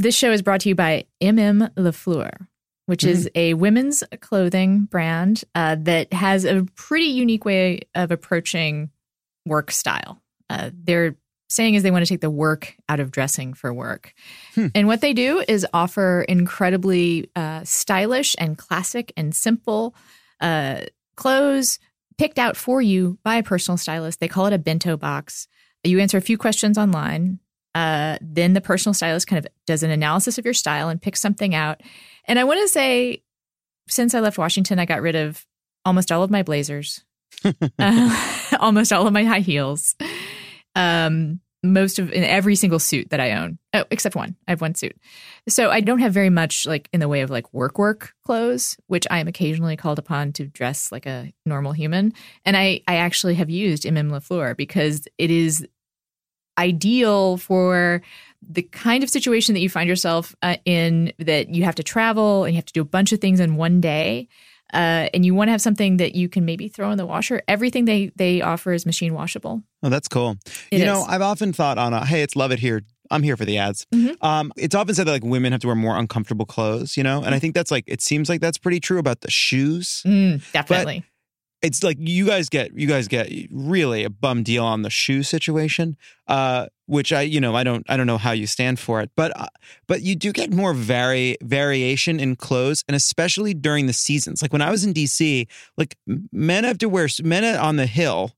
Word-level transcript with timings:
This 0.00 0.16
show 0.16 0.32
is 0.32 0.40
brought 0.40 0.62
to 0.62 0.70
you 0.70 0.74
by 0.74 1.04
MM 1.20 1.74
LaFleur, 1.74 2.46
which 2.86 3.04
is 3.04 3.28
a 3.34 3.52
women's 3.52 4.02
clothing 4.22 4.86
brand 4.86 5.44
uh, 5.54 5.76
that 5.80 6.10
has 6.14 6.46
a 6.46 6.64
pretty 6.74 7.04
unique 7.04 7.44
way 7.44 7.80
of 7.94 8.10
approaching 8.10 8.88
work 9.44 9.70
style. 9.70 10.22
Uh, 10.48 10.70
they're 10.72 11.16
saying 11.50 11.74
is 11.74 11.82
they 11.82 11.90
want 11.90 12.02
to 12.02 12.08
take 12.08 12.22
the 12.22 12.30
work 12.30 12.74
out 12.88 12.98
of 12.98 13.10
dressing 13.10 13.52
for 13.52 13.74
work. 13.74 14.14
And 14.74 14.86
what 14.86 15.02
they 15.02 15.12
do 15.12 15.44
is 15.46 15.66
offer 15.74 16.24
incredibly 16.26 17.28
uh, 17.36 17.64
stylish 17.64 18.34
and 18.38 18.56
classic 18.56 19.12
and 19.18 19.34
simple 19.34 19.94
uh, 20.40 20.84
clothes 21.14 21.78
picked 22.16 22.38
out 22.38 22.56
for 22.56 22.80
you 22.80 23.18
by 23.22 23.34
a 23.34 23.42
personal 23.42 23.76
stylist. 23.76 24.18
They 24.18 24.28
call 24.28 24.46
it 24.46 24.54
a 24.54 24.58
bento 24.58 24.96
box. 24.96 25.46
You 25.84 26.00
answer 26.00 26.16
a 26.16 26.22
few 26.22 26.38
questions 26.38 26.78
online. 26.78 27.38
Uh, 27.74 28.18
then 28.20 28.52
the 28.52 28.60
personal 28.60 28.94
stylist 28.94 29.26
kind 29.26 29.44
of 29.44 29.50
does 29.66 29.82
an 29.82 29.90
analysis 29.90 30.38
of 30.38 30.44
your 30.44 30.54
style 30.54 30.88
and 30.88 31.00
picks 31.00 31.20
something 31.20 31.54
out. 31.54 31.80
And 32.24 32.38
I 32.38 32.44
want 32.44 32.60
to 32.60 32.68
say, 32.68 33.22
since 33.88 34.14
I 34.14 34.20
left 34.20 34.38
Washington, 34.38 34.78
I 34.78 34.84
got 34.84 35.02
rid 35.02 35.16
of 35.16 35.46
almost 35.84 36.12
all 36.12 36.22
of 36.22 36.30
my 36.30 36.42
blazers, 36.42 37.04
uh, 37.78 38.32
almost 38.60 38.92
all 38.92 39.06
of 39.06 39.12
my 39.12 39.24
high 39.24 39.40
heels, 39.40 39.94
um, 40.74 41.40
most 41.62 41.98
of 41.98 42.10
in 42.10 42.24
every 42.24 42.56
single 42.56 42.78
suit 42.78 43.10
that 43.10 43.20
I 43.20 43.32
own. 43.32 43.58
Oh, 43.74 43.84
except 43.90 44.16
one. 44.16 44.34
I 44.48 44.52
have 44.52 44.62
one 44.62 44.74
suit. 44.74 44.96
So 45.48 45.70
I 45.70 45.80
don't 45.80 45.98
have 45.98 46.12
very 46.12 46.30
much 46.30 46.66
like 46.66 46.88
in 46.92 47.00
the 47.00 47.08
way 47.08 47.20
of 47.20 47.30
like 47.30 47.52
work 47.52 47.78
work 47.78 48.14
clothes, 48.24 48.78
which 48.86 49.06
I 49.10 49.18
am 49.18 49.28
occasionally 49.28 49.76
called 49.76 49.98
upon 49.98 50.32
to 50.34 50.46
dress 50.46 50.90
like 50.90 51.06
a 51.06 51.32
normal 51.44 51.72
human. 51.72 52.14
And 52.44 52.56
I 52.56 52.80
I 52.88 52.96
actually 52.96 53.34
have 53.34 53.50
used 53.50 53.84
MM 53.84 54.10
LaFleur 54.10 54.56
because 54.56 55.06
it 55.18 55.30
is 55.30 55.66
ideal 56.58 57.36
for 57.36 58.02
the 58.48 58.62
kind 58.62 59.04
of 59.04 59.10
situation 59.10 59.54
that 59.54 59.60
you 59.60 59.68
find 59.68 59.88
yourself 59.88 60.34
uh, 60.42 60.56
in 60.64 61.12
that 61.18 61.54
you 61.54 61.64
have 61.64 61.74
to 61.76 61.82
travel 61.82 62.44
and 62.44 62.54
you 62.54 62.56
have 62.56 62.64
to 62.66 62.72
do 62.72 62.80
a 62.80 62.84
bunch 62.86 63.12
of 63.12 63.20
things 63.20 63.40
in 63.40 63.56
one 63.56 63.80
day. 63.80 64.28
Uh, 64.72 65.08
and 65.12 65.26
you 65.26 65.34
want 65.34 65.48
to 65.48 65.52
have 65.52 65.60
something 65.60 65.96
that 65.96 66.14
you 66.14 66.28
can 66.28 66.44
maybe 66.44 66.68
throw 66.68 66.92
in 66.92 66.96
the 66.96 67.04
washer. 67.04 67.42
Everything 67.48 67.86
they 67.86 68.12
they 68.14 68.40
offer 68.40 68.72
is 68.72 68.86
machine 68.86 69.14
washable. 69.14 69.62
Oh, 69.82 69.88
that's 69.88 70.06
cool. 70.06 70.36
It 70.70 70.78
you 70.78 70.84
know. 70.84 71.04
I've 71.08 71.22
often 71.22 71.52
thought 71.52 71.76
on 71.76 71.92
a 71.92 72.04
hey, 72.06 72.22
it's 72.22 72.36
love 72.36 72.52
it 72.52 72.60
here. 72.60 72.82
I'm 73.10 73.24
here 73.24 73.36
for 73.36 73.44
the 73.44 73.58
ads. 73.58 73.86
Mhm. 73.92 74.16
Um, 74.22 74.52
it's 74.56 74.76
often 74.76 74.94
said 74.94 75.08
that 75.08 75.12
like 75.12 75.24
women 75.24 75.50
have 75.50 75.60
to 75.62 75.66
wear 75.66 75.74
more 75.74 75.98
uncomfortable 75.98 76.46
clothes, 76.46 76.96
you 76.96 77.02
know, 77.02 77.24
and 77.24 77.34
I 77.34 77.40
think 77.40 77.56
that's 77.56 77.72
like 77.72 77.82
it 77.88 78.00
seems 78.00 78.28
like 78.28 78.40
that's 78.40 78.58
pretty 78.58 78.78
true 78.78 79.00
about 79.00 79.22
the 79.22 79.30
shoes. 79.30 80.02
Mm, 80.06 80.40
definitely. 80.52 81.04
It's 81.62 81.82
like 81.82 81.98
you 82.00 82.26
guys 82.26 82.48
get 82.48 82.72
you 82.74 82.86
guys 82.86 83.06
get 83.06 83.30
really 83.50 84.04
a 84.04 84.10
bum 84.10 84.42
deal 84.42 84.64
on 84.64 84.82
the 84.82 84.88
shoe 84.90 85.22
situation, 85.22 85.96
uh, 86.26 86.66
which 86.86 87.12
I 87.12 87.22
you 87.22 87.40
know 87.40 87.54
I 87.54 87.64
don't 87.64 87.84
I 87.88 87.96
don't 87.98 88.06
know 88.06 88.16
how 88.18 88.32
you 88.32 88.46
stand 88.46 88.78
for 88.78 89.00
it, 89.02 89.10
but 89.14 89.38
uh, 89.38 89.48
but 89.86 90.02
you 90.02 90.16
do 90.16 90.32
get 90.32 90.52
more 90.52 90.72
vari 90.72 91.36
variation 91.42 92.18
in 92.18 92.36
clothes, 92.36 92.82
and 92.88 92.94
especially 92.94 93.52
during 93.52 93.86
the 93.86 93.92
seasons. 93.92 94.40
Like 94.40 94.52
when 94.52 94.62
I 94.62 94.70
was 94.70 94.84
in 94.84 94.94
DC, 94.94 95.46
like 95.76 95.96
men 96.32 96.64
have 96.64 96.78
to 96.78 96.88
wear 96.88 97.08
men 97.22 97.44
on 97.56 97.76
the 97.76 97.86
hill, 97.86 98.32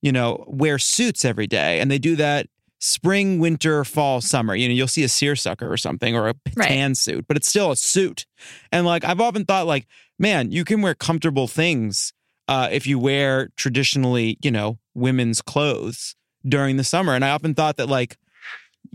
you 0.00 0.12
know, 0.12 0.44
wear 0.46 0.78
suits 0.78 1.24
every 1.24 1.48
day, 1.48 1.80
and 1.80 1.90
they 1.90 1.98
do 1.98 2.14
that 2.16 2.46
spring, 2.80 3.40
winter, 3.40 3.84
fall, 3.84 4.20
summer. 4.20 4.54
You 4.54 4.68
know, 4.68 4.74
you'll 4.74 4.86
see 4.86 5.02
a 5.02 5.08
seersucker 5.08 5.70
or 5.70 5.76
something 5.76 6.14
or 6.14 6.28
a 6.28 6.34
Right. 6.54 6.68
tan 6.68 6.94
suit, 6.94 7.26
but 7.26 7.36
it's 7.36 7.48
still 7.48 7.72
a 7.72 7.76
suit. 7.76 8.24
And 8.70 8.86
like 8.86 9.02
I've 9.04 9.20
often 9.20 9.44
thought, 9.44 9.66
like, 9.66 9.86
man, 10.16 10.52
you 10.52 10.64
can 10.64 10.80
wear 10.80 10.94
comfortable 10.94 11.48
things 11.48 12.12
uh, 12.48 12.68
if 12.72 12.86
you 12.86 12.98
wear 12.98 13.50
traditionally, 13.56 14.38
you 14.42 14.50
know, 14.50 14.78
women's 14.94 15.42
clothes 15.42 16.16
during 16.46 16.76
the 16.76 16.84
summer. 16.84 17.14
And 17.14 17.24
I 17.24 17.30
often 17.30 17.54
thought 17.54 17.76
that 17.76 17.88
like 17.88 18.16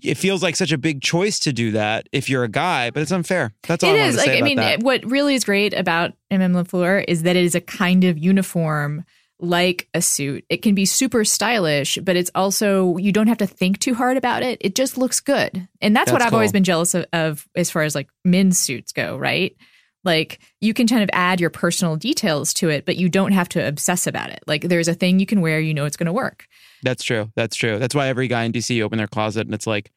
it 0.02 0.16
feels 0.16 0.42
like 0.42 0.56
such 0.56 0.72
a 0.72 0.78
big 0.78 1.02
choice 1.02 1.40
to 1.40 1.54
do 1.54 1.72
that 1.72 2.08
if 2.12 2.30
you're 2.30 2.44
a 2.44 2.50
guy, 2.50 2.90
but 2.90 3.02
it's 3.02 3.12
unfair. 3.12 3.54
That's 3.68 3.84
all 3.84 3.94
It 3.94 4.00
I 4.00 4.08
is 4.08 4.18
like 4.18 4.30
I 4.30 4.42
mean, 4.42 4.58
that. 4.58 4.80
what 4.82 5.06
really 5.06 5.36
is 5.36 5.44
great 5.44 5.74
about 5.74 6.14
MM 6.32 6.54
Lafleur 6.54 7.06
is 7.08 7.24
that 7.24 7.36
it 7.36 7.44
is 7.44 7.56
a 7.56 7.62
kind 7.62 8.04
of 8.04 8.18
uniform 8.18 9.06
like 9.40 9.88
a 9.94 10.02
suit. 10.02 10.46
It 10.50 10.62
can 10.62 10.74
be 10.74 10.86
super 10.86 11.26
stylish, 11.26 11.98
but 12.02 12.16
it's 12.16 12.32
also 12.34 12.98
you 12.98 13.12
don't 13.12 13.28
have 13.28 13.38
to 13.40 13.48
think 13.48 13.80
too 13.80 13.94
hard 13.94 14.18
about 14.18 14.42
it. 14.42 14.58
It 14.62 14.74
just 14.74 14.98
looks 14.98 15.20
good, 15.20 15.68
and 15.82 15.96
that's, 15.96 16.12
what 16.12 16.22
I've 16.22 16.34
always 16.34 16.54
been 16.54 16.64
jealous 16.64 16.94
of, 16.94 17.06
of 17.14 17.48
as 17.56 17.70
far 17.70 17.84
as 17.84 17.94
like 17.94 18.08
men's 18.24 18.58
suits 18.58 18.94
go. 18.94 19.18
Right. 19.18 19.56
Like 20.04 20.40
you 20.62 20.74
can 20.74 20.88
kind 20.88 21.04
of 21.04 21.10
add 21.14 21.40
your 21.40 21.50
personal 21.50 21.96
details 21.96 22.54
to 22.56 22.70
it, 22.70 22.86
but 22.86 22.98
you 22.98 23.10
don't 23.10 23.32
have 23.32 23.50
to 23.50 23.66
obsess 23.66 24.08
about 24.08 24.30
it. 24.30 24.44
Like 24.48 24.64
there's 24.64 24.88
a 24.88 24.94
thing 24.94 25.20
you 25.20 25.26
can 25.26 25.42
wear, 25.42 25.60
you 25.60 25.74
know 25.74 25.86
it's 25.86 25.98
going 25.98 26.08
to 26.08 26.14
work. 26.14 26.48
That's 26.84 27.04
true. 27.04 27.32
That's 27.36 27.56
true. 27.56 27.80
That's 27.80 27.96
why 27.96 28.08
every 28.08 28.28
guy 28.28 28.44
in 28.44 28.52
DC 28.52 28.82
open 28.82 28.98
their 28.98 29.08
closet 29.08 29.48
and 29.48 29.54
it's 29.54 29.68
like, 29.68 29.92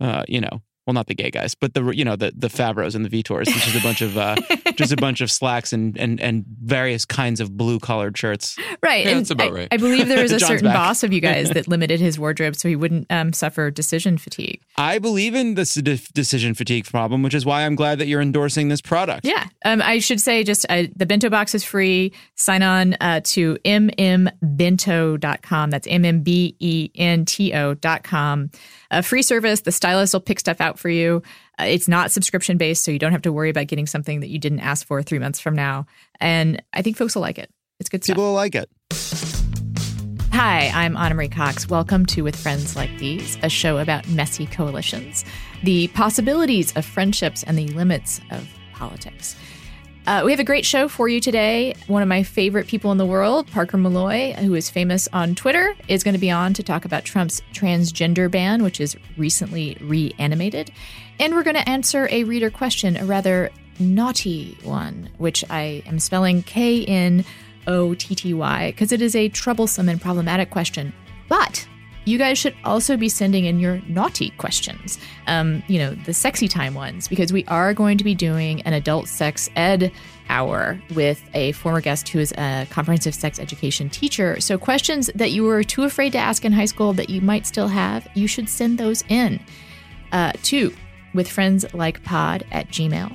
uh, 0.00 0.24
you 0.28 0.40
know, 0.40 0.62
well, 0.88 0.94
not 0.94 1.06
the 1.06 1.14
gay 1.14 1.30
guys, 1.30 1.54
but 1.54 1.74
the 1.74 1.90
you 1.90 2.02
know 2.02 2.16
the 2.16 2.32
the 2.34 2.48
Favreaus 2.48 2.94
and 2.94 3.04
the 3.04 3.10
Vietors, 3.10 3.46
which 3.46 3.68
is 3.68 3.76
a 3.76 3.82
bunch 3.82 4.00
of 4.00 4.16
uh, 4.16 4.36
just 4.74 4.90
a 4.90 4.96
bunch 4.96 5.20
of 5.20 5.30
slacks 5.30 5.74
and 5.74 5.98
and 5.98 6.18
and 6.18 6.46
various 6.62 7.04
kinds 7.04 7.40
of 7.40 7.58
blue 7.58 7.78
collared 7.78 8.16
shirts. 8.16 8.56
Right. 8.82 9.04
Yeah, 9.04 9.10
and 9.10 9.20
that's 9.20 9.30
about 9.30 9.48
I, 9.48 9.50
right. 9.50 9.68
I 9.70 9.76
believe 9.76 10.08
there 10.08 10.22
was 10.22 10.32
a 10.32 10.40
certain 10.40 10.68
back. 10.68 10.76
boss 10.76 11.02
of 11.02 11.12
you 11.12 11.20
guys 11.20 11.50
that 11.50 11.68
limited 11.68 12.00
his 12.00 12.18
wardrobe 12.18 12.56
so 12.56 12.70
he 12.70 12.76
wouldn't 12.76 13.06
um, 13.10 13.34
suffer 13.34 13.70
decision 13.70 14.16
fatigue. 14.16 14.62
I 14.78 14.98
believe 14.98 15.34
in 15.34 15.56
this 15.56 15.74
de- 15.74 16.00
decision 16.14 16.54
fatigue 16.54 16.86
problem, 16.86 17.22
which 17.22 17.34
is 17.34 17.44
why 17.44 17.66
I'm 17.66 17.74
glad 17.74 17.98
that 17.98 18.06
you're 18.06 18.22
endorsing 18.22 18.68
this 18.68 18.80
product. 18.80 19.26
Yeah. 19.26 19.46
Um, 19.66 19.82
I 19.82 19.98
should 19.98 20.22
say 20.22 20.42
just 20.42 20.64
uh, 20.70 20.84
the 20.96 21.04
bento 21.04 21.28
box 21.28 21.54
is 21.54 21.64
free. 21.64 22.14
Sign 22.34 22.62
on 22.62 22.94
uh, 23.02 23.20
to 23.24 23.58
mmbento.com. 23.66 25.68
That's 25.68 25.86
M 25.86 26.06
M 26.06 26.22
B 26.22 26.56
E 26.60 26.88
N 26.94 27.26
T 27.26 27.52
O.com. 27.52 28.50
A 28.90 29.02
free 29.02 29.20
service. 29.20 29.60
The 29.60 29.72
stylist 29.72 30.14
will 30.14 30.20
pick 30.20 30.40
stuff 30.40 30.62
out 30.62 30.78
for 30.78 30.88
you. 30.88 31.22
Uh, 31.60 31.64
it's 31.64 31.88
not 31.88 32.10
subscription 32.10 32.56
based, 32.56 32.84
so 32.84 32.90
you 32.90 32.98
don't 32.98 33.12
have 33.12 33.22
to 33.22 33.32
worry 33.32 33.50
about 33.50 33.66
getting 33.66 33.86
something 33.86 34.20
that 34.20 34.28
you 34.28 34.38
didn't 34.38 34.60
ask 34.60 34.86
for 34.86 35.02
three 35.02 35.18
months 35.18 35.38
from 35.38 35.54
now. 35.54 35.84
And 36.20 36.62
I 36.72 36.80
think 36.80 36.96
folks 36.96 37.14
will 37.14 37.20
like 37.20 37.38
it. 37.38 37.50
It's 37.80 37.90
good 37.90 38.02
stuff. 38.02 38.14
People 38.14 38.24
will 38.24 38.32
like 38.32 38.54
it. 38.54 38.70
Hi, 40.32 40.70
I'm 40.72 40.96
Ana 40.96 41.14
Marie 41.14 41.28
Cox. 41.28 41.68
Welcome 41.68 42.06
to 42.06 42.22
With 42.22 42.34
Friends 42.34 42.76
Like 42.76 42.96
These, 42.98 43.36
a 43.42 43.50
show 43.50 43.76
about 43.76 44.08
messy 44.08 44.46
coalitions, 44.46 45.22
the 45.62 45.88
possibilities 45.88 46.74
of 46.74 46.86
friendships, 46.86 47.42
and 47.42 47.58
the 47.58 47.68
limits 47.68 48.22
of 48.30 48.48
politics. 48.72 49.36
Uh, 50.08 50.22
we 50.24 50.30
have 50.30 50.40
a 50.40 50.44
great 50.44 50.64
show 50.64 50.88
for 50.88 51.06
you 51.06 51.20
today. 51.20 51.74
One 51.86 52.00
of 52.00 52.08
my 52.08 52.22
favorite 52.22 52.66
people 52.66 52.90
in 52.92 52.96
the 52.96 53.04
world, 53.04 53.46
Parker 53.48 53.76
Molloy, 53.76 54.32
who 54.32 54.54
is 54.54 54.70
famous 54.70 55.06
on 55.12 55.34
Twitter, 55.34 55.76
is 55.86 56.02
going 56.02 56.14
to 56.14 56.18
be 56.18 56.30
on 56.30 56.54
to 56.54 56.62
talk 56.62 56.86
about 56.86 57.04
Trump's 57.04 57.42
transgender 57.52 58.30
ban, 58.30 58.62
which 58.62 58.80
is 58.80 58.96
recently 59.18 59.76
reanimated. 59.82 60.70
And 61.20 61.34
we're 61.34 61.42
going 61.42 61.56
to 61.56 61.68
answer 61.68 62.08
a 62.10 62.24
reader 62.24 62.48
question, 62.48 62.96
a 62.96 63.04
rather 63.04 63.50
naughty 63.78 64.56
one, 64.62 65.10
which 65.18 65.44
I 65.50 65.82
am 65.84 65.98
spelling 65.98 66.42
K 66.42 66.86
N 66.86 67.22
O 67.66 67.92
T 67.92 68.14
T 68.14 68.32
Y, 68.32 68.70
because 68.70 68.92
it 68.92 69.02
is 69.02 69.14
a 69.14 69.28
troublesome 69.28 69.90
and 69.90 70.00
problematic 70.00 70.48
question. 70.48 70.94
But 71.28 71.68
you 72.08 72.18
guys 72.18 72.38
should 72.38 72.54
also 72.64 72.96
be 72.96 73.08
sending 73.08 73.44
in 73.44 73.60
your 73.60 73.80
naughty 73.86 74.30
questions, 74.38 74.98
um, 75.26 75.62
you 75.68 75.78
know, 75.78 75.90
the 75.94 76.14
sexy 76.14 76.48
time 76.48 76.74
ones, 76.74 77.06
because 77.06 77.32
we 77.32 77.44
are 77.46 77.74
going 77.74 77.98
to 77.98 78.04
be 78.04 78.14
doing 78.14 78.62
an 78.62 78.72
adult 78.72 79.08
sex 79.08 79.50
ed 79.56 79.92
hour 80.30 80.80
with 80.94 81.22
a 81.34 81.52
former 81.52 81.80
guest 81.80 82.08
who 82.08 82.18
is 82.18 82.32
a 82.32 82.66
comprehensive 82.70 83.14
sex 83.14 83.38
education 83.38 83.90
teacher. 83.90 84.40
So, 84.40 84.56
questions 84.56 85.10
that 85.14 85.32
you 85.32 85.44
were 85.44 85.62
too 85.62 85.84
afraid 85.84 86.12
to 86.12 86.18
ask 86.18 86.44
in 86.44 86.52
high 86.52 86.64
school 86.64 86.92
that 86.94 87.10
you 87.10 87.20
might 87.20 87.46
still 87.46 87.68
have, 87.68 88.08
you 88.14 88.26
should 88.26 88.48
send 88.48 88.78
those 88.78 89.04
in 89.08 89.38
uh, 90.12 90.32
to 90.44 90.74
with 91.14 91.28
friends 91.28 91.66
like 91.74 92.02
pod 92.04 92.44
at 92.52 92.68
gmail. 92.68 93.14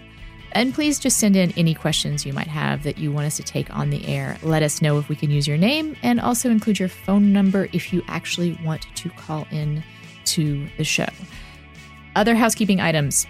And 0.53 0.73
please 0.73 0.99
just 0.99 1.17
send 1.17 1.35
in 1.35 1.51
any 1.57 1.73
questions 1.73 2.25
you 2.25 2.33
might 2.33 2.47
have 2.47 2.83
that 2.83 2.97
you 2.97 3.11
want 3.11 3.25
us 3.25 3.37
to 3.37 3.43
take 3.43 3.75
on 3.75 3.89
the 3.89 4.07
air. 4.07 4.37
Let 4.43 4.63
us 4.63 4.81
know 4.81 4.99
if 4.99 5.09
we 5.09 5.15
can 5.15 5.31
use 5.31 5.47
your 5.47 5.57
name 5.57 5.95
and 6.03 6.19
also 6.19 6.49
include 6.49 6.79
your 6.79 6.89
phone 6.89 7.33
number 7.33 7.67
if 7.73 7.91
you 7.91 8.03
actually 8.07 8.57
want 8.63 8.85
to 8.95 9.09
call 9.09 9.47
in 9.51 9.83
to 10.25 10.67
the 10.77 10.83
show. 10.83 11.07
Other 12.15 12.35
housekeeping 12.35 12.79
items 12.79 13.25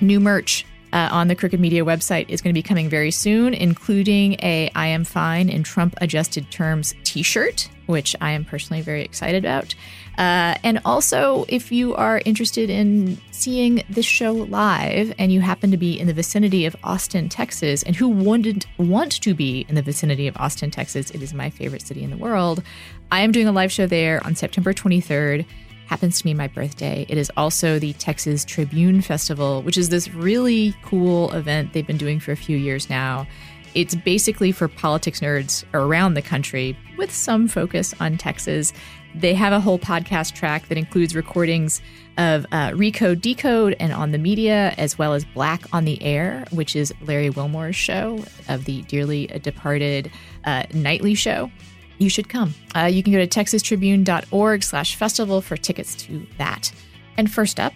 new 0.00 0.18
merch 0.18 0.66
uh, 0.92 1.08
on 1.10 1.28
the 1.28 1.34
Crooked 1.34 1.60
Media 1.60 1.84
website 1.84 2.28
is 2.28 2.42
going 2.42 2.52
to 2.52 2.58
be 2.58 2.62
coming 2.62 2.88
very 2.88 3.10
soon, 3.10 3.54
including 3.54 4.34
a 4.42 4.70
I 4.74 4.88
Am 4.88 5.04
Fine 5.04 5.48
in 5.48 5.62
Trump 5.62 5.94
Adjusted 6.00 6.50
Terms 6.50 6.94
t 7.04 7.22
shirt, 7.22 7.68
which 7.86 8.14
I 8.20 8.32
am 8.32 8.44
personally 8.44 8.82
very 8.82 9.02
excited 9.02 9.44
about. 9.44 9.74
Uh, 10.18 10.56
and 10.62 10.80
also, 10.84 11.44
if 11.48 11.72
you 11.72 11.94
are 11.94 12.20
interested 12.24 12.68
in 12.68 13.18
seeing 13.30 13.82
this 13.88 14.04
show 14.04 14.32
live 14.32 15.12
and 15.18 15.32
you 15.32 15.40
happen 15.40 15.70
to 15.70 15.76
be 15.76 15.98
in 15.98 16.06
the 16.06 16.12
vicinity 16.12 16.66
of 16.66 16.76
Austin, 16.84 17.28
Texas, 17.28 17.82
and 17.82 17.96
who 17.96 18.08
wouldn't 18.08 18.66
want 18.78 19.12
to 19.22 19.34
be 19.34 19.64
in 19.68 19.74
the 19.74 19.82
vicinity 19.82 20.26
of 20.28 20.36
Austin, 20.36 20.70
Texas, 20.70 21.10
it 21.10 21.22
is 21.22 21.32
my 21.32 21.48
favorite 21.50 21.82
city 21.82 22.02
in 22.02 22.10
the 22.10 22.16
world. 22.16 22.62
I 23.10 23.20
am 23.20 23.32
doing 23.32 23.48
a 23.48 23.52
live 23.52 23.72
show 23.72 23.86
there 23.86 24.24
on 24.24 24.34
September 24.34 24.72
23rd 24.72 25.46
happens 25.92 26.16
to 26.16 26.24
be 26.24 26.32
my 26.32 26.48
birthday. 26.48 27.04
It 27.10 27.18
is 27.18 27.30
also 27.36 27.78
the 27.78 27.92
Texas 27.94 28.46
Tribune 28.46 29.02
Festival, 29.02 29.60
which 29.60 29.76
is 29.76 29.90
this 29.90 30.08
really 30.14 30.74
cool 30.82 31.30
event 31.32 31.74
they've 31.74 31.86
been 31.86 31.98
doing 31.98 32.18
for 32.18 32.32
a 32.32 32.36
few 32.36 32.56
years 32.56 32.88
now. 32.88 33.26
It's 33.74 33.94
basically 33.94 34.52
for 34.52 34.68
politics 34.68 35.20
nerds 35.20 35.64
around 35.72 36.14
the 36.14 36.22
country 36.22 36.76
with 36.96 37.12
some 37.12 37.48
focus 37.48 37.94
on 38.00 38.18
Texas. 38.18 38.72
They 39.14 39.34
have 39.34 39.52
a 39.52 39.60
whole 39.60 39.78
podcast 39.78 40.34
track 40.34 40.68
that 40.68 40.78
includes 40.78 41.14
recordings 41.14 41.82
of 42.18 42.46
uh, 42.52 42.70
Recode 42.70 43.20
Decode 43.20 43.76
and 43.78 43.92
On 43.92 44.10
the 44.10 44.18
Media, 44.18 44.74
as 44.78 44.98
well 44.98 45.14
as 45.14 45.24
Black 45.24 45.62
on 45.72 45.84
the 45.84 46.02
Air, 46.02 46.44
which 46.50 46.76
is 46.76 46.92
Larry 47.02 47.30
Wilmore's 47.30 47.76
show 47.76 48.24
of 48.48 48.64
the 48.64 48.82
dearly 48.82 49.26
departed 49.42 50.10
uh, 50.44 50.64
nightly 50.74 51.14
show. 51.14 51.50
You 51.98 52.08
should 52.08 52.28
come. 52.28 52.54
Uh, 52.74 52.86
you 52.86 53.02
can 53.02 53.12
go 53.12 53.24
to 53.24 53.26
texastribune.org 53.26 54.62
slash 54.62 54.96
festival 54.96 55.40
for 55.40 55.56
tickets 55.56 55.94
to 55.96 56.26
that. 56.38 56.72
And 57.16 57.30
first 57.30 57.60
up, 57.60 57.74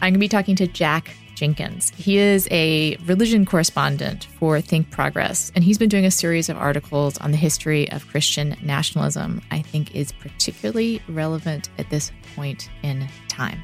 I'm 0.00 0.12
going 0.12 0.14
to 0.14 0.18
be 0.18 0.28
talking 0.28 0.56
to 0.56 0.66
Jack 0.66 1.10
Jenkins. 1.38 1.90
He 1.96 2.18
is 2.18 2.48
a 2.50 2.96
religion 3.06 3.46
correspondent 3.46 4.24
for 4.38 4.60
Think 4.60 4.90
Progress, 4.90 5.52
and 5.54 5.62
he's 5.62 5.78
been 5.78 5.88
doing 5.88 6.04
a 6.04 6.10
series 6.10 6.48
of 6.48 6.56
articles 6.56 7.16
on 7.18 7.30
the 7.30 7.36
history 7.36 7.90
of 7.92 8.06
Christian 8.08 8.56
nationalism, 8.60 9.40
I 9.52 9.62
think 9.62 9.94
is 9.94 10.10
particularly 10.10 11.00
relevant 11.08 11.68
at 11.78 11.88
this 11.90 12.10
point 12.34 12.68
in 12.82 13.08
time. 13.28 13.62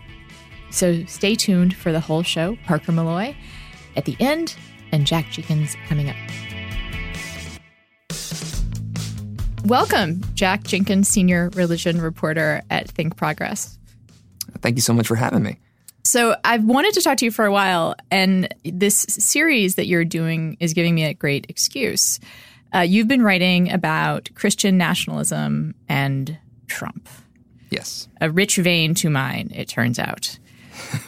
So 0.70 1.04
stay 1.06 1.34
tuned 1.34 1.74
for 1.74 1.90
the 1.90 2.00
whole 2.00 2.22
show. 2.22 2.56
Parker 2.64 2.92
Molloy 2.92 3.34
at 3.96 4.04
the 4.04 4.16
end, 4.20 4.54
and 4.92 5.06
Jack 5.06 5.30
Jenkins 5.30 5.76
coming 5.88 6.08
up. 6.08 6.16
Welcome, 9.64 10.22
Jack 10.34 10.62
Jenkins, 10.62 11.08
senior 11.08 11.50
religion 11.54 12.00
reporter 12.00 12.62
at 12.70 12.88
Think 12.88 13.16
Progress. 13.16 13.78
Thank 14.60 14.76
you 14.76 14.82
so 14.82 14.92
much 14.92 15.08
for 15.08 15.16
having 15.16 15.42
me. 15.42 15.58
So 16.04 16.36
I've 16.44 16.64
wanted 16.64 16.92
to 16.94 17.00
talk 17.00 17.16
to 17.18 17.24
you 17.24 17.30
for 17.30 17.46
a 17.46 17.52
while, 17.52 17.96
and 18.10 18.54
this 18.62 19.06
series 19.08 19.76
that 19.76 19.86
you're 19.86 20.04
doing 20.04 20.58
is 20.60 20.74
giving 20.74 20.94
me 20.94 21.04
a 21.04 21.14
great 21.14 21.46
excuse. 21.48 22.20
Uh, 22.74 22.80
you've 22.80 23.08
been 23.08 23.22
writing 23.22 23.72
about 23.72 24.28
Christian 24.34 24.76
nationalism 24.76 25.74
and 25.88 26.38
Trump. 26.66 27.08
Yes, 27.70 28.06
a 28.20 28.30
rich 28.30 28.56
vein 28.56 28.94
to 28.96 29.08
mine. 29.08 29.50
It 29.54 29.68
turns 29.68 29.98
out. 29.98 30.38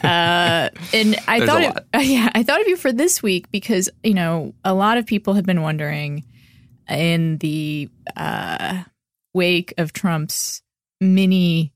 Uh, 0.03 0.69
and 0.93 1.15
I 1.27 1.45
thought, 1.45 1.61
it, 1.61 1.77
uh, 1.93 1.99
yeah, 1.99 2.31
I 2.33 2.41
thought 2.41 2.59
of 2.59 2.67
you 2.67 2.75
for 2.75 2.91
this 2.91 3.21
week 3.21 3.51
because 3.51 3.89
you 4.03 4.15
know 4.15 4.55
a 4.63 4.73
lot 4.73 4.97
of 4.97 5.05
people 5.05 5.35
have 5.35 5.45
been 5.45 5.61
wondering 5.61 6.25
in 6.89 7.37
the 7.37 7.89
uh, 8.15 8.83
wake 9.35 9.75
of 9.77 9.93
Trump's 9.93 10.63
many 10.99 11.71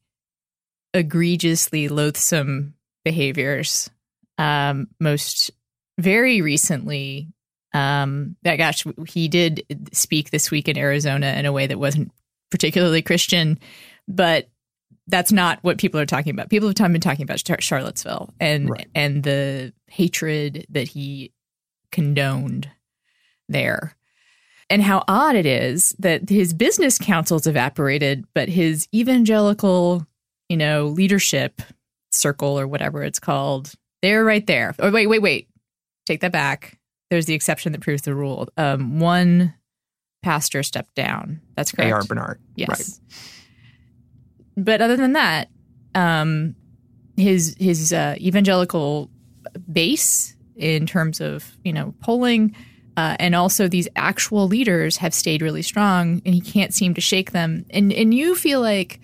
egregiously 0.95 1.87
loathsome 1.87 2.73
behaviors. 3.03 3.89
Um, 4.37 4.87
most 4.99 5.51
very 5.99 6.41
recently, 6.41 7.27
um, 7.73 8.35
that 8.43 8.57
gosh, 8.57 8.85
he 9.07 9.27
did 9.27 9.63
speak 9.93 10.31
this 10.31 10.51
week 10.51 10.67
in 10.67 10.77
Arizona 10.77 11.27
in 11.37 11.45
a 11.45 11.51
way 11.51 11.67
that 11.67 11.79
wasn't 11.79 12.11
particularly 12.49 13.01
Christian, 13.01 13.59
but 14.07 14.49
that's 15.07 15.31
not 15.31 15.59
what 15.61 15.77
people 15.77 15.99
are 15.99 16.05
talking 16.05 16.31
about. 16.31 16.49
People 16.49 16.69
have 16.69 16.75
been 16.75 17.01
talking 17.01 17.23
about 17.23 17.43
Charlottesville 17.61 18.33
and 18.39 18.69
right. 18.69 18.87
and 18.95 19.23
the 19.23 19.73
hatred 19.87 20.65
that 20.69 20.87
he 20.87 21.31
condoned 21.91 22.69
there. 23.49 23.95
And 24.69 24.81
how 24.81 25.03
odd 25.07 25.35
it 25.35 25.45
is 25.45 25.93
that 25.99 26.29
his 26.29 26.53
business 26.53 26.97
councils 26.97 27.45
evaporated, 27.45 28.25
but 28.33 28.47
his 28.47 28.87
evangelical, 28.93 30.07
you 30.47 30.55
know, 30.55 30.87
leadership 30.87 31.61
circle 32.11 32.59
or 32.59 32.67
whatever 32.67 33.03
it's 33.03 33.19
called. 33.19 33.73
They're 34.01 34.23
right 34.23 34.45
there. 34.45 34.75
Oh, 34.79 34.91
wait, 34.91 35.07
wait, 35.07 35.21
wait. 35.21 35.47
Take 36.05 36.21
that 36.21 36.31
back. 36.31 36.79
There's 37.09 37.25
the 37.25 37.33
exception 37.33 37.71
that 37.73 37.81
proves 37.81 38.03
the 38.03 38.15
rule. 38.15 38.47
Um, 38.57 38.99
one 38.99 39.53
pastor 40.23 40.63
stepped 40.63 40.95
down. 40.95 41.41
That's 41.55 41.71
correct. 41.71 41.91
A.R. 41.91 42.03
Bernard. 42.03 42.39
Yes. 42.55 42.69
Right. 42.69 44.65
But 44.65 44.81
other 44.81 44.97
than 44.97 45.13
that, 45.13 45.49
um, 45.95 46.55
his 47.17 47.55
his 47.59 47.93
uh, 47.93 48.15
evangelical 48.19 49.09
base 49.71 50.35
in 50.55 50.85
terms 50.85 51.21
of 51.21 51.57
you 51.63 51.73
know 51.73 51.93
polling 52.01 52.55
uh, 52.97 53.15
and 53.19 53.35
also 53.35 53.67
these 53.67 53.87
actual 53.95 54.47
leaders 54.47 54.97
have 54.97 55.13
stayed 55.13 55.41
really 55.41 55.61
strong, 55.61 56.21
and 56.25 56.35
he 56.35 56.41
can't 56.41 56.73
seem 56.73 56.93
to 56.93 57.01
shake 57.01 57.31
them. 57.31 57.65
And 57.69 57.91
and 57.93 58.13
you 58.13 58.35
feel 58.35 58.61
like 58.61 58.99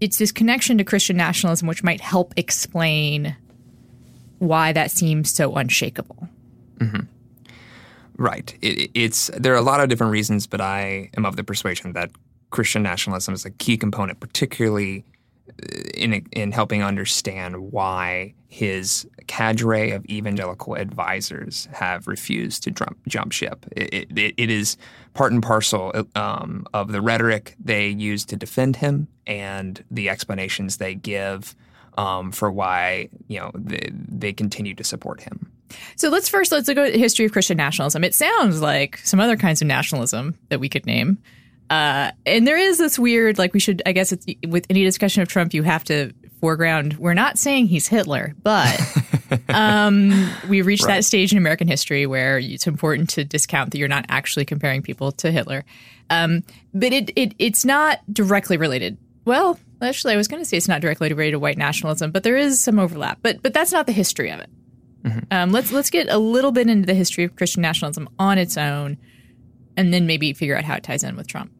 it's 0.00 0.18
this 0.18 0.32
connection 0.32 0.78
to 0.78 0.84
Christian 0.84 1.16
nationalism 1.16 1.68
which 1.68 1.82
might 1.82 2.00
help 2.00 2.34
explain 2.36 3.36
why 4.38 4.72
that 4.72 4.90
seems 4.90 5.30
so 5.30 5.54
unshakable. 5.54 6.28
Mm-hmm. 6.78 7.00
Right. 8.18 8.54
It, 8.62 8.90
it's 8.94 9.30
there 9.36 9.52
are 9.54 9.58
a 9.58 9.62
lot 9.62 9.80
of 9.80 9.88
different 9.88 10.12
reasons, 10.12 10.46
but 10.46 10.60
I 10.60 11.10
am 11.16 11.24
of 11.24 11.36
the 11.36 11.44
persuasion 11.44 11.92
that 11.92 12.10
Christian 12.50 12.82
nationalism 12.82 13.34
is 13.34 13.44
a 13.44 13.50
key 13.50 13.76
component, 13.76 14.20
particularly 14.20 15.04
uh, 15.48 15.66
in 15.94 16.26
in 16.32 16.52
helping 16.52 16.82
understand 16.82 17.72
why 17.72 18.34
his 18.56 19.06
cadre 19.26 19.90
of 19.90 20.02
evangelical 20.06 20.76
advisors 20.76 21.68
have 21.74 22.06
refused 22.06 22.62
to 22.62 22.70
jump, 22.70 22.96
jump 23.06 23.30
ship. 23.30 23.66
It, 23.72 24.08
it, 24.16 24.34
it 24.38 24.50
is 24.50 24.78
part 25.12 25.30
and 25.32 25.42
parcel 25.42 25.92
um, 26.14 26.66
of 26.72 26.90
the 26.90 27.02
rhetoric 27.02 27.54
they 27.62 27.88
use 27.88 28.24
to 28.24 28.34
defend 28.34 28.76
him 28.76 29.08
and 29.26 29.84
the 29.90 30.08
explanations 30.08 30.78
they 30.78 30.94
give 30.94 31.54
um, 31.98 32.32
for 32.32 32.50
why 32.50 33.10
you 33.28 33.38
know 33.38 33.50
they, 33.54 33.90
they 33.92 34.32
continue 34.32 34.74
to 34.74 34.84
support 34.84 35.20
him. 35.20 35.52
So 35.96 36.08
let's 36.08 36.30
first 36.30 36.50
let's 36.50 36.66
look 36.66 36.78
at 36.78 36.94
the 36.94 36.98
history 36.98 37.26
of 37.26 37.32
Christian 37.32 37.58
nationalism. 37.58 38.04
It 38.04 38.14
sounds 38.14 38.62
like 38.62 38.96
some 39.04 39.20
other 39.20 39.36
kinds 39.36 39.60
of 39.60 39.68
nationalism 39.68 40.34
that 40.48 40.60
we 40.60 40.70
could 40.70 40.86
name. 40.86 41.18
Uh, 41.68 42.12
and 42.24 42.46
there 42.46 42.56
is 42.56 42.78
this 42.78 42.98
weird, 42.98 43.38
like 43.38 43.52
we 43.52 43.60
should, 43.60 43.82
I 43.84 43.92
guess, 43.92 44.16
with 44.46 44.66
any 44.70 44.84
discussion 44.84 45.22
of 45.22 45.28
Trump, 45.28 45.52
you 45.52 45.64
have 45.64 45.84
to 45.84 46.12
foreground. 46.46 46.96
We're 46.96 47.12
not 47.12 47.38
saying 47.38 47.66
he's 47.66 47.88
Hitler, 47.88 48.32
but 48.44 48.80
um, 49.48 50.30
we've 50.48 50.64
reached 50.64 50.84
right. 50.84 50.98
that 50.98 51.04
stage 51.04 51.32
in 51.32 51.38
American 51.38 51.66
history 51.66 52.06
where 52.06 52.38
it's 52.38 52.68
important 52.68 53.10
to 53.10 53.24
discount 53.24 53.72
that 53.72 53.78
you're 53.78 53.88
not 53.88 54.06
actually 54.08 54.44
comparing 54.44 54.80
people 54.80 55.10
to 55.10 55.32
Hitler. 55.32 55.64
Um, 56.08 56.44
but 56.72 56.92
it, 56.92 57.10
it 57.16 57.34
it's 57.40 57.64
not 57.64 57.98
directly 58.12 58.58
related. 58.58 58.96
Well, 59.24 59.58
actually, 59.82 60.14
I 60.14 60.16
was 60.16 60.28
going 60.28 60.40
to 60.40 60.44
say 60.44 60.56
it's 60.56 60.68
not 60.68 60.80
directly 60.80 61.08
related 61.08 61.32
to 61.32 61.40
white 61.40 61.58
nationalism, 61.58 62.12
but 62.12 62.22
there 62.22 62.36
is 62.36 62.62
some 62.62 62.78
overlap. 62.78 63.18
But 63.22 63.42
but 63.42 63.52
that's 63.52 63.72
not 63.72 63.86
the 63.86 63.92
history 63.92 64.30
of 64.30 64.38
it. 64.38 64.50
Mm-hmm. 65.02 65.18
Um, 65.32 65.50
let's 65.50 65.72
let's 65.72 65.90
get 65.90 66.08
a 66.08 66.18
little 66.18 66.52
bit 66.52 66.68
into 66.68 66.86
the 66.86 66.94
history 66.94 67.24
of 67.24 67.34
Christian 67.34 67.62
nationalism 67.62 68.08
on 68.20 68.38
its 68.38 68.56
own, 68.56 68.98
and 69.76 69.92
then 69.92 70.06
maybe 70.06 70.32
figure 70.32 70.56
out 70.56 70.62
how 70.62 70.76
it 70.76 70.84
ties 70.84 71.02
in 71.02 71.16
with 71.16 71.26
Trump. 71.26 71.50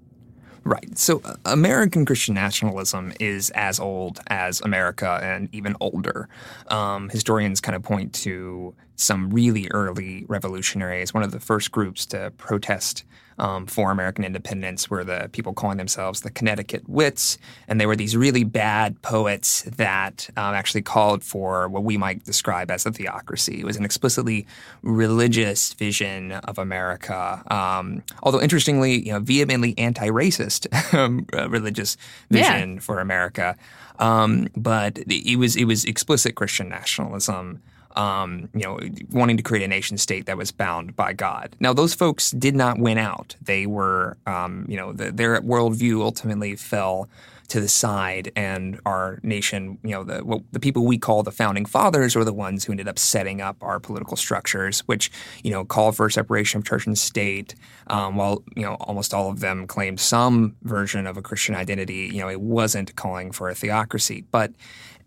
Right. 0.67 0.99
So 0.99 1.21
uh, 1.25 1.37
American 1.45 2.05
Christian 2.05 2.35
nationalism 2.35 3.13
is 3.21 3.51
as 3.51 3.79
old 3.79 4.19
as 4.27 4.61
America 4.63 5.21
and 5.23 5.49
even 5.53 5.77
older. 5.81 6.29
Um, 6.67 7.09
historians 7.09 7.61
kind 7.61 7.77
of 7.77 7.85
point 7.85 8.13
to 8.25 8.75
some 8.97 9.31
really 9.31 9.69
early 9.71 10.25
revolutionaries. 10.27 11.15
One 11.15 11.23
of 11.23 11.31
the 11.31 11.39
first 11.39 11.70
groups 11.70 12.05
to 12.06 12.32
protest 12.37 13.05
um, 13.38 13.66
for 13.66 13.90
American 13.90 14.24
independence 14.24 14.88
were 14.88 15.05
the 15.05 15.28
people 15.32 15.52
calling 15.52 15.78
themselves 15.78 16.20
the 16.20 16.31
Connecticut 16.31 16.88
Wits, 16.88 17.38
and 17.69 17.81
they 17.81 17.86
were 17.86 17.96
these 17.96 18.16
really 18.16 18.44
bad 18.44 19.00
poets 19.02 19.62
that 19.62 20.28
um, 20.36 20.55
actually 20.55 20.82
called 20.82 21.22
for 21.22 21.69
what 21.69 21.84
we 21.84 21.96
might 21.96 22.24
describe 22.24 22.70
as 22.70 22.86
a 22.86 22.93
theocracy. 22.93 23.60
It 23.60 23.64
was 23.64 23.76
an 23.76 23.84
explicitly 23.84 24.46
religious 24.82 25.72
vision 25.74 26.32
of 26.32 26.58
America, 26.58 27.43
um, 27.50 28.02
although 28.22 28.40
interestingly, 28.40 29.06
you 29.06 29.12
know, 29.12 29.20
vehemently 29.20 29.76
anti-racist 29.78 30.94
um, 30.94 31.26
religious 31.50 31.96
vision 32.31 32.74
yeah. 32.74 32.81
for 32.81 33.00
America. 33.00 33.56
Um, 33.98 34.48
but 34.56 34.98
it 34.98 35.38
was 35.38 35.56
it 35.56 35.64
was 35.64 35.84
explicit 35.84 36.34
Christian 36.34 36.69
nationalism 36.69 37.62
um, 37.96 38.48
you 38.55 38.62
know, 38.62 38.79
wanting 39.10 39.36
to 39.36 39.43
create 39.43 39.65
a 39.65 39.69
nation 39.69 39.98
state 39.98 40.26
that 40.26 40.36
was 40.36 40.53
bound 40.53 40.94
by 40.94 41.12
God. 41.12 41.56
Now, 41.60 41.72
those 41.72 41.94
folks 41.94 42.31
did 42.31 42.55
not 42.55 42.79
win 42.79 42.98
out. 42.98 43.36
They 43.43 43.67
were, 43.67 44.17
um, 44.26 44.67
you 44.69 44.76
know, 44.76 44.93
the, 44.93 45.10
their 45.10 45.41
worldview 45.41 46.03
ultimately 46.03 46.56
fell 46.56 47.08
to 47.48 47.60
the 47.60 47.69
side, 47.69 48.32
and 48.34 48.81
our 48.84 49.20
nation, 49.22 49.79
you 49.82 49.91
know, 49.91 50.05
the 50.05 50.43
the 50.53 50.60
people 50.60 50.84
we 50.84 50.98
call 50.98 51.22
the 51.22 51.31
founding 51.31 51.65
fathers 51.65 52.17
were 52.17 52.24
the 52.24 52.32
ones 52.32 52.65
who 52.65 52.72
ended 52.72 52.88
up 52.88 52.98
setting 52.98 53.41
up 53.41 53.56
our 53.62 53.79
political 53.79 54.17
structures, 54.17 54.81
which 54.81 55.10
you 55.44 55.50
know 55.50 55.65
called 55.65 55.96
for 55.96 56.10
separation 56.10 56.58
of 56.58 56.65
church 56.65 56.86
and 56.86 56.98
state. 56.98 57.55
Um, 57.86 58.17
while 58.17 58.43
you 58.56 58.62
know 58.62 58.74
almost 58.74 59.15
all 59.15 59.31
of 59.31 59.41
them 59.41 59.67
claimed 59.67 60.00
some 60.00 60.56
version 60.62 61.06
of 61.06 61.17
a 61.17 61.22
Christian 61.22 61.55
identity, 61.55 62.10
you 62.12 62.20
know, 62.20 62.29
it 62.29 62.41
wasn't 62.41 62.96
calling 62.96 63.31
for 63.31 63.48
a 63.48 63.55
theocracy, 63.55 64.24
but 64.31 64.53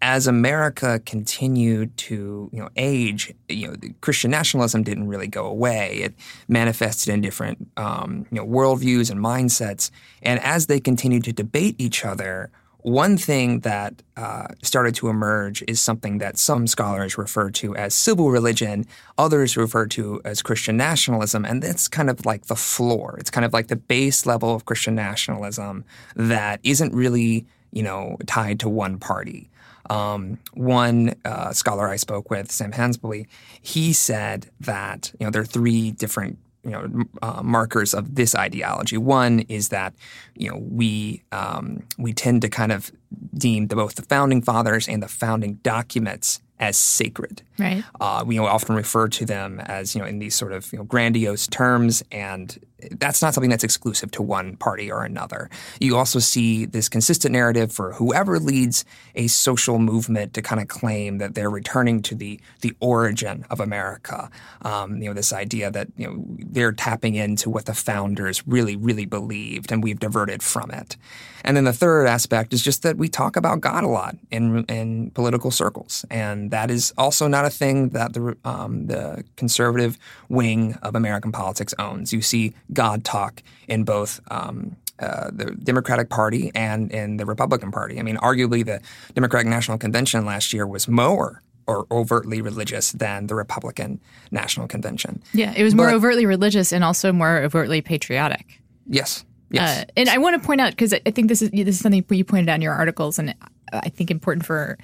as 0.01 0.27
America 0.27 0.99
continued 1.05 1.95
to 1.97 2.49
you 2.53 2.59
know 2.59 2.69
age, 2.75 3.33
you 3.47 3.67
know 3.67 3.75
Christian 4.01 4.31
nationalism 4.31 4.83
didn't 4.83 5.07
really 5.07 5.27
go 5.27 5.45
away. 5.45 5.97
It 5.97 6.13
manifested 6.47 7.13
in 7.13 7.21
different 7.21 7.67
um, 7.77 8.25
you 8.31 8.37
know 8.37 8.45
worldviews 8.45 9.11
and 9.11 9.19
mindsets, 9.19 9.91
and 10.21 10.39
as 10.41 10.67
they 10.67 10.79
continued 10.79 11.23
to 11.25 11.33
debate 11.33 11.75
each 11.77 12.05
other, 12.05 12.49
one 12.81 13.17
thing 13.17 13.59
that 13.61 14.01
uh, 14.15 14.47
started 14.63 14.95
to 14.95 15.09
emerge 15.09 15.63
is 15.67 15.81
something 15.81 16.19
that 16.19 16.37
some 16.37 16.65
scholars 16.65 17.17
refer 17.17 17.49
to 17.51 17.75
as 17.75 17.93
civil 17.93 18.31
religion, 18.31 18.85
others 19.17 19.57
refer 19.57 19.85
to 19.87 20.21
as 20.23 20.41
Christian 20.41 20.77
nationalism, 20.77 21.43
and 21.43 21.61
that's 21.61 21.89
kind 21.89 22.09
of 22.09 22.25
like 22.25 22.45
the 22.45 22.55
floor. 22.55 23.17
It's 23.19 23.29
kind 23.29 23.43
of 23.43 23.51
like 23.51 23.67
the 23.67 23.75
base 23.75 24.25
level 24.25 24.55
of 24.55 24.65
Christian 24.65 24.95
nationalism 24.95 25.83
that 26.15 26.61
isn't 26.63 26.93
really, 26.93 27.45
you 27.73 27.83
know, 27.83 28.17
tied 28.27 28.61
to 28.61 28.69
one 28.69 28.97
party. 28.97 29.49
Um, 29.89 30.37
one 30.53 31.15
uh, 31.25 31.51
scholar 31.51 31.87
I 31.87 31.95
spoke 31.95 32.29
with, 32.29 32.51
Sam 32.51 32.71
Haselby, 32.71 33.27
he 33.61 33.93
said 33.93 34.49
that 34.59 35.11
you 35.19 35.25
know 35.25 35.31
there 35.31 35.41
are 35.41 35.45
three 35.45 35.91
different 35.91 36.37
you 36.63 36.71
know 36.71 37.03
uh, 37.21 37.41
markers 37.43 37.93
of 37.93 38.15
this 38.15 38.35
ideology. 38.35 38.97
One 38.97 39.41
is 39.41 39.69
that 39.69 39.93
you 40.35 40.49
know 40.49 40.57
we 40.57 41.23
um, 41.31 41.83
we 41.97 42.13
tend 42.13 42.41
to 42.43 42.49
kind 42.49 42.71
of 42.71 42.91
deem 43.33 43.67
the, 43.67 43.75
both 43.75 43.95
the 43.95 44.03
founding 44.03 44.41
fathers 44.41 44.87
and 44.87 45.01
the 45.01 45.07
founding 45.07 45.55
documents 45.55 46.41
as 46.59 46.77
sacred. 46.77 47.41
Right. 47.59 47.83
Uh, 47.99 48.23
we 48.25 48.35
you 48.35 48.41
know, 48.41 48.47
often 48.47 48.75
refer 48.75 49.07
to 49.09 49.25
them 49.25 49.59
as 49.59 49.95
you 49.95 50.01
know 50.01 50.07
in 50.07 50.19
these 50.19 50.35
sort 50.35 50.53
of 50.53 50.71
you 50.71 50.79
know, 50.79 50.85
grandiose 50.85 51.47
terms, 51.47 52.03
and 52.11 52.57
that's 52.91 53.21
not 53.21 53.33
something 53.33 53.49
that's 53.49 53.63
exclusive 53.63 54.11
to 54.11 54.21
one 54.21 54.55
party 54.57 54.91
or 54.91 55.03
another. 55.03 55.49
You 55.79 55.97
also 55.97 56.19
see 56.19 56.65
this 56.65 56.87
consistent 56.87 57.33
narrative 57.33 57.71
for 57.71 57.93
whoever 57.93 58.39
leads 58.39 58.85
a 59.15 59.27
social 59.27 59.79
movement 59.79 60.33
to 60.35 60.41
kind 60.41 60.61
of 60.61 60.67
claim 60.67 61.17
that 61.17 61.35
they're 61.35 61.49
returning 61.49 62.01
to 62.03 62.15
the 62.15 62.39
the 62.61 62.73
origin 62.79 63.45
of 63.49 63.59
America. 63.59 64.29
Um, 64.61 65.01
you 65.01 65.09
know, 65.09 65.13
this 65.13 65.33
idea 65.33 65.71
that 65.71 65.87
you 65.97 66.07
know 66.07 66.25
they're 66.39 66.71
tapping 66.71 67.15
into 67.15 67.49
what 67.49 67.65
the 67.65 67.73
founders 67.73 68.47
really, 68.47 68.75
really 68.75 69.05
believed, 69.05 69.71
and 69.71 69.83
we've 69.83 69.99
diverted 69.99 70.41
from 70.41 70.71
it. 70.71 70.95
And 71.43 71.55
then 71.55 71.63
the 71.63 71.73
third 71.73 72.05
aspect 72.05 72.53
is 72.53 72.61
just 72.61 72.83
that 72.83 72.97
we 72.97 73.07
talk 73.07 73.35
about 73.35 73.61
God 73.61 73.83
a 73.83 73.87
lot 73.87 74.17
in 74.31 74.63
in 74.65 75.11
political 75.11 75.51
circles, 75.51 76.05
and 76.09 76.51
that 76.51 76.71
is 76.71 76.93
also 76.97 77.27
not 77.27 77.45
a 77.45 77.48
thing 77.49 77.89
that 77.89 78.13
the 78.13 78.37
um, 78.43 78.87
the 78.87 79.23
conservative 79.35 79.97
wing 80.29 80.75
of 80.81 80.95
American 80.95 81.31
politics 81.31 81.73
owns. 81.79 82.13
You 82.13 82.21
see 82.21 82.53
God 82.73 83.03
talk 83.03 83.43
in 83.67 83.83
both. 83.83 84.19
Um, 84.31 84.75
uh, 84.99 85.29
the 85.31 85.45
Democratic 85.51 86.09
Party 86.09 86.51
and 86.53 86.91
in 86.91 87.15
the 87.15 87.25
Republican 87.25 87.71
Party. 87.71 87.99
I 87.99 88.03
mean, 88.03 88.17
arguably, 88.17 88.65
the 88.65 88.81
Democratic 89.13 89.47
National 89.47 89.77
Convention 89.77 90.25
last 90.25 90.51
year 90.51 90.67
was 90.67 90.89
more 90.89 91.41
or 91.67 91.85
overtly 91.89 92.41
religious 92.41 92.91
than 92.91 93.27
the 93.27 93.35
Republican 93.35 94.01
National 94.31 94.67
Convention. 94.67 95.23
Yeah, 95.33 95.53
it 95.55 95.63
was 95.63 95.73
more 95.73 95.85
but, 95.85 95.95
overtly 95.95 96.25
religious 96.25 96.73
and 96.73 96.83
also 96.83 97.13
more 97.13 97.37
overtly 97.37 97.81
patriotic. 97.81 98.59
Yes. 98.87 99.23
Yes. 99.51 99.83
Uh, 99.83 99.85
and 99.95 100.09
I 100.09 100.17
want 100.17 100.41
to 100.41 100.45
point 100.45 100.61
out 100.61 100.71
because 100.71 100.93
I 100.93 101.11
think 101.11 101.29
this 101.29 101.41
is 101.41 101.49
this 101.51 101.67
is 101.67 101.79
something 101.79 102.03
you 102.09 102.23
pointed 102.23 102.49
out 102.49 102.55
in 102.55 102.61
your 102.61 102.73
articles, 102.73 103.19
and 103.19 103.33
I 103.71 103.89
think 103.89 104.11
important 104.11 104.45
for 104.45 104.77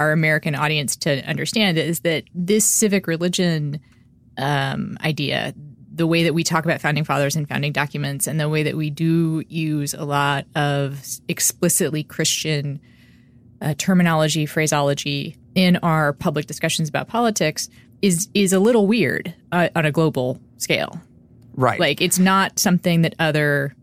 our 0.00 0.12
American 0.12 0.54
audience 0.54 0.96
to 0.96 1.22
understand 1.28 1.78
is 1.78 2.00
that 2.00 2.24
this 2.34 2.64
civic 2.64 3.06
religion 3.06 3.80
um, 4.38 4.96
idea, 5.02 5.54
the 5.94 6.06
way 6.06 6.24
that 6.24 6.34
we 6.34 6.42
talk 6.42 6.64
about 6.64 6.80
founding 6.80 7.04
fathers 7.04 7.36
and 7.36 7.48
founding 7.48 7.72
documents, 7.72 8.26
and 8.26 8.40
the 8.40 8.48
way 8.48 8.62
that 8.62 8.76
we 8.76 8.90
do 8.90 9.44
use 9.48 9.94
a 9.94 10.04
lot 10.04 10.46
of 10.54 11.04
explicitly 11.28 12.02
Christian 12.02 12.80
uh, 13.60 13.74
terminology, 13.78 14.46
phraseology 14.46 15.36
in 15.54 15.76
our 15.78 16.12
public 16.12 16.46
discussions 16.46 16.88
about 16.88 17.08
politics 17.08 17.68
is 18.00 18.28
is 18.34 18.52
a 18.52 18.58
little 18.58 18.86
weird 18.86 19.34
uh, 19.52 19.68
on 19.76 19.84
a 19.86 19.92
global 19.92 20.40
scale. 20.56 21.00
Right. 21.54 21.78
Like 21.78 22.00
it's 22.00 22.18
not 22.18 22.58
something 22.58 23.02
that 23.02 23.14
other 23.18 23.74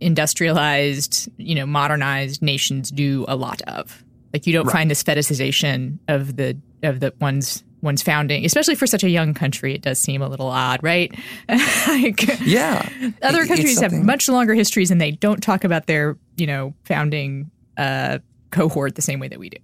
industrialized, 0.00 1.30
you 1.36 1.54
know, 1.54 1.66
modernized 1.66 2.42
nations 2.42 2.90
do 2.90 3.24
a 3.28 3.36
lot 3.36 3.62
of. 3.62 4.02
Like 4.32 4.46
you 4.46 4.52
don't 4.52 4.66
right. 4.66 4.72
find 4.72 4.90
this 4.90 5.02
fetishization 5.02 5.98
of 6.08 6.36
the 6.36 6.56
of 6.82 7.00
the 7.00 7.14
one's 7.20 7.64
one's 7.82 8.02
founding, 8.02 8.44
especially 8.44 8.74
for 8.74 8.86
such 8.86 9.04
a 9.04 9.08
young 9.08 9.34
country. 9.34 9.74
It 9.74 9.82
does 9.82 9.98
seem 9.98 10.22
a 10.22 10.28
little 10.28 10.48
odd, 10.48 10.82
right? 10.82 11.14
like, 11.48 12.40
yeah, 12.40 12.88
other 13.22 13.42
it, 13.42 13.48
countries 13.48 13.80
have 13.80 13.92
much 13.92 14.28
longer 14.28 14.54
histories, 14.54 14.90
and 14.90 15.00
they 15.00 15.12
don't 15.12 15.42
talk 15.42 15.64
about 15.64 15.86
their 15.86 16.16
you 16.36 16.46
know 16.46 16.74
founding 16.84 17.50
uh, 17.76 18.18
cohort 18.50 18.94
the 18.94 19.02
same 19.02 19.20
way 19.20 19.28
that 19.28 19.38
we 19.38 19.48
do. 19.48 19.58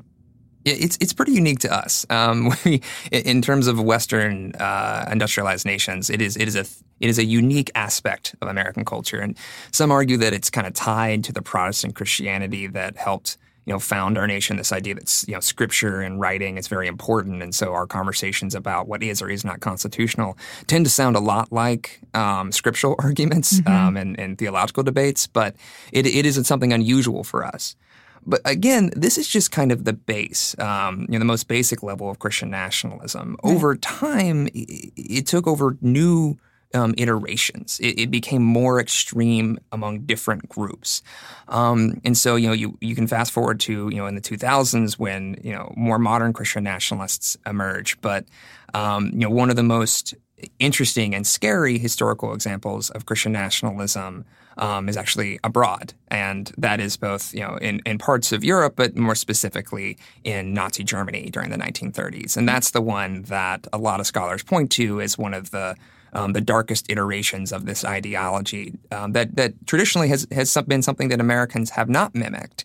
Yeah, 0.65 0.75
it's 0.75 0.97
it's 1.01 1.13
pretty 1.13 1.33
unique 1.33 1.59
to 1.61 1.75
us. 1.75 2.07
Um, 2.09 2.55
we, 2.65 2.81
in 3.11 3.43
terms 3.43 3.67
of 3.67 3.81
Western 3.83 4.55
uh, 4.55 5.09
industrialized 5.11 5.67
nations, 5.67 6.09
it 6.09 6.23
is 6.23 6.37
it 6.37 6.49
is 6.49 6.57
a 6.57 6.65
it 7.01 7.11
is 7.11 7.19
a 7.19 7.25
unique 7.25 7.71
aspect 7.75 8.35
of 8.41 8.49
American 8.49 8.85
culture, 8.85 9.19
and 9.19 9.37
some 9.73 9.91
argue 9.91 10.17
that 10.19 10.33
it's 10.33 10.51
kind 10.51 10.67
of 10.67 10.75
tied 10.75 11.25
to 11.25 11.33
the 11.33 11.43
Protestant 11.43 11.95
Christianity 11.95 12.67
that 12.69 12.97
helped 12.97 13.37
you 13.65 13.73
know, 13.73 13.79
found 13.79 14.19
our 14.19 14.27
nation. 14.27 14.57
This 14.57 14.73
idea 14.73 14.95
that 14.95 15.25
you 15.27 15.35
know, 15.35 15.41
scripture 15.41 16.01
and 16.01 16.21
writing 16.21 16.59
is 16.59 16.69
very 16.69 16.87
important, 16.87 17.43
and 17.43 17.55
so 17.55 17.73
our 17.73 17.87
conversations 17.87 18.55
about 18.55 18.89
what 18.89 19.03
is 19.03 19.23
or 19.23 19.31
is 19.31 19.45
not 19.45 19.61
constitutional 19.61 20.37
tend 20.67 20.85
to 20.85 20.91
sound 20.91 21.17
a 21.17 21.21
lot 21.21 21.53
like 21.53 22.01
um, 22.15 22.53
scriptural 22.53 22.97
arguments 23.01 23.61
mm-hmm. 23.61 23.73
um, 23.73 23.97
and, 23.97 24.19
and, 24.19 24.39
theological 24.39 24.83
debates. 24.83 25.27
But 25.27 25.55
it, 25.93 26.07
it 26.07 26.27
isn't 26.27 26.45
something 26.45 26.73
unusual 26.73 27.25
for 27.25 27.45
us. 27.45 27.77
But 28.25 28.41
again, 28.45 28.91
this 28.95 29.19
is 29.19 29.27
just 29.27 29.51
kind 29.51 29.73
of 29.73 29.85
the 29.85 29.93
base, 29.93 30.57
um, 30.59 31.07
you 31.09 31.15
know, 31.15 31.19
the 31.19 31.25
most 31.25 31.49
basic 31.49 31.83
level 31.83 32.09
of 32.09 32.19
Christian 32.19 32.51
nationalism. 32.51 33.37
Over 33.43 33.75
time, 33.75 34.47
it, 34.49 34.93
it 34.97 35.27
took 35.27 35.47
over 35.47 35.77
new 35.81 36.39
um, 36.75 36.95
iterations. 36.97 37.79
It, 37.81 38.01
it, 38.01 38.11
became 38.11 38.43
more 38.43 38.81
extreme 38.81 39.59
among 39.73 40.01
different 40.01 40.49
groups, 40.49 41.03
um, 41.49 42.01
and 42.05 42.17
so 42.17 42.37
you 42.37 42.49
know 42.49 42.53
you 42.53 42.79
you 42.81 42.95
can 42.95 43.07
fast 43.07 43.33
forward 43.33 43.61
to 43.61 43.89
you 43.91 43.97
know 43.97 44.07
in 44.07 44.15
the 44.15 44.21
2000s 44.21 44.99
when 44.99 45.37
you 45.43 45.53
know 45.53 45.73
more 45.77 45.99
modern 45.99 46.33
Christian 46.33 46.65
nationalists 46.65 47.37
emerge. 47.47 48.01
But 48.01 48.27
um, 48.75 49.11
you 49.13 49.21
know 49.21 49.31
one 49.31 49.51
of 49.51 49.57
the 49.57 49.63
most 49.63 50.15
interesting 50.59 51.15
and 51.15 51.27
scary 51.27 51.79
historical 51.79 52.35
examples 52.35 52.91
of 52.91 53.07
Christian 53.07 53.33
nationalism 53.33 54.25
um, 54.59 54.89
is 54.89 54.97
actually 54.97 55.39
abroad, 55.45 55.95
and 56.09 56.53
that 56.59 56.81
is 56.81 56.97
both 56.97 57.33
you 57.35 57.41
know 57.41 57.57
in, 57.57 57.81
in 57.87 57.99
parts 57.99 58.33
of 58.33 58.45
Europe, 58.45 58.75
but 58.77 58.97
more 58.97 59.15
specifically 59.15 59.97
in 60.25 60.53
Nazi 60.53 60.85
Germany 60.85 61.31
during 61.31 61.51
the 61.51 61.57
1930s, 61.57 62.37
and 62.37 62.49
that's 62.49 62.71
the 62.71 62.83
one 62.83 63.23
that 63.23 63.67
a 63.73 63.79
lot 63.79 64.01
of 64.01 64.07
scholars 64.07 64.43
point 64.43 64.71
to 64.73 65.01
as 65.01 65.17
one 65.17 65.35
of 65.35 65.51
the 65.51 65.77
um, 66.13 66.33
the 66.33 66.41
darkest 66.41 66.91
iterations 66.91 67.53
of 67.53 67.67
this 67.67 67.85
ideology 67.85 68.75
um, 68.91 69.13
that 69.13 69.37
that 69.37 69.55
traditionally 69.67 70.09
has 70.09 70.27
has 70.33 70.57
been 70.67 70.83
something 70.83 71.09
that 71.09 71.21
Americans 71.21 71.71
have 71.71 71.89
not 71.89 72.15
mimicked. 72.15 72.65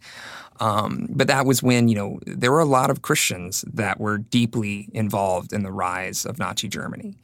Um, 0.60 1.08
but 1.12 1.28
that 1.28 1.46
was 1.46 1.62
when 1.62 1.88
you 1.88 1.96
know 1.96 2.20
there 2.26 2.52
were 2.52 2.60
a 2.60 2.66
lot 2.66 2.90
of 2.90 3.02
Christians 3.02 3.64
that 3.74 4.00
were 4.00 4.18
deeply 4.18 4.90
involved 4.94 5.54
in 5.54 5.64
the 5.64 5.72
rise 5.72 6.26
of 6.26 6.40
Nazi 6.40 6.68
Germany. 6.68 7.16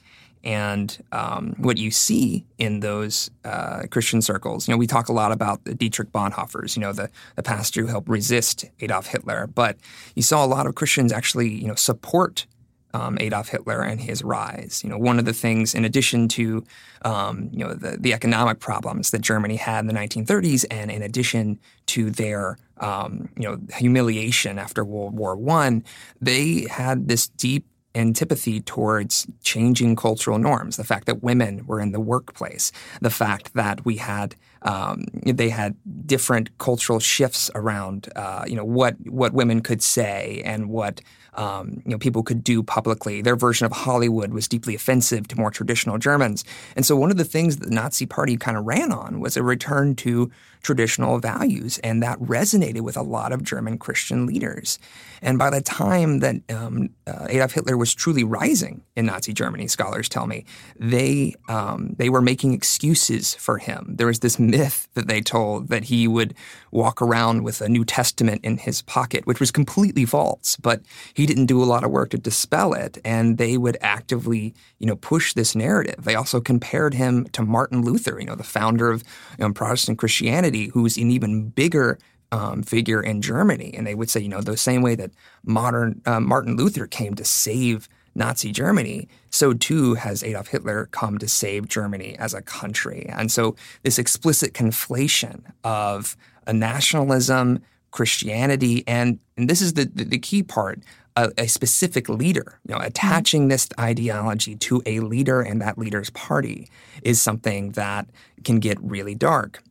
And 0.44 1.02
um, 1.14 1.56
what 1.58 1.78
you 1.78 1.90
see 1.90 2.46
in 2.58 2.82
those 2.82 3.32
uh, 3.46 3.84
Christian 3.90 4.22
circles, 4.22 4.68
you 4.68 4.74
know, 4.74 4.78
we 4.78 4.88
talk 4.88 5.08
a 5.08 5.14
lot 5.14 5.32
about 5.32 5.64
the 5.64 5.74
Dietrich 5.74 6.12
Bonhoeffers, 6.12 6.76
you 6.76 6.82
know, 6.82 6.92
the, 6.92 7.10
the 7.38 7.44
pastor 7.44 7.82
who 7.82 7.88
helped 7.88 8.10
resist 8.10 8.66
Adolf 8.82 9.08
Hitler. 9.08 9.48
But 9.48 9.78
you 10.16 10.22
saw 10.22 10.44
a 10.44 10.48
lot 10.48 10.68
of 10.68 10.76
Christians 10.76 11.14
actually, 11.14 11.50
you 11.50 11.68
know, 11.68 11.76
support 11.76 12.46
um, 12.94 13.18
Adolf 13.20 13.50
Hitler 13.50 13.82
and 13.82 14.00
his 14.00 14.24
rise. 14.24 14.82
You 14.84 14.90
know, 14.90 14.98
one 14.98 15.20
of 15.20 15.26
the 15.26 15.34
things, 15.34 15.74
in 15.74 15.86
addition 15.86 16.28
to 16.30 16.64
um, 17.04 17.50
you 17.52 17.66
know 17.66 17.74
the, 17.74 17.98
the 17.98 18.14
economic 18.14 18.60
problems 18.60 19.12
that 19.12 19.22
Germany 19.22 19.56
had 19.56 19.80
in 19.80 19.88
the 19.88 19.94
1930s, 19.94 20.66
and 20.70 20.92
in 20.92 21.02
addition 21.02 21.60
to 21.88 22.10
their 22.10 22.58
um, 22.78 23.30
you 23.38 23.44
know 23.44 23.60
humiliation 23.76 24.60
after 24.60 24.84
World 24.84 25.18
War 25.18 25.36
One, 25.36 25.84
they 26.22 26.66
had 26.70 27.08
this 27.08 27.28
deep 27.28 27.66
antipathy 27.96 28.60
towards 28.60 29.28
changing 29.44 29.96
cultural 29.96 30.40
norms. 30.40 30.78
The 30.78 30.84
fact 30.84 31.06
that 31.06 31.22
women 31.22 31.66
were 31.68 31.80
in 31.80 31.92
the 31.92 32.00
workplace, 32.00 32.72
the 33.02 33.10
fact 33.10 33.54
that 33.54 33.86
we 33.86 33.98
had 33.98 34.36
um, 34.64 35.06
they 35.26 35.50
had 35.50 35.76
different 36.06 36.58
cultural 36.58 37.00
shifts 37.00 37.52
around 37.54 38.10
uh, 38.16 38.46
you 38.48 38.56
know 38.56 38.66
what 38.66 38.96
what 39.06 39.34
women 39.34 39.62
could 39.62 39.82
say 39.82 40.42
and 40.46 40.70
what 40.70 41.02
um, 41.36 41.82
you 41.86 41.92
know, 41.92 41.98
people 41.98 42.24
could 42.24 42.44
do 42.44 42.64
publicly. 42.64 43.22
Their 43.22 43.36
version 43.36 43.66
of 43.66 43.72
Hollywood 43.72 44.34
was 44.34 44.48
deeply 44.48 44.76
offensive 44.76 45.28
to 45.30 45.38
more 45.38 45.52
traditional 45.52 45.98
Germans. 45.98 46.44
And 46.76 46.86
so 46.86 46.96
one 46.96 47.12
of 47.12 47.18
the 47.18 47.26
things 47.26 47.58
that 47.58 47.70
the 47.70 47.76
Nazi 47.76 48.06
Party 48.06 48.38
kind 48.38 48.58
of 48.58 48.66
ran 48.66 48.92
on 48.92 49.20
was 49.20 49.38
a 49.38 49.44
return 49.44 49.96
to 49.98 50.32
traditional 50.64 51.20
values, 51.20 51.78
and 51.80 52.02
that 52.02 52.20
resonated 52.20 52.82
with 52.82 52.98
a 52.98 53.02
lot 53.02 53.32
of 53.32 53.44
German 53.44 53.78
Christian 53.78 54.26
leaders. 54.26 54.80
And 55.22 55.38
by 55.38 55.50
the 55.50 55.62
time 55.62 56.20
that 56.20 56.36
um, 56.50 56.90
uh, 57.06 57.28
Adolf 57.30 57.54
Hitler 57.54 57.78
was 57.78 57.94
truly 57.94 58.24
rising 58.24 58.84
in 58.96 59.06
Nazi 59.06 59.34
Germany, 59.34 59.68
scholars 59.68 60.10
tell 60.10 60.26
me 60.26 60.46
they 60.78 61.36
um, 61.48 61.96
they 61.98 62.10
were 62.10 62.22
making 62.22 62.54
excuses 62.54 63.36
for 63.36 63.58
him. 63.58 63.96
There 63.98 64.08
was 64.08 64.20
this 64.20 64.40
myth 64.40 64.88
that 64.96 65.08
they 65.08 65.22
told 65.22 65.70
that 65.70 65.86
he 65.86 66.08
would 66.08 66.34
walk 66.72 67.02
around 67.02 67.44
with 67.44 67.62
a 67.62 67.70
New 67.70 67.86
Testament 67.86 68.44
in 68.44 68.58
his 68.58 68.82
pocket, 68.82 69.28
which 69.28 69.40
was 69.40 69.52
completely 69.52 70.06
false. 70.06 70.56
But 70.58 70.82
he 71.14 71.26
didn't 71.26 71.46
do 71.46 71.62
a 71.62 71.66
lot 71.66 71.84
of 71.84 71.92
work 71.92 72.10
to 72.10 72.18
dispel 72.18 72.74
it, 72.74 72.98
and 73.06 73.38
they 73.38 73.58
would 73.58 73.78
actively, 73.82 74.54
you 74.80 74.88
know, 74.88 74.96
push 74.96 75.34
this 75.34 75.56
narrative. 75.56 76.04
They 76.04 76.16
also 76.16 76.42
compared 76.42 76.94
him 76.94 77.26
to 77.34 77.44
Martin 77.44 77.82
Luther, 77.82 78.18
you 78.20 78.26
know, 78.26 78.36
the 78.36 78.44
founder 78.44 78.92
of 78.92 79.04
you 79.38 79.46
know, 79.46 79.54
Protestant 79.54 80.00
Christianity, 80.00 80.53
who's 80.54 80.98
an 80.98 81.12
even 81.12 81.50
bigger 81.50 81.98
um, 82.32 82.64
figure 82.64 83.02
in 83.02 83.22
Germany. 83.22 83.74
And 83.76 83.86
they 83.86 83.96
would 83.96 84.10
say, 84.10 84.20
you 84.20 84.30
know, 84.30 84.42
the 84.42 84.58
same 84.58 84.82
way 84.82 84.96
that 84.96 85.12
modern 85.46 86.02
uh, 86.06 86.20
Martin 86.20 86.56
Luther 86.56 86.88
came 86.88 87.14
to 87.16 87.24
save 87.24 87.88
Nazi 88.16 88.52
Germany, 88.52 89.08
so 89.30 89.54
too 89.54 89.96
has 89.96 90.24
Adolf 90.24 90.48
Hitler 90.48 90.88
come 90.92 91.18
to 91.18 91.28
save 91.28 91.68
Germany 91.68 92.16
as 92.20 92.34
a 92.34 92.42
country. 92.42 93.08
And 93.10 93.32
so 93.32 93.56
this 93.82 93.98
explicit 93.98 94.54
conflation 94.54 95.42
of 95.64 96.16
a 96.46 96.54
nationalism, 96.54 97.62
Christianity, 97.92 98.84
and, 98.88 99.20
and 99.38 99.50
this 99.50 99.62
is 99.62 99.74
the, 99.74 99.86
the, 99.86 100.04
the 100.04 100.20
key 100.20 100.44
part, 100.44 100.82
a, 101.16 101.32
a, 101.38 101.48
specific 101.48 102.10
leader, 102.10 102.60
you 102.68 102.74
know, 102.74 102.82
attaching 102.82 103.48
this 103.48 103.68
ideology 103.80 104.56
to 104.56 104.82
a 104.86 105.00
leader 105.00 105.42
and 105.42 105.62
that 105.62 105.78
leader's 105.78 106.10
party 106.12 106.70
is 107.04 107.22
something 107.22 107.72
that 107.72 108.08
can 108.44 108.60
get 108.60 108.82
really 108.82 109.14
dark. 109.16 109.62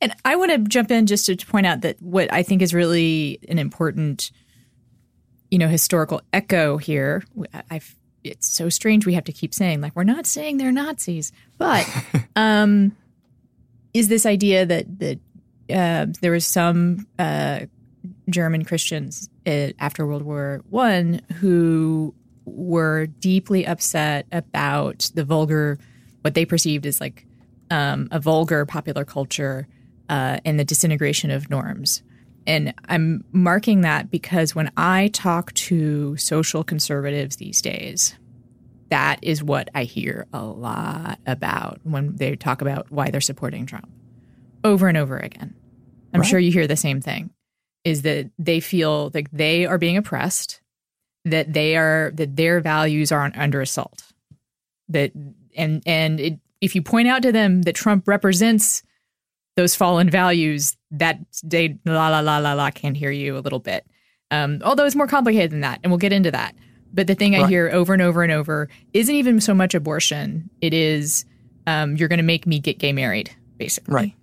And 0.00 0.14
I 0.24 0.36
want 0.36 0.50
to 0.50 0.58
jump 0.58 0.90
in 0.90 1.06
just 1.06 1.26
to 1.26 1.36
point 1.36 1.66
out 1.66 1.82
that 1.82 2.00
what 2.00 2.32
I 2.32 2.42
think 2.42 2.62
is 2.62 2.74
really 2.74 3.38
an 3.48 3.58
important, 3.58 4.30
you 5.50 5.58
know, 5.58 5.68
historical 5.68 6.22
echo 6.32 6.76
here. 6.76 7.22
I've, 7.70 7.96
it's 8.24 8.46
so 8.46 8.68
strange 8.68 9.06
we 9.06 9.14
have 9.14 9.24
to 9.24 9.32
keep 9.32 9.54
saying 9.54 9.80
like 9.80 9.94
we're 9.96 10.04
not 10.04 10.26
saying 10.26 10.56
they're 10.58 10.72
Nazis, 10.72 11.32
but 11.58 11.88
um, 12.36 12.96
is 13.94 14.08
this 14.08 14.26
idea 14.26 14.66
that 14.66 14.98
that 14.98 15.18
uh, 15.72 16.06
there 16.20 16.32
was 16.32 16.46
some 16.46 17.06
uh, 17.18 17.60
German 18.28 18.64
Christians 18.64 19.28
uh, 19.46 19.68
after 19.78 20.06
World 20.06 20.22
War 20.22 20.62
One 20.68 21.20
who 21.36 22.14
were 22.44 23.06
deeply 23.06 23.66
upset 23.66 24.26
about 24.32 25.10
the 25.14 25.24
vulgar, 25.24 25.78
what 26.22 26.34
they 26.34 26.44
perceived 26.44 26.86
as 26.86 27.00
like 27.00 27.26
um, 27.70 28.08
a 28.10 28.20
vulgar 28.20 28.66
popular 28.66 29.04
culture 29.04 29.66
uh, 30.08 30.40
and 30.44 30.58
the 30.58 30.64
disintegration 30.64 31.30
of 31.30 31.50
norms. 31.50 32.02
And 32.46 32.74
I'm 32.88 33.24
marking 33.32 33.82
that 33.82 34.10
because 34.10 34.54
when 34.54 34.70
I 34.76 35.08
talk 35.08 35.52
to 35.54 36.16
social 36.16 36.64
conservatives 36.64 37.36
these 37.36 37.62
days, 37.62 38.14
that 38.90 39.20
is 39.22 39.42
what 39.42 39.68
I 39.74 39.84
hear 39.84 40.26
a 40.32 40.42
lot 40.42 41.20
about 41.26 41.80
when 41.84 42.16
they 42.16 42.34
talk 42.36 42.60
about 42.60 42.90
why 42.90 43.10
they're 43.10 43.20
supporting 43.20 43.66
Trump 43.66 43.88
over 44.64 44.88
and 44.88 44.98
over 44.98 45.16
again. 45.16 45.54
I'm 46.12 46.20
right. 46.20 46.28
sure 46.28 46.40
you 46.40 46.50
hear 46.50 46.66
the 46.66 46.76
same 46.76 47.00
thing 47.00 47.30
is 47.84 48.02
that 48.02 48.30
they 48.38 48.60
feel 48.60 49.10
like 49.14 49.30
they 49.30 49.64
are 49.64 49.78
being 49.78 49.96
oppressed, 49.96 50.60
that 51.24 51.52
they 51.52 51.76
are 51.76 52.10
that 52.14 52.36
their 52.36 52.60
values 52.60 53.12
are 53.12 53.30
under 53.34 53.60
assault. 53.60 54.02
That 54.88 55.12
and 55.56 55.82
and 55.86 56.20
it 56.20 56.40
if 56.60 56.74
you 56.74 56.82
point 56.82 57.08
out 57.08 57.22
to 57.22 57.32
them 57.32 57.62
that 57.62 57.74
Trump 57.74 58.06
represents 58.06 58.82
those 59.56 59.74
fallen 59.74 60.08
values, 60.10 60.76
that 60.90 61.18
they 61.42 61.78
la 61.84 62.08
la 62.08 62.20
la 62.20 62.38
la 62.38 62.52
la 62.52 62.70
can't 62.70 62.96
hear 62.96 63.10
you 63.10 63.36
a 63.36 63.40
little 63.40 63.58
bit. 63.58 63.86
Um, 64.30 64.60
although 64.64 64.84
it's 64.84 64.96
more 64.96 65.06
complicated 65.06 65.50
than 65.50 65.60
that, 65.60 65.80
and 65.82 65.90
we'll 65.90 65.98
get 65.98 66.12
into 66.12 66.30
that. 66.30 66.54
But 66.92 67.06
the 67.06 67.14
thing 67.14 67.32
right. 67.32 67.44
I 67.44 67.48
hear 67.48 67.70
over 67.70 67.92
and 67.92 68.02
over 68.02 68.22
and 68.22 68.32
over 68.32 68.68
isn't 68.92 69.14
even 69.14 69.40
so 69.40 69.54
much 69.54 69.74
abortion; 69.74 70.50
it 70.60 70.74
is 70.74 71.24
um, 71.66 71.96
you're 71.96 72.08
going 72.08 72.18
to 72.18 72.24
make 72.24 72.46
me 72.46 72.58
get 72.58 72.78
gay 72.78 72.92
married, 72.92 73.34
basically. 73.56 73.94
Right. 73.94 74.14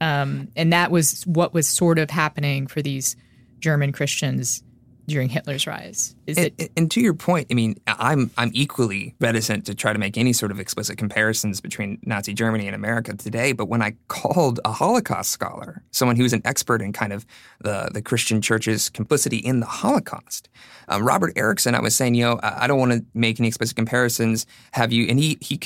Um, 0.00 0.48
and 0.56 0.72
that 0.72 0.90
was 0.90 1.22
what 1.26 1.54
was 1.54 1.68
sort 1.68 1.98
of 1.98 2.10
happening 2.10 2.66
for 2.66 2.82
these 2.82 3.16
German 3.60 3.92
Christians 3.92 4.62
during 5.06 5.28
Hitler's 5.28 5.66
rise. 5.66 6.14
Is 6.26 6.38
and, 6.38 6.50
it? 6.58 6.72
And 6.76 6.90
to 6.92 7.00
your 7.00 7.14
point, 7.14 7.48
I 7.50 7.54
mean, 7.54 7.76
I'm 7.86 8.30
I'm 8.36 8.50
equally 8.54 9.14
reticent 9.20 9.66
to 9.66 9.74
try 9.74 9.92
to 9.92 9.98
make 9.98 10.16
any 10.16 10.32
sort 10.32 10.50
of 10.50 10.60
explicit 10.60 10.98
comparisons 10.98 11.60
between 11.60 11.98
Nazi 12.04 12.34
Germany 12.34 12.66
and 12.66 12.74
America 12.74 13.14
today. 13.14 13.52
But 13.52 13.66
when 13.66 13.82
I 13.82 13.94
called 14.08 14.60
a 14.64 14.72
Holocaust 14.72 15.30
scholar, 15.30 15.82
someone 15.90 16.16
who's 16.16 16.32
an 16.32 16.42
expert 16.44 16.80
in 16.82 16.92
kind 16.92 17.12
of 17.12 17.26
the 17.60 17.90
the 17.92 18.02
Christian 18.02 18.40
Church's 18.40 18.88
complicity 18.88 19.38
in 19.38 19.60
the 19.60 19.66
Holocaust, 19.66 20.48
um, 20.88 21.04
Robert 21.04 21.34
Ericksen, 21.34 21.74
I 21.74 21.80
was 21.80 21.94
saying, 21.94 22.14
you 22.14 22.24
know, 22.24 22.40
I, 22.42 22.64
I 22.64 22.66
don't 22.66 22.78
want 22.78 22.92
to 22.92 23.04
make 23.14 23.40
any 23.40 23.48
explicit 23.48 23.76
comparisons. 23.76 24.46
Have 24.72 24.92
you? 24.92 25.06
And 25.08 25.18
he 25.18 25.38
he 25.40 25.58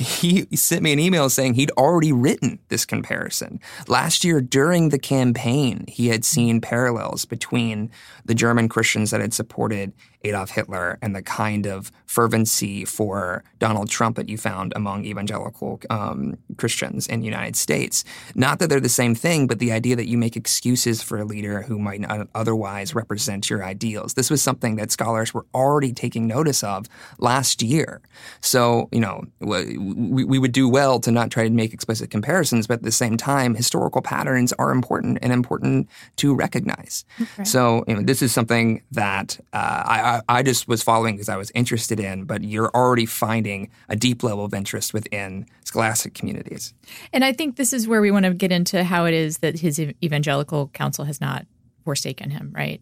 he 0.50 0.56
sent 0.56 0.82
me 0.82 0.92
an 0.92 0.98
email 0.98 1.28
saying 1.28 1.54
he'd 1.54 1.70
already 1.72 2.12
written 2.12 2.58
this 2.68 2.84
comparison 2.84 3.60
last 3.88 4.24
year 4.24 4.40
during 4.40 4.88
the 4.88 4.98
campaign. 4.98 5.84
He 5.88 6.08
had 6.08 6.24
seen 6.24 6.60
parallels 6.60 7.24
between 7.24 7.90
the 8.24 8.34
German 8.34 8.68
Christians 8.68 9.10
that 9.10 9.20
had 9.20 9.34
supported 9.36 9.92
Adolf 10.28 10.50
Hitler 10.50 10.98
and 11.02 11.14
the 11.14 11.22
kind 11.22 11.66
of 11.66 11.90
fervency 12.06 12.84
for 12.84 13.44
Donald 13.58 13.88
Trump 13.88 14.16
that 14.16 14.28
you 14.28 14.38
found 14.38 14.72
among 14.76 15.04
evangelical 15.04 15.80
um, 15.90 16.36
Christians 16.56 17.06
in 17.06 17.20
the 17.20 17.26
United 17.26 17.56
States. 17.56 18.04
Not 18.34 18.58
that 18.58 18.68
they're 18.68 18.80
the 18.80 18.88
same 18.88 19.14
thing, 19.14 19.46
but 19.46 19.58
the 19.58 19.72
idea 19.72 19.96
that 19.96 20.08
you 20.08 20.18
make 20.18 20.36
excuses 20.36 21.02
for 21.02 21.18
a 21.18 21.24
leader 21.24 21.62
who 21.62 21.78
might 21.78 22.00
not 22.00 22.28
otherwise 22.34 22.94
represent 22.94 23.50
your 23.50 23.64
ideals. 23.64 24.14
This 24.14 24.30
was 24.30 24.42
something 24.42 24.76
that 24.76 24.90
scholars 24.90 25.34
were 25.34 25.46
already 25.54 25.92
taking 25.92 26.26
notice 26.26 26.62
of 26.62 26.86
last 27.18 27.62
year. 27.62 28.00
So, 28.40 28.88
you 28.92 29.00
know, 29.00 29.24
we, 29.40 30.24
we 30.24 30.38
would 30.38 30.52
do 30.52 30.68
well 30.68 31.00
to 31.00 31.10
not 31.10 31.30
try 31.30 31.44
to 31.44 31.50
make 31.50 31.72
explicit 31.72 32.10
comparisons, 32.10 32.66
but 32.66 32.74
at 32.74 32.82
the 32.82 32.92
same 32.92 33.16
time, 33.16 33.54
historical 33.54 34.02
patterns 34.02 34.52
are 34.54 34.70
important 34.70 35.18
and 35.22 35.32
important 35.32 35.88
to 36.16 36.34
recognize. 36.34 37.04
Okay. 37.20 37.44
So, 37.44 37.84
you 37.86 37.94
know, 37.94 38.02
this 38.02 38.22
is 38.22 38.32
something 38.32 38.82
that 38.92 39.38
uh, 39.52 39.82
I, 39.86 40.00
I, 40.00 40.15
just 40.42 40.68
was 40.68 40.82
following 40.82 41.16
because 41.16 41.28
I 41.28 41.36
was 41.36 41.50
interested 41.54 42.00
in, 42.00 42.24
but 42.24 42.42
you're 42.42 42.70
already 42.70 43.06
finding 43.06 43.70
a 43.88 43.96
deep 43.96 44.22
level 44.22 44.44
of 44.44 44.54
interest 44.54 44.92
within 44.94 45.46
scholastic 45.64 46.14
communities. 46.14 46.74
And 47.12 47.24
I 47.24 47.32
think 47.32 47.56
this 47.56 47.72
is 47.72 47.88
where 47.88 48.00
we 48.00 48.10
want 48.10 48.24
to 48.24 48.34
get 48.34 48.52
into 48.52 48.84
how 48.84 49.04
it 49.04 49.14
is 49.14 49.38
that 49.38 49.58
his 49.58 49.80
evangelical 49.80 50.68
counsel 50.68 51.04
has 51.04 51.20
not 51.20 51.46
forsaken 51.84 52.30
him, 52.30 52.52
right? 52.54 52.80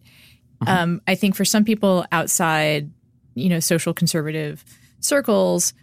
Mm-hmm. 0.61 0.73
Um, 0.73 1.01
I 1.07 1.15
think 1.15 1.35
for 1.35 1.45
some 1.45 1.63
people 1.63 2.05
outside, 2.11 2.91
you 3.33 3.49
know, 3.49 3.59
social 3.59 3.93
conservative 3.93 4.63
circles, 4.99 5.73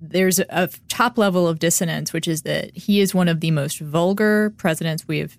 there's 0.00 0.38
a 0.38 0.68
top 0.88 1.18
level 1.18 1.46
of 1.46 1.58
dissonance, 1.58 2.12
which 2.12 2.26
is 2.26 2.42
that 2.42 2.74
he 2.76 3.00
is 3.00 3.14
one 3.14 3.28
of 3.28 3.40
the 3.40 3.50
most 3.50 3.80
vulgar 3.80 4.50
presidents 4.56 5.06
we 5.06 5.18
have. 5.18 5.36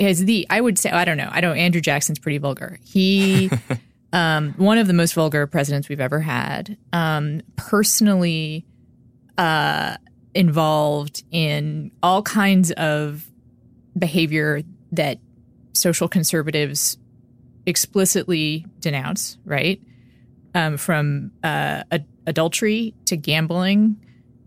Is 0.00 0.24
the 0.24 0.44
I 0.50 0.60
would 0.60 0.76
say 0.76 0.90
I 0.90 1.04
don't 1.04 1.16
know 1.16 1.28
I 1.30 1.40
don't 1.40 1.56
Andrew 1.56 1.80
Jackson's 1.80 2.18
pretty 2.18 2.38
vulgar. 2.38 2.80
He 2.82 3.48
um, 4.14 4.54
one 4.56 4.78
of 4.78 4.86
the 4.86 4.92
most 4.92 5.12
vulgar 5.12 5.44
presidents 5.48 5.88
we've 5.88 6.00
ever 6.00 6.20
had, 6.20 6.78
um, 6.92 7.40
personally 7.56 8.64
uh, 9.36 9.96
involved 10.34 11.24
in 11.32 11.90
all 12.00 12.22
kinds 12.22 12.70
of 12.72 13.26
behavior 13.98 14.62
that 14.92 15.18
social 15.72 16.06
conservatives 16.06 16.96
explicitly 17.66 18.64
denounce, 18.78 19.36
right? 19.44 19.82
Um, 20.54 20.76
from 20.76 21.32
uh, 21.42 21.82
ad- 21.90 22.06
adultery 22.24 22.94
to 23.06 23.16
gambling 23.16 23.96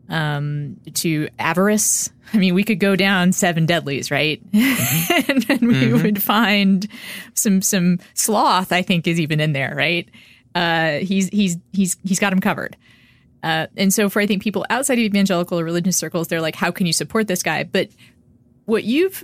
um, 0.10 0.80
to 0.96 1.30
avarice. 1.40 2.10
I 2.34 2.38
mean, 2.38 2.54
we 2.54 2.64
could 2.64 2.80
go 2.80 2.96
down 2.96 3.32
seven 3.32 3.66
deadlies, 3.66 4.12
right? 4.12 4.42
Mm-hmm. 4.52 5.32
and 5.32 5.44
then 5.44 5.68
we 5.68 5.74
mm-hmm. 5.74 6.04
would 6.04 6.22
find 6.24 6.88
some 7.34 7.62
some 7.62 8.00
sloth. 8.14 8.72
I 8.72 8.82
think 8.82 9.08
is 9.08 9.20
even 9.20 9.40
in 9.40 9.54
there, 9.54 9.74
right? 9.76 10.10
Uh, 10.56 11.00
he's 11.00 11.30
he's 11.30 11.58
he's 11.74 11.98
he's 12.04 12.20
got 12.20 12.34
him 12.34 12.42
covered. 12.42 12.76
Uh, 13.44 13.68
and 13.78 13.94
so, 13.94 14.10
for 14.10 14.22
I 14.22 14.26
think 14.26 14.42
people 14.42 14.66
outside 14.70 14.96
of 14.96 15.00
evangelical 15.04 15.60
or 15.60 15.64
religious 15.64 15.96
circles, 15.96 16.28
they're 16.28 16.42
like, 16.42 16.56
"How 16.56 16.72
can 16.72 16.86
you 16.86 16.94
support 16.94 17.28
this 17.28 17.44
guy?" 17.44 17.64
But 17.64 17.90
what 18.66 18.84
you've 18.84 19.24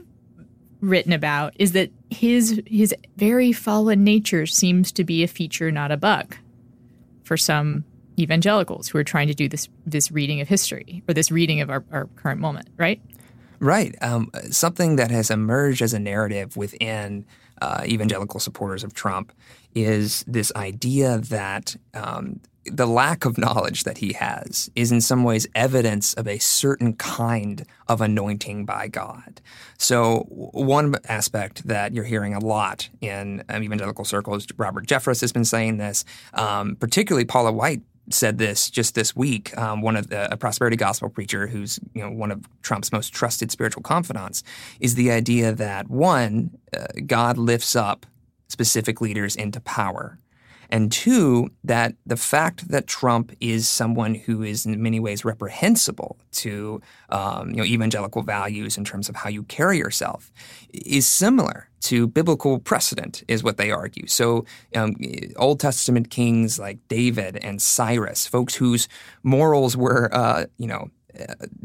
written 0.79 1.13
about 1.13 1.53
is 1.57 1.71
that 1.71 1.91
his 2.09 2.61
his 2.65 2.93
very 3.17 3.51
fallen 3.51 4.03
nature 4.03 4.45
seems 4.45 4.91
to 4.93 5.03
be 5.03 5.23
a 5.23 5.27
feature, 5.27 5.71
not 5.71 5.91
a 5.91 5.97
bug, 5.97 6.35
for 7.23 7.37
some 7.37 7.83
evangelicals 8.17 8.87
who 8.89 8.97
are 8.97 9.03
trying 9.03 9.27
to 9.27 9.33
do 9.33 9.47
this 9.47 9.69
this 9.85 10.11
reading 10.11 10.41
of 10.41 10.47
history 10.47 11.03
or 11.07 11.13
this 11.13 11.31
reading 11.31 11.61
of 11.61 11.69
our, 11.69 11.83
our 11.91 12.05
current 12.15 12.39
moment, 12.39 12.67
right? 12.77 13.01
Right. 13.59 13.95
Um, 14.01 14.29
something 14.51 14.97
that 14.97 15.09
has 15.11 15.31
emerged 15.31 15.81
as 15.81 15.93
a 15.93 15.99
narrative 15.99 16.57
within 16.57 17.25
uh, 17.61 17.83
evangelical 17.85 18.39
supporters 18.41 18.83
of 18.83 18.93
Trump 18.93 19.31
is 19.73 20.25
this 20.27 20.51
idea 20.55 21.19
that 21.19 21.75
um, 21.93 22.41
the 22.65 22.85
lack 22.85 23.25
of 23.25 23.37
knowledge 23.37 23.83
that 23.83 23.99
he 23.99 24.13
has 24.13 24.69
is 24.75 24.91
in 24.91 25.01
some 25.01 25.23
ways 25.23 25.47
evidence 25.55 26.13
of 26.13 26.27
a 26.27 26.39
certain 26.39 26.93
kind 26.93 27.65
of 27.87 28.01
anointing 28.01 28.65
by 28.65 28.87
God. 28.87 29.41
So, 29.77 30.25
one 30.29 30.95
aspect 31.07 31.67
that 31.67 31.93
you're 31.93 32.03
hearing 32.03 32.33
a 32.33 32.39
lot 32.39 32.89
in 33.01 33.43
um, 33.49 33.63
evangelical 33.63 34.05
circles, 34.05 34.47
Robert 34.57 34.87
Jeffress 34.87 35.21
has 35.21 35.31
been 35.31 35.45
saying 35.45 35.77
this, 35.77 36.05
um, 36.33 36.75
particularly 36.75 37.25
Paula 37.25 37.51
White 37.51 37.81
said 38.09 38.37
this 38.37 38.69
just 38.69 38.95
this 38.95 39.15
week. 39.15 39.57
Um, 39.57 39.81
one 39.81 39.95
of 39.95 40.09
the 40.09 40.31
a 40.31 40.37
prosperity 40.37 40.75
gospel 40.75 41.09
preacher, 41.09 41.47
who's 41.47 41.79
you 41.93 42.01
know 42.01 42.11
one 42.11 42.31
of 42.31 42.45
Trump's 42.61 42.91
most 42.91 43.13
trusted 43.13 43.51
spiritual 43.51 43.83
confidants, 43.83 44.43
is 44.79 44.95
the 44.95 45.11
idea 45.11 45.53
that 45.53 45.89
one, 45.89 46.51
uh, 46.75 46.85
God 47.05 47.37
lifts 47.37 47.75
up 47.75 48.05
specific 48.47 49.01
leaders 49.01 49.35
into 49.35 49.59
power, 49.61 50.17
and 50.73 50.91
two, 50.91 51.51
that 51.63 51.93
the 52.03 52.17
fact 52.17 52.69
that 52.69 52.87
Trump 52.87 53.31
is 53.39 53.67
someone 53.67 54.15
who 54.15 54.41
is 54.41 54.65
in 54.65 54.81
many 54.81 54.99
ways 54.99 55.23
reprehensible 55.23 56.17
to 56.31 56.81
um, 57.09 57.51
you 57.51 57.57
know 57.57 57.63
evangelical 57.63 58.23
values 58.23 58.75
in 58.75 58.83
terms 58.83 59.07
of 59.07 59.15
how 59.15 59.29
you 59.29 59.43
carry 59.43 59.77
yourself 59.77 60.31
is 60.73 61.05
similar 61.05 61.69
to 61.81 62.07
biblical 62.07 62.57
precedent, 62.57 63.23
is 63.27 63.43
what 63.43 63.57
they 63.57 63.69
argue. 63.69 64.07
So, 64.07 64.45
um, 64.75 64.95
Old 65.35 65.59
Testament 65.59 66.09
kings 66.09 66.57
like 66.57 66.79
David 66.87 67.37
and 67.37 67.61
Cyrus, 67.61 68.25
folks 68.25 68.55
whose 68.55 68.87
morals 69.21 69.77
were, 69.77 70.09
uh, 70.11 70.45
you 70.57 70.65
know, 70.65 70.89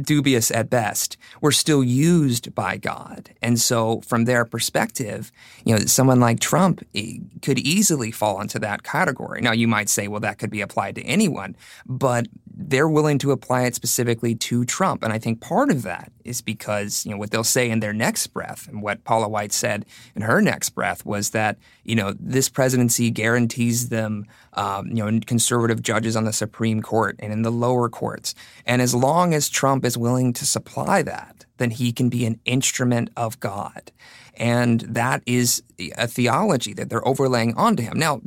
dubious 0.01 0.51
at 0.51 0.71
best, 0.71 1.17
were 1.41 1.53
still 1.53 1.83
used 1.83 2.55
by 2.55 2.77
God. 2.77 3.31
And 3.43 3.61
so, 3.61 4.01
from 4.03 4.25
their 4.25 4.45
perspective, 4.45 5.33
you 5.65 5.75
know, 5.75 5.81
someone 5.81 6.21
like 6.21 6.41
Trump 6.41 6.83
eh, 6.95 7.19
could 7.43 7.59
easily 7.59 8.11
fall 8.11 8.41
into 8.41 8.59
that 8.61 8.83
category. 8.83 9.41
Now, 9.41 9.53
you 9.53 9.69
might 9.69 9.89
say, 9.89 10.09
well, 10.09 10.21
that 10.21 10.39
could 10.39 10.51
be 10.51 10.61
applied 10.61 10.95
to 10.97 11.03
anyone, 11.03 11.57
but 11.87 12.27
they're 12.61 12.89
willing 12.89 13.19
to 13.19 13.31
apply 13.31 13.63
it 13.63 13.75
specifically 13.75 14.35
to 14.35 14.65
Trump. 14.65 15.05
And 15.05 15.13
I 15.13 15.19
think 15.19 15.41
part 15.41 15.71
of 15.71 15.83
that 15.83 16.11
is 16.25 16.41
because, 16.41 17.07
you 17.07 17.13
know, 17.13 17.17
what 17.17 17.31
they'll 17.31 17.45
say 17.45 17.71
in 17.71 17.79
their 17.81 17.93
next 17.93 18.27
breath 18.29 18.67
and 18.69 18.83
what 18.83 19.05
Paula 19.05 19.29
White 19.29 19.53
said 19.53 19.87
in 20.17 20.23
her 20.23 20.43
next 20.43 20.71
breath 20.71 21.07
was 21.07 21.31
that, 21.31 21.57
you 21.85 21.95
know, 21.95 22.15
this 22.19 22.49
presidency 22.49 23.11
guarantees 23.11 23.91
them, 23.91 24.27
um, 24.59 24.89
you 24.89 25.09
know, 25.09 25.21
conservative 25.25 25.83
judges 25.83 26.17
on 26.17 26.25
the 26.25 26.33
Supreme 26.33 26.83
Court 26.83 27.15
and 27.21 27.33
in 27.33 27.43
the 27.43 27.53
lower 27.53 27.89
courts. 27.89 28.35
And 28.67 28.83
as 28.83 28.93
long 28.93 29.33
as 29.33 29.49
Trump 29.49 29.85
is 29.85 29.97
willing 29.97 30.33
to 30.33 30.45
supply 30.45 31.01
that, 31.03 31.47
then 31.59 31.71
he 31.71 31.93
can 31.93 32.09
be 32.09 32.27
an 32.27 32.41
instrument 32.45 33.11
of 33.17 33.39
God. 33.39 33.93
And 34.37 34.81
that 34.81 35.23
is 35.27 35.63
a 35.97 36.09
theology 36.09 36.75
that 36.75 36.91
they're 36.91 37.07
overlaying 37.07 37.55
onto 37.55 37.85
him. 37.85 37.99
Now, 37.99 38.21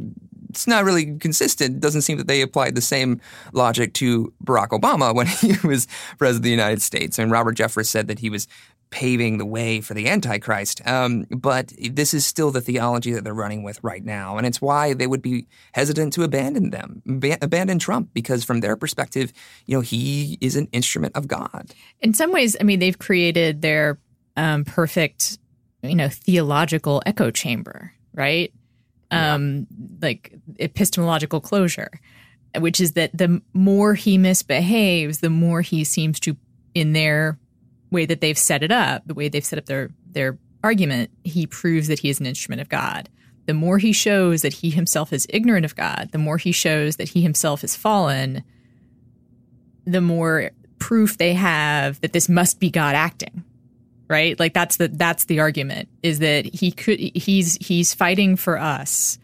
it's 0.49 0.67
not 0.67 0.85
really 0.85 1.17
consistent. 1.17 1.75
It 1.75 1.79
doesn't 1.81 2.01
seem 2.01 2.17
that 2.17 2.27
they 2.27 2.41
applied 2.41 2.75
the 2.75 2.81
same 2.81 3.19
logic 3.51 3.93
to 3.95 4.33
Barack 4.43 4.69
Obama 4.69 5.13
when 5.13 5.27
he 5.41 5.55
was 5.67 5.87
president 6.17 6.39
of 6.39 6.43
the 6.43 6.49
United 6.49 6.81
States. 6.81 7.19
And 7.19 7.29
Robert 7.29 7.57
Jeffress 7.57 7.87
said 7.87 8.07
that 8.07 8.19
he 8.19 8.29
was 8.29 8.47
paving 8.91 9.37
the 9.37 9.45
way 9.45 9.81
for 9.81 9.93
the 9.93 10.07
Antichrist. 10.07 10.85
Um, 10.85 11.25
but 11.29 11.73
this 11.91 12.13
is 12.13 12.25
still 12.25 12.51
the 12.51 12.61
theology 12.61 13.13
that 13.13 13.23
they're 13.23 13.33
running 13.33 13.63
with 13.63 13.79
right 13.83 14.03
now. 14.03 14.37
And 14.37 14.45
it's 14.45 14.61
why 14.61 14.93
they 14.93 15.07
would 15.07 15.21
be 15.21 15.47
hesitant 15.73 16.13
to 16.13 16.23
abandon 16.23 16.69
them, 16.69 17.01
ba- 17.05 17.37
abandon 17.41 17.79
Trump, 17.79 18.09
because 18.13 18.43
from 18.43 18.59
their 18.59 18.75
perspective, 18.75 19.33
you 19.65 19.75
know, 19.75 19.81
he 19.81 20.37
is 20.41 20.55
an 20.55 20.67
instrument 20.71 21.15
of 21.15 21.27
God. 21.27 21.71
In 22.01 22.13
some 22.13 22.31
ways, 22.31 22.55
I 22.59 22.63
mean, 22.63 22.79
they've 22.79 22.99
created 22.99 23.61
their 23.61 23.97
um, 24.37 24.65
perfect, 24.65 25.39
you 25.81 25.95
know, 25.95 26.09
theological 26.09 27.01
echo 27.05 27.31
chamber, 27.31 27.93
right? 28.13 28.53
um, 29.11 29.67
like 30.01 30.33
epistemological 30.59 31.41
closure, 31.41 31.91
which 32.57 32.79
is 32.79 32.93
that 32.93 33.15
the 33.15 33.41
more 33.53 33.93
he 33.93 34.17
misbehaves, 34.17 35.19
the 35.19 35.29
more 35.29 35.61
he 35.61 35.83
seems 35.83 36.19
to, 36.21 36.37
in 36.73 36.93
their 36.93 37.37
way 37.91 38.05
that 38.05 38.21
they've 38.21 38.37
set 38.37 38.63
it 38.63 38.71
up, 38.71 39.03
the 39.05 39.13
way 39.13 39.29
they've 39.29 39.45
set 39.45 39.59
up 39.59 39.65
their 39.65 39.89
their 40.11 40.37
argument, 40.63 41.11
he 41.23 41.47
proves 41.47 41.87
that 41.87 41.99
he 41.99 42.09
is 42.09 42.19
an 42.19 42.25
instrument 42.25 42.61
of 42.61 42.69
God. 42.69 43.09
The 43.47 43.53
more 43.53 43.77
he 43.77 43.91
shows 43.91 44.43
that 44.43 44.53
he 44.53 44.69
himself 44.69 45.11
is 45.11 45.27
ignorant 45.29 45.65
of 45.65 45.75
God, 45.75 46.09
the 46.11 46.17
more 46.17 46.37
he 46.37 46.51
shows 46.51 46.97
that 46.97 47.09
he 47.09 47.21
himself 47.21 47.63
is 47.63 47.75
fallen, 47.75 48.43
the 49.85 50.01
more 50.01 50.51
proof 50.79 51.17
they 51.17 51.33
have 51.33 51.99
that 52.01 52.13
this 52.13 52.29
must 52.29 52.59
be 52.59 52.69
God 52.69 52.95
acting 52.95 53.43
right? 54.11 54.37
Like 54.37 54.53
that's 54.53 54.75
the 54.75 54.89
that's 54.89 55.23
the 55.23 55.39
argument 55.39 55.87
is 56.03 56.19
that 56.19 56.43
he 56.43 56.73
could 56.73 56.99
he's 56.99 57.55
he's 57.65 57.93
fighting 57.93 58.35
for 58.35 58.59
us 58.59 59.17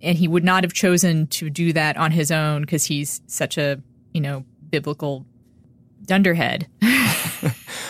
and 0.00 0.16
he 0.16 0.28
would 0.28 0.44
not 0.44 0.62
have 0.62 0.72
chosen 0.72 1.26
to 1.28 1.50
do 1.50 1.72
that 1.72 1.96
on 1.96 2.12
his 2.12 2.30
own 2.30 2.60
because 2.62 2.84
he's 2.84 3.20
such 3.26 3.58
a, 3.58 3.82
you 4.12 4.20
know, 4.20 4.44
biblical 4.70 5.26
dunderhead. 6.06 6.68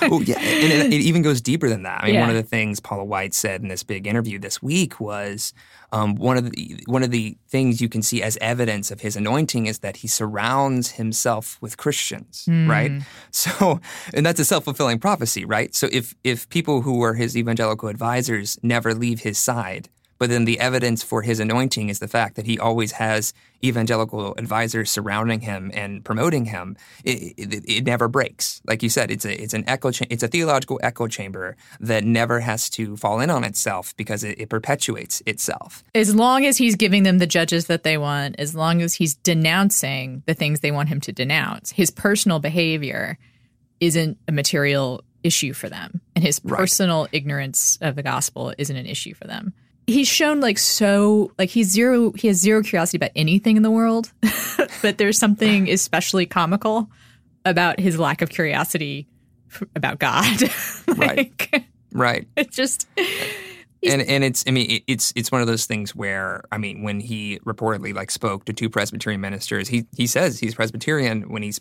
oh 0.02 0.20
yeah, 0.20 0.38
and 0.38 0.72
it, 0.72 0.92
it, 0.92 1.00
even 1.00 1.22
goes 1.22 1.40
deeper 1.40 1.68
than 1.68 1.82
that. 1.82 2.02
I 2.02 2.06
mean, 2.06 2.14
yeah. 2.14 2.20
one 2.20 2.30
of 2.30 2.36
the 2.36 2.42
things 2.42 2.80
Paula 2.80 3.04
White 3.04 3.34
said 3.34 3.62
in 3.62 3.68
this 3.68 3.82
big 3.82 4.06
interview 4.06 4.38
this 4.38 4.62
week 4.62 5.00
was 5.00 5.52
um, 5.92 6.14
one 6.14 6.36
of 6.36 6.50
the 6.50 6.82
one 6.86 7.02
of 7.02 7.10
the 7.10 7.36
things 7.48 7.80
you 7.80 7.88
can 7.88 8.02
see 8.02 8.22
as 8.22 8.38
evidence 8.40 8.90
of 8.90 9.00
his 9.00 9.16
anointing 9.16 9.66
is 9.66 9.80
that 9.80 9.98
he 9.98 10.08
surrounds 10.08 10.92
himself 10.92 11.58
with 11.60 11.76
Christians, 11.76 12.46
mm. 12.48 12.68
right? 12.68 12.90
So, 13.32 13.80
and 14.12 14.26
that's 14.26 14.40
a 14.40 14.44
self 14.44 14.64
fulfilling 14.64 14.98
prophecy, 14.98 15.44
right? 15.44 15.74
So 15.74 15.88
if 15.92 16.14
if 16.24 16.48
people 16.48 16.82
who 16.82 16.98
were 16.98 17.14
his 17.14 17.36
evangelical 17.36 17.88
advisors 17.88 18.58
never 18.62 18.92
leave 18.92 19.20
his 19.20 19.38
side, 19.38 19.88
but 20.20 20.28
then 20.28 20.44
the 20.44 20.60
evidence 20.60 21.02
for 21.02 21.22
his 21.22 21.40
anointing 21.40 21.88
is 21.88 21.98
the 21.98 22.06
fact 22.06 22.36
that 22.36 22.46
he 22.46 22.58
always 22.58 22.92
has 22.92 23.32
evangelical 23.64 24.34
advisors 24.36 24.90
surrounding 24.90 25.40
him 25.40 25.70
and 25.72 26.04
promoting 26.04 26.44
him. 26.44 26.76
It, 27.04 27.32
it, 27.38 27.64
it 27.66 27.84
never 27.86 28.06
breaks. 28.06 28.60
Like 28.66 28.82
you 28.82 28.90
said, 28.90 29.10
it's 29.10 29.24
a 29.24 29.42
it's 29.42 29.54
an 29.54 29.64
echo 29.66 29.90
cha- 29.90 30.04
it's 30.10 30.22
a 30.22 30.28
theological 30.28 30.78
echo 30.82 31.08
chamber 31.08 31.56
that 31.80 32.04
never 32.04 32.40
has 32.40 32.68
to 32.70 32.98
fall 32.98 33.18
in 33.20 33.30
on 33.30 33.44
itself 33.44 33.96
because 33.96 34.22
it, 34.22 34.38
it 34.38 34.50
perpetuates 34.50 35.22
itself. 35.24 35.82
As 35.94 36.14
long 36.14 36.44
as 36.44 36.58
he's 36.58 36.76
giving 36.76 37.02
them 37.02 37.16
the 37.16 37.26
judges 37.26 37.66
that 37.66 37.82
they 37.82 37.96
want, 37.96 38.36
as 38.38 38.54
long 38.54 38.82
as 38.82 38.92
he's 38.94 39.14
denouncing 39.14 40.22
the 40.26 40.34
things 40.34 40.60
they 40.60 40.70
want 40.70 40.90
him 40.90 41.00
to 41.00 41.12
denounce, 41.12 41.70
his 41.70 41.90
personal 41.90 42.40
behavior 42.40 43.16
isn't 43.80 44.18
a 44.28 44.32
material 44.32 45.02
issue 45.22 45.54
for 45.54 45.70
them, 45.70 46.02
and 46.14 46.22
his 46.22 46.38
personal 46.40 47.02
right. 47.04 47.10
ignorance 47.14 47.78
of 47.80 47.96
the 47.96 48.02
gospel 48.02 48.52
isn't 48.58 48.76
an 48.76 48.86
issue 48.86 49.14
for 49.14 49.26
them 49.26 49.54
he's 49.90 50.08
shown 50.08 50.40
like 50.40 50.58
so 50.58 51.32
like 51.38 51.50
he's 51.50 51.68
zero 51.68 52.12
he 52.12 52.28
has 52.28 52.38
zero 52.38 52.62
curiosity 52.62 52.96
about 52.96 53.10
anything 53.16 53.56
in 53.56 53.62
the 53.62 53.70
world 53.70 54.12
but 54.82 54.98
there's 54.98 55.18
something 55.18 55.68
especially 55.68 56.26
comical 56.26 56.88
about 57.44 57.80
his 57.80 57.98
lack 57.98 58.22
of 58.22 58.28
curiosity 58.28 59.08
about 59.74 59.98
god. 59.98 60.42
Like, 60.96 61.48
right. 61.52 61.64
right 61.92 62.28
it 62.36 62.50
just 62.50 62.86
and 63.82 64.02
and 64.02 64.22
it's 64.22 64.44
I 64.46 64.50
mean 64.50 64.82
it's 64.86 65.12
it's 65.16 65.32
one 65.32 65.40
of 65.40 65.46
those 65.46 65.66
things 65.66 65.94
where 65.94 66.42
I 66.52 66.58
mean 66.58 66.82
when 66.82 67.00
he 67.00 67.38
reportedly 67.40 67.94
like 67.94 68.10
spoke 68.10 68.44
to 68.44 68.52
two 68.52 68.68
Presbyterian 68.68 69.20
ministers 69.20 69.68
he 69.68 69.86
he 69.96 70.06
says 70.06 70.38
he's 70.38 70.54
Presbyterian. 70.54 71.30
When 71.30 71.42
he 71.42 71.52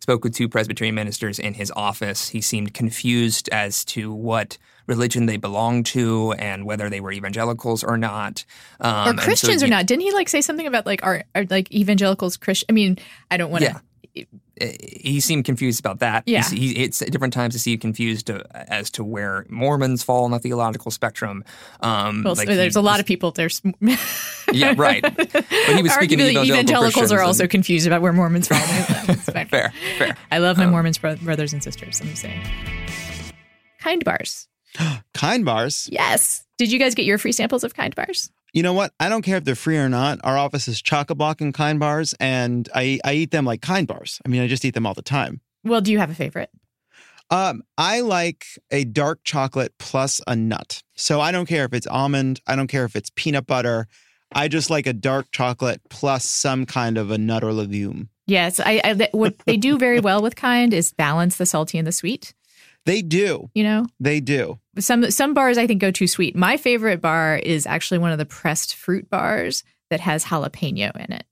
spoke 0.00 0.24
with 0.24 0.34
two 0.34 0.48
Presbyterian 0.48 0.94
ministers 0.94 1.38
in 1.38 1.54
his 1.54 1.72
office 1.76 2.28
he 2.28 2.40
seemed 2.40 2.74
confused 2.74 3.48
as 3.52 3.84
to 3.86 4.12
what 4.12 4.58
religion 4.88 5.26
they 5.26 5.36
belonged 5.36 5.86
to 5.86 6.32
and 6.32 6.64
whether 6.64 6.90
they 6.90 7.00
were 7.00 7.12
evangelicals 7.12 7.84
or 7.84 7.96
not 7.96 8.44
um, 8.80 9.18
or 9.18 9.22
Christians 9.22 9.60
so, 9.60 9.66
or 9.66 9.70
not 9.70 9.86
didn't 9.86 10.02
he 10.02 10.12
like 10.12 10.28
say 10.28 10.40
something 10.40 10.66
about 10.66 10.86
like 10.86 11.04
are, 11.04 11.22
are 11.34 11.44
like 11.50 11.72
evangelicals 11.72 12.36
Christian 12.36 12.66
I 12.68 12.72
mean 12.72 12.98
I 13.30 13.36
don't 13.36 13.50
want 13.50 13.64
to 13.64 13.70
yeah 13.70 14.24
he 14.60 15.20
seemed 15.20 15.44
confused 15.44 15.80
about 15.80 16.00
that. 16.00 16.24
Yeah. 16.26 16.48
He, 16.48 16.72
it's 16.72 17.02
at 17.02 17.10
different 17.10 17.32
times 17.32 17.54
to 17.54 17.60
see 17.60 17.76
confused 17.76 18.26
to, 18.26 18.44
as 18.72 18.90
to 18.92 19.04
where 19.04 19.46
Mormons 19.48 20.02
fall 20.02 20.24
on 20.24 20.30
the 20.30 20.38
theological 20.38 20.90
spectrum. 20.90 21.44
Um, 21.80 22.22
well, 22.24 22.34
like 22.34 22.48
there's 22.48 22.74
he, 22.74 22.78
a 22.78 22.82
lot 22.82 23.00
of 23.00 23.06
people. 23.06 23.30
There's 23.30 23.62
yeah, 24.52 24.74
right. 24.76 25.02
But 25.02 25.46
he 25.76 25.82
was 25.82 25.92
speaking 25.92 26.18
Arguably, 26.18 26.44
evangelicals 26.44 27.12
are 27.12 27.20
also 27.20 27.46
confused 27.46 27.86
about 27.86 28.02
where 28.02 28.12
Mormons 28.12 28.48
fall. 28.48 28.58
fair, 29.48 29.72
fair. 29.98 30.16
I 30.30 30.38
love 30.38 30.58
my 30.58 30.64
um, 30.64 30.72
Mormons 30.72 30.98
brothers 30.98 31.52
and 31.52 31.62
sisters. 31.62 32.00
I'm 32.00 32.14
saying 32.14 32.42
kind 33.80 34.04
bars. 34.04 34.48
kind 35.14 35.44
bars. 35.44 35.88
Yes. 35.90 36.44
Did 36.56 36.72
you 36.72 36.78
guys 36.78 36.94
get 36.94 37.04
your 37.04 37.18
free 37.18 37.32
samples 37.32 37.64
of 37.64 37.74
kind 37.74 37.94
bars? 37.94 38.30
You 38.52 38.62
know 38.62 38.72
what? 38.72 38.92
I 38.98 39.08
don't 39.08 39.22
care 39.22 39.36
if 39.36 39.44
they're 39.44 39.54
free 39.54 39.76
or 39.76 39.88
not. 39.88 40.20
Our 40.24 40.38
office 40.38 40.68
is 40.68 40.80
chock 40.80 41.10
a 41.10 41.14
block 41.14 41.40
and 41.40 41.52
kind 41.52 41.78
bars, 41.78 42.14
and 42.18 42.68
I 42.74 42.98
I 43.04 43.12
eat 43.14 43.30
them 43.30 43.44
like 43.44 43.60
kind 43.60 43.86
bars. 43.86 44.20
I 44.24 44.28
mean, 44.28 44.40
I 44.40 44.48
just 44.48 44.64
eat 44.64 44.74
them 44.74 44.86
all 44.86 44.94
the 44.94 45.02
time. 45.02 45.40
Well, 45.64 45.80
do 45.80 45.92
you 45.92 45.98
have 45.98 46.10
a 46.10 46.14
favorite? 46.14 46.50
Um, 47.30 47.62
I 47.76 48.00
like 48.00 48.46
a 48.70 48.84
dark 48.84 49.20
chocolate 49.22 49.74
plus 49.78 50.20
a 50.26 50.34
nut. 50.34 50.82
So 50.94 51.20
I 51.20 51.30
don't 51.30 51.46
care 51.46 51.66
if 51.66 51.74
it's 51.74 51.86
almond. 51.86 52.40
I 52.46 52.56
don't 52.56 52.68
care 52.68 52.86
if 52.86 52.96
it's 52.96 53.10
peanut 53.14 53.46
butter. 53.46 53.86
I 54.32 54.48
just 54.48 54.70
like 54.70 54.86
a 54.86 54.92
dark 54.92 55.30
chocolate 55.30 55.82
plus 55.90 56.24
some 56.24 56.64
kind 56.66 56.96
of 56.96 57.10
a 57.10 57.18
nut 57.18 57.44
or 57.44 57.52
legume. 57.52 58.08
Yes, 58.26 58.60
I, 58.60 58.80
I 58.84 59.08
what 59.12 59.38
they 59.40 59.56
do 59.56 59.78
very 59.78 60.00
well 60.00 60.22
with 60.22 60.36
kind 60.36 60.74
is 60.74 60.92
balance 60.92 61.36
the 61.36 61.46
salty 61.46 61.78
and 61.78 61.86
the 61.86 61.92
sweet. 61.92 62.34
They 62.84 63.02
do. 63.02 63.50
You 63.54 63.64
know? 63.64 63.86
They 64.00 64.20
do. 64.20 64.60
Some 64.80 65.10
some 65.10 65.34
bars 65.34 65.58
I 65.58 65.66
think 65.66 65.80
go 65.80 65.90
too 65.90 66.06
sweet. 66.06 66.36
My 66.36 66.56
favorite 66.56 67.00
bar 67.00 67.36
is 67.36 67.66
actually 67.66 67.98
one 67.98 68.12
of 68.12 68.18
the 68.18 68.26
pressed 68.26 68.74
fruit 68.74 69.08
bars 69.10 69.64
that 69.90 70.00
has 70.00 70.24
jalapeno 70.24 70.94
in 70.96 71.12
it 71.12 71.24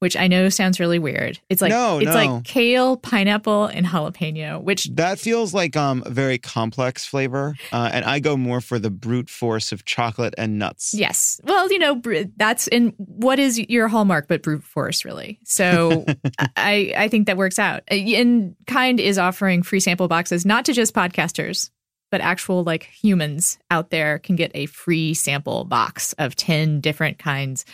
which 0.00 0.16
I 0.16 0.28
know 0.28 0.48
sounds 0.48 0.78
really 0.78 0.98
weird. 0.98 1.40
It's 1.48 1.60
like 1.60 1.70
no, 1.70 1.98
it's 1.98 2.06
no. 2.06 2.14
like 2.14 2.44
kale, 2.44 2.96
pineapple, 2.96 3.66
and 3.66 3.84
jalapeno. 3.84 4.62
Which 4.62 4.84
that 4.94 5.18
feels 5.18 5.52
like 5.52 5.76
um 5.76 6.02
a 6.06 6.10
very 6.10 6.38
complex 6.38 7.04
flavor, 7.04 7.56
uh, 7.72 7.90
and 7.92 8.04
I 8.04 8.20
go 8.20 8.36
more 8.36 8.60
for 8.60 8.78
the 8.78 8.90
brute 8.90 9.28
force 9.28 9.72
of 9.72 9.84
chocolate 9.84 10.34
and 10.38 10.58
nuts. 10.58 10.94
Yes, 10.94 11.40
well, 11.44 11.70
you 11.70 11.78
know 11.78 12.00
that's 12.36 12.68
in 12.68 12.94
what 12.98 13.38
is 13.38 13.58
your 13.58 13.88
hallmark, 13.88 14.28
but 14.28 14.42
brute 14.42 14.64
force, 14.64 15.04
really. 15.04 15.40
So 15.44 16.04
I 16.56 16.92
I 16.96 17.08
think 17.08 17.26
that 17.26 17.36
works 17.36 17.58
out. 17.58 17.82
And 17.88 18.54
Kind 18.66 19.00
is 19.00 19.18
offering 19.18 19.62
free 19.62 19.80
sample 19.80 20.08
boxes 20.08 20.46
not 20.46 20.64
to 20.66 20.72
just 20.72 20.94
podcasters, 20.94 21.70
but 22.10 22.20
actual 22.20 22.62
like 22.64 22.84
humans 22.84 23.58
out 23.70 23.90
there 23.90 24.18
can 24.18 24.36
get 24.36 24.50
a 24.54 24.66
free 24.66 25.14
sample 25.14 25.64
box 25.64 26.12
of 26.14 26.34
10 26.36 26.80
different 26.80 27.18
kinds 27.18 27.64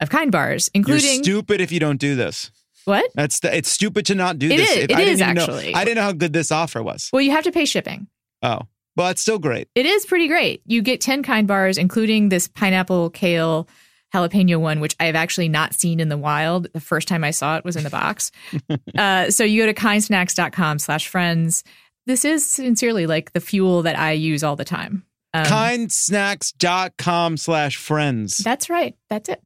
of 0.00 0.10
kind 0.10 0.30
bars, 0.32 0.70
You're 0.74 0.80
including 0.80 1.22
stupid 1.22 1.60
if 1.60 1.70
you 1.72 1.80
don't 1.80 1.98
do 2.00 2.14
this. 2.16 2.50
what? 2.84 3.10
That's 3.14 3.40
the, 3.40 3.54
it's 3.56 3.70
stupid 3.70 4.06
to 4.06 4.14
not 4.14 4.38
do 4.38 4.46
It 4.50 4.56
this. 4.56 4.70
is- 4.70 4.76
If 4.78 4.84
it 4.90 4.92
I 4.92 4.98
didn't 5.00 5.14
is 5.14 5.20
even 5.22 5.34
know- 5.34 5.42
actually. 5.42 5.74
I 5.74 5.84
didn't 5.84 5.96
know 5.96 6.02
how 6.02 6.12
good 6.12 6.32
this 6.32 6.50
offer 6.50 6.82
was. 6.82 7.10
Well, 7.12 7.20
you 7.22 7.32
have 7.32 7.44
to 7.44 7.52
pay 7.52 7.64
shipping. 7.64 8.06
Oh, 8.42 8.60
well, 8.96 9.08
it's 9.10 9.20
still 9.22 9.38
great. 9.38 9.68
It 9.74 9.86
is 9.86 10.06
pretty 10.06 10.26
great. 10.28 10.62
You 10.66 10.80
get 10.82 11.00
10 11.00 11.22
kind 11.22 11.46
bars, 11.46 11.76
including 11.78 12.28
this 12.30 12.48
pineapple, 12.48 13.10
kale, 13.10 13.68
jalapeno 14.14 14.58
one, 14.58 14.80
which 14.80 14.96
I 14.98 15.04
have 15.04 15.14
actually 15.14 15.48
not 15.48 15.74
seen 15.74 16.00
in 16.00 16.08
the 16.08 16.18
wild. 16.18 16.66
The 16.72 16.80
first 16.80 17.06
time 17.06 17.22
I 17.22 17.30
saw 17.30 17.56
it 17.58 17.64
was 17.64 17.76
in 17.76 17.84
the 17.84 17.90
box. 17.90 18.32
uh, 18.98 19.30
so 19.30 19.44
you 19.44 19.62
go 19.62 19.66
to 19.72 19.74
kindsnacks.com 19.78 20.78
slash 20.80 21.06
friends. 21.08 21.62
This 22.10 22.24
is 22.24 22.44
sincerely 22.44 23.06
like 23.06 23.34
the 23.34 23.40
fuel 23.40 23.82
that 23.82 23.96
I 23.96 24.10
use 24.10 24.42
all 24.42 24.56
the 24.56 24.64
time. 24.64 25.04
Um, 25.32 25.44
Kindsnacks.com 25.44 27.36
slash 27.36 27.76
friends. 27.76 28.38
That's 28.38 28.68
right. 28.68 28.96
That's 29.08 29.28
it. 29.28 29.40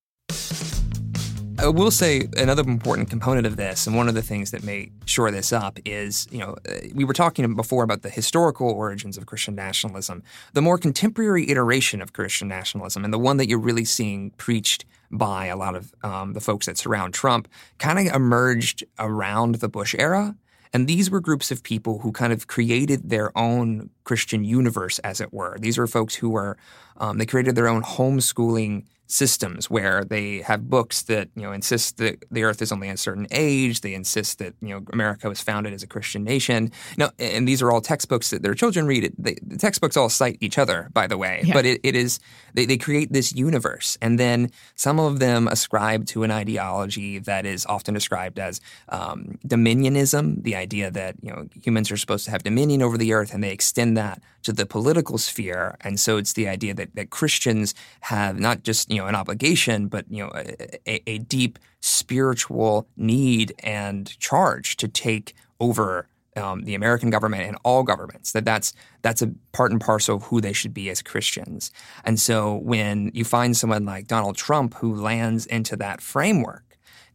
I 1.59 1.69
will 1.69 1.91
say 1.91 2.27
another 2.39 2.63
important 2.63 3.11
component 3.11 3.47
of 3.47 3.57
this, 3.57 3.87
and 3.87 3.95
one 3.95 4.09
of 4.09 4.15
the 4.15 4.23
things 4.23 4.51
that 4.53 4.65
may 4.65 4.91
shore 5.05 5.31
this 5.31 5.53
up 5.53 5.79
is, 5.85 6.27
you 6.31 6.39
know, 6.39 6.57
uh, 6.67 6.77
we 6.95 7.05
were 7.05 7.13
talking 7.13 7.55
before 7.55 7.85
about 7.85 8.01
the 8.01 8.09
historical 8.09 8.71
origins 8.71 9.19
of 9.19 9.27
Christian 9.27 9.55
nationalism. 9.55 10.23
The 10.55 10.63
more 10.63 10.79
contemporary 10.79 11.51
iteration 11.51 12.01
of 12.01 12.15
Christian 12.15 12.49
nationalism, 12.49 13.05
and 13.05 13.13
the 13.13 13.19
one 13.19 13.37
that 13.37 13.47
you're 13.47 13.59
really 13.59 13.85
seeing 13.85 14.31
preached 14.39 14.87
by 15.11 15.47
a 15.47 15.57
lot 15.57 15.75
of 15.75 15.95
um, 16.03 16.33
the 16.33 16.41
folks 16.41 16.65
that 16.65 16.79
surround 16.79 17.13
Trump, 17.13 17.47
kind 17.77 17.99
of 17.99 18.15
emerged 18.15 18.85
around 18.99 19.57
the 19.57 19.69
Bush 19.69 19.95
era. 19.99 20.35
And 20.75 20.89
these 20.89 21.09
were 21.09 21.21
groups 21.21 21.53
of 21.53 21.63
people 21.63 22.01
who 22.01 22.11
kind 22.11 22.33
of 22.33 22.49
created 22.49 23.09
their 23.09 23.37
own 23.39 23.91
Christian 24.03 24.45
universe, 24.45 24.99
as 24.99 25.21
it 25.21 25.33
were. 25.33 25.57
These 25.61 25.79
were 25.79 25.87
folks 25.87 26.17
who 26.17 26.31
were, 26.31 26.57
um, 26.97 27.19
they 27.19 27.27
created 27.27 27.55
their 27.55 27.69
own 27.69 27.83
homeschooling 27.85 28.85
systems 29.07 29.69
where 29.69 30.05
they 30.05 30.41
have 30.43 30.69
books 30.71 31.03
that 31.03 31.29
you 31.37 31.43
know 31.43 31.53
insist 31.53 31.99
that 31.99 32.25
the 32.31 32.43
earth 32.43 32.63
is 32.63 32.73
only 32.73 32.89
a 32.89 32.97
certain 32.97 33.27
age. 33.31 33.81
They 33.83 33.95
insist 33.95 34.39
that 34.39 34.55
you 34.61 34.69
know 34.69 34.83
america 34.93 35.29
was 35.29 35.41
founded 35.41 35.73
as 35.73 35.83
a 35.83 35.87
christian 35.87 36.25
nation. 36.25 36.73
Now 36.97 37.11
and 37.19 37.47
these 37.47 37.61
are 37.63 37.71
all 37.71 37.81
textbooks 37.81 38.31
that 38.31 38.43
their 38.43 38.55
children 38.55 38.87
read. 38.87 39.13
They, 39.19 39.37
the 39.43 39.59
textbooks 39.59 39.97
all 39.97 40.09
cite 40.09 40.39
each 40.41 40.59
other 40.59 40.91
by 40.93 41.07
the 41.07 41.19
way. 41.19 41.43
Yeah. 41.45 41.55
but 41.55 41.67
it, 41.67 41.81
it 41.83 41.95
is 41.95 42.19
they, 42.55 42.65
they 42.65 42.79
create 42.79 43.13
this 43.13 43.35
universe. 43.35 43.99
And 44.01 44.19
then 44.19 44.51
some 44.77 44.99
of 44.99 45.19
them 45.19 45.49
ascribe 45.49 46.07
to 46.07 46.23
an 46.23 46.31
ideology 46.31 47.19
that 47.19 47.45
is 47.45 47.67
often 47.67 47.95
described 47.95 48.39
as 48.39 48.61
um, 48.89 49.39
dominionism 49.47 50.43
the 50.43 50.57
idea 50.57 50.91
that 50.91 51.17
you 51.21 51.31
know 51.31 51.49
humans 51.63 51.91
are 51.91 51.97
supposed 51.97 52.25
to 52.25 52.31
have 52.31 52.43
dominion 52.43 52.81
over 52.83 52.97
the 52.97 53.13
earth 53.13 53.35
and 53.35 53.45
they 53.45 53.53
extend 53.53 53.97
that 53.97 54.23
to 54.45 54.53
the 54.53 54.67
political 54.67 55.19
sphere. 55.19 55.77
And 55.81 55.99
so 55.99 56.17
it's 56.17 56.35
the 56.35 56.49
idea 56.49 56.75
that, 56.75 56.95
that 56.95 57.11
christians 57.11 57.75
have 58.01 58.39
not 58.39 58.63
just 58.63 58.91
you 58.95 59.01
know 59.01 59.07
an 59.07 59.15
obligation 59.15 59.89
but 59.89 60.05
you 60.09 60.23
know 60.23 60.31
a, 60.35 61.11
a, 61.11 61.19
deep 61.19 61.59
spiritual 61.81 62.87
need 62.97 63.53
and 63.63 64.19
charge 64.19 64.77
to 64.77 64.89
take 64.89 65.35
over 65.61 66.07
um, 66.37 66.65
the 66.65 66.75
American 66.75 67.11
government 67.11 67.43
and 67.43 67.57
all 67.65 67.83
governments. 67.83 68.33
That 68.33 68.45
that's 68.45 68.73
that's 69.03 69.23
a 69.23 69.33
part 69.53 69.71
and 69.71 69.81
parcel 69.81 70.17
of 70.17 70.25
who 70.25 70.41
they 70.41 70.53
should 70.53 70.75
be 70.75 70.91
as 70.91 71.03
Christians. 71.03 71.71
And 72.05 72.19
so 72.19 72.57
when 72.57 73.11
you 73.15 73.25
find 73.25 73.57
someone 73.57 73.85
like 73.85 74.07
Donald 74.07 74.37
Trump 74.37 74.75
who 74.75 74.95
lands 74.95 75.47
into 75.47 75.77
that 75.77 76.01
framework, 76.01 76.64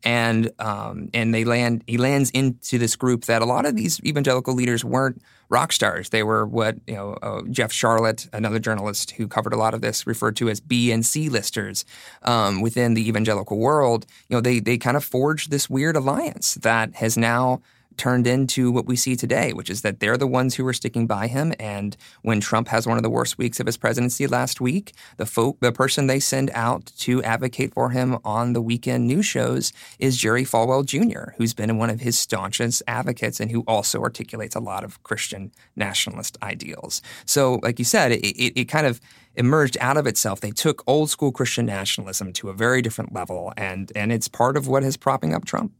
and 0.03 0.51
um, 0.59 1.09
and 1.13 1.33
they 1.33 1.43
land 1.43 1.83
he 1.87 1.97
lands 1.97 2.29
into 2.31 2.77
this 2.77 2.95
group 2.95 3.25
that 3.25 3.41
a 3.41 3.45
lot 3.45 3.65
of 3.65 3.75
these 3.75 4.01
evangelical 4.03 4.53
leaders 4.53 4.83
weren't 4.83 5.21
rock 5.49 5.71
stars. 5.71 6.09
They 6.09 6.23
were 6.23 6.45
what 6.45 6.77
you 6.87 6.95
know 6.95 7.13
uh, 7.21 7.41
Jeff 7.49 7.71
Sharlet, 7.71 8.29
another 8.33 8.59
journalist 8.59 9.11
who 9.11 9.27
covered 9.27 9.53
a 9.53 9.57
lot 9.57 9.73
of 9.73 9.81
this, 9.81 10.07
referred 10.07 10.35
to 10.37 10.49
as 10.49 10.59
B 10.59 10.91
and 10.91 11.05
C 11.05 11.29
listers 11.29 11.85
um, 12.23 12.61
within 12.61 12.93
the 12.93 13.07
evangelical 13.07 13.57
world. 13.57 14.05
You 14.29 14.37
know 14.37 14.41
they 14.41 14.59
they 14.59 14.77
kind 14.77 14.97
of 14.97 15.03
forged 15.03 15.51
this 15.51 15.69
weird 15.69 15.95
alliance 15.95 16.55
that 16.55 16.95
has 16.95 17.17
now 17.17 17.61
turned 17.99 18.25
into 18.25 18.71
what 18.71 18.87
we 18.87 18.95
see 18.95 19.15
today, 19.15 19.53
which 19.53 19.69
is 19.69 19.81
that 19.81 19.99
they're 19.99 20.17
the 20.17 20.25
ones 20.25 20.55
who 20.55 20.65
are 20.65 20.73
sticking 20.73 21.05
by 21.05 21.27
him. 21.27 21.53
And 21.59 21.95
when 22.23 22.39
Trump 22.39 22.69
has 22.69 22.87
one 22.87 22.97
of 22.97 23.03
the 23.03 23.09
worst 23.09 23.37
weeks 23.37 23.59
of 23.59 23.65
his 23.65 23.77
presidency 23.77 24.25
last 24.25 24.59
week, 24.59 24.93
the 25.17 25.25
folk, 25.25 25.59
the 25.59 25.71
person 25.71 26.07
they 26.07 26.19
send 26.19 26.49
out 26.53 26.87
to 26.99 27.21
advocate 27.23 27.73
for 27.73 27.91
him 27.91 28.17
on 28.23 28.53
the 28.53 28.61
weekend 28.61 29.05
news 29.05 29.25
shows 29.25 29.71
is 29.99 30.17
Jerry 30.17 30.43
Falwell 30.43 30.85
Jr., 30.85 31.33
who's 31.37 31.53
been 31.53 31.77
one 31.77 31.89
of 31.89 31.99
his 31.99 32.17
staunchest 32.17 32.81
advocates 32.87 33.39
and 33.39 33.51
who 33.51 33.63
also 33.67 34.01
articulates 34.01 34.55
a 34.55 34.59
lot 34.59 34.83
of 34.83 35.03
Christian 35.03 35.51
nationalist 35.75 36.37
ideals. 36.41 37.01
So, 37.25 37.59
like 37.61 37.77
you 37.77 37.85
said, 37.85 38.13
it, 38.13 38.25
it, 38.25 38.61
it 38.61 38.65
kind 38.65 38.87
of 38.87 39.01
emerged 39.35 39.77
out 39.79 39.97
of 39.97 40.07
itself. 40.07 40.39
They 40.39 40.51
took 40.51 40.83
old 40.87 41.09
school 41.09 41.31
Christian 41.31 41.65
nationalism 41.65 42.33
to 42.33 42.49
a 42.49 42.53
very 42.53 42.81
different 42.81 43.13
level, 43.13 43.53
and 43.57 43.91
and 43.95 44.11
it's 44.11 44.27
part 44.27 44.57
of 44.57 44.67
what 44.67 44.83
is 44.83 44.97
propping 44.97 45.33
up 45.33 45.45
Trump. 45.45 45.73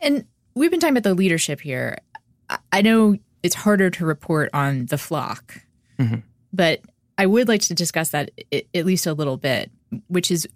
And 0.00 0.26
we've 0.54 0.70
been 0.70 0.80
talking 0.80 0.96
about 0.96 1.08
the 1.08 1.14
leadership 1.14 1.60
here. 1.60 1.98
I- 2.72 2.82
know 2.82 3.16
it's 3.42 3.54
harder 3.54 3.90
to 3.90 4.04
report 4.06 4.50
on 4.52 4.86
the 4.86 4.98
flock, 4.98 5.62
Mhm. 5.98 6.22
but 6.52 6.80
I 7.18 7.26
would 7.26 7.48
like 7.48 7.62
to 7.62 7.74
discuss 7.74 8.10
that 8.10 8.30
at 8.52 8.86
least 8.86 9.06
a 9.06 9.12
little 9.14 9.36
bit, 9.36 9.70
which 10.08 10.30
is 10.30 10.48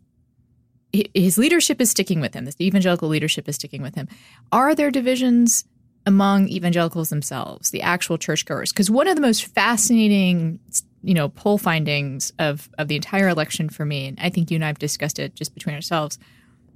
his 1.14 1.36
leadership 1.36 1.80
is 1.80 1.90
sticking 1.90 2.20
with 2.20 2.32
him. 2.34 2.44
This 2.44 2.56
evangelical 2.60 3.08
leadership 3.08 3.48
is 3.48 3.56
sticking 3.56 3.82
with 3.82 3.94
him. 3.96 4.08
Are 4.52 4.74
there 4.74 4.90
divisions 4.90 5.64
among 6.06 6.48
evangelicals 6.48 7.08
themselves, 7.10 7.70
the 7.70 7.82
actual 7.82 8.16
churchgoers? 8.16 8.72
Because 8.72 8.90
one 8.90 9.08
of 9.08 9.14
the 9.16 9.20
most 9.20 9.46
fascinating, 9.46 10.58
you 11.02 11.12
know, 11.12 11.28
poll 11.28 11.58
findings 11.58 12.32
of 12.38 12.68
of 12.78 12.88
the 12.88 12.96
entire 12.96 13.28
election 13.28 13.68
for 13.68 13.84
me, 13.84 14.06
and 14.06 14.18
I 14.20 14.30
think 14.30 14.50
you 14.50 14.54
and 14.54 14.64
I 14.64 14.68
have 14.68 14.78
discussed 14.78 15.18
it 15.18 15.34
just 15.34 15.52
between 15.54 15.74
ourselves, 15.74 16.18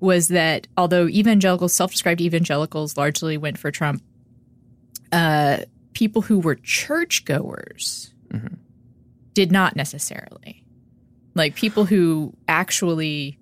was 0.00 0.28
that 0.28 0.66
although 0.76 1.06
evangelicals, 1.08 1.74
self-described 1.74 2.20
evangelicals, 2.20 2.96
largely 2.96 3.36
went 3.36 3.58
for 3.58 3.70
Trump, 3.70 4.02
uh, 5.12 5.58
people 5.94 6.22
who 6.22 6.38
were 6.38 6.54
churchgoers 6.56 8.12
Mhm. 8.32 8.56
did 9.34 9.52
not 9.52 9.76
necessarily. 9.76 10.64
Like 11.34 11.54
people 11.54 11.84
who 11.84 12.34
actually 12.48 13.36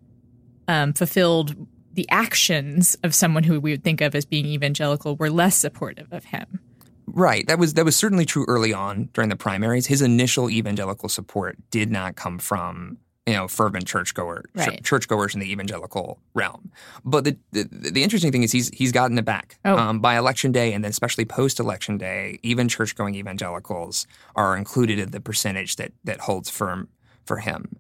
um, 0.67 0.93
fulfilled 0.93 1.57
the 1.95 2.07
actions 2.11 2.95
of 3.03 3.15
someone 3.15 3.43
who 3.43 3.59
we 3.59 3.71
would 3.71 3.83
think 3.83 4.03
of 4.03 4.15
as 4.15 4.27
being 4.27 4.45
evangelical 4.45 5.17
were 5.17 5.31
less 5.31 5.57
supportive 5.57 6.13
of 6.13 6.25
him. 6.25 6.61
Right. 7.07 7.47
That 7.47 7.59
was 7.59 7.73
that 7.75 7.87
was 7.87 7.97
certainly 7.97 8.27
true 8.27 8.45
early 8.47 8.75
on 8.75 9.09
during 9.15 9.31
the 9.31 9.37
primaries. 9.37 9.87
His 9.87 10.03
initial 10.03 10.51
evangelical 10.51 11.09
support 11.09 11.57
did 11.71 11.91
not 11.91 12.17
come 12.17 12.39
from 12.39 12.99
you 13.29 13.35
know 13.35 13.47
fervent 13.49 13.87
churchgoer 13.87 14.39
Right. 14.55 14.83
churchgoers 14.83 15.35
in 15.35 15.41
the 15.41 15.51
evangelical 15.53 16.19
realm. 16.35 16.63
But 17.05 17.25
the, 17.25 17.37
the 17.53 17.65
the 17.97 18.03
interesting 18.03 18.33
thing 18.33 18.43
is 18.43 18.53
he's 18.53 18.69
he's 18.81 18.93
gotten 18.93 19.17
it 19.19 19.25
back 19.25 19.59
Oh. 19.65 19.77
um, 19.77 20.01
by 20.01 20.17
election 20.17 20.51
day, 20.53 20.73
and 20.75 20.83
then 20.83 20.91
especially 20.91 21.25
post 21.25 21.61
election 21.61 21.99
day. 21.99 22.39
Even 22.43 22.69
church 22.69 22.95
going 22.97 23.15
evangelicals 23.15 24.07
are 24.35 24.57
included 24.57 24.99
in 24.99 25.11
the 25.11 25.21
percentage 25.21 25.77
that 25.77 25.93
that 26.05 26.21
holds 26.21 26.49
firm 26.51 26.89
for 27.29 27.39
him. 27.39 27.77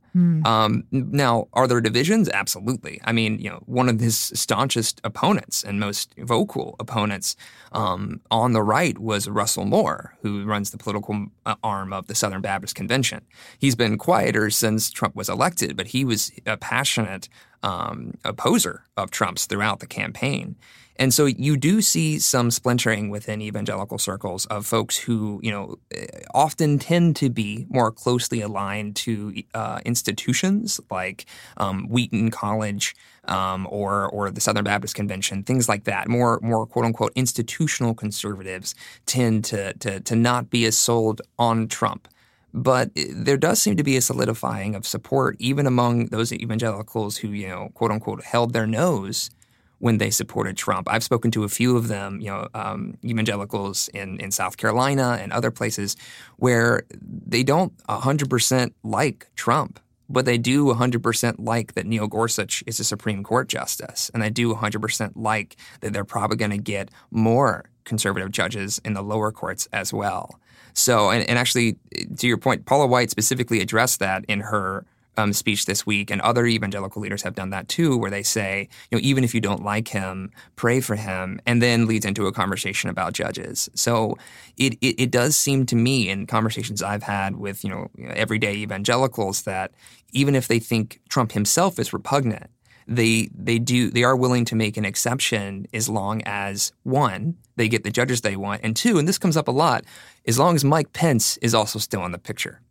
Um, 0.46 0.84
now, 0.90 1.48
are 1.52 1.66
there 1.66 1.80
divisions? 1.80 2.28
Absolutely. 2.28 3.00
I 3.04 3.12
mean, 3.12 3.38
you 3.38 3.50
know, 3.50 3.62
one 3.66 3.88
of 3.88 4.00
his 4.00 4.16
staunchest 4.34 5.00
opponents 5.04 5.62
and 5.62 5.78
most 5.78 6.14
vocal 6.18 6.76
opponents 6.80 7.36
um, 7.72 8.20
on 8.30 8.52
the 8.52 8.62
right 8.62 8.98
was 8.98 9.28
Russell 9.28 9.64
Moore, 9.64 10.14
who 10.22 10.44
runs 10.44 10.70
the 10.70 10.78
political 10.78 11.26
uh, 11.46 11.54
arm 11.62 11.92
of 11.92 12.06
the 12.08 12.14
Southern 12.14 12.40
Baptist 12.40 12.74
Convention. 12.74 13.24
He's 13.58 13.76
been 13.76 13.96
quieter 13.96 14.50
since 14.50 14.90
Trump 14.90 15.14
was 15.14 15.28
elected, 15.28 15.76
but 15.76 15.88
he 15.88 16.04
was 16.04 16.32
a 16.46 16.56
passionate 16.56 17.28
um, 17.62 18.14
opposer 18.24 18.84
of 18.96 19.10
Trump's 19.10 19.46
throughout 19.46 19.80
the 19.80 19.86
campaign. 19.86 20.56
And 20.98 21.14
so 21.14 21.26
you 21.26 21.56
do 21.56 21.80
see 21.80 22.18
some 22.18 22.50
splintering 22.50 23.08
within 23.08 23.40
evangelical 23.40 23.98
circles 23.98 24.46
of 24.46 24.66
folks 24.66 24.98
who, 24.98 25.38
you 25.44 25.52
know, 25.52 25.76
eh, 25.92 26.06
often 26.34 26.78
tend 26.78 27.14
to 27.16 27.30
be 27.30 27.66
more 27.68 27.92
closely 27.92 28.40
aligned 28.40 28.96
to 28.96 29.42
uh, 29.54 29.80
institutions 29.84 30.80
like 30.90 31.26
um, 31.56 31.88
Wheaton 31.88 32.32
College 32.32 32.96
um, 33.24 33.68
or 33.70 34.08
or 34.08 34.30
the 34.30 34.40
Southern 34.40 34.64
Baptist 34.64 34.96
Convention, 34.96 35.44
things 35.44 35.68
like 35.68 35.84
that. 35.84 36.08
More 36.08 36.40
more 36.42 36.66
quote 36.66 36.84
unquote 36.84 37.12
institutional 37.14 37.94
conservatives 37.94 38.74
tend 39.06 39.44
to 39.46 39.74
to 39.74 40.00
to 40.00 40.16
not 40.16 40.50
be 40.50 40.64
as 40.64 40.76
sold 40.76 41.22
on 41.38 41.68
Trump. 41.68 42.08
But 42.54 42.90
there 42.94 43.36
does 43.36 43.60
seem 43.60 43.76
to 43.76 43.82
be 43.82 43.96
a 43.96 44.00
solidifying 44.00 44.74
of 44.74 44.86
support 44.86 45.36
even 45.38 45.66
among 45.66 46.06
those 46.06 46.32
evangelicals 46.32 47.18
who, 47.18 47.28
you 47.28 47.48
know, 47.48 47.70
quote 47.74 47.90
unquote, 47.90 48.24
held 48.24 48.52
their 48.52 48.66
nose 48.66 49.30
when 49.78 49.98
they 49.98 50.10
supported 50.10 50.56
Trump. 50.56 50.88
I've 50.90 51.04
spoken 51.04 51.30
to 51.32 51.44
a 51.44 51.48
few 51.48 51.76
of 51.76 51.88
them, 51.88 52.20
you 52.20 52.28
know, 52.28 52.48
um, 52.54 52.98
evangelicals 53.04 53.88
in, 53.88 54.18
in 54.20 54.30
South 54.30 54.56
Carolina 54.56 55.18
and 55.20 55.32
other 55.32 55.50
places 55.50 55.96
where 56.36 56.82
they 57.00 57.42
don't 57.42 57.76
100% 57.86 58.72
like 58.82 59.28
Trump, 59.36 59.78
but 60.08 60.24
they 60.24 60.38
do 60.38 60.64
100% 60.66 61.36
like 61.38 61.74
that 61.74 61.86
Neil 61.86 62.08
Gorsuch 62.08 62.64
is 62.66 62.80
a 62.80 62.84
Supreme 62.84 63.22
Court 63.22 63.48
justice. 63.48 64.10
And 64.12 64.22
they 64.22 64.30
do 64.30 64.54
100% 64.54 65.12
like 65.14 65.56
that 65.80 65.92
they're 65.92 66.04
probably 66.04 66.36
going 66.36 66.50
to 66.50 66.58
get 66.58 66.90
more 67.10 67.70
conservative 67.84 68.30
judges 68.30 68.80
in 68.84 68.94
the 68.94 69.02
lower 69.02 69.30
courts 69.32 69.68
as 69.72 69.92
well. 69.92 70.38
So, 70.78 71.10
and, 71.10 71.28
and 71.28 71.38
actually, 71.38 71.76
to 72.16 72.26
your 72.26 72.38
point, 72.38 72.66
Paula 72.66 72.86
White 72.86 73.10
specifically 73.10 73.60
addressed 73.60 74.00
that 74.00 74.24
in 74.26 74.40
her 74.40 74.84
um, 75.16 75.32
speech 75.32 75.66
this 75.66 75.84
week, 75.84 76.10
and 76.10 76.20
other 76.20 76.46
evangelical 76.46 77.02
leaders 77.02 77.22
have 77.22 77.34
done 77.34 77.50
that 77.50 77.68
too, 77.68 77.96
where 77.96 78.10
they 78.10 78.22
say, 78.22 78.68
you 78.90 78.96
know, 78.96 79.02
even 79.02 79.24
if 79.24 79.34
you 79.34 79.40
don't 79.40 79.64
like 79.64 79.88
him, 79.88 80.30
pray 80.54 80.80
for 80.80 80.94
him, 80.94 81.40
and 81.44 81.60
then 81.60 81.86
leads 81.86 82.06
into 82.06 82.26
a 82.26 82.32
conversation 82.32 82.88
about 82.88 83.14
judges. 83.14 83.68
So 83.74 84.16
it, 84.56 84.74
it, 84.80 85.02
it 85.02 85.10
does 85.10 85.36
seem 85.36 85.66
to 85.66 85.76
me 85.76 86.08
in 86.08 86.26
conversations 86.26 86.82
I've 86.82 87.02
had 87.02 87.36
with 87.36 87.64
you 87.64 87.70
know 87.70 87.90
everyday 88.10 88.54
evangelicals 88.54 89.42
that 89.42 89.72
even 90.12 90.36
if 90.36 90.46
they 90.46 90.60
think 90.60 91.00
Trump 91.08 91.32
himself 91.32 91.78
is 91.80 91.92
repugnant, 91.92 92.50
they 92.88 93.28
they 93.34 93.58
do 93.58 93.90
they 93.90 94.02
are 94.02 94.16
willing 94.16 94.44
to 94.46 94.56
make 94.56 94.76
an 94.76 94.84
exception 94.84 95.66
as 95.72 95.88
long 95.88 96.22
as 96.24 96.72
one 96.82 97.36
they 97.56 97.68
get 97.68 97.84
the 97.84 97.90
judges 97.90 98.22
they 98.22 98.36
want, 98.36 98.62
and 98.64 98.74
two, 98.74 98.98
and 98.98 99.06
this 99.06 99.18
comes 99.18 99.36
up 99.36 99.48
a 99.48 99.52
lot, 99.52 99.84
as 100.26 100.38
long 100.38 100.56
as 100.56 100.64
Mike 100.64 100.92
Pence 100.92 101.36
is 101.38 101.54
also 101.54 101.78
still 101.78 102.04
in 102.04 102.12
the 102.12 102.18
picture. 102.18 102.62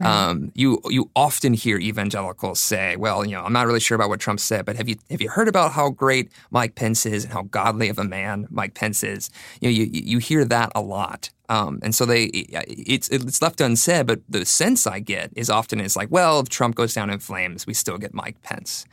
Um, 0.00 0.52
you 0.54 0.80
you 0.88 1.10
often 1.16 1.54
hear 1.54 1.76
evangelicals 1.78 2.60
say, 2.60 2.94
"Well, 2.96 3.24
you 3.24 3.32
know, 3.32 3.42
I'm 3.42 3.52
not 3.52 3.66
really 3.66 3.80
sure 3.80 3.96
about 3.96 4.08
what 4.08 4.20
Trump 4.20 4.38
said, 4.38 4.64
but 4.64 4.76
have 4.76 4.88
you 4.88 4.96
have 5.10 5.20
you 5.20 5.28
heard 5.28 5.48
about 5.48 5.72
how 5.72 5.90
great 5.90 6.30
Mike 6.50 6.76
Pence 6.76 7.04
is 7.04 7.24
and 7.24 7.32
how 7.32 7.42
godly 7.42 7.88
of 7.88 7.98
a 7.98 8.04
man 8.04 8.46
Mike 8.48 8.74
Pence 8.74 9.02
is?" 9.02 9.28
You 9.60 9.68
know, 9.68 9.72
you 9.72 9.88
you 9.92 10.18
hear 10.18 10.44
that 10.44 10.70
a 10.74 10.80
lot, 10.80 11.30
um, 11.48 11.78
and 11.82 11.94
so 11.94 12.04
they 12.04 12.24
it's 12.24 13.08
it's 13.08 13.40
left 13.40 13.60
unsaid. 13.60 14.06
But 14.06 14.20
the 14.28 14.44
sense 14.44 14.86
I 14.86 15.00
get 15.00 15.30
is 15.34 15.48
often 15.48 15.80
it's 15.80 15.96
like, 15.96 16.10
"Well, 16.10 16.40
if 16.40 16.48
Trump 16.48 16.74
goes 16.74 16.94
down 16.94 17.10
in 17.10 17.18
flames, 17.18 17.66
we 17.66 17.74
still 17.74 17.98
get 17.98 18.12
Mike 18.12 18.40
Pence," 18.42 18.84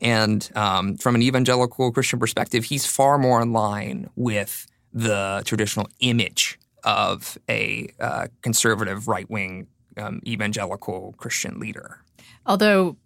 and 0.00 0.48
um, 0.54 0.96
from 0.96 1.14
an 1.14 1.22
evangelical 1.22 1.90
Christian 1.92 2.18
perspective, 2.18 2.64
he's 2.64 2.86
far 2.86 3.18
more 3.18 3.42
in 3.42 3.52
line 3.52 4.10
with 4.16 4.66
the 4.92 5.42
traditional 5.44 5.88
image 6.00 6.58
of 6.84 7.36
a 7.48 7.88
uh, 7.98 8.28
conservative 8.42 9.08
right 9.08 9.28
wing 9.28 9.66
um, 9.96 10.20
evangelical 10.26 11.14
Christian 11.16 11.58
leader. 11.58 12.00
Although 12.46 12.96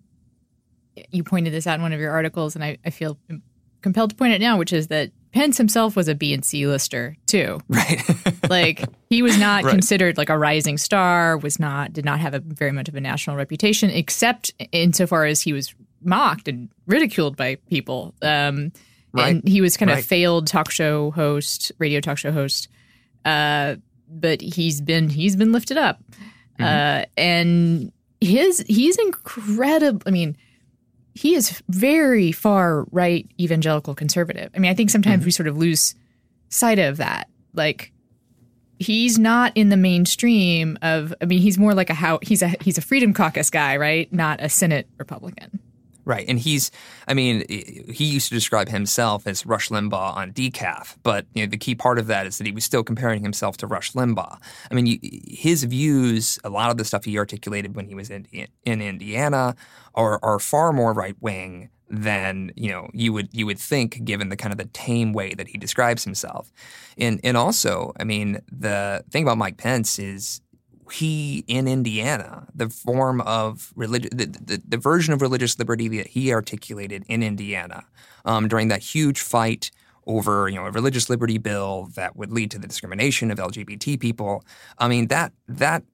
you 1.11 1.23
pointed 1.23 1.53
this 1.53 1.67
out 1.67 1.77
in 1.77 1.83
one 1.83 1.93
of 1.93 2.01
your 2.01 2.13
articles, 2.13 2.55
and 2.55 2.65
I, 2.65 2.79
I 2.85 2.91
feel 2.91 3.19
compelled 3.81 4.11
to 4.11 4.17
point 4.17 4.33
it 4.35 4.41
now, 4.41 4.59
which 4.59 4.73
is 4.73 4.89
that 4.89 5.13
Pence 5.33 5.59
himself 5.59 5.95
was 5.97 6.09
a 6.09 6.15
B 6.15 6.33
and 6.33 6.45
C 6.45 6.67
lister 6.67 7.17
too. 7.27 7.61
Right. 7.69 8.03
like 8.51 8.85
he 9.11 9.23
was 9.23 9.39
not 9.39 9.65
Right. 9.65 9.71
considered 9.73 10.17
like 10.17 10.29
a 10.31 10.39
rising 10.39 10.79
star, 10.79 11.37
was 11.39 11.59
not 11.61 11.93
did 11.93 12.05
not 12.05 12.21
have 12.21 12.35
a 12.35 12.41
very 12.41 12.73
much 12.73 12.89
of 12.89 12.95
a 12.95 13.01
national 13.01 13.37
reputation, 13.37 13.91
except 13.91 14.53
insofar 14.73 15.25
as 15.27 15.41
he 15.43 15.53
was 15.53 15.75
mocked 16.03 16.49
and 16.49 16.69
ridiculed 16.87 17.37
by 17.37 17.57
people. 17.69 18.15
Um, 18.23 18.73
Right. 19.13 19.37
And 19.37 19.49
he 19.49 19.63
was 19.63 19.77
kind 19.79 19.91
of 19.91 19.97
Right. 19.97 20.05
failed 20.05 20.47
talk 20.47 20.71
show 20.71 21.11
host, 21.13 21.73
radio 21.79 21.99
talk 22.01 22.19
show 22.19 22.31
host. 22.31 22.69
Uh, 23.25 23.77
but 24.11 24.41
he's 24.43 24.81
been 24.83 25.09
he's 25.09 25.35
been 25.37 25.51
lifted 25.53 25.77
up, 25.79 26.03
Mm-hmm. 26.59 26.65
uh, 26.65 27.05
and 27.17 27.93
his 28.21 28.65
he's 28.69 28.97
incredible. 28.99 30.03
I 30.07 30.11
mean, 30.11 30.37
he 31.19 31.35
is 31.35 31.61
very 31.69 32.31
far 32.31 32.85
right 32.93 33.29
evangelical 33.41 33.93
conservative. 33.93 34.53
I 34.55 34.61
mean, 34.61 34.71
I 34.71 34.75
think 34.75 34.89
sometimes 34.89 35.25
we 35.25 35.33
mm-hmm. 35.33 35.37
sort 35.37 35.49
of 35.49 35.59
lose 35.59 35.97
sight 36.49 36.79
of 36.79 36.99
that. 36.99 37.29
Like 37.55 37.91
he's 38.79 39.19
not 39.19 39.51
in 39.57 39.69
the 39.69 39.77
mainstream 39.77 40.79
of 40.81 41.13
I 41.21 41.25
mean, 41.25 41.41
he's 41.41 41.59
more 41.59 41.75
like 41.75 41.91
a 41.91 41.95
how 41.95 42.21
he's 42.23 42.41
a 42.41 42.55
he's 42.61 42.79
a 42.79 42.81
freedom 42.81 43.13
caucus 43.13 43.51
guy, 43.51 43.77
right? 43.79 44.13
Not 44.13 44.41
a 44.41 44.49
Senate 44.49 44.87
Republican. 44.97 45.59
Right. 46.09 46.25
And 46.27 46.39
he's, 46.39 46.71
I 47.07 47.13
mean, 47.13 47.45
he 47.47 48.07
used 48.07 48.31
to 48.31 48.35
describe 48.35 48.71
himself 48.71 49.27
as 49.27 49.45
Rush 49.45 49.69
Limbaugh 49.69 50.17
on 50.17 50.33
decaf, 50.33 50.97
but 51.03 51.27
you 51.35 51.45
know, 51.45 51.51
the 51.51 51.59
key 51.59 51.75
part 51.75 51.99
of 51.99 52.07
that 52.07 52.27
is 52.27 52.39
that 52.39 52.47
he 52.47 52.53
was 52.53 52.65
still 52.65 52.83
comparing 52.83 53.23
himself 53.23 53.59
to 53.59 53.67
Rush 53.67 53.93
Limbaugh. 53.93 54.39
I 54.71 54.75
mean, 54.75 54.87
you, 54.87 54.99
his 55.03 55.65
views, 55.65 56.39
a 56.45 56.49
lot 56.49 56.71
of 56.71 56.79
the 56.79 56.87
stuff 56.87 57.05
he 57.05 57.19
articulated 57.19 57.77
when 57.77 57.85
he 57.85 57.95
was 57.95 58.09
in, 58.09 58.27
in 58.33 58.81
Indiana, 58.81 59.55
are, 59.95 60.19
are 60.23 60.39
far 60.39 60.73
more 60.73 60.95
right 60.95 61.17
wing 61.21 61.69
than 61.91 62.53
you 62.55 62.71
know 62.71 62.89
you 62.93 63.13
would 63.13 63.29
you 63.33 63.47
would 63.47 63.59
think 63.59 64.03
given 64.05 64.29
the 64.29 64.37
kind 64.37 64.53
of 64.53 64.59
the 64.59 64.67
tame 64.67 65.13
way 65.15 65.33
that 65.35 65.49
he 65.49 65.57
describes 65.57 66.05
himself 66.05 66.53
and 66.99 67.19
and 67.25 67.35
also 67.35 67.95
i 67.99 68.05
mean 68.05 68.43
the 68.53 69.03
thing 69.11 69.23
about 69.23 69.39
mike 69.39 69.57
pence 69.57 69.99
is 69.99 70.43
he 70.89 71.45
in 71.47 71.69
Indiana, 71.69 72.47
the 72.55 72.69
form 72.69 73.21
of 73.23 73.73
religion, 73.77 74.11
the, 74.15 74.27
the, 74.27 74.63
the 74.67 74.77
version 74.77 75.15
of 75.15 75.23
religious 75.23 75.59
liberty 75.59 75.89
that 75.89 76.09
he 76.09 76.33
articulated 76.33 77.05
in 77.09 77.23
Indiana 77.23 77.85
um, 78.25 78.49
during 78.49 78.69
that 78.69 78.83
huge 78.83 79.21
fight 79.21 79.71
over 80.07 80.49
you 80.49 80.57
know 80.57 80.67
a 80.67 80.71
religious 80.71 81.11
liberty 81.11 81.39
bill 81.39 81.91
that 81.95 82.17
would 82.17 82.33
lead 82.33 82.51
to 82.51 82.59
the 82.59 82.67
discrimination 82.67 83.31
of 83.31 83.39
LGBT 83.39 84.01
people. 84.01 84.45
I 84.79 84.89
mean 84.89 85.09
that 85.09 85.33
that 85.47 85.85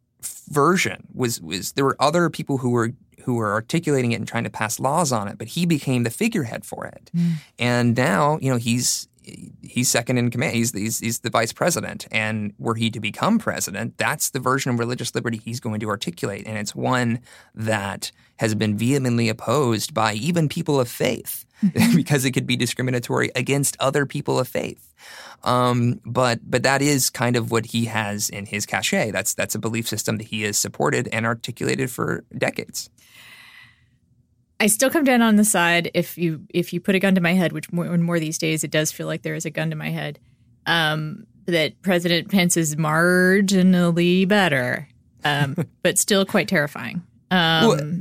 version 0.48 1.06
was 1.12 1.40
was 1.40 1.72
there 1.72 1.84
were 1.84 1.96
other 2.00 2.30
people 2.30 2.58
who 2.58 2.70
were 2.70 2.92
who 3.24 3.34
were 3.34 3.52
articulating 3.52 4.12
it 4.12 4.16
and 4.16 4.28
trying 4.28 4.44
to 4.44 4.50
pass 4.50 4.78
laws 4.78 5.10
on 5.10 5.28
it, 5.28 5.38
but 5.38 5.48
he 5.48 5.66
became 5.66 6.02
the 6.02 6.10
figurehead 6.10 6.64
for 6.64 6.86
it. 6.86 7.10
And 7.58 7.96
now 7.96 8.38
you 8.40 8.50
know 8.50 8.56
he's 8.56 9.08
he's 9.62 9.90
second 9.90 10.18
in 10.18 10.30
command. 10.30 10.54
He's, 10.54 10.72
he's 10.72 10.98
he's 10.98 11.20
the 11.20 11.30
vice 11.30 11.52
president, 11.52 12.06
and 12.10 12.52
were 12.58 12.74
he 12.74 12.90
to 12.90 13.00
become 13.00 13.38
president, 13.38 13.96
that's 13.98 14.30
the 14.30 14.40
version 14.40 14.72
of 14.72 14.78
religious 14.78 15.14
liberty 15.14 15.38
he's 15.38 15.60
going 15.60 15.80
to 15.80 15.88
articulate, 15.88 16.46
and 16.46 16.58
it's 16.58 16.74
one 16.74 17.20
that 17.54 18.12
has 18.36 18.54
been 18.54 18.76
vehemently 18.76 19.28
opposed 19.28 19.94
by 19.94 20.14
even 20.14 20.48
people 20.48 20.80
of 20.80 20.88
faith 20.88 21.44
because 21.94 22.24
it 22.24 22.32
could 22.32 22.46
be 22.46 22.56
discriminatory 22.56 23.30
against 23.34 23.76
other 23.80 24.06
people 24.06 24.38
of 24.38 24.48
faith. 24.48 24.92
Um, 25.44 26.00
but 26.04 26.40
but 26.48 26.62
that 26.62 26.82
is 26.82 27.10
kind 27.10 27.36
of 27.36 27.50
what 27.50 27.66
he 27.66 27.84
has 27.86 28.28
in 28.28 28.46
his 28.46 28.66
cachet. 28.66 29.10
That's 29.10 29.34
that's 29.34 29.54
a 29.54 29.58
belief 29.58 29.88
system 29.88 30.18
that 30.18 30.28
he 30.28 30.42
has 30.42 30.58
supported 30.58 31.08
and 31.12 31.26
articulated 31.26 31.90
for 31.90 32.24
decades. 32.36 32.90
I 34.60 34.66
still 34.68 34.90
come 34.90 35.04
down 35.04 35.20
on 35.22 35.36
the 35.36 35.44
side 35.44 35.90
if 35.94 36.16
you 36.16 36.40
if 36.50 36.72
you 36.72 36.80
put 36.80 36.94
a 36.94 36.98
gun 36.98 37.14
to 37.16 37.20
my 37.20 37.32
head, 37.34 37.52
which 37.52 37.72
more 37.72 37.86
and 37.86 38.04
more 38.04 38.20
these 38.20 38.38
days 38.38 38.62
it 38.64 38.70
does 38.70 38.92
feel 38.92 39.06
like 39.06 39.22
there 39.22 39.34
is 39.34 39.44
a 39.44 39.50
gun 39.50 39.70
to 39.70 39.76
my 39.76 39.90
head. 39.90 40.18
Um, 40.66 41.26
that 41.46 41.82
President 41.82 42.30
Pence 42.30 42.56
is 42.56 42.74
marginally 42.76 44.26
better, 44.26 44.88
um, 45.24 45.56
but 45.82 45.98
still 45.98 46.24
quite 46.24 46.48
terrifying. 46.48 47.02
Um, 47.30 47.68
Well, 47.68 48.00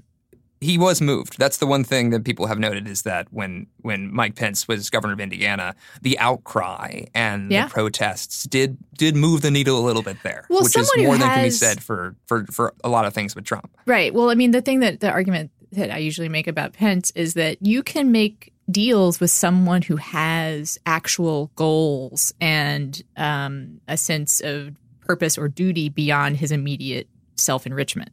he 0.61 0.77
was 0.77 1.01
moved. 1.01 1.37
That's 1.37 1.57
the 1.57 1.65
one 1.67 1.83
thing 1.83 2.11
that 2.11 2.23
people 2.23 2.47
have 2.47 2.57
noted 2.57 2.87
is 2.87 3.01
that 3.01 3.27
when 3.31 3.67
when 3.81 4.13
Mike 4.13 4.35
Pence 4.35 4.65
was 4.65 4.89
governor 4.89 5.13
of 5.13 5.19
Indiana, 5.19 5.75
the 6.01 6.17
outcry 6.19 7.03
and 7.13 7.51
Yeah. 7.51 7.65
the 7.65 7.71
protests 7.73 8.43
did 8.43 8.77
did 8.97 9.17
move 9.17 9.41
the 9.41 9.51
needle 9.51 9.77
a 9.77 9.83
little 9.85 10.03
bit 10.03 10.17
there, 10.23 10.45
Well, 10.49 10.63
which 10.63 10.77
is 10.77 10.89
more 10.97 11.17
than 11.17 11.27
can 11.27 11.43
be 11.43 11.49
said 11.49 11.83
for 11.83 12.15
for 12.27 12.45
for 12.45 12.73
a 12.83 12.87
lot 12.89 13.05
of 13.05 13.13
things 13.13 13.35
with 13.35 13.43
Trump. 13.43 13.75
Right. 13.85 14.13
Well, 14.13 14.29
I 14.29 14.35
mean, 14.35 14.51
the 14.51 14.61
thing 14.61 14.79
that 14.79 15.01
the 15.01 15.09
argument 15.11 15.51
that 15.73 15.91
I 15.91 15.97
usually 15.97 16.29
make 16.29 16.47
about 16.47 16.73
Pence 16.73 17.11
is 17.15 17.33
that 17.35 17.57
you 17.61 17.83
can 17.83 18.11
make 18.11 18.51
deals 18.71 19.19
with 19.19 19.29
someone 19.31 19.81
who 19.81 19.97
has 19.97 20.77
actual 20.85 21.51
goals 21.55 22.33
and 22.39 23.01
um, 23.17 23.81
a 23.87 23.97
sense 23.97 24.39
of 24.41 24.75
purpose 25.01 25.37
or 25.37 25.47
duty 25.49 25.89
beyond 25.89 26.37
his 26.37 26.51
immediate 26.51 27.07
self 27.35 27.65
enrichment. 27.65 28.09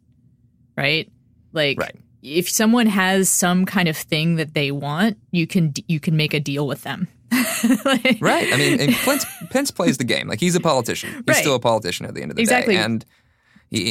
Right. 0.77 1.11
Like, 1.53 1.79
Right. 1.79 1.95
if 2.23 2.49
someone 2.49 2.87
has 2.87 3.29
some 3.29 3.65
kind 3.67 3.89
of 3.89 3.97
thing 3.97 4.37
that 4.37 4.55
they 4.55 4.71
want, 4.73 5.19
you 5.31 5.47
can 5.47 5.73
you 5.89 6.01
can 6.01 6.17
make 6.17 6.35
a 6.35 6.41
deal 6.41 6.67
with 6.67 6.83
them. 6.83 7.07
Like- 7.85 8.19
Right. 8.21 8.53
I 8.53 8.57
mean, 8.57 8.81
and 8.81 8.93
Pence, 8.95 9.27
Pence 9.51 9.71
plays 9.71 9.99
the 9.99 10.05
game. 10.05 10.27
Like 10.29 10.41
he's 10.41 10.55
a 10.57 10.61
politician. 10.61 11.11
He's 11.13 11.23
Right. 11.29 11.37
still 11.37 11.55
a 11.55 11.61
politician 11.61 12.07
at 12.07 12.15
the 12.15 12.23
end 12.23 12.31
of 12.33 12.37
the 12.37 12.43
Exactly. 12.43 12.75
day. 12.75 12.83
And 12.83 13.05
he, 13.05 13.11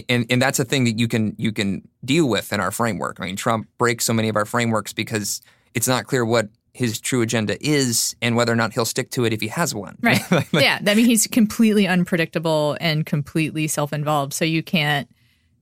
and 0.09 0.25
and 0.29 0.41
that's 0.41 0.59
a 0.59 0.65
thing 0.65 0.83
that 0.85 0.99
you 0.99 1.07
can 1.07 1.35
you 1.37 1.51
can 1.51 1.87
deal 2.03 2.27
with 2.27 2.51
in 2.51 2.59
our 2.59 2.71
framework. 2.71 3.17
I 3.19 3.25
mean, 3.25 3.35
Trump 3.35 3.67
breaks 3.77 4.05
so 4.05 4.13
many 4.13 4.29
of 4.29 4.35
our 4.35 4.45
frameworks 4.45 4.93
because 4.93 5.41
it's 5.73 5.87
not 5.87 6.05
clear 6.05 6.25
what 6.25 6.49
his 6.73 6.99
true 6.99 7.21
agenda 7.21 7.57
is 7.65 8.15
and 8.21 8.35
whether 8.35 8.53
or 8.53 8.55
not 8.55 8.73
he'll 8.73 8.85
stick 8.85 9.09
to 9.11 9.25
it 9.25 9.33
if 9.33 9.41
he 9.41 9.47
has 9.47 9.73
one. 9.73 9.97
Right. 10.01 10.21
yeah. 10.53 10.79
I 10.85 10.95
mean, 10.95 11.05
he's 11.05 11.27
completely 11.27 11.87
unpredictable 11.87 12.77
and 12.79 13.05
completely 13.05 13.67
self-involved. 13.67 14.33
So 14.33 14.45
you 14.45 14.63
can't 14.63 15.09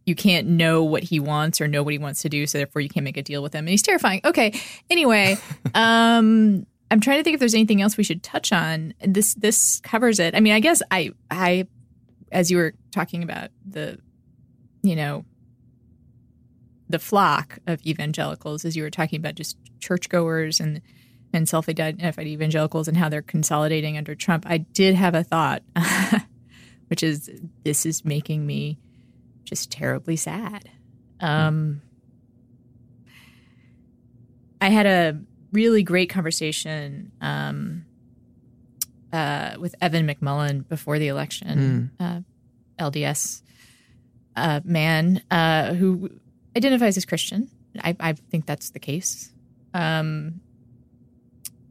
you 0.05 0.15
can't 0.15 0.47
know 0.47 0.83
what 0.83 1.03
he 1.03 1.19
wants 1.19 1.59
or 1.59 1.67
know 1.67 1.83
what 1.83 1.91
he 1.91 1.97
wants 1.97 2.21
to 2.21 2.29
do. 2.29 2.47
So 2.47 2.57
therefore, 2.57 2.81
you 2.81 2.89
can't 2.89 3.03
make 3.03 3.17
a 3.17 3.21
deal 3.21 3.43
with 3.43 3.53
him. 3.53 3.59
And 3.59 3.69
he's 3.69 3.81
terrifying. 3.81 4.21
Okay. 4.23 4.59
Anyway, 4.89 5.37
um, 5.75 6.65
I'm 6.89 7.01
trying 7.01 7.17
to 7.17 7.23
think 7.23 7.35
if 7.35 7.39
there's 7.39 7.53
anything 7.53 7.81
else 7.81 7.97
we 7.97 8.03
should 8.03 8.23
touch 8.23 8.51
on. 8.51 8.93
This 9.01 9.33
this 9.35 9.81
covers 9.81 10.19
it. 10.19 10.33
I 10.33 10.39
mean, 10.39 10.53
I 10.53 10.59
guess 10.59 10.81
I 10.89 11.11
I 11.29 11.67
as 12.31 12.49
you 12.49 12.57
were 12.57 12.73
talking 12.91 13.23
about 13.23 13.49
the 13.65 13.99
you 14.87 14.95
know 14.95 15.25
the 16.89 16.99
flock 16.99 17.59
of 17.67 17.85
evangelicals 17.85 18.63
as 18.65 18.75
you 18.75 18.83
were 18.83 18.89
talking 18.89 19.19
about 19.19 19.35
just 19.35 19.57
churchgoers 19.79 20.59
and 20.59 20.81
and 21.33 21.47
self-identified 21.47 22.25
evangelicals 22.25 22.87
and 22.87 22.95
how 22.95 23.09
they're 23.09 23.21
consolidating 23.21 23.97
under 23.97 24.15
Trump. 24.15 24.45
I 24.47 24.59
did 24.59 24.95
have 24.95 25.13
a 25.13 25.25
thought, 25.25 25.61
which 26.87 27.03
is 27.03 27.29
this 27.63 27.85
is 27.85 28.05
making 28.05 28.45
me 28.45 28.79
just 29.43 29.69
terribly 29.69 30.15
sad. 30.15 30.69
Um, 31.19 31.81
I 34.61 34.69
had 34.69 34.85
a 34.85 35.19
really 35.51 35.83
great 35.83 36.09
conversation 36.09 37.11
um, 37.19 37.85
uh, 39.11 39.55
with 39.59 39.75
Evan 39.81 40.07
McMullin 40.07 40.67
before 40.67 40.97
the 40.97 41.09
election, 41.09 41.91
uh, 41.99 42.21
LDS 42.79 43.41
uh, 44.37 44.61
man 44.63 45.21
uh, 45.29 45.73
who 45.73 46.09
identifies 46.55 46.95
as 46.95 47.05
Christian, 47.05 47.49
I, 47.83 47.95
I 47.99 48.13
think 48.13 48.45
that's 48.45 48.69
the 48.69 48.79
case. 48.79 49.33
Um, 49.73 50.39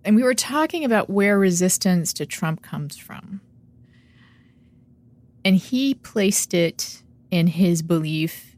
and 0.04 0.14
we 0.14 0.22
were 0.22 0.34
talking 0.34 0.84
about 0.84 1.08
where 1.08 1.38
resistance 1.38 2.12
to 2.14 2.26
Trump 2.26 2.62
comes 2.62 2.96
from. 2.96 3.40
And 5.44 5.56
he 5.56 5.94
placed 5.94 6.54
it 6.54 7.02
in 7.30 7.46
his 7.46 7.82
belief 7.82 8.56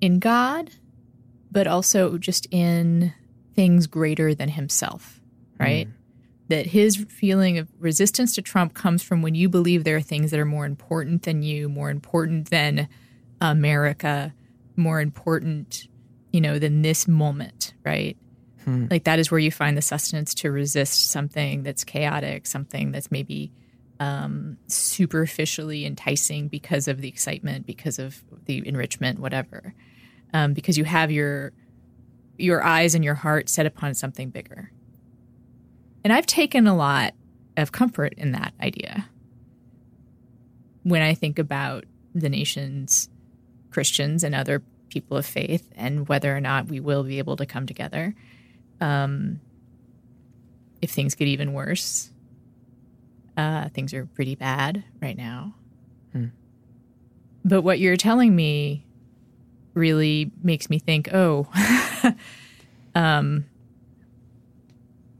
in 0.00 0.18
God, 0.18 0.70
but 1.50 1.66
also 1.66 2.18
just 2.18 2.46
in 2.50 3.12
things 3.54 3.86
greater 3.86 4.34
than 4.34 4.48
himself, 4.50 5.20
right? 5.58 5.88
Mm. 5.88 5.92
That 6.48 6.66
his 6.66 7.04
feeling 7.10 7.58
of 7.58 7.68
resistance 7.78 8.34
to 8.36 8.42
Trump 8.42 8.72
comes 8.72 9.02
from 9.02 9.20
when 9.20 9.34
you 9.34 9.48
believe 9.48 9.84
there 9.84 9.96
are 9.96 10.02
things 10.02 10.30
that 10.30 10.40
are 10.40 10.46
more 10.46 10.64
important 10.64 11.24
than 11.24 11.42
you, 11.42 11.68
more 11.68 11.90
important 11.90 12.48
than 12.48 12.88
America, 13.40 14.32
more 14.76 15.00
important, 15.00 15.88
you 16.32 16.40
know, 16.40 16.58
than 16.58 16.82
this 16.82 17.06
moment, 17.06 17.74
right? 17.84 18.16
Hmm. 18.64 18.86
Like 18.90 19.04
that 19.04 19.18
is 19.18 19.30
where 19.30 19.40
you 19.40 19.50
find 19.50 19.76
the 19.76 19.82
sustenance 19.82 20.34
to 20.34 20.50
resist 20.50 21.10
something 21.10 21.62
that's 21.62 21.84
chaotic, 21.84 22.46
something 22.46 22.92
that's 22.92 23.10
maybe 23.10 23.52
um, 24.00 24.58
superficially 24.66 25.84
enticing 25.84 26.48
because 26.48 26.88
of 26.88 27.00
the 27.00 27.08
excitement, 27.08 27.66
because 27.66 27.98
of 27.98 28.22
the 28.44 28.66
enrichment, 28.66 29.18
whatever. 29.18 29.74
Um, 30.32 30.52
because 30.52 30.76
you 30.76 30.84
have 30.84 31.10
your 31.10 31.52
your 32.36 32.62
eyes 32.62 32.94
and 32.94 33.04
your 33.04 33.14
heart 33.14 33.48
set 33.48 33.66
upon 33.66 33.94
something 33.94 34.30
bigger. 34.30 34.70
And 36.08 36.16
I've 36.16 36.24
taken 36.24 36.66
a 36.66 36.74
lot 36.74 37.12
of 37.58 37.70
comfort 37.70 38.14
in 38.16 38.32
that 38.32 38.54
idea 38.62 39.06
when 40.82 41.02
I 41.02 41.12
think 41.12 41.38
about 41.38 41.84
the 42.14 42.30
nation's 42.30 43.10
Christians 43.70 44.24
and 44.24 44.34
other 44.34 44.62
people 44.88 45.18
of 45.18 45.26
faith 45.26 45.68
and 45.76 46.08
whether 46.08 46.34
or 46.34 46.40
not 46.40 46.68
we 46.68 46.80
will 46.80 47.04
be 47.04 47.18
able 47.18 47.36
to 47.36 47.44
come 47.44 47.66
together 47.66 48.14
um, 48.80 49.38
if 50.80 50.92
things 50.92 51.14
get 51.14 51.28
even 51.28 51.52
worse. 51.52 52.10
Uh, 53.36 53.68
things 53.68 53.92
are 53.92 54.06
pretty 54.06 54.34
bad 54.34 54.82
right 55.02 55.18
now. 55.18 55.54
Hmm. 56.12 56.28
But 57.44 57.60
what 57.60 57.80
you're 57.80 57.98
telling 57.98 58.34
me 58.34 58.86
really 59.74 60.32
makes 60.42 60.70
me 60.70 60.78
think, 60.78 61.12
oh, 61.12 61.48
um, 62.94 63.44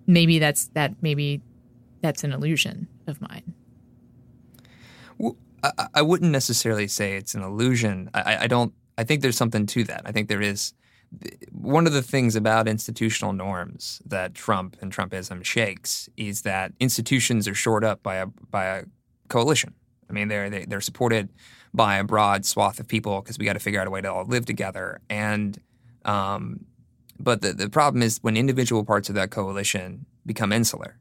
maybe 0.08 0.40
that's 0.40 0.66
that. 0.68 0.94
Maybe 1.00 1.40
that's 2.00 2.24
an 2.24 2.32
illusion 2.32 2.88
of 3.06 3.20
mine. 3.20 3.54
Well, 5.18 5.36
I, 5.62 5.86
I 5.94 6.02
wouldn't 6.02 6.32
necessarily 6.32 6.88
say 6.88 7.16
it's 7.16 7.34
an 7.34 7.42
illusion. 7.42 8.10
I, 8.12 8.38
I 8.44 8.46
don't. 8.48 8.72
I 8.96 9.04
think 9.04 9.22
there's 9.22 9.36
something 9.36 9.66
to 9.66 9.84
that. 9.84 10.02
I 10.04 10.10
think 10.10 10.28
there 10.28 10.42
is 10.42 10.74
one 11.52 11.86
of 11.86 11.92
the 11.92 12.02
things 12.02 12.36
about 12.36 12.68
institutional 12.68 13.32
norms 13.32 14.02
that 14.04 14.34
Trump 14.34 14.76
and 14.80 14.92
Trumpism 14.92 15.44
shakes 15.44 16.08
is 16.16 16.42
that 16.42 16.72
institutions 16.80 17.46
are 17.46 17.54
shored 17.54 17.84
up 17.84 18.02
by 18.02 18.16
a 18.16 18.26
by 18.26 18.64
a 18.64 18.84
coalition. 19.28 19.74
I 20.10 20.12
mean, 20.12 20.28
they're 20.28 20.50
they, 20.50 20.62
are 20.62 20.66
they 20.66 20.76
are 20.76 20.80
supported 20.80 21.28
by 21.74 21.98
a 21.98 22.04
broad 22.04 22.44
swath 22.44 22.80
of 22.80 22.88
people 22.88 23.20
because 23.20 23.38
we 23.38 23.44
got 23.44 23.52
to 23.52 23.60
figure 23.60 23.80
out 23.80 23.86
a 23.86 23.90
way 23.90 24.00
to 24.00 24.12
all 24.12 24.24
live 24.24 24.46
together. 24.46 25.00
And 25.10 25.58
um, 26.04 26.64
but 27.18 27.42
the 27.42 27.52
the 27.52 27.68
problem 27.68 28.02
is 28.02 28.18
when 28.22 28.36
individual 28.36 28.84
parts 28.84 29.08
of 29.08 29.14
that 29.14 29.30
coalition 29.30 30.06
become 30.24 30.52
insular, 30.52 30.98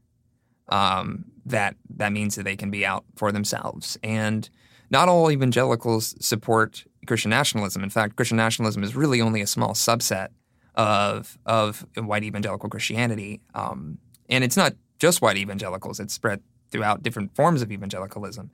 um, 0.69 1.25
that 1.45 1.75
that 1.95 2.11
means 2.11 2.35
that 2.35 2.43
they 2.43 2.55
can 2.55 2.71
be 2.71 2.85
out 2.85 3.05
for 3.15 3.31
themselves. 3.31 3.97
And 4.03 4.49
not 4.89 5.09
all 5.09 5.29
evangelicals 5.31 6.15
support 6.25 6.85
Christian 7.05 7.29
nationalism. 7.29 7.83
In 7.83 7.89
fact, 7.89 8.15
Christian 8.15 8.37
nationalism 8.37 8.83
is 8.83 8.95
really 8.95 9.21
only 9.21 9.41
a 9.41 9.47
small 9.47 9.73
subset 9.73 10.29
of 10.75 11.37
of 11.45 11.85
white 11.95 12.23
evangelical 12.23 12.69
Christianity, 12.69 13.41
um, 13.53 13.97
and 14.29 14.43
it's 14.43 14.57
not 14.57 14.73
just 14.99 15.21
white 15.21 15.37
evangelicals. 15.37 15.99
It's 15.99 16.13
spread 16.13 16.41
throughout 16.71 17.03
different 17.03 17.35
forms 17.35 17.61
of 17.61 17.71
evangelicalism. 17.71 18.51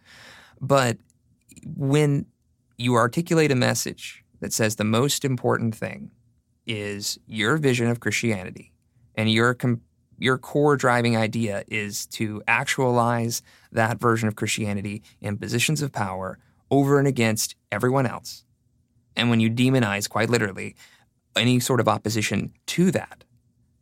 But 0.61 0.97
when 1.66 2.28
you 2.78 2.95
articulate 2.95 3.51
a 3.51 3.55
message 3.55 4.24
that 4.39 4.53
says 4.53 4.76
the 4.76 4.84
most 4.84 5.24
important 5.26 5.76
thing 5.76 6.11
is 6.66 7.20
your 7.28 7.57
vision 7.57 7.88
of 7.88 7.99
Christianity 7.99 8.74
and 9.16 9.32
your 9.32 9.53
com- 9.53 9.82
your 10.20 10.38
core 10.38 10.78
driving 10.78 11.18
idea 11.18 11.64
is 11.68 12.05
to 12.05 12.41
actualize 12.47 13.41
that 13.72 13.99
version 13.99 14.28
of 14.28 14.36
Christianity 14.36 15.01
in 15.22 15.38
positions 15.38 15.82
of 15.82 15.91
power 15.91 16.38
over 16.72 16.97
and 16.97 17.07
against 17.07 17.55
everyone 17.72 18.05
else. 18.05 18.45
And 19.16 19.30
when 19.30 19.39
you 19.39 19.49
demonize, 19.49 20.09
quite 20.09 20.30
literally, 20.30 20.76
any 21.36 21.59
sort 21.59 21.80
of 21.80 21.88
opposition 21.88 22.53
to 22.68 22.91
that, 22.91 23.24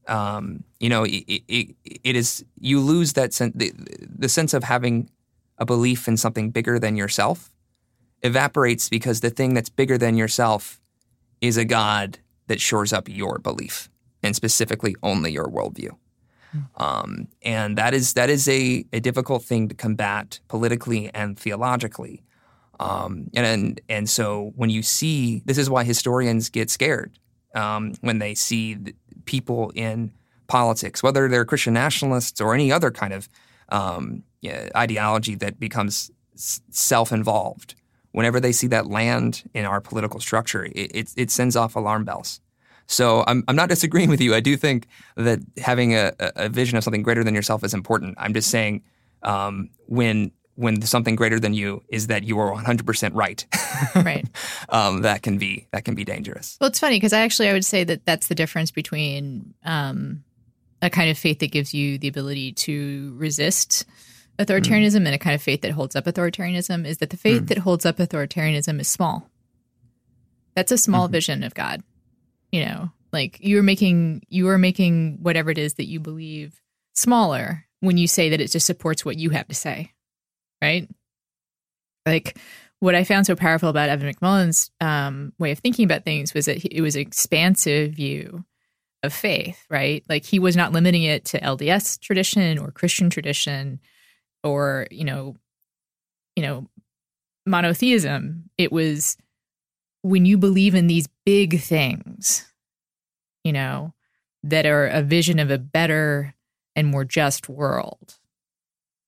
um, 0.08 0.64
you 0.80 0.90
know, 0.90 1.04
it, 1.04 1.24
it, 1.48 1.76
it 1.86 2.16
is 2.16 2.44
you 2.60 2.80
lose 2.80 3.14
that 3.14 3.34
sense, 3.34 3.54
the, 3.56 3.72
the 3.78 4.30
sense 4.30 4.54
of 4.54 4.64
having 4.64 5.10
a 5.58 5.66
belief 5.66 6.08
in 6.08 6.18
something 6.18 6.50
bigger 6.50 6.80
than 6.80 6.96
yourself 6.96 7.52
evaporates 8.24 8.90
because 8.90 9.22
the 9.22 9.30
thing 9.30 9.54
that's 9.54 9.70
bigger 9.70 9.98
than 9.98 10.18
yourself 10.18 10.82
is 11.40 11.58
a 11.58 11.66
God 11.66 12.20
that 12.52 12.60
shores 12.60 12.92
up 12.92 13.08
your 13.08 13.40
belief 13.40 13.90
and 14.22 14.36
specifically 14.36 14.94
only 15.02 15.32
your 15.32 15.46
worldview. 15.46 15.92
Hmm. 16.52 16.60
Um, 16.76 17.28
and 17.44 17.78
that 17.78 17.94
is 17.94 18.14
that 18.16 18.30
is 18.30 18.46
a, 18.50 18.84
a 18.92 19.00
difficult 19.00 19.42
thing 19.42 19.70
to 19.70 19.76
combat 19.76 20.42
politically 20.50 21.10
and 21.14 21.40
theologically. 21.40 22.24
Um, 22.82 23.30
and, 23.34 23.46
and 23.46 23.82
and 23.88 24.10
so 24.10 24.52
when 24.58 24.70
you 24.70 24.84
see 24.84 25.42
this 25.46 25.58
is 25.58 25.70
why 25.70 25.86
historians 25.86 26.50
get 26.50 26.70
scared 26.70 27.18
um, 27.56 27.94
when 28.02 28.20
they 28.20 28.36
see 28.36 28.78
people 29.24 29.72
in 29.76 30.12
politics, 30.48 31.02
whether 31.02 31.30
they're 31.30 31.46
Christian 31.46 31.74
nationalists 31.74 32.42
or 32.42 32.54
any 32.54 32.70
other 32.70 32.92
kind 32.92 33.14
of 33.14 33.30
um, 33.70 34.24
yeah, 34.42 34.68
ideology 34.76 35.36
that 35.36 35.58
becomes 35.58 36.12
self-involved. 36.36 37.76
Whenever 38.12 38.40
they 38.40 38.52
see 38.52 38.68
that 38.68 38.88
land 38.88 39.44
in 39.54 39.66
our 39.66 39.80
political 39.80 40.20
structure, 40.20 40.66
it, 40.66 40.72
it, 40.74 41.14
it 41.16 41.32
sends 41.32 41.56
off 41.56 41.76
alarm 41.76 42.04
bells. 42.04 42.42
So 42.88 43.24
I'm, 43.26 43.44
I'm 43.48 43.56
not 43.56 43.70
disagreeing 43.76 44.10
with 44.10 44.22
you. 44.22 44.36
I 44.36 44.40
do 44.40 44.58
think 44.58 44.88
that 45.16 45.40
having 45.58 45.96
a, 45.96 46.14
a 46.20 46.50
vision 46.50 46.78
of 46.78 46.84
something 46.84 47.04
greater 47.04 47.24
than 47.24 47.34
yourself 47.34 47.64
is 47.64 47.74
important. 47.74 48.16
I'm 48.18 48.34
just 48.34 48.50
saying 48.50 48.84
um, 49.24 49.70
when 49.88 50.32
when 50.56 50.82
something 50.82 51.16
greater 51.16 51.40
than 51.40 51.54
you 51.54 51.82
is 51.90 52.08
that 52.08 52.24
you 52.24 52.38
are 52.38 52.52
100% 52.54 53.12
right. 53.14 53.46
right. 53.96 54.28
Um, 54.70 55.02
that 55.02 55.24
can 55.24 55.38
be 55.38 55.68
that 55.72 55.86
can 55.86 55.96
be 55.96 56.04
dangerous. 56.04 56.58
Well, 56.60 56.70
it's 56.70 56.80
funny 56.80 56.98
because 56.98 57.14
I 57.14 57.22
actually 57.22 57.50
I 57.50 57.54
would 57.54 57.66
say 57.66 57.84
that 57.84 58.06
that's 58.06 58.28
the 58.28 58.36
difference 58.36 58.70
between 58.70 59.54
um, 59.64 60.24
a 60.82 60.90
kind 60.90 61.10
of 61.10 61.18
faith 61.18 61.40
that 61.40 61.52
gives 61.52 61.74
you 61.74 61.98
the 61.98 62.08
ability 62.08 62.52
to 62.54 63.14
resist 63.18 63.86
authoritarianism 64.40 65.02
mm. 65.02 65.06
and 65.06 65.16
a 65.16 65.20
kind 65.20 65.36
of 65.36 65.42
faith 65.42 65.62
that 65.62 65.72
holds 65.72 65.96
up 65.96 66.06
authoritarianism 66.06 66.86
is 66.86 66.98
that 66.98 67.10
the 67.10 67.18
faith 67.18 67.44
mm. 67.44 67.48
that 67.48 67.60
holds 67.60 67.86
up 67.86 67.98
authoritarianism 67.98 68.80
is 68.80 68.88
small. 68.88 69.30
That's 70.56 70.72
a 70.72 70.78
small 70.78 71.06
mm-hmm. 71.06 71.14
vision 71.14 71.44
of 71.44 71.54
God. 71.54 71.82
You 72.52 72.66
know, 72.66 72.92
like 73.14 73.38
you 73.40 73.58
are 73.60 73.64
making 73.64 74.24
you 74.28 74.50
are 74.50 74.58
making 74.58 75.20
whatever 75.22 75.52
it 75.52 75.58
is 75.58 75.76
that 75.76 75.88
you 75.88 76.00
believe 76.00 76.62
smaller 76.94 77.66
when 77.80 77.98
you 77.98 78.08
say 78.08 78.30
that 78.30 78.42
it 78.42 78.52
just 78.52 78.66
supports 78.66 79.06
what 79.06 79.18
you 79.18 79.30
have 79.30 79.48
to 79.48 79.56
say 79.56 79.94
right? 80.62 80.88
Like 82.06 82.38
what 82.80 82.96
I 82.96 83.04
found 83.04 83.26
so 83.26 83.36
powerful 83.36 83.70
about 83.70 83.90
Evan 83.90 84.14
McMullin's 84.14 84.72
um, 84.80 85.34
way 85.40 85.52
of 85.52 85.60
thinking 85.60 85.86
about 85.86 86.04
things 86.04 86.34
was 86.34 86.46
that 86.46 86.64
it 86.64 86.82
was 86.82 86.96
an 86.96 87.02
expansive 87.02 87.94
view 87.94 88.46
of 89.04 89.14
faith, 89.14 89.66
right? 89.70 90.04
Like 90.08 90.26
he 90.26 90.40
was 90.40 90.56
not 90.56 90.72
limiting 90.72 91.04
it 91.04 91.26
to 91.26 91.40
LDS 91.40 92.00
tradition 92.00 92.58
or 92.60 92.72
Christian 92.72 93.10
tradition 93.10 93.80
or, 94.44 94.88
you 94.92 95.04
know, 95.04 95.36
you 96.36 96.44
know, 96.44 96.68
monotheism. 97.46 98.50
It 98.58 98.72
was 98.72 99.18
when 100.04 100.26
you 100.26 100.38
believe 100.38 100.76
in 100.76 100.88
these 100.88 101.08
big 101.26 101.60
things, 101.60 102.48
you 103.44 103.54
know, 103.54 103.94
that 104.44 104.66
are 104.66 104.88
a 104.88 105.02
vision 105.02 105.40
of 105.40 105.52
a 105.52 105.58
better 105.58 106.34
and 106.76 106.88
more 106.88 107.06
just 107.06 107.50
world, 107.50 108.18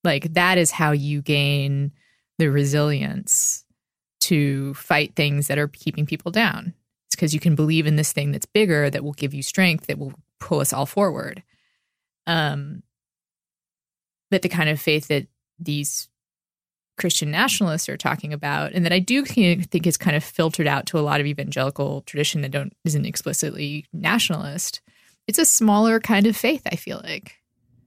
like 0.04 0.34
that 0.34 0.58
is 0.58 0.72
how 0.72 0.92
you 0.92 1.22
gain 1.22 1.92
the 2.38 2.50
resilience 2.50 3.66
to 4.22 4.74
fight 4.74 5.16
things 5.16 5.48
that 5.48 5.58
are 5.58 5.68
keeping 5.68 6.06
people 6.06 6.32
down. 6.32 6.74
It's 7.08 7.16
because 7.16 7.34
you 7.34 7.40
can 7.40 7.56
believe 7.56 7.88
in 7.88 7.96
this 7.96 8.12
thing 8.12 8.32
that's 8.32 8.46
bigger 8.46 8.90
that 8.90 9.04
will 9.04 9.14
give 9.14 9.34
you 9.34 9.44
strength 9.44 9.88
that 9.88 9.98
will 9.98 10.14
pull 10.40 10.60
us 10.60 10.74
all 10.74 10.86
forward. 10.86 11.44
Um, 12.28 12.84
but 14.34 14.42
the 14.42 14.50
kind 14.50 14.68
of 14.68 14.82
faith 14.82 15.10
that 15.10 15.28
these 15.60 16.10
Christian 16.98 17.30
nationalists 17.30 17.88
are 17.88 17.98
talking 17.98 18.34
about, 18.34 18.72
and 18.72 18.84
that 18.84 18.92
I 18.92 18.98
do 18.98 19.24
think 19.24 19.86
is 19.86 19.96
kind 19.96 20.16
of 20.16 20.24
filtered 20.24 20.66
out 20.66 20.88
to 20.88 20.98
a 20.98 21.02
lot 21.02 21.20
of 21.20 21.28
evangelical 21.28 22.02
tradition 22.02 22.42
that 22.42 22.50
don't 22.50 22.74
isn't 22.84 23.06
explicitly 23.06 23.86
nationalist. 23.94 24.82
It's 25.28 25.38
a 25.38 25.46
smaller 25.46 26.00
kind 26.00 26.26
of 26.26 26.36
faith. 26.36 26.64
I 26.66 26.78
feel 26.78 27.00
like, 27.04 27.36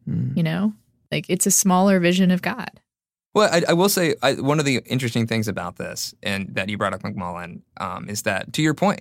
mm. 0.08 0.36
you 0.36 0.44
know, 0.44 0.72
like 1.10 1.26
it's 1.28 1.46
a 1.46 1.50
smaller 1.50 1.98
vision 1.98 2.30
of 2.30 2.42
God. 2.42 2.80
Well, 3.34 3.50
I, 3.52 3.62
I 3.70 3.72
will 3.72 3.88
say 3.88 4.14
I, 4.22 4.34
one 4.34 4.60
of 4.60 4.64
the 4.64 4.80
interesting 4.86 5.26
things 5.26 5.48
about 5.48 5.78
this, 5.78 6.14
and 6.22 6.54
that 6.54 6.68
you 6.68 6.78
brought 6.78 6.94
up 6.94 7.02
McMullin, 7.02 7.62
um, 7.78 8.08
is 8.08 8.22
that 8.22 8.52
to 8.52 8.62
your 8.62 8.74
point, 8.74 9.00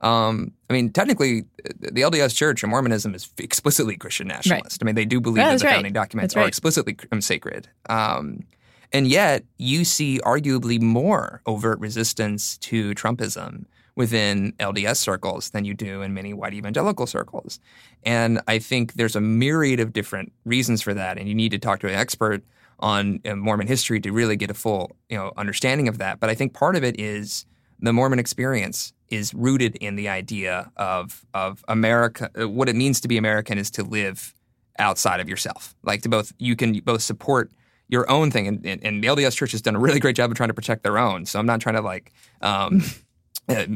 Um, 0.00 0.52
I 0.68 0.72
mean, 0.72 0.90
technically, 0.90 1.44
the 1.78 2.02
LDS 2.02 2.34
Church 2.34 2.62
and 2.62 2.70
Mormonism 2.70 3.14
is 3.14 3.30
explicitly 3.38 3.96
Christian 3.96 4.28
nationalist. 4.28 4.82
I 4.82 4.84
mean, 4.84 4.94
they 4.94 5.04
do 5.04 5.20
believe 5.20 5.38
Yeah, 5.38 5.52
that 5.52 5.60
the 5.60 5.66
right. 5.66 5.74
founding 5.74 5.92
documents 5.92 6.36
right. 6.36 6.44
are 6.44 6.48
explicitly 6.48 6.96
um, 7.10 7.20
sacred. 7.20 7.68
Um, 7.88 8.44
and 8.92 9.08
yet, 9.08 9.44
you 9.56 9.84
see 9.84 10.20
arguably 10.20 10.80
more 10.80 11.40
overt 11.46 11.80
resistance 11.80 12.58
to 12.58 12.94
Trumpism 12.94 13.64
within 13.96 14.52
LDS 14.58 14.96
circles 14.96 15.50
than 15.50 15.64
you 15.64 15.74
do 15.74 16.02
in 16.02 16.14
many 16.14 16.34
white 16.34 16.52
evangelical 16.54 17.06
circles. 17.06 17.60
And 18.02 18.40
I 18.48 18.58
think 18.58 18.94
there's 18.94 19.16
a 19.16 19.20
myriad 19.20 19.80
of 19.80 19.92
different 19.92 20.32
reasons 20.44 20.82
for 20.82 20.94
that. 20.94 21.18
And 21.18 21.28
you 21.28 21.34
need 21.34 21.50
to 21.50 21.58
talk 21.58 21.80
to 21.80 21.88
an 21.88 21.94
expert 21.94 22.42
on 22.80 23.20
uh, 23.24 23.36
Mormon 23.36 23.68
history 23.68 24.00
to 24.00 24.10
really 24.12 24.36
get 24.36 24.50
a 24.50 24.54
full 24.54 24.96
you 25.08 25.16
know, 25.16 25.32
understanding 25.36 25.86
of 25.88 25.98
that. 25.98 26.18
But 26.18 26.28
I 26.28 26.34
think 26.34 26.54
part 26.54 26.74
of 26.74 26.82
it 26.82 26.98
is 26.98 27.46
the 27.78 27.92
Mormon 27.92 28.18
experience 28.18 28.92
is 29.10 29.34
rooted 29.34 29.76
in 29.76 29.96
the 29.96 30.08
idea 30.08 30.70
of, 30.76 31.24
of 31.34 31.64
America. 31.68 32.30
uh, 32.40 32.48
What 32.48 32.68
it 32.68 32.76
means 32.76 33.00
to 33.02 33.08
be 33.08 33.16
American 33.16 33.58
is 33.58 33.70
to 33.72 33.82
live 33.82 34.34
outside 34.78 35.20
of 35.20 35.28
yourself. 35.28 35.74
Like 35.82 36.02
to 36.02 36.08
both, 36.08 36.32
you 36.38 36.56
can 36.56 36.80
both 36.80 37.02
support 37.02 37.50
your 37.88 38.10
own 38.10 38.30
thing. 38.30 38.48
And, 38.48 38.66
and, 38.66 38.84
and 38.84 39.04
the 39.04 39.08
LDS 39.08 39.36
Church 39.36 39.52
has 39.52 39.62
done 39.62 39.76
a 39.76 39.78
really 39.78 40.00
great 40.00 40.16
job 40.16 40.30
of 40.30 40.36
trying 40.36 40.48
to 40.48 40.54
protect 40.54 40.82
their 40.82 40.98
own. 40.98 41.26
So 41.26 41.38
I'm 41.38 41.46
not 41.46 41.60
trying 41.60 41.76
to 41.76 41.82
like, 41.82 42.12
um, 42.40 42.82
uh, 43.48 43.66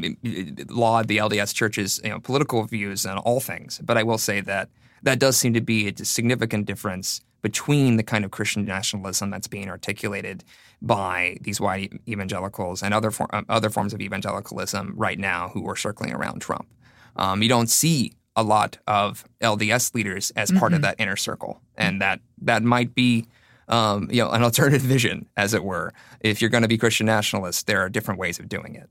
laud 0.70 1.08
the 1.08 1.18
LDS 1.18 1.54
Church's 1.54 2.00
you 2.02 2.10
know, 2.10 2.20
political 2.20 2.64
views 2.64 3.04
on 3.04 3.18
all 3.18 3.40
things, 3.40 3.80
but 3.84 3.98
I 3.98 4.02
will 4.02 4.18
say 4.18 4.40
that 4.40 4.70
that 5.02 5.18
does 5.18 5.36
seem 5.36 5.52
to 5.54 5.60
be 5.60 5.88
a 5.88 6.04
significant 6.04 6.66
difference 6.66 7.20
between 7.42 7.96
the 7.96 8.02
kind 8.02 8.24
of 8.24 8.30
Christian 8.30 8.64
nationalism 8.64 9.30
that's 9.30 9.46
being 9.46 9.68
articulated 9.68 10.42
by 10.80 11.36
these 11.40 11.60
white 11.60 11.92
evangelicals 12.08 12.82
and 12.82 12.94
other 12.94 13.10
for, 13.10 13.32
um, 13.34 13.44
other 13.48 13.70
forms 13.70 13.92
of 13.92 14.00
evangelicalism 14.00 14.94
right 14.96 15.18
now 15.18 15.48
who 15.48 15.68
are 15.68 15.76
circling 15.76 16.12
around 16.12 16.40
Trump. 16.40 16.68
Um, 17.16 17.42
you 17.42 17.48
don't 17.48 17.68
see 17.68 18.12
a 18.36 18.42
lot 18.42 18.78
of 18.86 19.24
LDS 19.40 19.94
leaders 19.94 20.30
as 20.36 20.52
part 20.52 20.72
of 20.72 20.82
that 20.82 20.94
inner 21.00 21.16
circle, 21.16 21.60
and 21.76 22.00
that 22.00 22.20
that 22.42 22.62
might 22.62 22.94
be. 22.94 23.26
Um, 23.70 24.08
you 24.10 24.24
know, 24.24 24.30
an 24.30 24.42
alternative 24.44 24.80
vision, 24.80 25.26
as 25.36 25.52
it 25.52 25.62
were. 25.62 25.92
If 26.20 26.40
you're 26.40 26.48
going 26.48 26.62
to 26.62 26.68
be 26.68 26.78
Christian 26.78 27.04
nationalist, 27.04 27.66
there 27.66 27.80
are 27.80 27.90
different 27.90 28.18
ways 28.18 28.38
of 28.38 28.48
doing 28.48 28.74
it. 28.74 28.88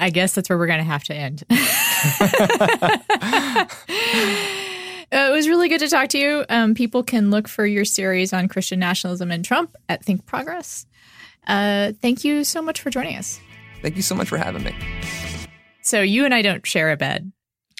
I 0.00 0.10
guess 0.10 0.34
that's 0.34 0.48
where 0.48 0.58
we're 0.58 0.66
going 0.66 0.80
to 0.80 0.84
have 0.84 1.04
to 1.04 1.14
end. 1.14 1.44
Uh, 5.12 5.28
it 5.30 5.32
was 5.32 5.48
really 5.48 5.68
good 5.68 5.78
to 5.78 5.88
talk 5.88 6.08
to 6.08 6.18
you. 6.18 6.44
Um, 6.48 6.74
people 6.74 7.04
can 7.04 7.30
look 7.30 7.46
for 7.46 7.64
your 7.64 7.84
series 7.84 8.32
on 8.32 8.48
Christian 8.48 8.80
nationalism 8.80 9.30
and 9.30 9.44
Trump 9.44 9.76
at 9.88 10.04
Think 10.04 10.26
Progress. 10.26 10.84
Uh, 11.46 11.92
thank 12.02 12.24
you 12.24 12.44
so 12.44 12.60
much 12.62 12.80
for 12.80 12.90
joining 12.90 13.16
us. 13.16 13.38
Thank 13.82 13.96
you 13.96 14.02
so 14.02 14.14
much 14.14 14.28
for 14.28 14.36
having 14.38 14.62
me. 14.64 14.74
So 15.82 16.00
you 16.00 16.24
and 16.24 16.34
I 16.34 16.42
don't 16.42 16.66
share 16.66 16.90
a 16.90 16.96
bed, 16.96 17.30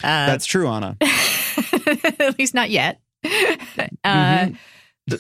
uh, 0.02 0.26
That's 0.26 0.46
true, 0.46 0.68
Ana. 0.68 0.96
at 1.02 2.38
least 2.38 2.54
not 2.54 2.70
yet. 2.70 3.00
uh, 3.24 3.28
Mhm. 4.04 4.56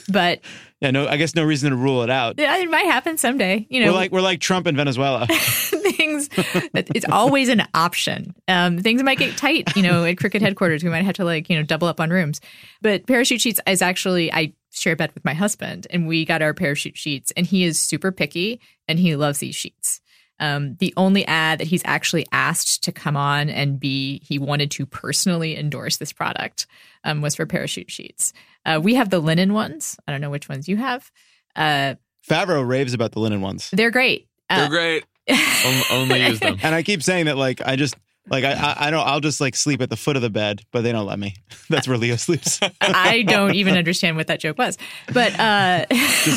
But 0.08 0.40
Yeah, 0.80 0.90
no, 0.90 1.06
I 1.06 1.16
guess 1.16 1.34
no 1.36 1.44
reason 1.44 1.70
to 1.70 1.76
rule 1.76 2.02
it 2.02 2.10
out. 2.10 2.34
yeah, 2.38 2.56
it 2.58 2.68
might 2.68 2.86
happen 2.86 3.16
someday. 3.18 3.66
You 3.70 3.80
know, 3.84 3.92
We're 3.92 3.96
like 3.98 4.10
we're 4.12 4.20
like 4.20 4.40
Trump 4.40 4.66
in 4.66 4.76
Venezuela. 4.76 5.26
things. 5.96 6.28
It's 6.74 7.06
always 7.10 7.48
an 7.48 7.62
option. 7.72 8.34
Um, 8.48 8.78
things 8.78 9.02
might 9.02 9.18
get 9.18 9.36
tight, 9.36 9.74
you 9.76 9.82
know, 9.82 10.04
at 10.04 10.18
Crooked 10.18 10.42
headquarters. 10.42 10.82
We 10.84 10.90
might 10.90 11.04
have 11.04 11.14
to 11.14 11.24
like, 11.24 11.48
you 11.48 11.56
know, 11.56 11.62
double 11.62 11.86
up 11.88 12.00
on 12.00 12.10
rooms. 12.10 12.40
But 12.82 13.06
parachute 13.06 13.40
sheets 13.40 13.60
is 13.66 13.80
actually 13.80 14.32
I 14.32 14.52
share 14.78 14.92
a 14.92 14.96
bed 14.96 15.10
with 15.14 15.24
my 15.24 15.34
husband, 15.34 15.86
and 15.90 16.06
we 16.06 16.24
got 16.24 16.42
our 16.42 16.54
parachute 16.54 16.96
sheets, 16.96 17.32
and 17.36 17.46
he 17.46 17.64
is 17.64 17.78
super 17.78 18.12
picky, 18.12 18.60
and 18.88 18.98
he 18.98 19.16
loves 19.16 19.38
these 19.38 19.54
sheets. 19.56 20.00
Um, 20.38 20.76
the 20.80 20.92
only 20.98 21.24
ad 21.26 21.60
that 21.60 21.66
he's 21.68 21.82
actually 21.86 22.26
asked 22.30 22.84
to 22.84 22.92
come 22.92 23.16
on 23.16 23.48
and 23.48 23.80
be, 23.80 24.20
he 24.22 24.38
wanted 24.38 24.70
to 24.72 24.84
personally 24.84 25.56
endorse 25.56 25.96
this 25.96 26.12
product, 26.12 26.66
um, 27.04 27.22
was 27.22 27.34
for 27.36 27.46
parachute 27.46 27.90
sheets. 27.90 28.34
Uh, 28.66 28.78
we 28.82 28.94
have 28.96 29.08
the 29.10 29.18
linen 29.18 29.54
ones. 29.54 29.96
I 30.06 30.12
don't 30.12 30.20
know 30.20 30.28
which 30.30 30.48
ones 30.48 30.68
you 30.68 30.76
have. 30.76 31.10
Uh, 31.54 31.94
Favreau 32.28 32.66
raves 32.68 32.92
about 32.92 33.12
the 33.12 33.20
linen 33.20 33.40
ones, 33.40 33.70
they're 33.72 33.90
great. 33.90 34.28
They're 34.50 34.66
Uh, 34.66 34.68
great. 34.68 35.04
Only 35.90 36.26
use 36.26 36.40
them. 36.40 36.58
and 36.62 36.74
I 36.74 36.82
keep 36.82 37.02
saying 37.02 37.26
that 37.26 37.36
like 37.36 37.60
I 37.64 37.76
just 37.76 37.94
like 38.28 38.44
I 38.44 38.52
I, 38.52 38.86
I 38.86 38.90
don't 38.90 39.06
I'll 39.06 39.20
just 39.20 39.40
like 39.40 39.56
sleep 39.56 39.80
at 39.82 39.90
the 39.90 39.96
foot 39.96 40.16
of 40.16 40.22
the 40.22 40.30
bed, 40.30 40.62
but 40.72 40.82
they 40.82 40.92
don't 40.92 41.06
let 41.06 41.18
me. 41.18 41.36
That's 41.70 41.86
where 41.88 41.98
Leo 41.98 42.16
sleeps. 42.16 42.60
I 42.80 43.22
don't 43.22 43.54
even 43.54 43.76
understand 43.76 44.16
what 44.16 44.26
that 44.28 44.40
joke 44.40 44.58
was. 44.58 44.78
But 45.12 45.38
uh 45.38 45.86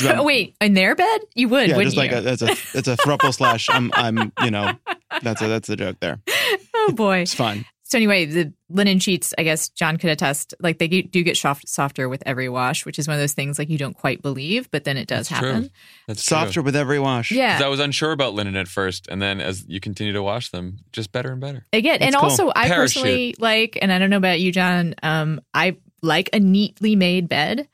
about- 0.02 0.26
wait, 0.26 0.56
in 0.62 0.74
their 0.74 0.96
bed? 0.96 1.22
You 1.36 1.50
would, 1.50 1.70
yeah, 1.70 1.76
wouldn't 1.76 1.96
just 1.96 1.98
like 1.98 2.12
you? 2.12 2.18
a, 2.18 2.22
that's 2.22 2.42
a 2.42 2.48
that's 2.74 2.88
a 2.88 2.98
thruple 2.98 3.34
slash. 3.34 3.68
I'm 3.70 3.92
I'm 3.94 4.32
you 4.44 4.52
know 4.52 4.74
that's 5.22 5.42
a 5.42 5.48
that's 5.48 5.68
the 5.68 5.76
joke 5.76 5.98
there. 6.00 6.20
oh 6.76 6.92
boy. 6.94 7.20
It's 7.20 7.34
fun. 7.34 7.66
So 7.90 7.98
anyway, 7.98 8.26
the 8.26 8.54
linen 8.70 9.00
sheets, 9.00 9.34
I 9.40 9.44
guess 9.44 9.68
John 9.70 9.98
could 9.98 10.12
attest, 10.12 10.54
like 10.60 10.78
they 10.78 10.88
do 10.88 11.24
get 11.24 11.36
soft, 11.38 11.68
softer 11.68 12.08
with 12.08 12.22
every 12.24 12.48
wash, 12.48 12.86
which 12.86 13.00
is 13.00 13.08
one 13.08 13.16
of 13.16 13.20
those 13.20 13.34
things 13.34 13.58
like 13.58 13.68
you 13.68 13.80
don't 13.80 13.96
quite 13.98 14.22
believe, 14.22 14.70
but 14.70 14.84
then 14.84 14.96
it 14.96 15.08
does 15.08 15.28
That's 15.28 15.40
true. 15.40 15.50
happen. 15.52 15.72
That's 16.08 16.24
Softer 16.24 16.54
True. 16.54 16.64
with 16.64 16.76
every 16.76 17.00
wash. 17.00 17.32
Yeah. 17.32 17.60
I 17.64 17.68
was 17.68 17.80
unsure 17.80 18.12
about 18.12 18.36
linen 18.36 18.56
at 18.56 18.68
first, 18.68 19.08
and 19.08 19.20
then 19.20 19.42
as 19.42 19.66
you 19.68 19.80
continue 19.80 20.14
to 20.14 20.22
wash 20.22 20.50
them, 20.52 20.78
just 20.94 21.12
better 21.12 21.32
and 21.32 21.42
better. 21.42 21.66
Again, 21.74 21.96
and 22.02 22.14
That's 22.14 22.22
cool. 22.22 22.30
also 22.30 22.52
I 22.56 22.68
Parachute. 22.68 23.02
personally 23.04 23.36
like, 23.40 23.80
and 23.82 23.92
I 23.92 23.98
don't 23.98 24.12
know 24.12 24.18
about 24.18 24.40
you, 24.40 24.52
John, 24.52 24.94
um, 25.02 25.42
I 25.56 25.78
like 26.04 26.30
a 26.32 26.40
neatly 26.40 26.96
made 26.96 27.28
bed. 27.28 27.68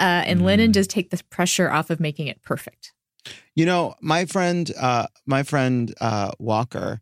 Uh, 0.00 0.24
and 0.26 0.44
linen 0.44 0.70
Mm. 0.70 0.74
does 0.74 0.88
take 0.88 1.10
the 1.10 1.22
pressure 1.30 1.70
off 1.70 1.88
of 1.88 2.00
making 2.00 2.26
it 2.26 2.42
perfect. 2.42 2.92
You 3.54 3.66
know, 3.66 3.94
my 4.00 4.24
friend, 4.24 4.68
uh, 4.76 5.06
my 5.24 5.44
friend 5.44 5.94
uh, 6.00 6.32
Walker 6.40 7.00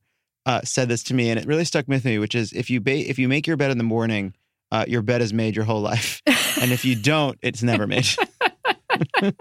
uh, 0.50 0.60
said 0.64 0.88
this 0.88 1.04
to 1.04 1.14
me, 1.14 1.30
and 1.30 1.38
it 1.38 1.46
really 1.46 1.64
stuck 1.64 1.86
with 1.86 2.04
me. 2.04 2.18
Which 2.18 2.34
is, 2.34 2.52
if 2.52 2.70
you 2.70 2.80
ba- 2.80 3.08
if 3.08 3.20
you 3.20 3.28
make 3.28 3.46
your 3.46 3.56
bed 3.56 3.70
in 3.70 3.78
the 3.78 3.84
morning, 3.84 4.34
uh, 4.72 4.84
your 4.88 5.00
bed 5.00 5.22
is 5.22 5.32
made 5.32 5.54
your 5.54 5.64
whole 5.64 5.80
life, 5.80 6.22
and 6.60 6.72
if 6.72 6.84
you 6.84 6.96
don't, 6.96 7.38
it's 7.40 7.62
never 7.62 7.86
made. 7.86 8.08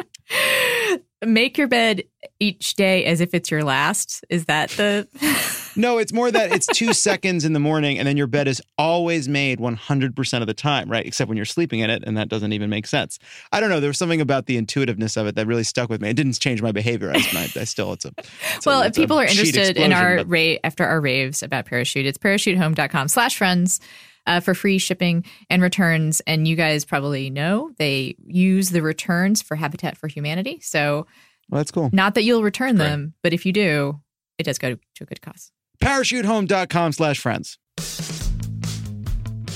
Make 1.26 1.58
your 1.58 1.68
bed 1.68 2.04
each 2.40 2.76
day 2.76 3.04
as 3.04 3.20
if 3.20 3.34
it's 3.34 3.52
your 3.52 3.64
last. 3.64 4.24
Is 4.30 4.46
that 4.46 4.70
the 4.72 5.08
no, 5.76 5.98
it's 5.98 6.12
more 6.14 6.32
that 6.32 6.52
it's 6.52 6.66
two 6.68 6.94
seconds 6.94 7.46
in 7.46 7.54
the 7.54 7.60
morning, 7.60 7.98
and 8.00 8.08
then 8.08 8.18
your 8.18 8.28
bed 8.28 8.48
is 8.48 8.62
always 8.78 9.28
made 9.28 9.60
one 9.60 9.76
hundred 9.76 10.16
percent 10.16 10.42
of 10.42 10.48
the 10.48 10.54
time, 10.54 10.90
right? 10.90 11.06
Except 11.06 11.28
when 11.28 11.36
you're 11.38 11.46
sleeping 11.46 11.80
in 11.80 11.90
it, 11.90 12.04
and 12.06 12.18
that 12.18 12.30
doesn't 12.30 12.54
even 12.54 12.70
make 12.70 12.88
sense. 12.88 13.20
I 13.52 13.60
don't 13.60 13.70
know. 13.70 13.80
There 13.80 13.90
was 13.90 13.98
something 13.98 14.22
about 14.22 14.46
the 14.46 14.58
intuitiveness 14.58 15.18
of 15.18 15.28
it 15.28 15.36
that 15.36 15.48
really 15.48 15.64
stuck 15.64 15.90
with 15.90 16.02
me. 16.02 16.10
It 16.10 16.16
didn't 16.16 16.40
change 16.40 16.62
my 16.62 16.72
behavior. 16.72 17.12
I, 17.12 17.18
I, 17.34 17.50
I 17.62 17.64
still, 17.66 17.94
it's 17.94 18.06
a. 18.06 18.12
it's 18.18 18.66
a- 18.66 18.70
well, 18.70 18.82
if 18.82 18.92
a 18.92 19.02
people 19.02 19.18
are 19.20 19.26
interested 19.26 19.78
in 19.78 19.94
our 19.94 20.24
but- 20.24 20.60
after 20.64 20.86
our 20.86 21.00
raves 21.02 21.42
about 21.44 21.66
parachute, 21.66 22.06
it's 22.06 22.18
parachutehome.com 22.18 23.08
slash 23.08 23.38
friends 23.38 23.80
uh, 24.28 24.40
for 24.40 24.54
free 24.54 24.78
shipping 24.78 25.26
and 25.50 25.62
returns. 25.62 26.20
And 26.28 26.48
you 26.48 26.56
guys 26.56 26.86
probably 26.86 27.30
know 27.30 27.72
they 27.78 28.16
use 28.28 28.70
the 28.70 28.82
returns 28.82 29.42
for 29.42 29.56
Habitat 29.56 29.98
for 29.98 30.08
Humanity. 30.08 30.60
So 30.62 31.08
well, 31.50 31.60
that's 31.60 31.72
cool. 31.72 31.90
not 31.94 32.16
that 32.16 32.24
you'll 32.24 32.44
return 32.44 32.78
Right. 32.78 32.86
them, 32.90 33.14
but 33.24 33.34
if 33.34 33.46
you 33.46 33.54
do, 33.54 34.00
it 34.38 34.44
does 34.44 34.60
go 34.60 34.76
to 34.76 35.04
a 35.04 35.06
good 35.06 35.22
cause. 35.22 35.52
Parachutehome.com 35.82 36.92
slash 36.94 37.20
friends. 37.20 37.58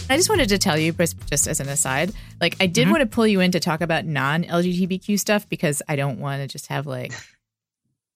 I 0.09 0.17
just 0.17 0.29
wanted 0.29 0.49
to 0.49 0.57
tell 0.57 0.77
you, 0.77 0.91
just 0.93 1.15
just 1.29 1.47
as 1.47 1.59
an 1.59 1.69
aside, 1.69 2.11
like 2.41 2.55
I 2.59 2.65
Mm-hmm. 2.65 2.73
did 2.73 2.89
want 2.89 2.99
to 3.01 3.05
pull 3.07 3.25
you 3.25 3.39
in 3.39 3.51
to 3.51 3.59
talk 3.59 3.81
about 3.81 4.05
non 4.05 4.43
LGBTQ 4.43 5.19
stuff 5.19 5.47
because 5.49 5.81
I 5.87 5.95
don't 5.95 6.19
want 6.19 6.41
to 6.41 6.47
just 6.47 6.67
have 6.67 6.85
like, 6.85 7.13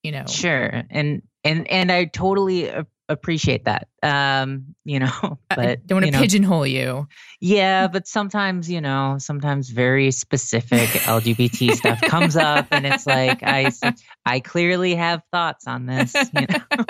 you 0.02 0.12
know, 0.12 0.24
Sure, 0.26 0.82
and 0.90 1.22
and 1.44 1.66
and 1.70 1.90
I 1.90 2.04
totally 2.04 2.70
appreciate 3.08 3.64
that. 3.64 3.88
Um, 4.02 4.74
you 4.84 5.00
know, 5.00 5.38
but 5.48 5.58
I 5.58 5.74
don't 5.76 5.96
want 5.96 6.06
you 6.06 6.12
to 6.12 6.16
know, 6.18 6.22
pigeonhole 6.22 6.66
you. 6.66 7.08
Yeah, 7.40 7.88
but 7.88 8.06
sometimes 8.06 8.70
you 8.70 8.80
know, 8.82 9.16
sometimes 9.18 9.70
very 9.70 10.10
specific 10.10 10.88
LGBT 10.90 11.72
stuff 11.74 12.00
comes 12.02 12.36
up, 12.36 12.66
and 12.70 12.86
it's 12.86 13.06
like 13.06 13.42
I 13.42 13.64
s- 13.64 13.80
I 14.28 14.40
clearly 14.40 14.94
have 14.94 15.22
thoughts 15.32 15.66
on 15.66 15.86
this. 15.86 16.14
You 16.14 16.46
know? 16.46 16.84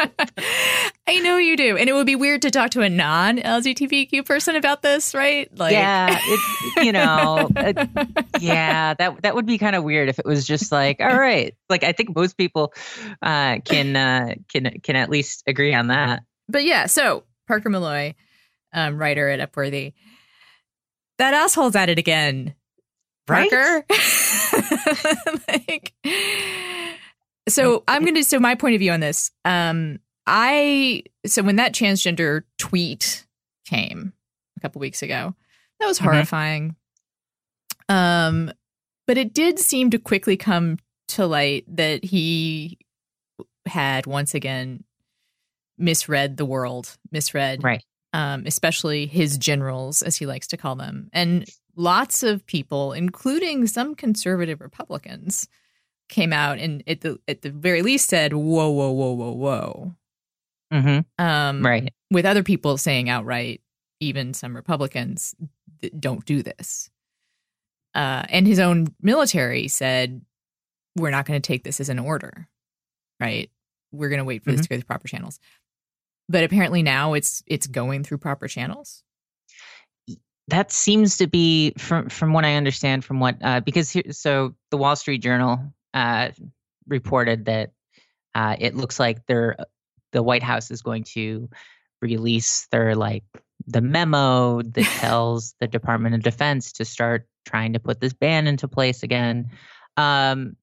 I 1.07 1.20
know 1.20 1.39
you 1.39 1.57
do. 1.57 1.76
And 1.76 1.89
it 1.89 1.93
would 1.93 2.07
be 2.07 2.16
weird 2.16 2.43
to 2.43 2.51
talk 2.51 2.70
to 2.72 2.82
a 2.82 2.89
non 2.91 3.39
LGBTQ 3.39 4.26
person 4.26 4.57
about 4.57 4.82
this, 4.82 5.14
right? 5.14 5.49
Like 5.57 5.72
yeah, 5.72 6.18
it, 6.20 6.84
you 6.84 6.93
know, 6.93 7.49
it- 7.57 7.89
yeah, 8.41 8.95
that 8.95 9.22
that 9.22 9.34
would 9.34 9.47
be 9.47 9.57
kind 9.57 9.76
of 9.76 9.84
weird 9.84 10.09
if 10.09 10.18
it 10.18 10.26
was 10.26 10.47
just 10.47 10.72
like, 10.72 11.01
all 11.01 11.16
right, 11.18 11.55
like 11.70 11.84
I 11.84 11.93
think 11.93 12.14
most 12.14 12.36
people 12.36 12.74
uh, 13.22 13.59
can 13.64 13.97
uh, 13.97 14.34
can 14.53 14.80
can 14.82 14.97
at 14.97 15.09
least 15.09 15.45
agree 15.47 15.74
on 15.74 15.86
that. 15.86 16.22
But 16.49 16.64
yeah, 16.64 16.86
so 16.86 17.24
Parker 17.47 17.70
Molloy, 17.70 18.14
um, 18.72 18.99
writer 18.99 19.28
at 19.28 19.41
Upworthy. 19.41 19.95
That 21.18 21.34
asshole's 21.34 21.76
at 21.76 21.89
it 21.89 21.99
again. 21.99 22.55
Right? 23.28 23.51
Parker. 23.51 23.84
like 25.49 25.93
so 27.49 27.84
I'm 27.88 28.05
gonna 28.05 28.22
so 28.24 28.38
my 28.38 28.55
point 28.55 28.74
of 28.74 28.80
view 28.80 28.92
on 28.92 29.01
this. 29.01 29.30
Um 29.44 29.99
I 30.26 31.03
so 31.26 31.42
when 31.42 31.57
that 31.57 31.72
transgender 31.74 32.42
tweet 32.59 33.26
came 33.66 34.12
a 34.57 34.61
couple 34.61 34.80
weeks 34.80 35.03
ago, 35.03 35.34
that 35.80 35.86
was 35.86 35.99
Mhm. 35.99 36.05
horrifying. 36.05 36.76
Um 37.88 38.53
but 39.07 39.16
it 39.16 39.32
did 39.32 39.59
seem 39.59 39.90
to 39.90 39.99
quickly 39.99 40.36
come 40.36 40.78
to 41.09 41.26
light 41.26 41.64
that 41.74 42.05
he 42.05 42.78
had 43.66 44.07
once 44.07 44.34
again 44.34 44.84
misread 45.78 46.36
the 46.36 46.44
world, 46.44 46.99
misread 47.11 47.62
Right. 47.64 47.82
um, 48.12 48.44
especially 48.46 49.07
his 49.07 49.38
generals, 49.38 50.03
as 50.03 50.16
he 50.16 50.26
likes 50.26 50.46
to 50.49 50.57
call 50.59 50.76
them. 50.76 51.09
And 51.12 51.49
lots 51.76 52.22
of 52.22 52.44
people, 52.46 52.92
including 52.92 53.66
some 53.66 53.94
conservative 53.94 54.61
Republicans, 54.61 55.49
came 56.09 56.32
out 56.32 56.59
and 56.59 56.82
at 56.86 57.00
the 57.02 57.18
at 57.28 57.42
the 57.42 57.50
very 57.50 57.82
least 57.82 58.09
said, 58.09 58.32
"Whoa, 58.32 58.70
whoa, 58.70 58.90
whoa, 58.90 59.12
whoa, 59.12 59.32
whoa." 59.32 59.94
Mm-hmm. 60.72 61.24
Um, 61.24 61.64
Right. 61.64 61.92
With 62.11 62.26
other 62.26 62.42
people 62.42 62.76
saying 62.76 63.09
outright, 63.09 63.62
even 64.00 64.34
some 64.34 64.54
Republicans, 64.54 65.34
don't 65.98 66.24
do 66.24 66.42
this. 66.42 66.90
Uh, 67.94 68.22
and 68.28 68.46
his 68.46 68.59
own 68.59 68.88
military 69.00 69.68
said, 69.68 70.22
"We're 70.96 71.11
not 71.11 71.26
going 71.26 71.40
to 71.40 71.46
take 71.46 71.64
this 71.64 71.80
as 71.80 71.88
an 71.88 71.98
order, 71.98 72.48
right? 73.20 73.50
We're 73.92 74.11
going 74.11 74.18
to 74.18 74.24
wait 74.24 74.44
for 74.44 74.52
this 74.52 74.62
to 74.62 74.68
go 74.68 74.76
through 74.76 74.84
proper 74.84 75.09
channels." 75.09 75.38
But 76.28 76.44
apparently 76.44 76.82
now 76.82 77.14
it's 77.14 77.42
it's 77.46 77.66
going 77.66 78.04
through 78.04 78.18
proper 78.18 78.48
channels. 78.48 79.02
that 80.48 80.72
seems 80.72 81.18
to 81.18 81.26
be 81.26 81.72
from 81.78 82.09
from 82.09 82.32
what 82.32 82.44
I 82.44 82.54
understand 82.54 83.04
from 83.04 83.20
what 83.20 83.36
uh, 83.42 83.61
because 83.61 83.90
here, 83.90 84.12
so 84.12 84.54
the 84.70 84.76
Wall 84.76 84.96
Street 84.96 85.18
Journal 85.18 85.72
uh, 85.95 86.30
reported 86.86 87.47
that 87.47 87.70
uh, 88.34 88.57
it 88.59 88.74
looks 88.74 89.01
like 89.01 89.26
they're 89.26 89.57
the 90.12 90.22
White 90.22 90.43
House 90.43 90.70
is 90.70 90.82
going 90.82 91.05
to 91.05 91.49
release 92.01 92.66
their 92.70 92.95
like 92.95 93.24
the 93.66 93.80
memo 93.80 94.62
that 94.62 94.84
tells 94.99 95.55
the 95.61 95.66
Department 95.66 96.14
of 96.14 96.22
Defense 96.22 96.72
to 96.72 96.84
start 96.84 97.26
trying 97.47 97.72
to 97.72 97.80
put 97.80 98.01
this 98.01 98.12
ban 98.12 98.47
into 98.47 98.68
place 98.68 99.03
again. 99.03 99.51
Um, 99.97 100.57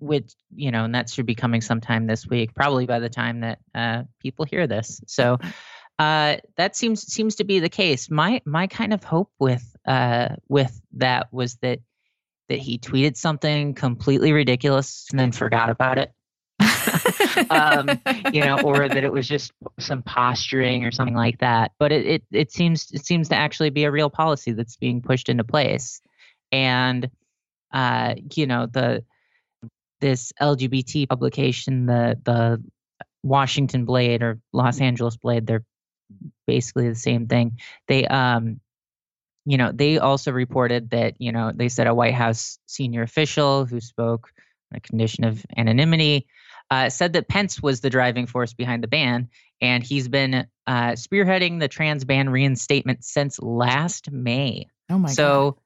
which 0.00 0.32
you 0.54 0.72
know, 0.72 0.84
and 0.84 0.94
that 0.94 1.08
should 1.08 1.26
be 1.26 1.34
coming 1.34 1.60
sometime 1.60 2.06
this 2.06 2.26
week, 2.26 2.54
probably 2.54 2.86
by 2.86 2.98
the 2.98 3.08
time 3.08 3.40
that 3.40 3.60
uh, 3.74 4.02
people 4.20 4.44
hear 4.44 4.66
this. 4.66 5.00
So 5.06 5.38
uh, 5.98 6.36
that 6.56 6.76
seems 6.76 7.02
seems 7.02 7.36
to 7.36 7.44
be 7.44 7.60
the 7.60 7.68
case. 7.68 8.10
My 8.10 8.42
my 8.44 8.66
kind 8.66 8.92
of 8.92 9.04
hope 9.04 9.30
with 9.38 9.64
uh, 9.86 10.30
with 10.48 10.80
that 10.94 11.32
was 11.32 11.56
that 11.56 11.78
that 12.52 12.58
he 12.58 12.78
tweeted 12.78 13.16
something 13.16 13.72
completely 13.72 14.30
ridiculous 14.30 15.06
and 15.10 15.18
then 15.18 15.32
forgot 15.32 15.70
about 15.70 15.96
it. 15.96 16.12
um, 17.50 17.88
you 18.30 18.44
know, 18.44 18.60
or 18.60 18.88
that 18.88 19.02
it 19.04 19.10
was 19.10 19.26
just 19.26 19.52
some 19.80 20.02
posturing 20.02 20.84
or 20.84 20.90
something 20.90 21.16
like 21.16 21.38
that. 21.38 21.72
But 21.78 21.92
it, 21.92 22.06
it 22.06 22.22
it 22.30 22.52
seems 22.52 22.90
it 22.92 23.06
seems 23.06 23.30
to 23.30 23.36
actually 23.36 23.70
be 23.70 23.84
a 23.84 23.90
real 23.90 24.10
policy 24.10 24.52
that's 24.52 24.76
being 24.76 25.00
pushed 25.00 25.30
into 25.30 25.44
place, 25.44 26.02
and 26.52 27.10
uh, 27.72 28.16
you 28.36 28.46
know 28.46 28.66
the 28.66 29.02
this 30.02 30.30
LGBT 30.38 31.08
publication, 31.08 31.86
the 31.86 32.20
the 32.22 32.62
Washington 33.22 33.86
Blade 33.86 34.22
or 34.22 34.40
Los 34.52 34.78
Angeles 34.78 35.16
Blade, 35.16 35.46
they're 35.46 35.64
basically 36.46 36.90
the 36.90 36.94
same 36.94 37.28
thing. 37.28 37.58
They 37.88 38.06
um 38.06 38.60
you 39.44 39.56
know, 39.56 39.72
they 39.72 39.98
also 39.98 40.32
reported 40.32 40.90
that, 40.90 41.14
you 41.18 41.32
know, 41.32 41.52
they 41.54 41.68
said 41.68 41.86
a 41.86 41.94
White 41.94 42.14
House 42.14 42.58
senior 42.66 43.02
official 43.02 43.64
who 43.64 43.80
spoke 43.80 44.30
on 44.72 44.76
a 44.76 44.80
condition 44.80 45.24
of 45.24 45.44
anonymity 45.56 46.26
uh, 46.72 46.88
said 46.88 47.12
that 47.12 47.28
Pence 47.28 47.62
was 47.62 47.82
the 47.82 47.90
driving 47.90 48.26
force 48.26 48.54
behind 48.54 48.82
the 48.82 48.88
ban, 48.88 49.28
and 49.60 49.82
he's 49.82 50.08
been 50.08 50.46
uh, 50.66 50.92
spearheading 50.92 51.60
the 51.60 51.68
trans 51.68 52.02
ban 52.04 52.30
reinstatement 52.30 53.04
since 53.04 53.38
last 53.40 54.10
May. 54.10 54.66
Oh 54.88 54.98
my 54.98 55.10
so, 55.10 55.58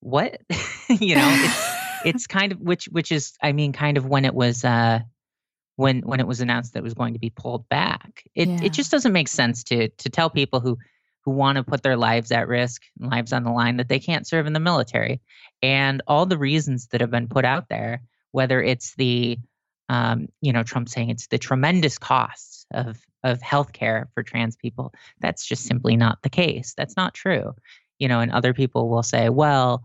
what 0.00 0.40
you 0.88 1.14
know, 1.14 1.30
it's 1.36 2.04
it's 2.04 2.26
kind 2.38 2.50
of 2.50 2.60
which 2.60 2.86
which 2.86 3.12
is 3.12 3.34
I 3.40 3.52
mean, 3.52 3.72
kind 3.72 3.96
of 3.96 4.06
when 4.06 4.24
it 4.24 4.34
was 4.34 4.64
uh, 4.64 5.00
when 5.76 6.00
when 6.00 6.18
it 6.18 6.26
was 6.26 6.40
announced 6.40 6.72
that 6.72 6.80
it 6.80 6.84
was 6.84 6.94
going 6.94 7.12
to 7.12 7.20
be 7.20 7.30
pulled 7.30 7.68
back. 7.68 8.24
It 8.34 8.48
Yeah. 8.48 8.58
it 8.62 8.72
just 8.72 8.90
doesn't 8.90 9.12
make 9.12 9.28
sense 9.28 9.62
to 9.64 9.88
to 9.88 10.10
tell 10.10 10.30
people 10.30 10.58
who 10.58 10.78
who 11.24 11.32
want 11.32 11.56
to 11.56 11.62
put 11.62 11.82
their 11.82 11.96
lives 11.96 12.32
at 12.32 12.48
risk, 12.48 12.82
and 12.98 13.10
lives 13.10 13.32
on 13.32 13.44
the 13.44 13.50
line, 13.50 13.76
that 13.76 13.88
they 13.88 13.98
can't 14.00 14.26
serve 14.26 14.46
in 14.46 14.52
the 14.52 14.60
military. 14.60 15.20
And 15.62 16.02
all 16.06 16.26
the 16.26 16.38
reasons 16.38 16.88
that 16.88 17.00
have 17.00 17.10
been 17.10 17.28
put 17.28 17.44
out 17.44 17.68
there, 17.68 18.02
whether 18.32 18.62
it's 18.62 18.94
the 18.96 19.38
um, 19.90 20.28
you 20.40 20.52
know, 20.52 20.62
Trump 20.62 20.88
saying 20.88 21.10
it's 21.10 21.26
the 21.26 21.38
tremendous 21.38 21.98
costs 21.98 22.64
of 22.72 22.96
of 23.24 23.40
healthcare 23.40 24.06
for 24.14 24.22
trans 24.22 24.56
people. 24.56 24.94
That's 25.20 25.44
just 25.44 25.64
simply 25.64 25.96
not 25.96 26.22
the 26.22 26.30
case. 26.30 26.74
That's 26.76 26.96
not 26.96 27.12
true. 27.12 27.54
You 27.98 28.08
know, 28.08 28.20
and 28.20 28.30
other 28.30 28.54
people 28.54 28.88
will 28.88 29.02
say, 29.02 29.28
well, 29.28 29.82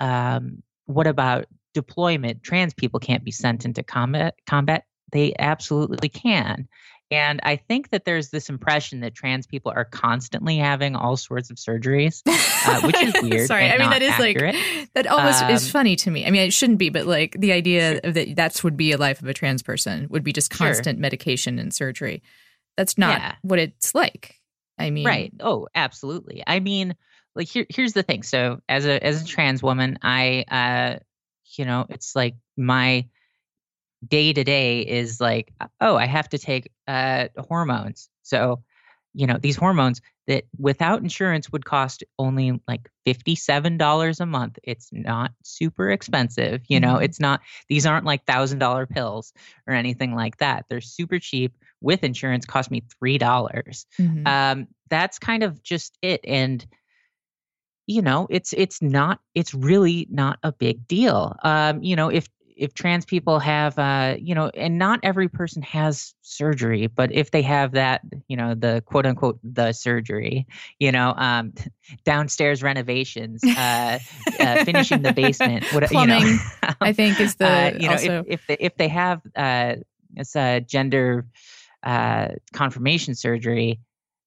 um, 0.00 0.62
what 0.86 1.06
about 1.06 1.44
deployment? 1.74 2.42
Trans 2.42 2.72
people 2.72 3.00
can't 3.00 3.22
be 3.22 3.30
sent 3.30 3.66
into 3.66 3.82
combat. 3.82 4.34
Combat, 4.46 4.86
they 5.12 5.34
absolutely 5.38 6.08
can. 6.08 6.66
And 7.10 7.38
I 7.42 7.56
think 7.56 7.90
that 7.90 8.04
there's 8.04 8.30
this 8.30 8.48
impression 8.48 9.00
that 9.00 9.14
trans 9.14 9.46
people 9.46 9.72
are 9.76 9.84
constantly 9.84 10.56
having 10.56 10.96
all 10.96 11.16
sorts 11.16 11.50
of 11.50 11.56
surgeries, 11.58 12.22
uh, 12.26 12.80
which 12.80 13.00
is 13.02 13.14
weird. 13.22 13.46
Sorry, 13.46 13.70
I 13.70 13.78
mean 13.78 13.90
that 13.90 14.02
is 14.02 14.10
accurate. 14.12 14.54
like 14.54 14.92
that 14.94 15.06
almost 15.06 15.44
is 15.50 15.64
Um, 15.64 15.70
funny 15.70 15.96
to 15.96 16.10
me. 16.10 16.26
I 16.26 16.30
mean, 16.30 16.42
it 16.42 16.52
shouldn't 16.52 16.78
be, 16.78 16.88
but 16.88 17.06
like 17.06 17.36
the 17.38 17.52
idea 17.52 18.00
of 18.02 18.14
that 18.14 18.34
that's 18.34 18.64
would 18.64 18.76
be 18.76 18.92
a 18.92 18.96
life 18.96 19.20
of 19.22 19.28
a 19.28 19.34
trans 19.34 19.62
person 19.62 20.06
would 20.10 20.24
be 20.24 20.32
just 20.32 20.52
Sure. 20.52 20.66
constant 20.68 20.98
medication 20.98 21.58
and 21.58 21.72
surgery. 21.74 22.22
That's 22.76 22.96
not 22.98 23.20
Yeah. 23.20 23.34
what 23.42 23.58
it's 23.58 23.94
like. 23.94 24.36
I 24.78 24.90
mean, 24.90 25.06
Right. 25.06 25.32
Oh, 25.40 25.68
absolutely. 25.74 26.42
I 26.46 26.58
mean, 26.58 26.96
like 27.36 27.48
here 27.48 27.66
here's 27.68 27.92
the 27.92 28.02
thing. 28.02 28.22
So 28.22 28.60
as 28.68 28.86
a 28.86 29.04
as 29.04 29.22
a 29.22 29.26
trans 29.26 29.62
woman, 29.62 29.98
I 30.02 30.44
uh 30.50 30.98
you 31.56 31.64
know, 31.66 31.86
it's 31.90 32.16
like 32.16 32.34
my 32.56 33.06
day 34.08 34.32
to 34.32 34.44
day 34.44 34.80
is 34.80 35.20
like, 35.20 35.52
oh, 35.80 35.96
I 35.96 36.06
have 36.06 36.28
to 36.30 36.38
take 36.38 36.70
uh 36.88 37.28
hormones. 37.48 38.08
So, 38.22 38.62
you 39.12 39.26
know, 39.26 39.38
these 39.38 39.56
hormones 39.56 40.00
that 40.26 40.44
without 40.58 41.02
insurance 41.02 41.52
would 41.52 41.64
cost 41.64 42.02
only 42.18 42.60
like 42.66 42.88
$57 43.06 44.20
a 44.20 44.26
month. 44.26 44.58
It's 44.62 44.88
not 44.92 45.32
super 45.42 45.90
expensive, 45.90 46.62
you 46.68 46.80
know. 46.80 46.96
Mhm. 46.96 47.04
It's 47.04 47.20
not 47.20 47.40
these 47.68 47.86
aren't 47.86 48.06
like 48.06 48.24
$1000 48.26 48.86
pills 48.86 49.32
or 49.66 49.74
anything 49.74 50.14
like 50.14 50.38
that. 50.38 50.64
They're 50.68 50.80
super 50.80 51.18
cheap 51.18 51.56
with 51.80 52.02
insurance 52.02 52.46
cost 52.46 52.70
me 52.70 52.82
$3 52.98 53.86
Mhm. 54.00 54.26
um, 54.26 54.66
that's 54.88 55.18
kind 55.18 55.42
of 55.42 55.62
just 55.62 55.98
it 56.02 56.20
and 56.24 56.66
you 57.86 58.00
know 58.02 58.26
it's 58.30 58.52
it's 58.54 58.80
not 58.80 59.20
it's 59.34 59.54
really 59.54 60.06
not 60.10 60.38
a 60.42 60.52
big 60.52 60.86
deal 60.86 61.36
um, 61.42 61.82
you 61.82 61.96
know 61.96 62.08
if 62.08 62.28
if 62.56 62.74
trans 62.74 63.04
people 63.04 63.38
have 63.38 63.78
uh, 63.78 64.16
you 64.18 64.34
know 64.34 64.50
and 64.54 64.78
not 64.78 65.00
every 65.02 65.28
person 65.28 65.62
has 65.62 66.14
surgery 66.22 66.86
but 66.86 67.12
if 67.12 67.30
they 67.30 67.42
have 67.42 67.72
that 67.72 68.02
you 68.28 68.36
know 68.36 68.54
the 68.54 68.82
quote 68.86 69.06
unquote 69.06 69.38
the 69.42 69.72
surgery 69.72 70.46
you 70.78 70.92
know 70.92 71.14
um, 71.16 71.52
downstairs 72.04 72.62
renovations 72.62 73.42
uh, 73.44 73.98
uh, 74.40 74.64
finishing 74.64 75.02
the 75.02 75.12
basement 75.12 75.64
what 75.72 75.90
you 75.90 76.06
know 76.06 76.18
Plumbing, 76.18 76.38
I 76.80 76.92
think 76.92 77.20
is 77.20 77.36
the 77.36 77.46
uh, 77.46 77.72
you 77.78 77.86
know 77.86 77.92
also 77.92 78.24
if, 78.26 78.40
if 78.40 78.46
they 78.46 78.56
if 78.60 78.76
they 78.76 78.88
have 78.88 79.20
uh 79.36 79.76
it's 80.16 80.36
a 80.36 80.60
gender 80.60 81.26
uh 81.82 82.28
confirmation 82.52 83.14
surgery 83.14 83.80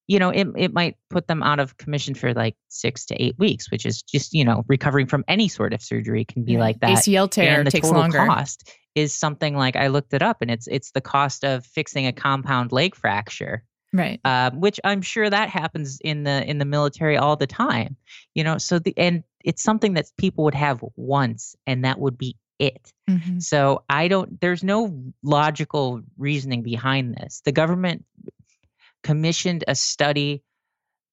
you 0.08 0.18
know 0.18 0.30
it, 0.30 0.48
it 0.56 0.72
might 0.72 0.96
put 1.10 1.28
them 1.28 1.42
out 1.42 1.60
of 1.60 1.76
commission 1.76 2.14
for 2.14 2.34
like 2.34 2.56
six 2.68 3.06
to 3.06 3.14
eight 3.22 3.38
weeks 3.38 3.70
which 3.70 3.86
is 3.86 4.02
just 4.02 4.32
you 4.34 4.44
know 4.44 4.64
recovering 4.66 5.06
from 5.06 5.24
any 5.28 5.46
sort 5.48 5.72
of 5.72 5.80
surgery 5.80 6.24
can 6.24 6.42
be 6.44 6.56
like 6.58 6.80
that 6.80 6.90
ACL 6.98 7.30
tear 7.30 7.58
and 7.58 7.66
the 7.66 7.70
takes 7.70 7.86
total 7.86 8.00
longer. 8.00 8.26
cost 8.26 8.72
is 8.96 9.14
something 9.14 9.54
like 9.56 9.76
i 9.76 9.86
looked 9.86 10.12
it 10.14 10.22
up 10.22 10.38
and 10.42 10.50
it's 10.50 10.66
it's 10.66 10.90
the 10.90 11.00
cost 11.00 11.44
of 11.44 11.64
fixing 11.64 12.06
a 12.06 12.12
compound 12.12 12.72
leg 12.72 12.94
fracture 12.96 13.62
Right. 13.90 14.20
um, 14.26 14.60
which 14.60 14.78
I'm 14.84 15.00
sure 15.00 15.30
that 15.30 15.48
happens 15.48 15.98
in 16.04 16.24
the 16.24 16.44
in 16.46 16.58
the 16.58 16.66
military 16.66 17.16
all 17.16 17.36
the 17.36 17.46
time. 17.46 17.96
You 18.34 18.44
know, 18.44 18.58
so 18.58 18.78
the 18.78 18.92
and 18.98 19.24
it's 19.42 19.62
something 19.62 19.94
that 19.94 20.10
people 20.18 20.44
would 20.44 20.54
have 20.54 20.84
once, 20.96 21.56
and 21.66 21.82
that 21.86 21.98
would 21.98 22.18
be 22.18 22.36
it. 22.58 22.92
Mhm. 23.08 23.42
So 23.42 23.84
I 23.88 24.08
don't. 24.08 24.38
There's 24.42 24.62
no 24.62 24.94
logical 25.22 26.02
reasoning 26.18 26.62
behind 26.62 27.14
this. 27.14 27.40
The 27.46 27.52
government 27.52 28.04
commissioned 29.02 29.64
a 29.66 29.74
study 29.74 30.42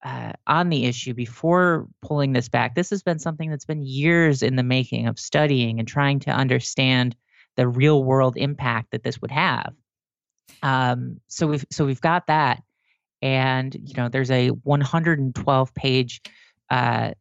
uh, 0.04 0.32
on 0.46 0.68
the 0.68 0.84
issue 0.84 1.14
before 1.14 1.88
pulling 2.02 2.32
this 2.32 2.48
back. 2.48 2.74
This 2.74 2.90
has 2.90 3.02
been 3.02 3.18
something 3.18 3.50
that's 3.50 3.64
been 3.64 3.82
years 3.82 4.42
in 4.42 4.56
the 4.56 4.62
making 4.62 5.08
of 5.08 5.18
studying 5.18 5.78
and 5.78 5.88
trying 5.88 6.20
to 6.20 6.30
understand 6.30 7.16
the 7.56 7.66
real 7.66 8.04
world 8.04 8.36
impact 8.36 8.92
that 8.92 9.02
this 9.02 9.20
would 9.20 9.30
have. 9.30 9.74
Um, 10.62 11.20
so 11.28 11.46
we've 11.46 11.64
so 11.70 11.84
we've 11.84 12.00
got 12.00 12.28
that, 12.28 12.62
and 13.20 13.74
you 13.74 13.94
know 13.94 14.08
there's 14.08 14.30
a 14.30 14.48
112 14.48 15.74
page 15.74 16.20
uh, 16.70 17.12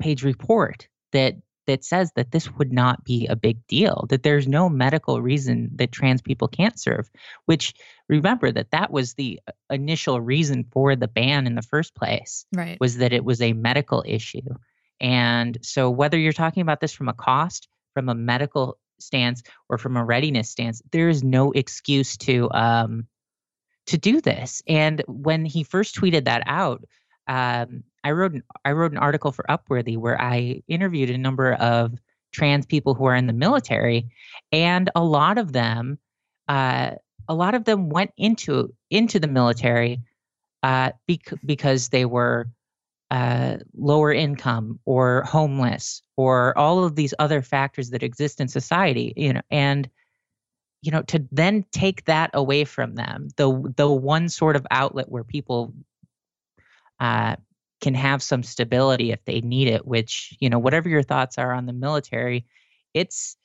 page 0.00 0.24
report 0.24 0.88
that 1.12 1.36
that 1.70 1.84
says 1.84 2.10
that 2.16 2.32
this 2.32 2.50
would 2.56 2.72
not 2.72 3.04
be 3.04 3.26
a 3.28 3.36
big 3.36 3.64
deal. 3.68 4.06
That 4.08 4.24
there's 4.24 4.48
no 4.48 4.68
medical 4.68 5.22
reason 5.22 5.70
that 5.76 5.92
trans 5.92 6.20
people 6.20 6.48
can't 6.48 6.78
serve. 6.78 7.08
Which 7.46 7.74
remember 8.08 8.50
that 8.50 8.72
that 8.72 8.90
was 8.90 9.14
the 9.14 9.38
uh, 9.46 9.52
initial 9.70 10.20
reason 10.20 10.64
for 10.72 10.96
the 10.96 11.06
ban 11.06 11.46
in 11.46 11.54
the 11.54 11.62
first 11.62 11.94
place 11.94 12.44
Right. 12.52 12.76
was 12.80 12.98
that 12.98 13.12
it 13.12 13.24
was 13.24 13.40
a 13.40 13.52
medical 13.52 14.02
issue. 14.06 14.54
And 15.00 15.58
so, 15.62 15.90
whether 15.90 16.18
you're 16.18 16.32
talking 16.32 16.62
about 16.62 16.80
this 16.80 16.92
from 16.92 17.08
a 17.08 17.14
cost, 17.14 17.68
from 17.94 18.08
a 18.08 18.14
medical 18.14 18.78
stance, 18.98 19.42
or 19.68 19.78
from 19.78 19.96
a 19.96 20.04
readiness 20.04 20.50
stance, 20.50 20.82
there 20.90 21.08
is 21.08 21.22
no 21.22 21.52
excuse 21.52 22.16
to 22.18 22.50
um, 22.50 23.06
to 23.86 23.96
do 23.96 24.20
this. 24.20 24.62
And 24.66 25.02
when 25.06 25.44
he 25.44 25.62
first 25.62 25.94
tweeted 25.94 26.24
that 26.24 26.42
out, 26.46 26.84
um, 27.30 27.84
I 28.02 28.10
wrote 28.10 28.32
an, 28.32 28.42
I 28.64 28.72
wrote 28.72 28.90
an 28.90 28.98
article 28.98 29.30
for 29.30 29.44
Upworthy 29.48 29.96
where 29.96 30.20
I 30.20 30.62
interviewed 30.66 31.10
a 31.10 31.18
number 31.18 31.52
of 31.54 31.96
trans 32.32 32.66
people 32.66 32.94
who 32.94 33.04
are 33.04 33.14
in 33.14 33.28
the 33.28 33.32
military, 33.32 34.10
and 34.50 34.90
a 34.96 35.04
lot 35.04 35.38
of 35.38 35.52
them, 35.52 35.98
uh, 36.48 36.92
a 37.28 37.34
lot 37.34 37.54
of 37.54 37.64
them 37.64 37.88
went 37.88 38.10
into 38.16 38.74
into 38.90 39.20
the 39.20 39.28
military 39.28 40.00
uh, 40.64 40.90
bec- 41.06 41.38
because 41.44 41.90
they 41.90 42.04
were 42.04 42.48
uh, 43.12 43.58
lower 43.76 44.12
income 44.12 44.80
or 44.84 45.22
homeless 45.22 46.02
or 46.16 46.58
all 46.58 46.82
of 46.84 46.96
these 46.96 47.14
other 47.20 47.42
factors 47.42 47.90
that 47.90 48.02
exist 48.02 48.40
in 48.40 48.48
society, 48.48 49.12
you 49.16 49.34
know, 49.34 49.42
and 49.52 49.88
you 50.82 50.90
know 50.90 51.02
to 51.02 51.24
then 51.30 51.64
take 51.70 52.06
that 52.06 52.30
away 52.34 52.64
from 52.64 52.96
them, 52.96 53.28
the 53.36 53.72
the 53.76 53.88
one 53.88 54.28
sort 54.28 54.56
of 54.56 54.66
outlet 54.72 55.08
where 55.08 55.22
people 55.22 55.72
uh, 57.00 57.36
can 57.80 57.94
have 57.94 58.22
some 58.22 58.42
stability 58.42 59.10
if 59.10 59.24
they 59.24 59.40
need 59.40 59.68
it. 59.68 59.86
Which 59.86 60.36
you 60.40 60.48
know, 60.50 60.58
whatever 60.58 60.88
your 60.88 61.02
thoughts 61.02 61.38
are 61.38 61.52
on 61.52 61.66
the 61.66 61.72
military, 61.72 62.46
it's 62.94 63.36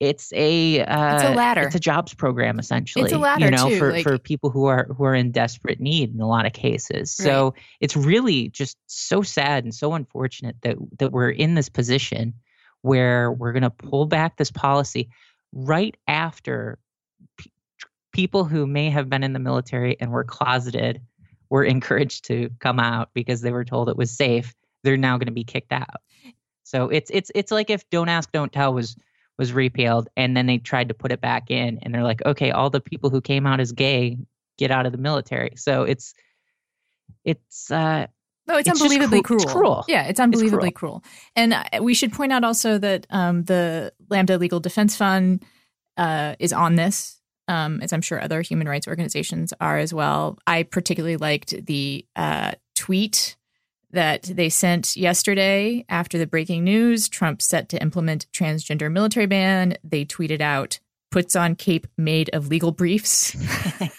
it's 0.00 0.32
a 0.32 0.80
uh, 0.80 1.14
It's 1.14 1.22
a 1.22 1.34
ladder. 1.34 1.62
It's 1.62 1.74
a 1.76 1.80
jobs 1.80 2.14
program 2.14 2.58
essentially. 2.58 3.04
It's 3.04 3.12
a 3.12 3.18
ladder, 3.18 3.44
you 3.44 3.50
know, 3.52 3.68
too, 3.68 3.78
for 3.78 3.92
like- 3.92 4.02
for 4.02 4.18
people 4.18 4.50
who 4.50 4.66
are 4.66 4.88
who 4.96 5.04
are 5.04 5.14
in 5.14 5.30
desperate 5.30 5.78
need 5.80 6.12
in 6.14 6.20
a 6.20 6.26
lot 6.26 6.46
of 6.46 6.52
cases. 6.52 7.14
So 7.14 7.54
it's 7.80 7.96
really 7.96 8.48
just 8.48 8.76
so 8.86 9.22
sad 9.22 9.62
and 9.64 9.72
so 9.74 9.92
unfortunate 9.94 10.56
that 10.62 10.76
that 10.98 11.12
we're 11.12 11.30
in 11.30 11.54
this 11.54 11.68
position 11.68 12.34
where 12.82 13.30
we're 13.32 13.52
going 13.52 13.62
to 13.62 13.70
pull 13.70 14.04
back 14.06 14.36
this 14.36 14.50
policy 14.50 15.08
right 15.52 15.96
after 16.08 16.78
pe- 17.38 17.50
people 18.12 18.44
who 18.44 18.66
may 18.66 18.90
have 18.90 19.08
been 19.08 19.22
in 19.22 19.32
the 19.32 19.38
military 19.38 19.96
and 20.00 20.10
were 20.10 20.24
closeted 20.24 21.00
were 21.50 21.64
encouraged 21.64 22.24
to 22.26 22.50
come 22.60 22.78
out 22.80 23.10
because 23.14 23.40
they 23.40 23.52
were 23.52 23.64
told 23.64 23.88
it 23.88 23.96
was 23.96 24.10
safe. 24.10 24.54
They're 24.82 24.96
now 24.96 25.16
going 25.18 25.26
to 25.26 25.32
be 25.32 25.44
kicked 25.44 25.72
out. 25.72 26.00
So 26.62 26.88
it's 26.88 27.10
it's 27.12 27.30
it's 27.34 27.50
like 27.52 27.70
if 27.70 27.88
don't 27.90 28.08
ask 28.08 28.30
don't 28.32 28.52
tell 28.52 28.72
was 28.74 28.96
was 29.38 29.52
repealed 29.52 30.08
and 30.16 30.36
then 30.36 30.46
they 30.46 30.58
tried 30.58 30.88
to 30.88 30.94
put 30.94 31.12
it 31.12 31.20
back 31.20 31.50
in 31.50 31.78
and 31.82 31.94
they're 31.94 32.04
like 32.04 32.24
okay 32.24 32.50
all 32.52 32.70
the 32.70 32.80
people 32.80 33.10
who 33.10 33.20
came 33.20 33.46
out 33.46 33.60
as 33.60 33.72
gay 33.72 34.16
get 34.58 34.70
out 34.70 34.86
of 34.86 34.92
the 34.92 34.98
military. 34.98 35.52
So 35.56 35.82
it's 35.82 36.14
it's 37.24 37.70
uh 37.70 38.06
No, 38.46 38.56
it's, 38.56 38.68
It's 38.68 38.80
unbelievably 38.80 39.22
cru- 39.22 39.38
cruel. 39.38 39.42
it's 39.42 39.52
cruel. 39.52 39.84
Yeah, 39.88 40.04
it's 40.06 40.20
unbelievably 40.20 40.70
cruel. 40.72 41.02
And 41.34 41.54
uh, 41.54 41.64
we 41.82 41.94
should 41.94 42.12
point 42.12 42.32
out 42.32 42.44
also 42.44 42.78
that 42.78 43.06
um, 43.10 43.44
the 43.44 43.92
Lambda 44.10 44.36
Legal 44.38 44.60
Defense 44.60 44.96
Fund 44.96 45.42
uh, 45.96 46.34
is 46.38 46.52
on 46.52 46.74
this, 46.76 47.20
um, 47.48 47.80
as 47.82 47.92
I'm 47.92 48.02
sure 48.02 48.20
other 48.20 48.42
human 48.42 48.68
rights 48.68 48.88
organizations 48.88 49.52
are 49.60 49.78
as 49.78 49.92
well. 49.92 50.38
I 50.46 50.62
particularly 50.62 51.16
liked 51.16 51.66
the 51.66 52.06
uh, 52.16 52.52
tweet 52.74 53.36
that 53.90 54.22
they 54.24 54.48
sent 54.48 54.96
yesterday 54.96 55.84
after 55.88 56.18
the 56.18 56.26
breaking 56.26 56.64
news 56.64 57.08
Trump 57.08 57.40
set 57.40 57.68
to 57.70 57.80
implement 57.80 58.26
transgender 58.32 58.90
military 58.90 59.26
ban. 59.26 59.76
They 59.84 60.04
tweeted 60.04 60.40
out, 60.40 60.80
puts 61.10 61.36
on 61.36 61.54
cape 61.54 61.86
made 61.96 62.28
of 62.32 62.48
legal 62.48 62.72
briefs. 62.72 63.34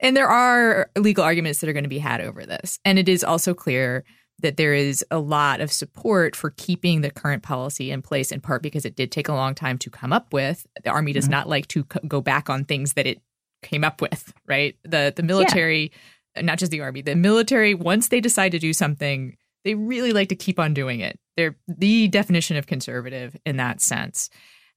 and 0.00 0.16
there 0.16 0.28
are 0.28 0.88
legal 0.96 1.24
arguments 1.24 1.58
that 1.60 1.68
are 1.68 1.72
going 1.72 1.82
to 1.82 1.88
be 1.88 1.98
had 1.98 2.20
over 2.20 2.46
this. 2.46 2.78
And 2.84 2.96
it 2.96 3.08
is 3.08 3.24
also 3.24 3.54
clear 3.54 4.04
that 4.40 4.56
there 4.56 4.74
is 4.74 5.04
a 5.10 5.18
lot 5.18 5.60
of 5.60 5.72
support 5.72 6.34
for 6.36 6.50
keeping 6.50 7.00
the 7.00 7.10
current 7.10 7.42
policy 7.42 7.90
in 7.90 8.02
place, 8.02 8.32
in 8.32 8.40
part 8.40 8.62
because 8.62 8.84
it 8.84 8.96
did 8.96 9.10
take 9.12 9.28
a 9.28 9.32
long 9.34 9.54
time 9.54 9.78
to 9.78 9.90
come 9.90 10.12
up 10.12 10.32
with. 10.32 10.66
The 10.82 10.90
Army 10.90 11.12
does 11.12 11.26
Mhm. 11.28 11.30
not 11.30 11.48
like 11.48 11.66
to 11.68 11.84
co- 11.84 12.00
go 12.06 12.20
back 12.20 12.50
on 12.50 12.64
things 12.64 12.94
that 12.94 13.06
it 13.06 13.20
came 13.62 13.84
up 13.84 14.00
with, 14.02 14.32
right? 14.46 14.76
The 14.84 15.12
the 15.14 15.22
military, 15.22 15.92
not 16.40 16.58
just 16.58 16.72
the 16.72 16.80
Army, 16.80 17.00
the 17.02 17.14
military, 17.16 17.74
once 17.74 18.08
they 18.08 18.20
decide 18.20 18.50
to 18.52 18.58
do 18.58 18.72
something, 18.72 19.36
they 19.64 19.74
really 19.74 20.12
like 20.12 20.28
to 20.28 20.36
keep 20.36 20.58
on 20.58 20.74
doing 20.74 21.00
it. 21.00 21.18
They're 21.36 21.56
the 21.68 22.08
definition 22.08 22.56
of 22.56 22.66
conservative 22.66 23.36
in 23.46 23.56
that 23.56 23.80
sense. 23.80 24.28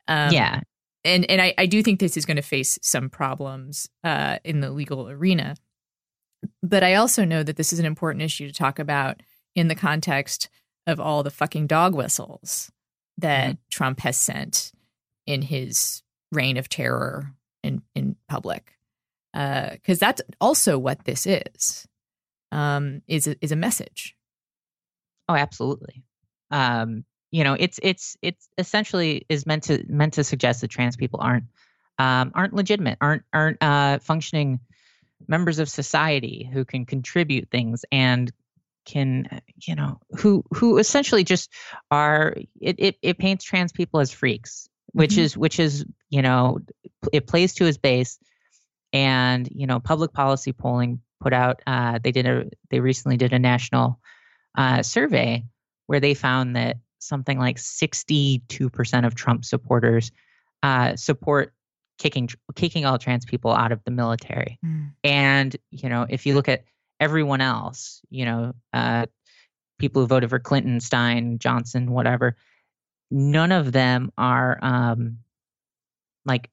Um, 0.08 0.32
yeah. 0.32 0.62
and 1.04 1.30
and 1.30 1.42
I, 1.42 1.54
I 1.58 1.66
do 1.66 1.84
think 1.84 2.00
this 2.00 2.16
is 2.16 2.26
going 2.26 2.38
to 2.38 2.42
face 2.44 2.80
some 2.82 3.10
problems 3.10 3.90
uh, 4.04 4.38
in 4.46 4.62
the 4.62 4.70
legal 4.72 5.10
arena. 5.10 5.56
But 6.64 6.84
I 6.84 6.94
also 6.96 7.26
know 7.26 7.44
that 7.44 7.58
this 7.58 7.74
is 7.74 7.80
an 7.80 7.86
important 7.86 8.22
issue 8.24 8.48
to 8.48 8.54
talk 8.54 8.80
about 8.80 9.22
in 9.58 9.68
the 9.68 9.76
context 9.76 10.50
of 10.86 11.00
all 11.00 11.24
the 11.24 11.32
fucking 11.32 11.66
dog 11.68 11.96
whistles 11.96 12.72
that 13.18 13.58
Trump 13.72 14.00
has 14.02 14.16
sent 14.16 14.72
in 15.26 15.42
his 15.42 16.04
reign 16.32 16.58
of 16.58 16.70
terror 16.70 17.34
in 17.64 17.82
in 17.96 18.16
public, 18.30 18.78
because 19.34 20.00
that's 20.00 20.22
also 20.40 20.78
what 20.78 21.04
this 21.06 21.26
is. 21.26 21.88
Um, 22.50 23.02
is 23.08 23.28
a, 23.28 23.36
is 23.42 23.52
a 23.52 23.58
message. 23.58 24.16
Oh, 25.28 25.36
absolutely. 25.36 26.04
Um, 26.50 27.04
you 27.32 27.44
know, 27.44 27.58
it's 27.60 27.80
it's 27.84 28.16
it's 28.22 28.48
essentially 28.58 29.26
is 29.28 29.46
meant 29.46 29.64
to 29.64 29.84
meant 29.90 30.14
to 30.14 30.24
suggest 30.24 30.62
that 30.62 30.70
trans 30.70 30.96
people 30.96 31.20
aren't 31.22 31.46
um, 31.98 32.32
aren't 32.36 32.54
legitimate, 32.54 33.00
aren't 33.02 33.24
aren't 33.34 33.62
uh, 33.62 34.00
functioning 34.00 34.60
members 35.28 35.60
of 35.60 35.68
society 35.68 36.50
who 36.54 36.64
can 36.64 36.86
contribute 36.86 37.50
things 37.50 37.84
and 37.92 38.32
can 38.88 39.42
you 39.68 39.76
know 39.76 40.00
who 40.18 40.44
who 40.54 40.78
essentially 40.78 41.24
just 41.26 41.52
are 41.92 42.36
it 42.62 42.76
it, 42.80 42.96
it 43.02 43.18
paints 43.18 43.44
trans 43.44 43.74
people 43.74 44.00
as 44.00 44.12
freaks 44.12 44.70
which 44.94 45.16
Mhm. 45.16 45.18
is 45.20 45.38
which 45.38 45.60
is 45.60 45.86
you 46.10 46.22
know 46.22 46.60
it 47.12 47.28
plays 47.28 47.54
to 47.56 47.66
his 47.66 47.78
base 47.78 48.18
and 48.94 49.48
you 49.52 49.68
know 49.68 49.82
public 49.82 50.14
policy 50.14 50.54
polling 50.54 51.02
put 51.20 51.34
out 51.34 51.62
uh, 51.68 52.00
they 52.02 52.14
did 52.14 52.26
a 52.26 52.46
they 52.70 52.80
recently 52.80 53.18
did 53.18 53.34
a 53.34 53.40
national 53.40 54.00
uh, 54.58 54.82
survey 54.84 55.44
where 55.88 56.00
they 56.00 56.14
found 56.14 56.56
that 56.56 56.78
something 57.00 57.38
like 57.38 57.58
62% 57.58 59.06
of 59.06 59.16
Trump 59.16 59.46
supporters 59.46 60.12
uh, 60.64 60.96
support 60.96 61.54
kicking 61.98 62.30
kicking 62.56 62.86
all 62.86 62.98
trans 62.98 63.26
people 63.26 63.52
out 63.52 63.72
of 63.72 63.84
the 63.84 63.92
military. 63.92 64.60
And 65.04 65.56
you 65.72 65.90
know, 65.90 66.06
if 66.10 66.26
you 66.26 66.34
look 66.34 66.48
at 66.48 66.64
everyone 67.00 67.42
else, 67.42 68.02
you 68.10 68.26
know, 68.26 68.54
uh, 68.74 69.06
people 69.78 70.02
who 70.02 70.08
voted 70.08 70.30
for 70.30 70.40
Clinton, 70.40 70.80
Stein, 70.80 71.40
Johnson, 71.40 71.92
whatever, 71.92 72.36
none 73.12 73.52
of 73.52 73.72
them 73.72 74.12
are 74.18 74.58
um, 74.62 75.20
like 76.26 76.50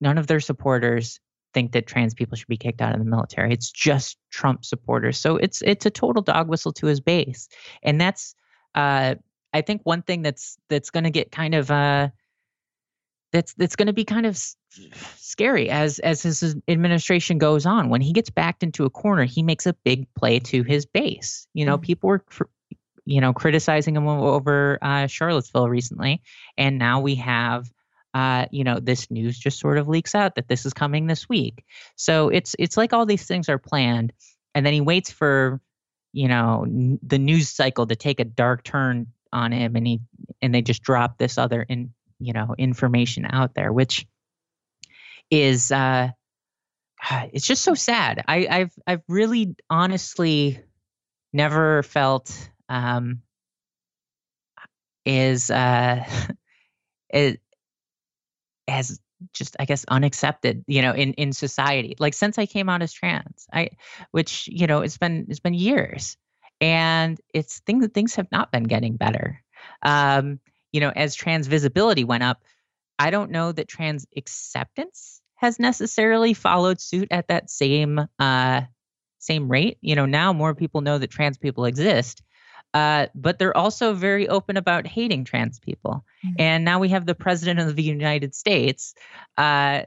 none 0.00 0.18
of 0.18 0.26
their 0.26 0.40
supporters 0.40 1.20
think 1.54 1.72
that 1.72 1.86
trans 1.86 2.14
people 2.14 2.36
should 2.36 2.48
be 2.48 2.56
kicked 2.56 2.80
out 2.80 2.94
of 2.94 2.98
the 2.98 3.04
military. 3.04 3.52
It's 3.52 3.70
just 3.70 4.16
Trump 4.30 4.64
supporters. 4.64 5.18
So 5.18 5.36
it's 5.36 5.62
it's 5.62 5.86
a 5.86 5.90
total 5.90 6.22
dog 6.22 6.48
whistle 6.48 6.72
to 6.74 6.86
his 6.86 7.00
base, 7.00 7.48
and 7.82 8.00
that's 8.00 8.34
uh, 8.74 9.16
I 9.52 9.60
think 9.60 9.82
one 9.84 10.02
thing 10.02 10.22
that's 10.22 10.56
that's 10.68 10.90
going 10.90 11.04
to 11.04 11.10
get 11.10 11.30
kind 11.30 11.54
of 11.54 11.70
uh, 11.70 12.08
that's 13.32 13.54
that's 13.54 13.76
going 13.76 13.86
to 13.86 13.92
be 13.92 14.04
kind 14.04 14.26
of 14.26 14.38
scary 15.16 15.70
as 15.70 15.98
as 16.00 16.22
his 16.22 16.56
administration 16.68 17.38
goes 17.38 17.66
on. 17.66 17.88
When 17.88 18.00
he 18.00 18.12
gets 18.12 18.30
backed 18.30 18.62
into 18.62 18.84
a 18.84 18.90
corner, 18.90 19.24
he 19.24 19.42
makes 19.42 19.66
a 19.66 19.72
big 19.84 20.06
play 20.14 20.38
to 20.40 20.62
his 20.62 20.86
base. 20.86 21.46
You 21.54 21.66
know, 21.66 21.78
Mhm. 21.78 21.82
people 21.82 22.08
were. 22.08 22.24
You 23.04 23.20
know, 23.20 23.32
criticizing 23.32 23.96
him 23.96 24.06
over 24.06 24.78
uh, 24.80 25.08
Charlottesville 25.08 25.68
recently, 25.68 26.22
and 26.56 26.78
now 26.78 27.00
we 27.00 27.16
have 27.16 27.68
uh, 28.14 28.46
you 28.52 28.62
know, 28.62 28.78
this 28.78 29.10
news 29.10 29.36
just 29.36 29.58
sort 29.58 29.76
of 29.78 29.88
leaks 29.88 30.14
out 30.14 30.36
that 30.36 30.46
this 30.46 30.64
is 30.66 30.72
coming 30.72 31.08
this 31.08 31.28
week. 31.28 31.64
So 31.96 32.28
it's 32.28 32.54
it's 32.60 32.76
like 32.76 32.92
all 32.92 33.04
these 33.04 33.24
things 33.24 33.48
are 33.48 33.58
planned, 33.58 34.12
and 34.54 34.64
then 34.64 34.72
he 34.72 34.80
waits 34.80 35.10
for, 35.10 35.60
you 36.12 36.28
know, 36.28 36.62
n- 36.64 37.00
the 37.02 37.18
news 37.18 37.48
cycle 37.48 37.88
to 37.88 37.96
take 37.96 38.20
a 38.20 38.24
dark 38.24 38.62
turn 38.62 39.08
on 39.32 39.50
him, 39.50 39.74
and 39.74 39.84
he 39.86 40.00
and 40.40 40.54
they 40.54 40.62
just 40.62 40.82
drop 40.84 41.18
this 41.18 41.38
other 41.38 41.62
in 41.62 41.92
you 42.24 42.32
know 42.32 42.54
information 42.58 43.26
out 43.28 43.54
there, 43.54 43.72
which 43.72 44.06
is 45.30 45.72
uh, 45.72 46.10
it's 47.32 47.46
just 47.46 47.62
so 47.62 47.74
sad. 47.74 48.24
I, 48.26 48.46
I've 48.48 48.72
I've 48.86 49.02
really 49.08 49.56
honestly 49.68 50.60
never 51.32 51.82
felt 51.82 52.50
um, 52.68 53.22
is 55.04 55.50
uh, 55.50 56.04
it 57.10 57.40
as 58.68 59.00
just 59.32 59.56
I 59.58 59.64
guess 59.64 59.84
unaccepted, 59.88 60.64
you 60.66 60.82
know, 60.82 60.92
in 60.92 61.12
in 61.14 61.32
society. 61.32 61.94
Like 61.98 62.14
since 62.14 62.38
I 62.38 62.46
came 62.46 62.68
out 62.68 62.82
as 62.82 62.92
trans, 62.92 63.46
I 63.52 63.70
which 64.10 64.48
you 64.50 64.66
know 64.66 64.80
it's 64.80 64.98
been 64.98 65.26
it's 65.28 65.40
been 65.40 65.54
years, 65.54 66.16
and 66.60 67.20
it's 67.32 67.60
things 67.60 67.84
that 67.84 67.94
things 67.94 68.16
have 68.16 68.30
not 68.32 68.52
been 68.52 68.64
getting 68.64 68.96
better. 68.96 69.42
Um, 69.82 70.40
you 70.72 70.80
know, 70.80 70.90
as 70.94 71.14
trans 71.14 71.46
visibility 71.46 72.04
went 72.04 72.22
up, 72.22 72.42
I 72.98 73.10
don't 73.10 73.30
know 73.30 73.52
that 73.52 73.68
trans 73.68 74.06
acceptance 74.16 75.20
has 75.36 75.58
necessarily 75.58 76.34
followed 76.34 76.80
suit 76.80 77.08
at 77.10 77.28
that 77.28 77.50
same 77.50 78.00
uh 78.18 78.62
same 79.18 79.48
rate. 79.48 79.78
You 79.80 79.94
know, 79.94 80.06
now 80.06 80.32
more 80.32 80.54
people 80.54 80.80
know 80.80 80.98
that 80.98 81.10
trans 81.10 81.38
people 81.38 81.64
exist. 81.64 82.22
Uh, 82.74 83.06
but 83.14 83.38
they're 83.38 83.56
also 83.56 83.92
very 83.92 84.28
open 84.28 84.56
about 84.56 84.86
hating 84.86 85.24
trans 85.24 85.60
people. 85.60 86.04
Mhm. 86.24 86.34
And 86.38 86.64
now 86.64 86.78
we 86.78 86.88
have 86.88 87.04
the 87.04 87.14
president 87.14 87.60
of 87.60 87.76
the 87.76 87.82
United 87.82 88.34
States 88.34 88.94
uh, 89.36 89.82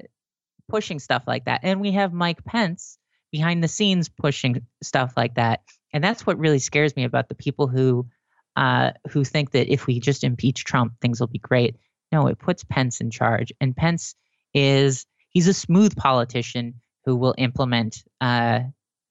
pushing 0.69 0.99
stuff 0.99 1.23
like 1.27 1.45
that. 1.45 1.61
And 1.63 1.81
we 1.81 1.91
have 1.93 2.13
Mike 2.13 2.43
Pence 2.45 2.97
behind 3.31 3.63
the 3.63 3.67
scenes 3.67 4.07
pushing 4.07 4.65
stuff 4.83 5.13
like 5.17 5.35
that. 5.35 5.61
And 5.93 6.03
that's 6.03 6.25
what 6.27 6.37
really 6.37 6.59
scares 6.59 6.95
me 6.95 7.03
about 7.05 7.27
the 7.27 7.35
people 7.35 7.67
who 7.67 8.07
uh, 8.55 8.91
who 9.09 9.23
think 9.23 9.51
that 9.51 9.71
if 9.71 9.87
we 9.87 9.99
just 9.99 10.23
impeach 10.23 10.63
Trump, 10.63 10.93
things 11.01 11.19
will 11.19 11.27
be 11.27 11.39
great. 11.39 11.75
No, 12.11 12.27
it 12.27 12.39
puts 12.39 12.63
Pence 12.63 13.01
in 13.01 13.11
charge, 13.11 13.51
and 13.59 13.75
Pence 13.75 14.15
is 14.53 15.05
he's 15.29 15.47
a 15.47 15.53
smooth 15.53 15.95
politician 15.95 16.75
who 17.05 17.15
will 17.15 17.35
implement 17.37 18.03
uh, 18.21 18.61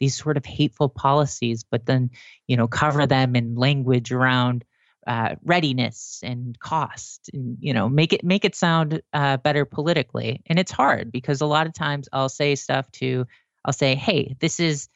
these 0.01 0.17
sort 0.17 0.37
of 0.37 0.45
hateful 0.45 0.89
policies, 0.89 1.65
but 1.71 1.87
then 1.87 2.11
you 2.47 2.57
know 2.57 2.69
cover 2.69 3.07
them 3.07 3.37
in 3.37 3.57
language 3.57 4.13
around 4.13 4.65
uh, 5.07 5.35
readiness 5.45 6.21
and 6.23 6.59
cost, 6.59 7.31
and 7.33 7.59
you 7.61 7.75
know 7.75 7.89
make 7.89 8.13
it 8.13 8.25
make 8.25 8.45
it 8.45 8.55
sound 8.55 9.03
uh, 9.13 9.37
better 9.39 9.65
politically. 9.65 10.43
And 10.47 10.59
it's 10.59 10.73
hard 10.73 11.13
because 11.13 11.41
a 11.41 11.47
lot 11.47 11.67
of 11.67 11.75
times 11.75 12.09
I'll 12.13 12.29
say 12.29 12.55
stuff 12.55 12.91
to 12.93 13.27
I'll 13.65 13.73
say, 13.73 13.95
hey, 13.95 14.37
this 14.41 14.61
is 14.61 14.89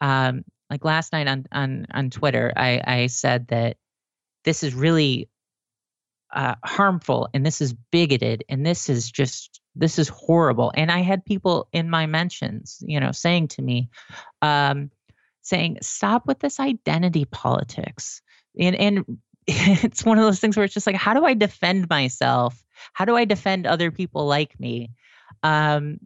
um, 0.00 0.44
like 0.70 0.84
last 0.84 1.12
night 1.12 1.28
on 1.28 1.46
on 1.52 1.86
on 1.92 2.10
Twitter, 2.10 2.52
I, 2.56 2.82
I 2.84 3.06
said 3.06 3.48
that 3.48 3.76
this 4.44 4.62
is 4.62 4.74
really 4.74 5.28
uh, 6.32 6.54
harmful 6.64 7.28
and 7.34 7.44
this 7.44 7.60
is 7.60 7.74
bigoted 7.90 8.44
and 8.48 8.64
this 8.64 8.88
is 8.88 9.10
just 9.10 9.60
this 9.74 9.98
is 9.98 10.08
horrible. 10.08 10.72
And 10.74 10.90
I 10.90 11.00
had 11.00 11.24
people 11.24 11.68
in 11.72 11.88
my 11.88 12.06
mentions, 12.06 12.82
you 12.86 13.00
know, 13.00 13.12
saying 13.12 13.48
to 13.48 13.62
me, 13.62 13.88
um, 14.42 14.90
saying, 15.42 15.78
stop 15.82 16.26
with 16.26 16.38
this 16.40 16.60
identity 16.60 17.24
politics. 17.24 18.22
And 18.58 18.76
and 18.76 19.18
it's 19.46 20.04
one 20.04 20.18
of 20.18 20.24
those 20.24 20.40
things 20.40 20.56
where 20.56 20.64
it's 20.64 20.74
just 20.74 20.86
like, 20.86 20.96
how 20.96 21.14
do 21.14 21.24
I 21.24 21.34
defend 21.34 21.88
myself? 21.88 22.62
How 22.92 23.04
do 23.04 23.16
I 23.16 23.24
defend 23.24 23.66
other 23.66 23.90
people 23.90 24.26
like 24.26 24.58
me? 24.60 24.90
Um, 25.42 25.98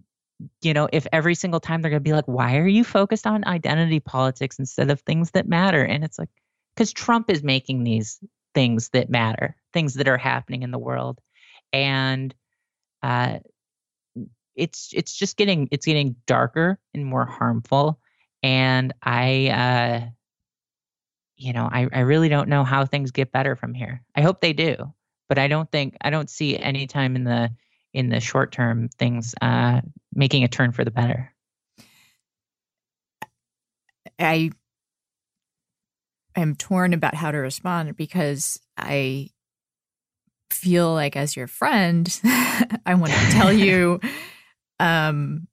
you 0.61 0.75
know, 0.75 0.89
if 0.93 1.07
every 1.13 1.35
single 1.35 1.61
time 1.61 1.81
they're 1.81 1.91
going 1.91 2.03
to 2.03 2.09
be 2.09 2.13
like, 2.13 2.29
why 2.29 2.57
are 2.59 2.67
you 2.67 2.85
focused 2.85 3.27
on 3.27 3.47
identity 3.47 4.01
politics 4.01 4.59
instead 4.59 4.91
of 4.91 5.01
things 5.01 5.31
that 5.33 5.49
matter? 5.49 5.83
And 5.83 6.05
it's 6.05 6.19
like, 6.19 6.29
because 6.77 6.93
Trump 6.93 7.31
is 7.31 7.43
making 7.43 7.85
these 7.85 8.21
things 8.55 8.91
that 8.91 9.09
matter, 9.09 9.57
things 9.73 9.95
that 9.95 10.09
are 10.09 10.19
happening 10.19 10.63
in 10.63 10.71
the 10.71 10.79
world. 10.79 11.21
And 11.73 12.35
uh, 13.03 13.39
it's 14.55 14.91
it's 14.93 15.15
just 15.15 15.37
getting 15.37 15.69
it's 15.71 15.87
getting 15.87 16.17
darker 16.27 16.79
and 16.95 17.05
more 17.05 17.25
harmful. 17.25 17.99
And 18.43 18.93
I 19.03 19.49
uh, 19.49 20.11
you 21.37 21.53
know, 21.53 21.69
I, 21.71 21.87
I 21.93 22.01
really 22.01 22.29
don't 22.29 22.49
know 22.49 22.65
how 22.65 22.87
things 22.87 23.11
get 23.11 23.33
better 23.33 23.57
from 23.57 23.75
here. 23.75 24.03
I 24.15 24.23
hope 24.23 24.41
they 24.41 24.53
do, 24.53 24.95
but 25.29 25.39
I 25.39 25.49
don't 25.49 25.71
think 25.71 25.97
I 26.01 26.11
don't 26.11 26.31
see 26.31 26.59
any 26.59 26.87
time 26.87 27.17
in 27.17 27.25
the 27.25 27.51
in 27.93 28.09
the 28.11 28.21
short 28.21 28.53
term 28.53 28.89
things 28.99 29.35
uh, 29.41 29.81
making 30.15 30.45
a 30.45 30.49
turn 30.49 30.73
for 30.73 30.85
the 30.85 30.91
better. 30.91 31.33
I 34.19 34.51
am 36.41 36.55
torn 36.55 36.93
about 36.93 37.15
how 37.15 37.31
to 37.31 37.39
respond 37.39 37.97
because 37.97 38.61
I 38.77 39.31
feel 40.51 40.93
like 40.93 41.17
as 41.17 41.37
your 41.37 41.47
friend, 41.47 42.09
I 42.25 42.95
want 42.95 43.13
to 43.13 43.31
tell 43.31 43.53
you 43.53 44.01
um, 44.81 45.49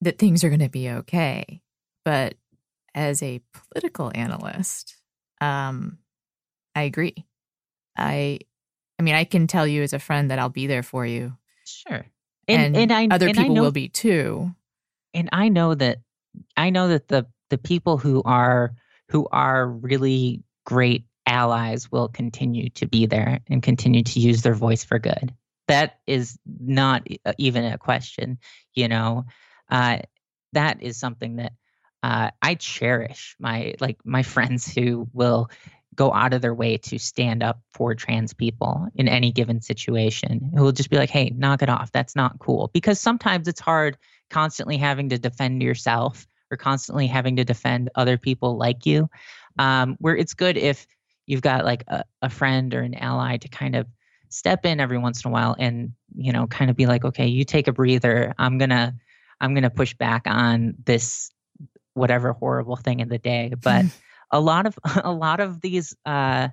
that 0.00 0.18
things 0.18 0.44
are 0.44 0.48
going 0.48 0.60
to 0.60 0.68
be 0.68 0.90
okay. 0.90 1.60
But 2.04 2.34
as 2.94 3.22
a 3.22 3.40
political 3.52 4.10
analyst, 4.14 4.96
um, 5.40 5.98
I 6.74 6.82
agree. 6.82 7.24
I, 7.96 8.40
I 8.98 9.02
mean, 9.02 9.14
I 9.14 9.24
can 9.24 9.46
tell 9.46 9.66
you 9.66 9.82
as 9.82 9.92
a 9.92 9.98
friend 9.98 10.30
that 10.30 10.38
I'll 10.38 10.48
be 10.48 10.66
there 10.66 10.82
for 10.82 11.06
you 11.06 11.36
Sure. 11.64 12.06
and, 12.48 12.76
and, 12.76 12.92
I, 12.92 13.08
other 13.10 13.28
and 13.28 13.36
people 13.36 13.54
know, 13.54 13.62
will 13.62 13.72
be 13.72 13.88
too. 13.88 14.54
And 15.14 15.28
I 15.32 15.48
know 15.48 15.74
that 15.74 15.98
I 16.56 16.70
know 16.70 16.88
that 16.88 17.08
the 17.08 17.26
the 17.50 17.58
people 17.58 17.98
who 17.98 18.22
are 18.24 18.74
who 19.12 19.28
are 19.30 19.68
really 19.68 20.42
great 20.64 21.04
allies 21.26 21.92
will 21.92 22.08
continue 22.08 22.70
to 22.70 22.86
be 22.86 23.06
there 23.06 23.40
and 23.48 23.62
continue 23.62 24.02
to 24.02 24.20
use 24.20 24.42
their 24.42 24.54
voice 24.54 24.84
for 24.84 24.98
good. 24.98 25.34
That 25.68 26.00
is 26.06 26.38
not 26.46 27.06
even 27.38 27.64
a 27.64 27.78
question, 27.78 28.38
you 28.74 28.88
know. 28.88 29.26
Uh, 29.70 29.98
that 30.54 30.82
is 30.82 30.98
something 30.98 31.36
that 31.36 31.52
uh, 32.02 32.30
I 32.40 32.54
cherish. 32.54 33.36
My 33.38 33.74
like 33.80 33.98
my 34.04 34.22
friends 34.34 34.72
who 34.72 35.08
will 35.12 35.50
go 35.94 36.12
out 36.12 36.32
of 36.32 36.40
their 36.40 36.54
way 36.54 36.78
to 36.78 36.98
stand 36.98 37.42
up 37.42 37.60
for 37.74 37.94
trans 37.94 38.32
people 38.32 38.88
in 38.94 39.08
any 39.08 39.30
given 39.30 39.60
situation 39.60 40.50
who 40.56 40.62
will 40.62 40.72
just 40.72 40.88
be 40.88 40.96
like 40.96 41.10
hey 41.10 41.30
knock 41.36 41.60
it 41.60 41.68
off 41.68 41.92
that's 41.92 42.16
not 42.16 42.38
cool 42.38 42.70
because 42.72 42.98
sometimes 42.98 43.46
it's 43.46 43.60
hard 43.60 43.98
constantly 44.30 44.78
having 44.78 45.10
to 45.10 45.18
defend 45.18 45.62
yourself 45.62 46.26
or 46.52 46.56
constantly 46.56 47.06
having 47.06 47.36
to 47.36 47.44
defend 47.44 47.90
other 47.94 48.18
people 48.18 48.56
like 48.56 48.86
you 48.86 49.08
um, 49.58 49.96
where 49.98 50.16
it's 50.16 50.34
good 50.34 50.56
if 50.56 50.86
you've 51.26 51.42
got 51.42 51.64
like 51.64 51.84
a, 51.88 52.04
a 52.20 52.30
friend 52.30 52.74
or 52.74 52.82
an 52.82 52.94
ally 52.94 53.36
to 53.36 53.48
kind 53.48 53.74
of 53.74 53.86
step 54.28 54.64
in 54.64 54.80
every 54.80 54.98
once 54.98 55.24
in 55.24 55.30
a 55.30 55.32
while 55.32 55.56
and 55.58 55.92
you 56.14 56.32
know 56.32 56.46
kind 56.46 56.70
of 56.70 56.76
be 56.76 56.86
like 56.86 57.04
okay 57.04 57.26
you 57.26 57.44
take 57.44 57.68
a 57.68 57.72
breather 57.72 58.34
i'm 58.38 58.56
gonna 58.56 58.94
i'm 59.40 59.54
gonna 59.54 59.70
push 59.70 59.94
back 59.94 60.22
on 60.26 60.74
this 60.84 61.30
whatever 61.94 62.32
horrible 62.32 62.76
thing 62.76 63.00
in 63.00 63.08
the 63.08 63.18
day 63.18 63.52
but 63.62 63.84
a 64.32 64.40
lot 64.40 64.66
of 64.66 64.76
a 65.04 65.12
lot 65.12 65.40
of 65.40 65.60
these 65.60 65.94
uh, 66.06 66.48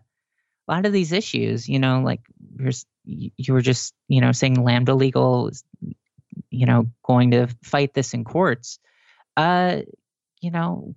a 0.67 0.71
lot 0.71 0.85
of 0.85 0.93
these 0.93 1.11
issues, 1.11 1.67
you 1.67 1.79
know, 1.79 2.01
like 2.01 2.21
you're, 2.59 2.71
you 3.03 3.53
were 3.53 3.61
just 3.61 3.95
you 4.07 4.21
know 4.21 4.31
saying 4.31 4.63
lambda 4.63 4.93
legal, 4.93 5.49
you 6.51 6.65
know, 6.65 6.85
going 7.03 7.31
to 7.31 7.47
fight 7.63 7.93
this 7.93 8.13
in 8.13 8.23
courts. 8.23 8.79
Uh, 9.39 9.83
you 10.41 10.51
know, 10.51 10.95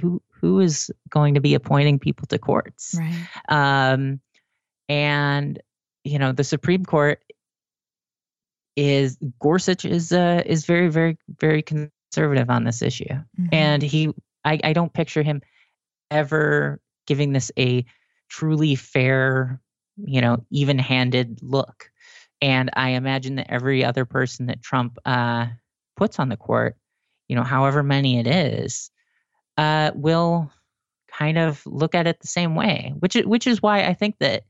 who 0.00 0.20
who 0.40 0.58
is 0.58 0.90
going 1.08 1.34
to 1.34 1.40
be 1.40 1.54
appointing 1.54 2.00
people 2.00 2.26
to 2.26 2.38
courts? 2.38 2.96
Right. 2.98 3.28
Um, 3.48 4.20
and 4.88 5.62
you 6.02 6.18
know, 6.18 6.32
the 6.32 6.42
Supreme 6.42 6.84
Court 6.84 7.22
is 8.74 9.18
Gorsuch 9.38 9.84
is 9.84 10.12
uh, 10.12 10.42
is 10.44 10.66
very 10.66 10.88
very 10.88 11.16
very 11.38 11.62
conservative 11.62 12.50
on 12.50 12.64
this 12.64 12.82
issue, 12.82 13.04
mm-hmm. 13.04 13.46
and 13.52 13.82
he 13.82 14.12
I, 14.44 14.58
I 14.64 14.72
don't 14.72 14.92
picture 14.92 15.22
him 15.22 15.40
ever 16.10 16.80
giving 17.06 17.32
this 17.32 17.52
a 17.56 17.84
truly 18.28 18.74
fair, 18.74 19.60
you 19.96 20.20
know, 20.20 20.44
even 20.50 20.78
handed 20.78 21.38
look. 21.40 21.88
And 22.42 22.70
I 22.72 22.90
imagine 22.90 23.36
that 23.36 23.52
every 23.52 23.84
other 23.84 24.04
person 24.06 24.46
that 24.46 24.60
Trump 24.60 24.98
uh, 25.04 25.46
puts 25.96 26.18
on 26.18 26.30
the 26.30 26.36
court, 26.36 26.76
you 27.30 27.36
know, 27.36 27.44
however 27.44 27.84
many 27.84 28.18
it 28.18 28.26
is, 28.26 28.90
uh, 29.56 29.92
will 29.94 30.50
kind 31.16 31.38
of 31.38 31.64
look 31.64 31.94
at 31.94 32.08
it 32.08 32.18
the 32.18 32.26
same 32.26 32.56
way. 32.56 32.92
Which 32.98 33.14
is, 33.14 33.24
which 33.24 33.46
is 33.46 33.62
why 33.62 33.84
I 33.84 33.94
think 33.94 34.16
that, 34.18 34.42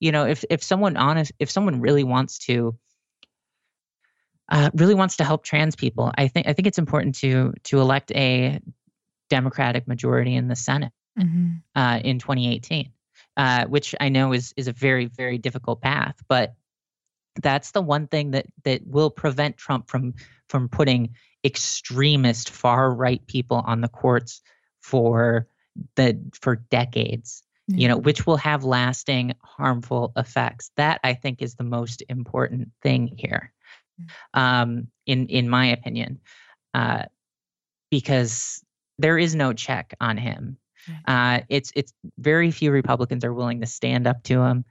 you 0.00 0.10
know, 0.10 0.26
if 0.26 0.44
if 0.50 0.60
someone 0.60 0.96
honest, 0.96 1.30
if 1.38 1.48
someone 1.48 1.80
really 1.80 2.02
wants 2.02 2.40
to, 2.46 2.76
uh, 4.48 4.70
really 4.74 4.96
wants 4.96 5.16
to 5.18 5.24
help 5.24 5.44
trans 5.44 5.76
people, 5.76 6.10
I 6.18 6.26
think 6.26 6.48
I 6.48 6.54
think 6.54 6.66
it's 6.66 6.76
important 6.76 7.14
to 7.20 7.54
to 7.64 7.80
elect 7.80 8.10
a 8.16 8.60
Democratic 9.30 9.86
majority 9.86 10.34
in 10.34 10.48
the 10.48 10.56
Senate 10.56 10.92
mm-hmm. 11.16 11.52
uh, 11.76 12.00
in 12.02 12.18
2018, 12.18 12.90
uh, 13.36 13.66
which 13.66 13.94
I 14.00 14.08
know 14.08 14.32
is 14.32 14.52
is 14.56 14.66
a 14.66 14.72
very 14.72 15.06
very 15.06 15.38
difficult 15.38 15.80
path, 15.80 16.16
but 16.26 16.54
that's 17.42 17.72
the 17.72 17.82
one 17.82 18.06
thing 18.06 18.30
that 18.32 18.46
that 18.64 18.86
will 18.86 19.10
prevent 19.10 19.56
Trump 19.56 19.88
from 19.88 20.14
from 20.48 20.68
putting 20.68 21.14
extremist 21.44 22.50
far 22.50 22.92
right 22.92 23.26
people 23.26 23.62
on 23.66 23.80
the 23.80 23.88
courts 23.88 24.40
for 24.80 25.46
the 25.96 26.18
for 26.40 26.56
decades 26.56 27.42
mm-hmm. 27.70 27.80
you 27.80 27.88
know 27.88 27.96
which 27.96 28.26
will 28.26 28.36
have 28.36 28.64
lasting 28.64 29.34
harmful 29.42 30.12
effects 30.16 30.70
that 30.76 31.00
i 31.04 31.12
think 31.12 31.42
is 31.42 31.56
the 31.56 31.64
most 31.64 32.02
important 32.08 32.68
thing 32.82 33.12
here 33.18 33.52
mm-hmm. 34.00 34.40
um 34.40 34.86
in 35.06 35.26
in 35.26 35.48
my 35.48 35.66
opinion 35.66 36.18
uh 36.72 37.02
because 37.90 38.64
there 38.98 39.18
is 39.18 39.34
no 39.34 39.52
check 39.52 39.94
on 40.00 40.16
him 40.16 40.56
uh, 41.06 41.40
it's 41.48 41.72
it's 41.74 41.92
very 42.18 42.50
few 42.50 42.70
Republicans 42.70 43.24
are 43.24 43.32
willing 43.32 43.60
to 43.60 43.66
stand 43.66 44.06
up 44.06 44.22
to 44.24 44.42
him 44.42 44.64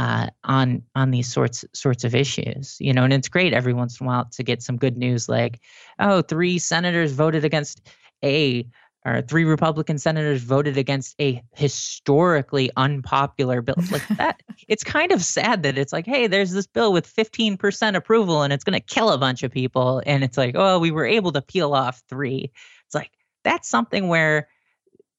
uh, 0.00 0.30
on 0.44 0.82
on 0.94 1.10
these 1.10 1.30
sorts 1.30 1.62
sorts 1.74 2.04
of 2.04 2.14
issues. 2.14 2.78
You 2.80 2.94
know, 2.94 3.04
and 3.04 3.12
it's 3.12 3.28
great 3.28 3.52
every 3.52 3.74
once 3.74 4.00
in 4.00 4.06
a 4.06 4.08
while 4.08 4.24
to 4.32 4.42
get 4.42 4.62
some 4.62 4.78
good 4.78 4.96
news 4.96 5.28
like, 5.28 5.60
oh, 5.98 6.22
three 6.22 6.58
senators 6.58 7.12
voted 7.12 7.44
against 7.44 7.86
a 8.24 8.66
or 9.04 9.20
three 9.20 9.44
Republican 9.44 9.98
senators 9.98 10.42
voted 10.42 10.78
against 10.78 11.14
a 11.20 11.42
historically 11.54 12.70
unpopular 12.76 13.60
bill. 13.60 13.74
Like 13.90 14.06
that, 14.16 14.42
it's 14.68 14.84
kind 14.84 15.12
of 15.12 15.22
sad 15.22 15.62
that 15.64 15.78
it's 15.78 15.92
like, 15.92 16.06
hey, 16.06 16.26
there's 16.26 16.52
this 16.52 16.66
bill 16.66 16.92
with 16.92 17.06
15% 17.06 17.94
approval 17.94 18.42
and 18.42 18.52
it's 18.52 18.64
going 18.64 18.78
to 18.78 18.94
kill 18.94 19.10
a 19.10 19.16
bunch 19.16 19.42
of 19.42 19.50
people. 19.50 20.02
And 20.04 20.22
it's 20.22 20.36
like, 20.36 20.54
oh, 20.54 20.78
we 20.78 20.90
were 20.90 21.06
able 21.06 21.32
to 21.32 21.40
peel 21.40 21.72
off 21.72 22.02
three. 22.10 22.52
It's 22.86 22.94
like, 22.94 23.10
that's 23.42 23.70
something 23.70 24.08
where 24.08 24.48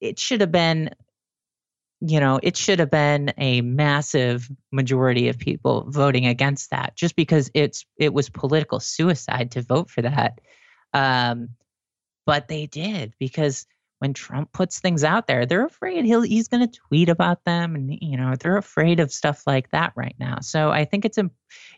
it 0.00 0.18
should 0.20 0.42
have 0.42 0.52
been 0.52 0.90
you 2.04 2.18
know, 2.18 2.40
it 2.42 2.56
should 2.56 2.80
have 2.80 2.90
been 2.90 3.32
a 3.38 3.60
massive 3.60 4.50
majority 4.72 5.28
of 5.28 5.38
people 5.38 5.84
voting 5.88 6.26
against 6.26 6.70
that 6.70 6.96
just 6.96 7.14
because 7.14 7.48
it's 7.54 7.86
it 7.96 8.12
was 8.12 8.28
political 8.28 8.80
suicide 8.80 9.52
to 9.52 9.62
vote 9.62 9.88
for 9.88 10.02
that. 10.02 10.40
Um, 10.92 11.50
but 12.26 12.48
they 12.48 12.66
did 12.66 13.14
because 13.20 13.66
when 14.00 14.14
Trump 14.14 14.50
puts 14.52 14.80
things 14.80 15.04
out 15.04 15.28
there, 15.28 15.46
they're 15.46 15.64
afraid 15.64 16.04
he'll 16.04 16.22
he's 16.22 16.48
going 16.48 16.68
to 16.68 16.80
tweet 16.88 17.08
about 17.08 17.44
them, 17.44 17.76
and 17.76 17.96
you 18.02 18.16
know 18.16 18.34
they're 18.34 18.56
afraid 18.56 18.98
of 18.98 19.12
stuff 19.12 19.44
like 19.46 19.70
that 19.70 19.92
right 19.94 20.16
now. 20.18 20.40
So 20.40 20.70
I 20.70 20.84
think 20.84 21.04
it's 21.04 21.18
a, 21.18 21.30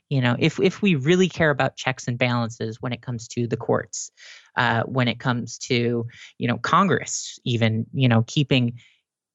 you 0.08 0.22
know, 0.22 0.36
if 0.38 0.58
if 0.58 0.80
we 0.80 0.94
really 0.94 1.28
care 1.28 1.50
about 1.50 1.76
checks 1.76 2.08
and 2.08 2.16
balances 2.16 2.80
when 2.80 2.94
it 2.94 3.02
comes 3.02 3.28
to 3.28 3.46
the 3.46 3.58
courts, 3.58 4.10
uh, 4.56 4.84
when 4.84 5.06
it 5.06 5.20
comes 5.20 5.58
to 5.58 6.06
you 6.38 6.48
know 6.48 6.56
Congress, 6.56 7.38
even 7.44 7.84
you 7.92 8.08
know 8.08 8.24
keeping 8.26 8.78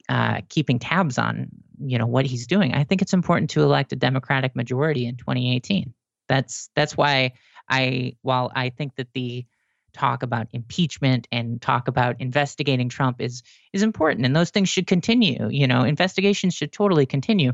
uh, 0.10 0.42
keeping 0.50 0.80
tabs 0.80 1.18
on 1.18 1.48
you 1.82 1.98
know 1.98 2.08
what 2.08 2.26
he's 2.26 2.48
doing, 2.48 2.74
I 2.74 2.84
think 2.84 3.02
it's 3.02 3.14
important 3.14 3.52
to 3.52 3.62
elect 3.62 3.94
a 3.94 3.96
Democratic 3.96 4.56
majority 4.56 5.06
in 5.06 5.16
2018. 5.16 5.94
That's 6.28 6.70
that's 6.76 6.98
why 6.98 7.34
I 7.70 8.16
while 8.22 8.52
I 8.54 8.70
think 8.70 8.96
that 8.96 9.14
the 9.14 9.46
talk 9.94 10.24
about 10.24 10.48
impeachment 10.52 11.28
and 11.32 11.62
talk 11.62 11.88
about 11.88 12.20
investigating 12.20 12.90
Trump 12.90 13.22
is 13.22 13.44
is 13.74 13.84
important 13.84 14.26
and 14.26 14.36
those 14.36 14.50
things 14.50 14.70
should 14.70 14.88
continue. 14.88 15.48
You 15.50 15.68
know, 15.68 15.84
investigations 15.84 16.54
should 16.54 16.72
totally 16.72 17.06
continue. 17.06 17.54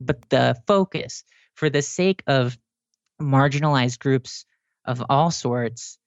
But 0.00 0.28
the 0.28 0.56
focus 0.66 1.24
for 1.54 1.70
the 1.70 1.82
sake 1.82 2.22
of 2.26 2.58
marginalized 3.20 3.98
groups 4.00 4.44
of 4.84 5.02
all 5.08 5.30
sorts, 5.30 5.98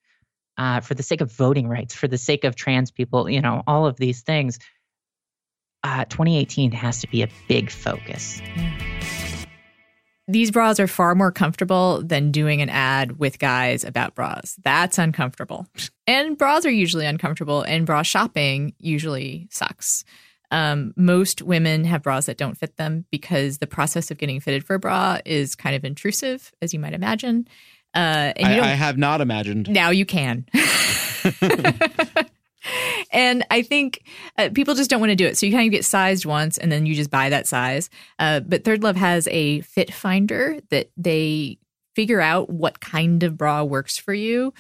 uh, 0.58 0.82
for 0.82 0.93
the 0.93 1.04
sake 1.04 1.22
of 1.22 1.32
voting 1.32 1.68
rights, 1.68 1.96
for 1.96 2.08
the 2.08 2.18
sake 2.18 2.43
of 2.43 2.56
trans 2.56 2.91
people, 2.91 3.30
you 3.30 3.41
know, 3.41 3.64
all 3.68 3.86
of 3.86 3.98
these 3.98 4.22
things, 4.22 4.60
uh, 5.86 6.03
2018 6.05 6.71
has 6.71 6.99
to 6.99 7.07
be 7.07 7.21
a 7.21 7.29
big 7.47 7.69
focus. 7.69 8.41
These 10.27 10.49
bras 10.49 10.79
are 10.79 10.88
far 10.88 11.13
more 11.13 11.31
comfortable 11.31 12.01
than 12.03 12.31
doing 12.31 12.63
an 12.63 12.69
ad 12.69 13.19
with 13.19 13.38
guys 13.38 13.83
about 13.83 14.15
bras. 14.15 14.55
That's 14.63 14.97
uncomfortable. 14.97 15.67
And 16.07 16.36
bras 16.36 16.65
are 16.65 16.71
usually 16.71 17.05
uncomfortable, 17.05 17.61
and 17.61 17.86
bra 17.86 18.01
shopping 18.01 18.73
usually 18.79 19.47
sucks. 19.51 20.03
Um, 20.49 20.93
most 20.95 21.43
women 21.43 21.83
have 21.83 22.01
bras 22.01 22.25
that 22.25 22.38
don't 22.38 22.57
fit 22.57 22.77
them 22.77 23.05
because 23.11 23.59
the 23.59 23.67
process 23.67 24.09
of 24.09 24.17
getting 24.17 24.39
fitted 24.39 24.65
for 24.65 24.73
a 24.73 24.79
bra 24.79 25.19
is 25.23 25.53
kind 25.53 25.75
of 25.75 25.86
intrusive, 25.86 26.51
as 26.63 26.73
you 26.73 26.79
might 26.79 26.93
imagine. 26.93 27.47
Uh, 27.93 28.33
and 28.36 28.61
I, 28.61 28.71
I 28.71 28.73
have 28.73 28.97
not 28.97 29.21
imagined. 29.21 29.69
Now 29.69 29.91
you 29.91 30.05
can. 30.07 30.47
and 33.11 33.45
I 33.51 33.61
think 33.61 34.03
uh, 34.38 34.49
people 34.53 34.76
just 34.76 34.89
don't 34.89 34.99
want 34.99 35.11
to 35.11 35.16
do 35.16 35.26
it. 35.26 35.38
So 35.38 35.45
you 35.45 35.51
kind 35.51 35.68
of 35.68 35.72
get 35.72 35.86
sized 35.86 36.26
once 36.26 36.57
and 36.57 36.72
then 36.72 36.86
you 36.86 36.95
just 36.95 37.09
buy 37.09 37.30
that 37.30 37.47
size. 37.47 37.89
Uh, 38.20 38.39
but 38.39 38.63
ThirdLove 38.63 38.95
has 38.95 39.28
a 39.32 39.61
fit 39.61 39.93
finder 39.93 40.59
that 40.70 40.91
they 40.97 41.59
figure 41.95 42.22
out 42.22 42.49
what 42.49 42.80
kind 42.80 43.24
of 43.24 43.38
bra 43.38 43.63
works 43.63 43.97
for 43.97 44.13
you. 44.13 44.53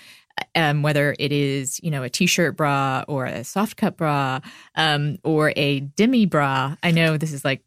Um, 0.53 0.81
whether 0.81 1.15
it 1.17 1.31
is 1.31 1.79
you 1.81 1.89
know 1.89 2.03
a 2.03 2.09
t-shirt 2.09 2.57
bra 2.57 3.05
or 3.07 3.25
a 3.25 3.45
soft 3.45 3.77
cut 3.77 3.95
bra 3.95 4.41
um, 4.75 5.17
or 5.23 5.53
a 5.55 5.79
demi 5.79 6.25
bra. 6.25 6.75
I 6.83 6.91
know 6.91 7.15
this 7.15 7.31
is 7.31 7.45
like 7.45 7.61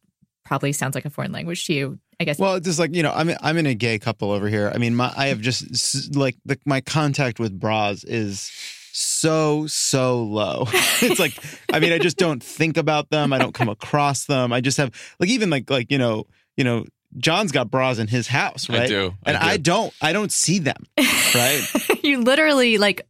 probably 0.45 0.73
sounds 0.73 0.95
like 0.95 1.07
a 1.07 1.11
foreign 1.11 1.33
language 1.33 1.67
to 1.67 1.73
you. 1.73 1.99
I 2.21 2.25
guess. 2.25 2.39
Well, 2.39 2.57
it's 2.57 2.67
just 2.67 2.79
like 2.79 2.95
you 2.95 3.03
know, 3.03 3.13
I'm 3.15 3.31
I'm 3.41 3.57
in 3.57 3.67
a 3.67 3.75
gay 3.75 3.99
couple 3.99 4.33
over 4.33 4.49
here. 4.49 4.71
I 4.75 4.79
mean, 4.79 4.97
my 4.97 5.13
I 5.17 5.29
have 5.29 5.41
just 5.41 6.15
like 6.15 6.37
the, 6.45 6.59
my 6.67 6.81
contact 6.81 7.39
with 7.39 7.59
bras 7.59 8.05
is 8.05 8.51
so 8.99 9.67
so 9.67 10.23
low. 10.25 10.65
it's 11.01 11.21
like 11.21 11.39
I 11.73 11.81
mean 11.81 11.93
I 11.93 11.99
just 11.99 12.17
don't 12.17 12.43
think 12.43 12.77
about 12.77 13.11
them. 13.11 13.33
I 13.33 13.39
don't 13.39 13.55
come 13.55 13.69
across 13.69 14.27
them. 14.27 14.53
I 14.53 14.61
just 14.61 14.77
have 14.79 14.93
like 15.21 15.31
even 15.31 15.51
like 15.51 15.71
like 15.71 15.91
you 15.91 15.99
know 15.99 16.27
you 16.57 16.65
know 16.65 16.85
John's 17.17 17.53
got 17.53 17.71
bras 17.71 17.99
in 17.99 18.09
his 18.09 18.27
house, 18.27 18.69
right? 18.69 18.83
I 18.83 18.87
do. 18.87 19.15
I 19.25 19.31
and 19.31 19.41
do. 19.41 19.47
I 19.47 19.57
don't. 19.57 19.95
I 20.03 20.13
don't 20.13 20.33
see 20.33 20.59
them, 20.59 20.85
right? 21.35 21.63
you 22.03 22.21
literally 22.21 22.77
like 22.79 23.07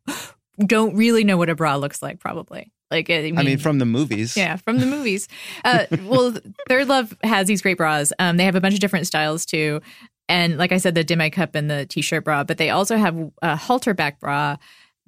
don't 0.64 0.94
really 0.94 1.24
know 1.24 1.36
what 1.36 1.48
a 1.48 1.54
bra 1.54 1.76
looks 1.76 2.02
like, 2.02 2.20
probably. 2.20 2.70
Like 2.90 3.10
I 3.10 3.22
mean, 3.22 3.38
I 3.38 3.42
mean 3.42 3.58
from 3.58 3.78
the 3.78 3.84
movies. 3.84 4.36
Yeah, 4.36 4.56
from 4.56 4.78
the 4.78 4.86
movies. 4.86 5.28
Uh, 5.64 5.86
well, 6.04 6.32
ThirdLove 6.70 7.22
has 7.24 7.46
these 7.46 7.60
great 7.60 7.76
bras. 7.76 8.12
Um, 8.18 8.36
they 8.36 8.44
have 8.44 8.54
a 8.54 8.60
bunch 8.60 8.74
of 8.74 8.80
different 8.80 9.06
styles 9.06 9.44
too. 9.44 9.80
And 10.28 10.58
like 10.58 10.72
I 10.72 10.78
said, 10.78 10.94
the 10.94 11.04
demi 11.04 11.30
cup 11.30 11.54
and 11.54 11.70
the 11.70 11.86
t-shirt 11.86 12.24
bra, 12.24 12.44
but 12.44 12.58
they 12.58 12.70
also 12.70 12.96
have 12.96 13.30
a 13.42 13.56
halter 13.56 13.94
back 13.94 14.20
bra 14.20 14.56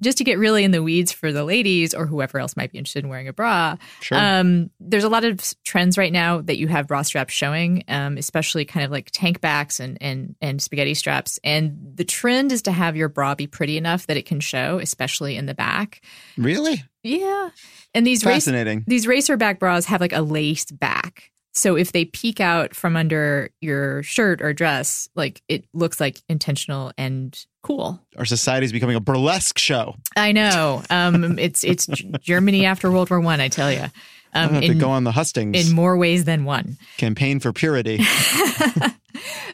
just 0.01 0.17
to 0.17 0.23
get 0.23 0.37
really 0.37 0.63
in 0.63 0.71
the 0.71 0.83
weeds 0.83 1.11
for 1.11 1.31
the 1.31 1.43
ladies 1.43 1.93
or 1.93 2.05
whoever 2.05 2.39
else 2.39 2.57
might 2.57 2.71
be 2.71 2.77
interested 2.77 3.03
in 3.03 3.09
wearing 3.09 3.27
a 3.27 3.33
bra, 3.33 3.77
sure. 4.01 4.17
um, 4.17 4.69
there's 4.79 5.03
a 5.03 5.09
lot 5.09 5.23
of 5.23 5.53
trends 5.63 5.97
right 5.97 6.11
now 6.11 6.41
that 6.41 6.57
you 6.57 6.67
have 6.67 6.87
bra 6.87 7.01
straps 7.01 7.33
showing, 7.33 7.83
um, 7.87 8.17
especially 8.17 8.65
kind 8.65 8.85
of 8.85 8.91
like 8.91 9.09
tank 9.11 9.41
backs 9.41 9.79
and, 9.79 9.97
and 10.01 10.35
and 10.41 10.61
spaghetti 10.61 10.93
straps. 10.93 11.39
And 11.43 11.93
the 11.95 12.05
trend 12.05 12.51
is 12.51 12.61
to 12.63 12.71
have 12.71 12.95
your 12.95 13.09
bra 13.09 13.35
be 13.35 13.47
pretty 13.47 13.77
enough 13.77 14.07
that 14.07 14.17
it 14.17 14.25
can 14.25 14.39
show, 14.39 14.79
especially 14.79 15.37
in 15.37 15.45
the 15.45 15.53
back. 15.53 16.01
Really? 16.37 16.83
Yeah. 17.03 17.49
And 17.93 18.05
these 18.05 18.23
fascinating. 18.23 18.79
Race, 18.79 18.85
these 18.87 19.07
racer 19.07 19.37
back 19.37 19.59
bras 19.59 19.85
have 19.85 20.01
like 20.01 20.13
a 20.13 20.21
laced 20.21 20.77
back. 20.79 21.30
So 21.53 21.75
if 21.75 21.91
they 21.91 22.05
peek 22.05 22.39
out 22.39 22.73
from 22.75 22.95
under 22.95 23.49
your 23.59 24.03
shirt 24.03 24.41
or 24.41 24.53
dress, 24.53 25.09
like 25.15 25.41
it 25.47 25.65
looks 25.73 25.99
like 25.99 26.21
intentional 26.29 26.91
and 26.97 27.37
cool. 27.61 28.01
Our 28.17 28.25
society 28.25 28.65
is 28.65 28.71
becoming 28.71 28.95
a 28.95 29.01
burlesque 29.01 29.57
show. 29.57 29.95
I 30.15 30.31
know. 30.31 30.81
Um, 30.89 31.37
it's 31.37 31.63
it's 31.63 31.87
Germany 32.21 32.65
after 32.65 32.89
World 32.89 33.09
War 33.09 33.19
One. 33.19 33.41
I, 33.41 33.45
I 33.45 33.47
tell 33.49 33.71
you. 33.71 33.85
Um, 34.33 34.53
have 34.53 34.63
in, 34.63 34.71
to 34.71 34.77
go 34.77 34.89
on 34.89 35.03
the 35.03 35.11
hustings 35.11 35.67
in 35.67 35.75
more 35.75 35.97
ways 35.97 36.23
than 36.23 36.45
one. 36.45 36.77
Campaign 36.97 37.41
for 37.41 37.51
purity. 37.51 37.99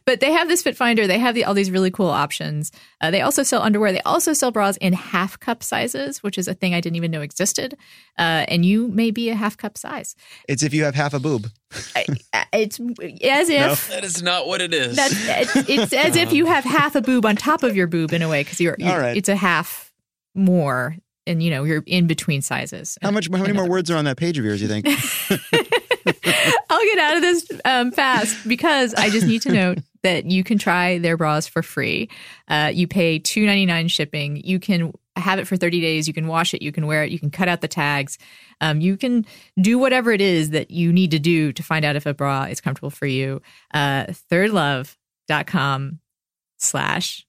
but 0.06 0.20
they 0.20 0.32
have 0.32 0.48
this 0.48 0.62
fit 0.62 0.76
finder. 0.76 1.08
They 1.08 1.20
have 1.20 1.36
the, 1.36 1.46
all 1.46 1.54
these 1.54 1.72
really 1.72 1.92
cool 1.92 2.10
options. 2.10 2.72
Uh, 3.02 3.12
they 3.12 3.22
also 3.22 3.44
sell 3.44 3.62
underwear. 3.62 3.92
They 3.92 4.02
also 4.02 4.34
sell 4.34 4.52
bras 4.52 4.78
in 4.78 4.94
half 4.94 5.40
cup 5.40 5.64
sizes, 5.64 6.24
which 6.24 6.38
is 6.38 6.48
a 6.48 6.54
thing 6.54 6.74
I 6.74 6.82
didn't 6.82 6.96
even 6.96 7.12
know 7.12 7.22
existed. 7.22 7.76
Uh, 8.18 8.46
and 8.48 8.66
you 8.66 8.88
may 8.90 9.12
be 9.12 9.30
a 9.30 9.36
half 9.36 9.58
cup 9.58 9.78
size. 9.78 10.16
It's 10.48 10.64
if 10.64 10.74
you 10.74 10.84
have 10.84 10.96
half 10.96 11.14
a 11.14 11.20
boob. 11.20 11.48
it's 12.54 12.80
as 12.80 13.50
if 13.50 13.90
no. 13.90 13.96
that 13.96 14.04
is 14.04 14.24
not 14.24 14.48
what 14.48 14.62
it 14.62 14.74
is. 14.74 14.96
That's, 14.96 15.70
it's 15.70 15.94
as 15.94 16.16
if 16.16 16.32
you 16.32 16.46
have 16.46 16.64
half 16.64 16.96
a 16.96 17.02
boob 17.02 17.26
on 17.26 17.36
top 17.36 17.64
of 17.64 17.76
your 17.76 17.88
boob 17.88 18.14
in 18.14 18.22
a 18.22 18.30
way 18.30 18.44
because 18.44 18.62
you're, 18.62 18.76
you're 18.80 19.00
right. 19.00 19.18
it's 19.18 19.30
a 19.30 19.36
half 19.36 19.92
more 20.34 20.96
and 21.28 21.44
you 21.44 21.52
know 21.52 21.64
you're 21.64 21.84
in 21.86 22.08
between 22.08 22.42
sizes. 22.42 22.98
How 23.02 23.12
much? 23.12 23.30
How 23.30 23.42
many 23.42 23.54
more 23.54 23.68
words 23.68 23.92
are 23.92 23.98
on 23.98 24.06
that 24.06 24.18
page 24.18 24.40
of 24.40 24.46
yours? 24.46 24.62
You 24.62 24.68
think? 24.68 24.88
I'll 26.78 26.86
get 26.86 27.00
out 27.00 27.16
of 27.16 27.22
this 27.24 27.52
um, 27.66 27.92
fast 27.92 28.48
because 28.48 28.94
I 28.94 29.10
just 29.10 29.26
need 29.26 29.42
to 29.44 29.52
note 29.52 29.80
that 30.04 30.30
you 30.30 30.44
can 30.44 30.60
try 30.60 31.00
their 31.00 31.18
bras 31.18 31.48
for 31.48 31.64
free. 31.64 32.08
Uh, 32.48 32.72
you 32.72 32.88
pay 32.88 33.18
two 33.18 33.48
ninety 33.48 33.66
nine 33.66 33.88
shipping. 33.88 34.38
You 34.44 34.60
can 34.60 34.94
have 35.16 35.40
it 35.40 35.48
for 35.48 35.58
thirty 35.58 35.82
days. 35.82 36.08
You 36.08 36.14
can 36.14 36.28
wash 36.28 36.54
it. 36.54 36.62
You 36.62 36.72
can 36.72 36.86
wear 36.86 37.04
it. 37.04 37.10
You 37.10 37.18
can 37.18 37.32
cut 37.32 37.48
out 37.48 37.62
the 37.62 37.68
tags. 37.68 38.20
Um, 38.62 38.80
you 38.80 38.96
can 38.96 39.26
do 39.60 39.80
whatever 39.80 40.12
it 40.12 40.22
is 40.22 40.52
that 40.52 40.70
you 40.70 40.94
need 40.94 41.10
to 41.12 41.20
do 41.20 41.52
to 41.52 41.64
find 41.64 41.84
out 41.84 41.96
if 41.96 42.06
a 42.06 42.14
bra 42.14 42.44
is 42.44 42.62
comfortable 42.62 42.92
for 42.92 43.08
you. 43.08 43.42
Uh, 43.74 44.06
thirdlove.com 44.32 46.00
slash 46.60 47.26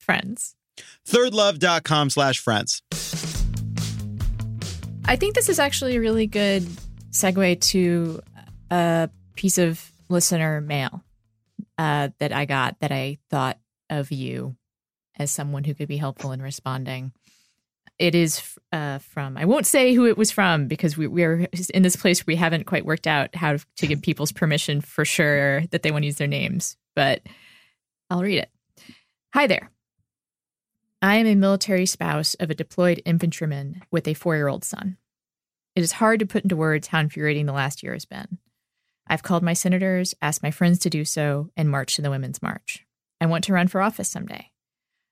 friends. 0.00 0.56
Thirdlove.com 1.06 2.10
slash 2.10 2.38
friends. 2.40 2.82
I 5.04 5.14
think 5.14 5.36
this 5.36 5.48
is 5.48 5.60
actually 5.60 5.96
a 5.96 6.00
really 6.00 6.26
good 6.26 6.66
segue 7.12 7.60
to 7.60 8.20
a 8.70 9.10
piece 9.34 9.58
of 9.58 9.90
listener 10.08 10.60
mail 10.60 11.02
uh, 11.76 12.08
that 12.18 12.32
I 12.32 12.44
got 12.44 12.80
that 12.80 12.92
I 12.92 13.18
thought 13.30 13.58
of 13.90 14.10
you 14.10 14.56
as 15.18 15.30
someone 15.30 15.64
who 15.64 15.74
could 15.74 15.88
be 15.88 15.96
helpful 15.96 16.32
in 16.32 16.42
responding. 16.42 17.12
It 17.98 18.14
is 18.14 18.56
uh, 18.72 18.98
from, 18.98 19.36
I 19.36 19.44
won't 19.44 19.66
say 19.66 19.92
who 19.92 20.06
it 20.06 20.16
was 20.16 20.30
from 20.30 20.68
because 20.68 20.96
we, 20.96 21.08
we're 21.08 21.48
in 21.74 21.82
this 21.82 21.96
place 21.96 22.20
where 22.20 22.32
we 22.32 22.36
haven't 22.36 22.66
quite 22.66 22.86
worked 22.86 23.08
out 23.08 23.34
how 23.34 23.56
to 23.56 23.86
give 23.86 24.02
people's 24.02 24.30
permission 24.30 24.80
for 24.80 25.04
sure 25.04 25.62
that 25.68 25.82
they 25.82 25.90
want 25.90 26.02
to 26.02 26.06
use 26.06 26.16
their 26.16 26.28
names, 26.28 26.76
but 26.94 27.22
I'll 28.08 28.22
read 28.22 28.38
it. 28.38 28.50
Hi 29.34 29.48
there. 29.48 29.70
I 31.02 31.16
am 31.16 31.26
a 31.26 31.34
military 31.34 31.86
spouse 31.86 32.34
of 32.34 32.50
a 32.50 32.54
deployed 32.54 33.02
infantryman 33.04 33.82
with 33.90 34.06
a 34.08 34.14
four 34.14 34.36
year 34.36 34.48
old 34.48 34.64
son. 34.64 34.96
It 35.74 35.82
is 35.82 35.92
hard 35.92 36.20
to 36.20 36.26
put 36.26 36.42
into 36.42 36.56
words 36.56 36.88
how 36.88 37.00
infuriating 37.00 37.46
the 37.46 37.52
last 37.52 37.82
year 37.82 37.92
has 37.92 38.04
been. 38.04 38.38
I've 39.08 39.22
called 39.22 39.42
my 39.42 39.54
senators, 39.54 40.14
asked 40.20 40.42
my 40.42 40.50
friends 40.50 40.78
to 40.80 40.90
do 40.90 41.04
so, 41.04 41.50
and 41.56 41.70
marched 41.70 41.96
to 41.96 42.02
the 42.02 42.10
Women's 42.10 42.42
March. 42.42 42.84
I 43.20 43.26
want 43.26 43.44
to 43.44 43.52
run 43.52 43.68
for 43.68 43.80
office 43.80 44.08
someday. 44.08 44.50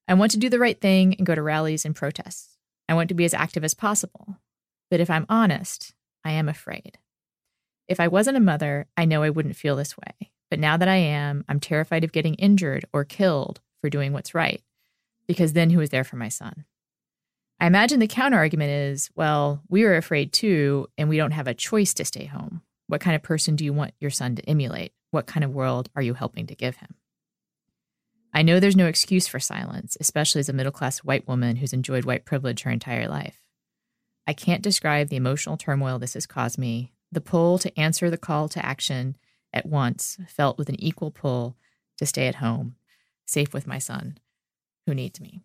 I 0.06 0.14
want 0.14 0.32
to 0.32 0.38
do 0.38 0.48
the 0.48 0.58
right 0.58 0.80
thing 0.80 1.14
and 1.14 1.26
go 1.26 1.34
to 1.34 1.42
rallies 1.42 1.84
and 1.84 1.96
protests. 1.96 2.56
I 2.88 2.94
want 2.94 3.08
to 3.08 3.14
be 3.14 3.24
as 3.24 3.34
active 3.34 3.64
as 3.64 3.74
possible. 3.74 4.36
But 4.90 5.00
if 5.00 5.10
I'm 5.10 5.26
honest, 5.28 5.94
I 6.24 6.32
am 6.32 6.48
afraid. 6.48 6.98
If 7.88 7.98
I 7.98 8.08
wasn't 8.08 8.36
a 8.36 8.40
mother, 8.40 8.86
I 8.96 9.04
know 9.04 9.22
I 9.22 9.30
wouldn't 9.30 9.56
feel 9.56 9.76
this 9.76 9.96
way. 9.96 10.30
But 10.50 10.60
now 10.60 10.76
that 10.76 10.88
I 10.88 10.96
am, 10.96 11.44
I'm 11.48 11.58
terrified 11.58 12.04
of 12.04 12.12
getting 12.12 12.34
injured 12.34 12.84
or 12.92 13.04
killed 13.04 13.60
for 13.80 13.90
doing 13.90 14.12
what's 14.12 14.34
right 14.34 14.62
because 15.26 15.52
then 15.52 15.70
who 15.70 15.80
is 15.80 15.90
there 15.90 16.04
for 16.04 16.16
my 16.16 16.28
son? 16.28 16.64
I 17.58 17.66
imagine 17.66 18.00
the 18.00 18.06
counter 18.06 18.36
argument 18.36 18.70
is, 18.70 19.10
well, 19.14 19.62
we 19.68 19.84
are 19.84 19.96
afraid 19.96 20.32
too, 20.32 20.88
and 20.98 21.08
we 21.08 21.16
don't 21.16 21.30
have 21.30 21.46
a 21.46 21.54
choice 21.54 21.94
to 21.94 22.04
stay 22.04 22.26
home. 22.26 22.62
What 22.88 23.00
kind 23.00 23.16
of 23.16 23.22
person 23.22 23.56
do 23.56 23.64
you 23.64 23.72
want 23.72 23.94
your 24.00 24.10
son 24.10 24.36
to 24.36 24.48
emulate? 24.48 24.92
What 25.10 25.26
kind 25.26 25.44
of 25.44 25.54
world 25.54 25.88
are 25.96 26.02
you 26.02 26.14
helping 26.14 26.46
to 26.46 26.54
give 26.54 26.76
him? 26.76 26.94
I 28.32 28.42
know 28.42 28.60
there's 28.60 28.76
no 28.76 28.86
excuse 28.86 29.26
for 29.26 29.40
silence, 29.40 29.96
especially 29.98 30.40
as 30.40 30.48
a 30.48 30.52
middle 30.52 30.72
class 30.72 30.98
white 30.98 31.26
woman 31.26 31.56
who's 31.56 31.72
enjoyed 31.72 32.04
white 32.04 32.24
privilege 32.24 32.62
her 32.62 32.70
entire 32.70 33.08
life. 33.08 33.40
I 34.26 34.34
can't 34.34 34.62
describe 34.62 35.08
the 35.08 35.16
emotional 35.16 35.56
turmoil 35.56 35.98
this 35.98 36.14
has 36.14 36.26
caused 36.26 36.58
me. 36.58 36.92
The 37.10 37.20
pull 37.20 37.58
to 37.60 37.80
answer 37.80 38.10
the 38.10 38.18
call 38.18 38.48
to 38.50 38.64
action 38.64 39.16
at 39.52 39.66
once 39.66 40.18
felt 40.28 40.58
with 40.58 40.68
an 40.68 40.78
equal 40.78 41.10
pull 41.10 41.56
to 41.98 42.04
stay 42.04 42.26
at 42.26 42.36
home, 42.36 42.76
safe 43.24 43.54
with 43.54 43.66
my 43.66 43.78
son, 43.78 44.18
who 44.86 44.94
needs 44.94 45.20
me. 45.20 45.40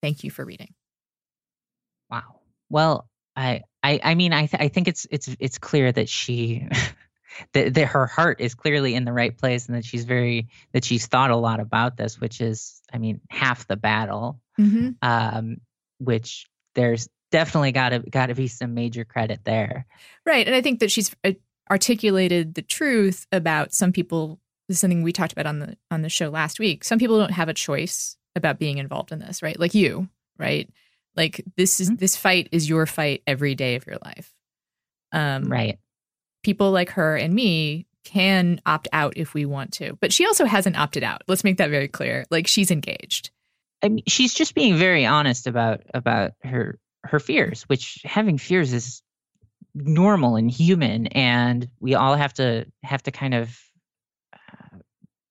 Thank 0.00 0.22
you 0.22 0.30
for 0.30 0.44
reading. 0.44 0.74
Wow. 2.10 2.40
Well, 2.70 3.08
I 3.38 3.62
I 3.82 4.00
I 4.02 4.14
mean 4.14 4.32
I 4.32 4.46
th- 4.46 4.60
I 4.60 4.68
think 4.68 4.88
it's 4.88 5.06
it's 5.10 5.28
it's 5.38 5.58
clear 5.58 5.92
that 5.92 6.08
she 6.08 6.66
that, 7.52 7.74
that 7.74 7.86
her 7.86 8.06
heart 8.06 8.40
is 8.40 8.54
clearly 8.54 8.94
in 8.94 9.04
the 9.04 9.12
right 9.12 9.36
place 9.36 9.66
and 9.66 9.76
that 9.76 9.84
she's 9.84 10.04
very 10.04 10.48
that 10.72 10.84
she's 10.84 11.06
thought 11.06 11.30
a 11.30 11.36
lot 11.36 11.60
about 11.60 11.96
this, 11.96 12.20
which 12.20 12.40
is 12.40 12.82
I 12.92 12.98
mean 12.98 13.20
half 13.30 13.66
the 13.68 13.76
battle. 13.76 14.40
Mm-hmm. 14.58 14.90
Um, 15.02 15.58
which 15.98 16.48
there's 16.74 17.08
definitely 17.30 17.72
got 17.72 17.90
to 17.90 18.00
got 18.00 18.26
to 18.26 18.34
be 18.34 18.48
some 18.48 18.74
major 18.74 19.04
credit 19.04 19.40
there. 19.44 19.86
Right, 20.26 20.46
and 20.46 20.54
I 20.54 20.60
think 20.60 20.80
that 20.80 20.90
she's 20.90 21.14
uh, 21.24 21.32
articulated 21.70 22.54
the 22.54 22.62
truth 22.62 23.26
about 23.30 23.72
some 23.72 23.92
people. 23.92 24.40
This 24.68 24.76
is 24.76 24.80
something 24.80 25.02
we 25.02 25.12
talked 25.12 25.32
about 25.32 25.46
on 25.46 25.60
the 25.60 25.76
on 25.90 26.02
the 26.02 26.08
show 26.08 26.28
last 26.28 26.58
week. 26.58 26.84
Some 26.84 26.98
people 26.98 27.18
don't 27.18 27.32
have 27.32 27.48
a 27.48 27.54
choice 27.54 28.16
about 28.34 28.58
being 28.58 28.78
involved 28.78 29.12
in 29.12 29.18
this, 29.18 29.42
right? 29.42 29.58
Like 29.58 29.74
you, 29.74 30.08
right? 30.38 30.68
Like 31.18 31.44
this 31.56 31.80
is 31.80 31.90
Mhm. 31.90 31.98
this 31.98 32.16
fight 32.16 32.48
is 32.52 32.68
your 32.68 32.86
fight 32.86 33.22
every 33.26 33.54
day 33.54 33.74
of 33.74 33.86
your 33.86 33.98
life. 34.02 34.32
Um, 35.12 35.44
Right. 35.52 35.78
People 36.44 36.70
like 36.70 36.90
her 36.90 37.16
and 37.16 37.34
me 37.34 37.86
can 38.04 38.60
opt 38.64 38.88
out 38.92 39.14
if 39.16 39.34
we 39.34 39.44
want 39.44 39.72
to, 39.74 39.98
but 40.00 40.12
she 40.12 40.24
also 40.24 40.46
hasn't 40.46 40.78
opted 40.78 41.02
out. 41.02 41.22
Let's 41.28 41.44
make 41.44 41.58
that 41.58 41.68
very 41.70 41.88
clear. 41.88 42.24
Like 42.30 42.46
she's 42.46 42.70
engaged. 42.70 43.30
I 43.82 43.88
mean, 43.90 44.04
she's 44.06 44.32
just 44.32 44.54
being 44.54 44.76
very 44.76 45.04
honest 45.04 45.46
about 45.46 45.82
about 45.92 46.32
her 46.42 46.78
her 47.04 47.20
fears, 47.20 47.62
which 47.64 48.00
having 48.04 48.38
fears 48.38 48.72
is 48.72 49.02
normal 49.74 50.36
and 50.36 50.50
human, 50.50 51.08
and 51.08 51.68
we 51.80 51.94
all 51.94 52.14
have 52.16 52.34
to 52.34 52.66
have 52.82 53.02
to 53.02 53.10
kind 53.10 53.34
of 53.34 53.58
uh, 54.32 54.78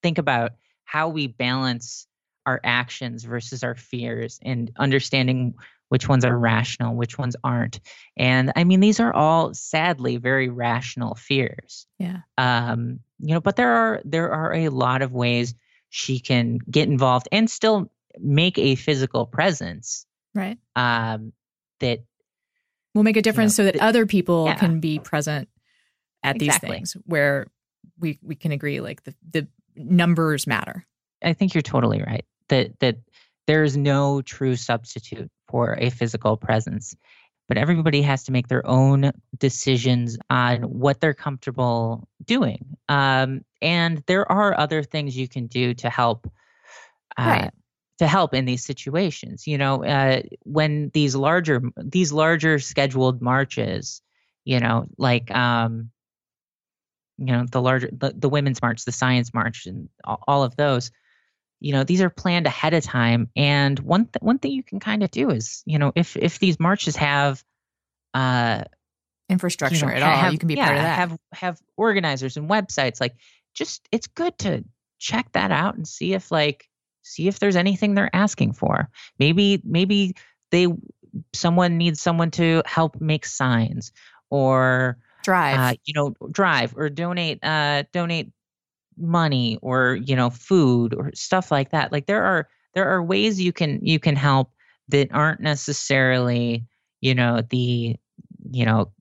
think 0.03 0.17
about 0.17 0.51
how 0.85 1.09
we 1.09 1.27
balance 1.27 2.07
our 2.45 2.61
actions 2.63 3.23
versus 3.25 3.63
our 3.63 3.75
fears, 3.75 4.39
and 4.43 4.71
understanding 4.77 5.55
which 5.89 6.07
ones 6.09 6.25
are 6.25 6.37
rational, 6.37 6.95
which 6.95 7.17
ones 7.17 7.35
aren't. 7.43 7.79
And 8.17 8.51
I 8.55 8.63
mean, 8.63 8.79
these 8.81 8.99
are 8.99 9.13
all 9.13 9.53
sadly 9.53 10.17
very 10.17 10.49
rational 10.49 11.15
fears 11.15 11.87
Yeah. 11.99 12.17
um, 12.37 12.99
you 13.19 13.33
know 13.33 13.41
but 13.41 13.55
there 13.55 13.71
are 13.73 14.01
there 14.05 14.31
are 14.31 14.53
a 14.53 14.69
lot 14.69 15.01
of 15.01 15.11
ways 15.11 15.55
she 15.89 16.19
can 16.19 16.59
get 16.69 16.87
involved 16.89 17.27
and 17.31 17.49
still 17.49 17.91
make 18.19 18.57
a 18.59 18.75
physical 18.75 19.25
presence 19.25 20.05
Right. 20.35 20.57
um, 20.75 21.33
that 21.79 21.99
We'll 22.93 23.03
make 23.03 23.17
a 23.17 23.21
difference 23.21 23.55
so 23.55 23.63
that 23.63 23.73
th- 23.73 23.81
other 23.83 24.05
people 24.05 24.45
yeah. 24.47 24.55
can 24.55 24.79
be 24.79 24.97
present 24.99 25.49
at 26.23 26.37
these 26.39 26.47
Exactly. 26.47 26.71
things 26.71 26.97
where 27.05 27.47
we 27.99 28.19
we 28.21 28.35
can 28.35 28.51
agree 28.51 28.81
like 28.81 29.03
the 29.03 29.15
the 29.31 29.47
numbers 29.75 30.45
matter. 30.47 30.85
i 31.23 31.33
think 31.33 31.53
you're 31.53 31.61
totally 31.61 32.01
right 32.01 32.25
that 32.49 32.77
that 32.79 32.97
there 33.47 33.63
is 33.63 33.77
no 33.77 34.21
true 34.21 34.55
substitute 34.55 35.29
for 35.47 35.75
a 35.79 35.89
physical 35.89 36.37
presence. 36.37 36.95
But 37.47 37.57
everybody 37.57 38.01
has 38.01 38.23
to 38.25 38.31
make 38.31 38.47
their 38.49 38.65
own 38.67 39.11
decisions 39.37 40.17
on 40.29 40.63
what 40.63 40.99
they're 40.99 41.13
comfortable 41.13 42.07
doing. 42.25 42.77
Um, 42.89 43.45
and 43.61 44.03
there 44.07 44.29
are 44.29 44.57
other 44.59 44.83
things 44.83 45.17
you 45.17 45.27
can 45.29 45.47
do 45.47 45.73
to 45.75 45.89
help 45.89 46.29
uh, 47.17 47.23
Right. 47.25 47.51
to 47.99 48.07
help 48.07 48.33
in 48.33 48.45
these 48.45 48.63
situations. 48.65 49.47
You 49.47 49.57
know 49.57 49.83
uh, 49.83 50.21
when 50.43 50.89
these 50.93 51.15
larger 51.15 51.61
these 51.77 52.11
larger 52.11 52.59
scheduled 52.59 53.21
marches 53.21 54.01
you 54.45 54.59
know 54.59 54.85
like 54.97 55.29
um 55.35 55.91
you 57.17 57.25
know 57.25 57.45
the 57.51 57.61
larger 57.61 57.89
the, 57.91 58.13
the 58.15 58.29
women's 58.29 58.61
march 58.61 58.85
the 58.85 58.91
science 58.91 59.33
march 59.33 59.65
and 59.65 59.89
all, 60.03 60.23
all 60.27 60.43
of 60.43 60.55
those 60.55 60.91
you 61.59 61.71
know 61.73 61.83
these 61.83 62.01
are 62.01 62.09
planned 62.09 62.45
ahead 62.45 62.73
of 62.73 62.83
time 62.83 63.29
and 63.35 63.79
one 63.79 64.05
th- 64.05 64.21
one 64.21 64.37
thing 64.37 64.51
you 64.51 64.63
can 64.63 64.79
kind 64.79 65.03
of 65.03 65.11
do 65.11 65.29
is 65.29 65.63
you 65.65 65.79
know 65.79 65.91
if 65.95 66.15
if 66.17 66.39
these 66.39 66.59
marches 66.59 66.95
have 66.95 67.43
uh 68.13 68.63
Infrastructure 69.29 69.75
you 69.75 69.81
know, 69.85 69.91
at 69.91 70.01
ha- 70.03 70.11
all, 70.11 70.17
have- 70.17 70.33
you 70.33 70.39
can 70.39 70.47
be 70.47 70.55
yeah, 70.55 70.65
part 70.65 70.77
of 70.77 70.83
that. 70.83 70.95
have 70.95 71.19
have 71.33 71.61
organizers 71.75 72.37
and 72.37 72.49
websites 72.49 73.01
like 73.01 73.15
just 73.53 73.87
it's 73.91 74.07
good 74.07 74.37
to 74.37 74.63
check 74.99 75.29
that 75.33 75.51
out 75.51 75.75
and 75.75 75.85
see 75.87 76.13
if 76.13 76.31
like 76.31 76.69
see 77.03 77.27
if 77.27 77.39
there's 77.39 77.57
anything 77.57 77.93
they're 77.93 78.15
asking 78.15 78.53
for 78.53 78.89
maybe 79.19 79.61
maybe 79.65 80.15
they 80.51 80.67
someone 81.33 81.77
needs 81.77 82.01
someone 82.01 82.31
to 82.31 82.63
help 82.65 83.01
make 83.01 83.25
signs 83.25 83.91
or 84.29 84.97
Drive. 85.23 85.59
uh, 85.59 85.73
you 85.83 85.93
know, 85.93 86.15
drive 86.31 86.73
or 86.77 86.89
donate, 86.89 87.43
uh, 87.43 87.83
donate 87.91 88.31
money 88.97 89.57
or 89.61 89.95
you 89.95 90.15
know, 90.15 90.29
food 90.29 90.93
or 90.93 91.11
stuff 91.13 91.51
like 91.51 91.71
that. 91.71 91.91
Like 91.91 92.05
there 92.05 92.23
are 92.23 92.47
there 92.73 92.89
are 92.89 93.03
ways 93.03 93.39
you 93.39 93.53
can 93.53 93.79
you 93.81 93.99
can 93.99 94.15
help 94.15 94.51
that 94.89 95.09
aren't 95.11 95.41
necessarily 95.41 96.65
you 97.01 97.15
know 97.15 97.41
the 97.49 97.95
you 98.51 98.65
know 98.65 98.91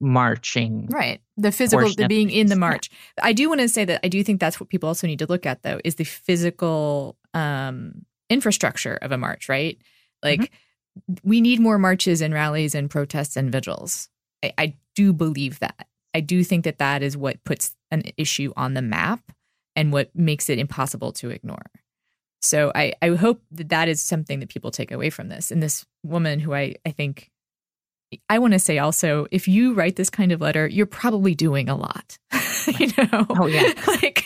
marching. 0.00 0.88
Right. 0.90 1.20
The 1.36 1.52
physical, 1.52 1.88
the 1.94 2.08
being 2.08 2.30
in 2.30 2.46
the 2.46 2.50
things, 2.50 2.50
yeah. 2.50 2.56
march. 2.56 2.90
I 3.22 3.32
do 3.32 3.48
want 3.48 3.60
to 3.60 3.68
say 3.68 3.84
that 3.84 4.00
I 4.04 4.08
do 4.08 4.22
think 4.24 4.40
that's 4.40 4.58
what 4.58 4.68
people 4.68 4.88
also 4.88 5.06
need 5.06 5.20
to 5.20 5.26
look 5.26 5.46
at, 5.46 5.62
though, 5.62 5.80
is 5.84 5.94
the 5.94 6.04
physical 6.04 7.16
um, 7.32 8.04
infrastructure 8.28 8.96
of 8.96 9.12
a 9.12 9.18
march, 9.18 9.48
right? 9.48 9.78
Like, 10.22 10.40
Mm-hmm. 10.40 11.14
we 11.22 11.40
need 11.40 11.60
more 11.60 11.78
marches 11.78 12.20
and 12.20 12.34
rallies 12.34 12.74
and 12.74 12.90
protests 12.90 13.36
and 13.36 13.52
vigils. 13.52 14.08
I, 14.42 14.52
I 14.58 14.74
do 14.96 15.12
believe 15.12 15.60
that. 15.60 15.86
I 16.12 16.20
do 16.20 16.42
think 16.42 16.64
that 16.64 16.78
that 16.78 17.02
is 17.04 17.16
what 17.16 17.44
puts 17.44 17.76
an 17.92 18.02
issue 18.16 18.52
on 18.56 18.74
the 18.74 18.82
map 18.82 19.20
and 19.78 19.92
what 19.92 20.10
makes 20.14 20.50
it 20.50 20.58
impossible 20.58 21.12
to 21.12 21.30
ignore. 21.30 21.70
So 22.42 22.70
I, 22.74 22.92
I 23.00 23.10
hope 23.10 23.42
that 23.52 23.68
that 23.70 23.88
is 23.88 24.00
something 24.02 24.40
that 24.40 24.48
people 24.48 24.70
take 24.70 24.92
away 24.92 25.10
from 25.10 25.28
this. 25.28 25.50
And 25.50 25.62
this 25.62 25.86
woman 26.02 26.40
who 26.40 26.52
I, 26.54 26.74
I 26.84 26.90
think 26.90 27.30
I 28.28 28.38
want 28.38 28.54
to 28.54 28.58
say 28.58 28.78
also, 28.78 29.26
if 29.30 29.46
you 29.48 29.74
write 29.74 29.96
this 29.96 30.10
kind 30.10 30.32
of 30.32 30.40
letter, 30.40 30.66
you're 30.66 30.86
probably 30.86 31.34
doing 31.34 31.68
a 31.68 31.76
lot. 31.76 32.18
you 32.78 32.86
know? 32.96 33.26
Oh, 33.30 33.46
yeah. 33.46 33.72
like 33.86 34.24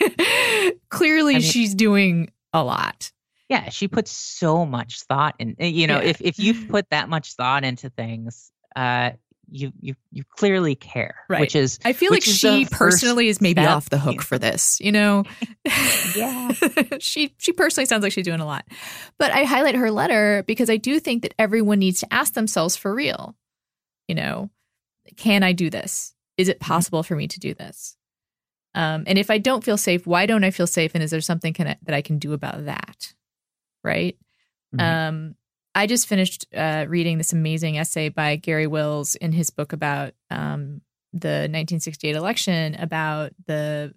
clearly 0.89 1.35
I 1.37 1.39
mean- 1.39 1.47
she's 1.47 1.75
doing 1.75 2.31
a 2.53 2.63
lot. 2.65 3.13
Yeah, 3.49 3.69
she 3.69 3.87
puts 3.89 4.11
so 4.11 4.65
much 4.65 5.03
thought 5.03 5.35
in. 5.39 5.57
You 5.59 5.87
know, 5.87 6.01
Yeah. 6.01 6.09
if 6.11 6.21
if 6.23 6.39
you've 6.39 6.69
put 6.71 6.89
that 6.91 7.09
much 7.11 7.35
thought 7.35 7.65
into 7.65 7.91
things, 7.91 8.51
uh, 8.75 9.11
you 9.51 9.73
you 9.81 9.95
you 10.11 10.25
clearly 10.37 10.75
care, 10.75 11.15
Right. 11.29 11.41
which 11.41 11.55
is 11.57 11.79
I 11.85 11.93
feel 11.93 12.11
like 12.11 12.23
she 12.23 12.67
personally 12.71 13.29
is 13.29 13.41
maybe 13.41 13.61
off 13.61 13.91
the 13.91 13.99
hook 13.99 14.23
for 14.23 14.39
this, 14.39 14.81
you 14.81 14.93
know? 14.93 15.25
Yeah. 16.17 16.51
she 16.99 17.35
she 17.39 17.53
personally 17.53 17.87
sounds 17.87 18.03
like 18.03 18.13
she's 18.13 18.25
doing 18.25 18.41
a 18.41 18.47
lot. 18.47 18.67
But 19.19 19.31
I 19.33 19.45
highlight 19.45 19.75
her 19.77 19.91
letter 19.91 20.43
because 20.47 20.69
I 20.71 20.77
do 20.77 20.99
think 21.01 21.23
that 21.23 21.35
everyone 21.39 21.79
needs 21.79 22.01
to 22.01 22.13
ask 22.13 22.35
themselves 22.35 22.77
for 22.77 22.95
real. 22.95 23.37
You 24.09 24.15
know, 24.15 24.51
can 25.17 25.43
I 25.43 25.53
do 25.53 25.71
this? 25.71 26.15
Is 26.37 26.49
it 26.49 26.61
possible 26.61 27.03
for 27.03 27.15
me 27.15 27.29
to 27.29 27.41
do 27.41 27.55
this? 27.55 27.97
Um, 28.75 29.05
and 29.07 29.19
if 29.19 29.31
I 29.31 29.39
don't 29.39 29.63
feel 29.65 29.77
safe, 29.77 30.07
why 30.07 30.27
don't 30.27 30.45
I 30.45 30.51
feel 30.51 30.67
safe? 30.67 30.93
And 30.95 31.03
is 31.05 31.11
there 31.11 31.21
something 31.21 31.53
can 31.53 31.69
I, 31.69 31.77
that 31.83 31.95
I 31.95 32.03
can 32.03 32.19
do 32.19 32.33
about 32.33 32.65
that? 32.67 33.13
Right. 33.85 34.17
Mhm. 34.75 34.81
Um, 35.09 35.35
I 35.75 35.87
just 35.87 36.07
finished 36.07 36.47
uh, 36.55 36.87
reading 36.89 37.19
this 37.19 37.33
amazing 37.33 37.79
essay 37.79 38.09
by 38.09 38.37
Garry 38.37 38.67
Wills 38.67 39.15
in 39.15 39.33
his 39.33 39.51
book 39.51 39.73
about 39.73 40.13
um, 40.31 40.83
the 41.13 41.49
1968 41.49 42.17
election 42.17 42.75
about 42.75 43.33
the 43.47 43.95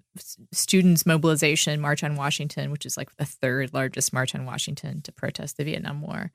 students' 0.51 1.05
mobilization 1.05 1.81
March 1.81 2.03
on 2.03 2.15
Washington, 2.15 2.71
which 2.71 2.85
is 2.85 2.97
like 2.97 3.15
the 3.17 3.25
third 3.25 3.73
largest 3.73 4.13
march 4.13 4.35
on 4.35 4.45
Washington 4.45 5.01
to 5.01 5.11
protest 5.11 5.57
the 5.57 5.63
Vietnam 5.63 6.01
War. 6.01 6.31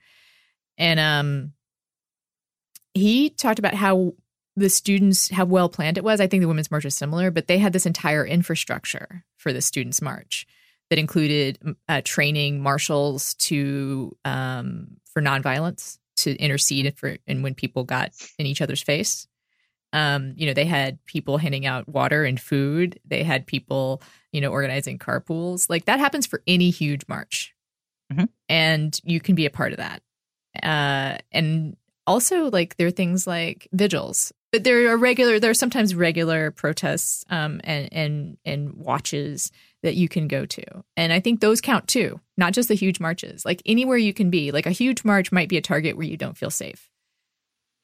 And 0.79 1.01
um, 1.01 1.53
he 2.95 3.31
talked 3.31 3.59
about 3.59 3.75
how 3.75 4.15
the 4.57 4.71
students, 4.71 5.31
how 5.31 5.45
well 5.45 5.69
planned 5.69 5.99
it 5.99 6.05
was. 6.05 6.21
I 6.21 6.27
think 6.27 6.43
the 6.43 6.49
Women's 6.49 6.71
March 6.71 6.85
is 6.85 6.95
similar, 6.95 7.31
but 7.31 7.47
they 7.47 7.59
had 7.59 7.73
this 7.73 7.87
entire 7.87 8.27
infrastructure 8.27 9.25
for 9.37 9.53
the 9.53 9.63
Students' 9.63 10.03
March 10.03 10.47
that 10.91 10.99
included 10.99 11.59
uh, 11.89 12.01
training 12.05 12.61
marshals 12.61 13.35
to 13.35 14.17
um, 14.25 14.97
for 15.13 15.23
nonviolence 15.23 15.99
to 16.17 16.37
intercede 16.37 16.93
for 16.99 17.17
and 17.27 17.43
when 17.43 17.55
people 17.55 17.85
got 17.85 18.11
in 18.39 18.47
each 18.47 18.61
other's 18.61 18.83
face. 18.83 19.27
Um, 19.93 20.35
you 20.37 20.47
know, 20.47 20.53
they 20.55 20.67
had 20.67 21.05
people 21.07 21.39
handing 21.39 21.67
out 21.67 21.89
water 21.89 22.25
and 22.25 22.39
food. 22.41 23.01
They 23.05 23.25
had 23.25 23.47
people, 23.47 24.03
you 24.33 24.41
know, 24.41 24.51
organizing 24.51 24.99
carpools. 24.99 25.69
Like 25.69 25.87
that 25.87 25.99
happens 25.99 26.27
for 26.27 26.43
any 26.47 26.71
huge 26.71 27.03
march, 27.09 27.55
Mhm. 28.13 28.29
and 28.49 29.01
you 29.03 29.21
can 29.21 29.35
be 29.35 29.47
a 29.47 29.51
part 29.51 29.73
of 29.73 29.79
that. 29.79 30.03
Uh, 30.63 31.19
and 31.33 31.77
also, 32.07 32.51
like 32.51 32.77
there 32.77 32.87
are 32.89 32.93
things 32.93 33.27
like 33.27 33.67
vigils. 33.73 34.33
but 34.53 34.65
there 34.65 34.91
are 34.91 34.97
regular 34.97 35.39
there 35.39 35.51
are 35.53 35.55
sometimes 35.55 35.95
regular 35.95 36.51
protests 36.51 37.25
um, 37.31 37.61
and 37.63 37.89
and 37.93 38.37
and 38.45 38.73
watches 38.75 39.53
that 39.83 39.95
you 39.97 40.09
can 40.09 40.29
go 40.29 40.47
to. 40.47 40.65
And 40.97 41.13
i 41.13 41.21
think 41.21 41.41
those 41.41 41.61
count 41.61 41.89
too 41.89 42.21
not 42.37 42.53
just 42.55 42.69
the 42.69 42.75
huge 42.75 43.01
marches. 43.01 43.45
Like 43.45 43.63
anywhere 43.67 43.99
you 43.99 44.15
can 44.15 44.31
be 44.31 44.51
like 44.51 44.67
a 44.67 44.71
huge 44.71 45.05
march 45.05 45.31
might 45.31 45.49
be 45.49 45.59
a 45.59 45.63
target 45.63 45.97
where 45.97 46.07
you 46.07 46.17
don't 46.17 46.39
feel 46.39 46.51
safe. 46.51 46.89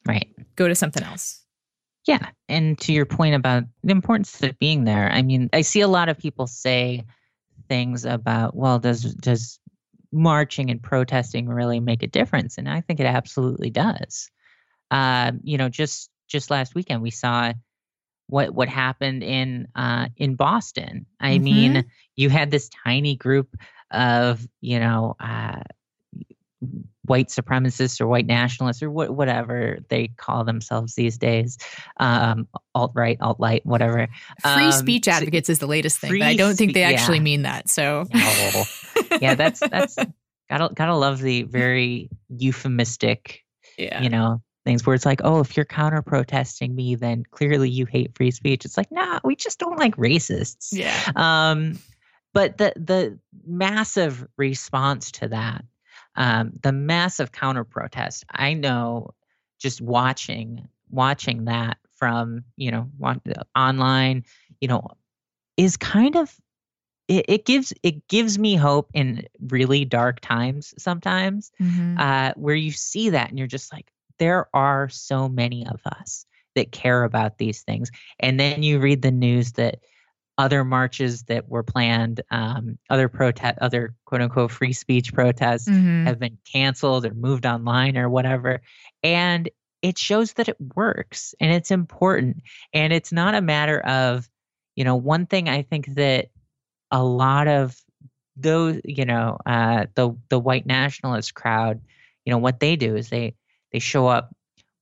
Right. 0.07 0.29
Go 0.57 0.67
to 0.69 0.75
something 0.75 1.03
else. 1.03 1.43
Yeah 2.07 2.29
and 2.49 2.79
to 2.81 2.93
your 2.93 3.07
point 3.07 3.35
about 3.35 3.65
the 3.83 3.93
importance 3.93 4.41
of 4.43 4.59
being 4.61 4.85
there 4.85 5.11
i 5.11 5.23
mean 5.23 5.51
i 5.53 5.63
see 5.63 5.81
a 5.81 5.89
lot 5.89 6.09
of 6.09 6.17
people 6.17 6.47
say 6.47 7.05
things 7.69 8.05
about 8.05 8.55
well 8.55 8.79
does 8.79 9.03
does 9.03 9.59
marching 10.13 10.71
and 10.71 10.83
protesting 10.83 11.49
really 11.49 11.81
make 11.81 12.03
a 12.03 12.07
difference? 12.07 12.59
And 12.59 12.69
i 12.69 12.81
think 12.81 13.01
it 13.01 13.07
absolutely 13.07 13.71
does. 13.71 14.31
Uh, 14.91 15.33
you 15.43 15.59
know 15.59 15.69
just 15.69 16.11
just 16.29 16.51
last 16.51 16.75
weekend 16.75 17.03
we 17.03 17.11
saw 17.11 17.53
what 18.29 18.55
what 18.55 18.69
happened 18.69 19.23
in 19.23 19.69
uh, 19.75 20.09
in 20.17 20.35
Boston. 20.35 21.07
I 21.21 21.39
Mhm. 21.39 21.43
mean, 21.43 21.85
you 22.17 22.29
had 22.31 22.51
this 22.51 22.69
tiny 22.85 23.17
group 23.17 23.55
of 23.91 24.47
you 24.61 24.81
know 24.81 25.15
uh, 25.21 25.61
white 27.05 27.29
supremacists 27.29 28.01
or 28.01 28.07
white 28.09 28.27
nationalists 28.27 28.83
or 28.83 28.91
wha- 28.91 29.11
whatever 29.13 29.79
they 29.91 30.09
call 30.17 30.43
themselves 30.45 30.95
these 30.97 31.19
days, 31.19 31.57
um, 32.01 32.49
alt 32.75 32.93
right, 32.95 33.17
alt 33.21 33.39
light, 33.39 33.65
whatever. 33.65 34.09
free 34.43 34.51
Um, 34.67 34.73
speech 34.73 35.05
so- 35.05 35.13
advocates 35.13 35.49
is 35.49 35.59
the 35.61 35.67
latest 35.69 35.99
thing 35.99 36.11
but 36.19 36.23
i 36.23 36.35
don't 36.35 36.57
think 36.57 36.75
they 36.75 36.83
actually 36.83 37.19
yeah. 37.19 37.23
mean 37.23 37.43
that 37.43 37.69
so 37.69 38.07
No. 38.13 38.65
yeah, 39.21 39.35
that's 39.37 39.61
that's 39.61 39.97
gotta 40.51 40.73
gotta 40.75 40.95
love 40.97 41.21
the 41.21 41.43
very 41.45 42.09
euphemistic 42.29 43.45
yeah 43.79 44.03
you 44.03 44.09
know 44.09 44.41
things 44.67 44.85
where 44.85 44.95
it's 44.95 45.07
like 45.07 45.21
oh 45.25 45.41
if 45.41 45.57
you're 45.57 45.65
counter 45.65 46.03
protesting 46.03 46.75
me 46.75 46.97
then 46.97 47.25
clearly 47.31 47.71
you 47.71 47.87
hate 47.87 48.15
free 48.17 48.31
speech. 48.33 48.65
It's 48.65 48.77
like 48.77 48.91
nah 48.91 49.21
we 49.25 49.37
just 49.37 49.59
don't 49.59 49.79
like 49.79 49.97
racists. 49.97 50.69
Yeah. 50.73 50.93
Um 51.15 51.79
but 52.35 52.59
the 52.59 52.73
the 52.77 53.19
massive 53.47 54.27
response 54.37 55.13
to 55.13 55.29
that 55.29 55.65
um 56.17 56.53
the 56.63 56.73
massive 56.73 57.31
counter 57.33 57.65
protest 57.65 58.25
i 58.31 58.53
know 58.53 59.15
just 59.59 59.81
watching 59.81 60.69
watching 60.91 61.45
that 61.47 61.79
from 61.95 62.45
you 62.57 62.71
know 62.71 62.91
online 63.55 64.25
you 64.61 64.69
know 64.69 64.87
is 65.57 65.77
kind 65.77 66.17
of 66.17 66.35
it, 67.09 67.25
it 67.29 67.45
gives 67.47 67.73
it 67.83 68.09
gives 68.09 68.39
me 68.39 68.57
hope 68.57 68.91
in 68.93 69.27
really 69.49 69.85
dark 69.85 70.21
times 70.21 70.75
sometimes 70.77 71.53
Mhm. 71.61 71.99
uh, 71.99 72.33
where 72.37 72.55
you 72.55 72.73
see 72.73 73.11
that 73.11 73.31
and 73.31 73.39
you're 73.39 73.47
just 73.47 73.73
like, 73.73 73.91
there 74.19 74.49
are 74.55 74.89
so 74.89 75.29
many 75.29 75.67
of 75.67 75.81
us 75.87 76.27
that 76.55 76.73
care 76.73 77.05
about 77.05 77.39
these 77.39 77.63
things. 77.63 77.91
And 78.19 78.41
then 78.41 78.63
you 78.63 78.79
read 78.79 79.03
the 79.03 79.11
news 79.11 79.53
that 79.53 79.81
other 80.39 80.65
marches 80.65 81.25
that 81.25 81.49
were 81.49 81.63
planned, 81.63 82.21
um, 82.31 82.79
other 82.91 83.09
protest, 83.09 83.59
other 83.61 83.95
quote 84.05 84.21
unquote 84.23 84.51
free 84.51 84.73
speech 84.73 85.13
protests 85.15 85.69
Mhm. 85.69 86.05
have 86.07 86.19
been 86.19 86.39
canceled 86.51 87.07
or 87.07 87.15
moved 87.15 87.47
online 87.47 87.97
or 87.97 88.09
whatever. 88.09 88.61
And 89.03 89.49
it 89.83 89.99
shows 89.99 90.35
that 90.35 90.49
it 90.49 90.57
works 90.75 91.35
and 91.41 91.53
it's 91.53 91.71
important. 91.71 92.43
And 92.73 92.93
it's 92.93 93.13
not 93.13 93.35
a 93.35 93.41
matter 93.41 93.81
of, 93.81 94.29
you 94.75 94.85
know, 94.85 94.97
one 94.97 95.27
thing 95.27 95.49
I 95.49 95.63
think 95.63 95.95
that 95.95 96.29
a 96.91 97.03
lot 97.03 97.49
of 97.49 97.77
those, 98.37 98.81
you 98.85 99.05
know, 99.05 99.39
uh, 99.47 99.87
the 99.95 100.15
the 100.29 100.39
white 100.39 100.67
nationalist 100.67 101.35
crowd, 101.35 101.81
you 102.25 102.31
know, 102.31 102.39
what 102.39 102.61
they 102.61 102.77
do 102.77 102.97
is 102.97 103.09
they 103.09 103.35
they 103.77 103.81
show 103.81 104.07
up 104.07 104.35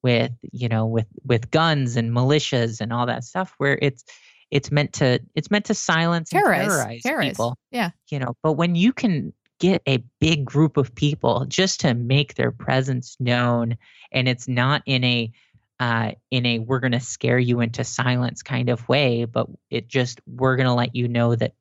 with, 0.05 0.31
you 0.53 0.69
know, 0.69 0.87
with 0.87 1.07
with 1.25 1.51
guns 1.51 1.97
and 1.97 2.13
militias 2.13 2.81
and 2.81 2.93
all 2.93 3.07
that 3.07 3.25
stuff 3.25 3.55
where 3.59 3.77
it's 3.83 4.05
it's 4.53 4.71
meant 4.71 4.93
to 4.93 5.19
it's 5.35 5.51
meant 5.51 5.65
to 5.65 5.75
silence 5.75 6.31
and 6.33 6.41
Terrorize. 6.45 6.67
terrorize 6.69 7.03
Terrorize. 7.03 7.29
people 7.31 7.59
Yeah. 7.73 7.91
you 8.11 8.21
know 8.21 8.37
but 8.45 8.53
when 8.53 8.77
you 8.77 8.93
can 8.93 9.33
get 9.59 9.83
a 9.89 9.99
big 10.21 10.45
group 10.45 10.77
of 10.77 10.95
people 10.95 11.45
just 11.49 11.81
to 11.81 11.95
make 11.95 12.35
their 12.35 12.53
presence 12.53 13.17
known 13.19 13.77
and 14.13 14.29
it's 14.29 14.47
not 14.47 14.83
in 14.87 15.03
a 15.03 15.33
uh, 15.81 16.13
in 16.31 16.47
a 16.47 16.59
we're 16.61 16.79
going 16.79 16.93
to 16.93 17.01
scare 17.01 17.39
you 17.39 17.61
into 17.61 17.83
silence 17.83 18.43
kind 18.45 18.69
of 18.69 18.87
way 18.89 19.25
but 19.25 19.49
it 19.71 19.89
just 19.89 20.21
we're 20.27 20.55
going 20.57 20.69
to 20.69 20.75
let 20.75 20.95
you 20.95 21.09
know 21.09 21.35
that 21.35 21.55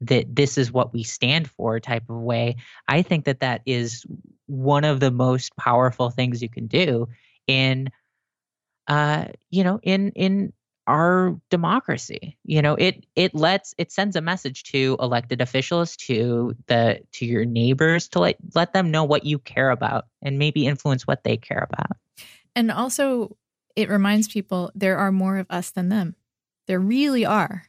that 0.00 0.34
this 0.34 0.58
is 0.58 0.72
what 0.72 0.92
we 0.92 1.02
stand 1.02 1.48
for 1.50 1.80
type 1.80 2.08
of 2.08 2.16
way 2.16 2.56
i 2.88 3.02
think 3.02 3.24
that 3.24 3.40
that 3.40 3.62
is 3.66 4.04
one 4.46 4.84
of 4.84 5.00
the 5.00 5.10
most 5.10 5.56
powerful 5.56 6.10
things 6.10 6.42
you 6.42 6.48
can 6.48 6.66
do 6.66 7.08
in 7.46 7.88
uh 8.88 9.26
you 9.50 9.64
know 9.64 9.80
in 9.82 10.10
in 10.12 10.52
our 10.86 11.36
democracy 11.50 12.38
you 12.44 12.62
know 12.62 12.74
it 12.74 13.04
it 13.16 13.34
lets 13.34 13.74
it 13.76 13.90
sends 13.90 14.14
a 14.14 14.20
message 14.20 14.62
to 14.62 14.96
elected 15.00 15.40
officials 15.40 15.96
to 15.96 16.54
the 16.68 17.00
to 17.10 17.26
your 17.26 17.44
neighbors 17.44 18.06
to 18.08 18.20
let 18.20 18.36
let 18.54 18.72
them 18.72 18.90
know 18.90 19.02
what 19.02 19.24
you 19.24 19.38
care 19.40 19.70
about 19.70 20.06
and 20.22 20.38
maybe 20.38 20.66
influence 20.66 21.06
what 21.06 21.24
they 21.24 21.36
care 21.36 21.66
about 21.68 21.96
And 22.56 22.72
also, 22.72 23.36
it 23.76 23.90
reminds 23.90 24.28
people 24.28 24.72
there 24.74 24.96
are 24.96 25.12
more 25.12 25.36
of 25.36 25.46
us 25.50 25.70
than 25.70 25.90
them. 25.90 26.16
There 26.66 26.80
really 26.80 27.26
are. 27.26 27.64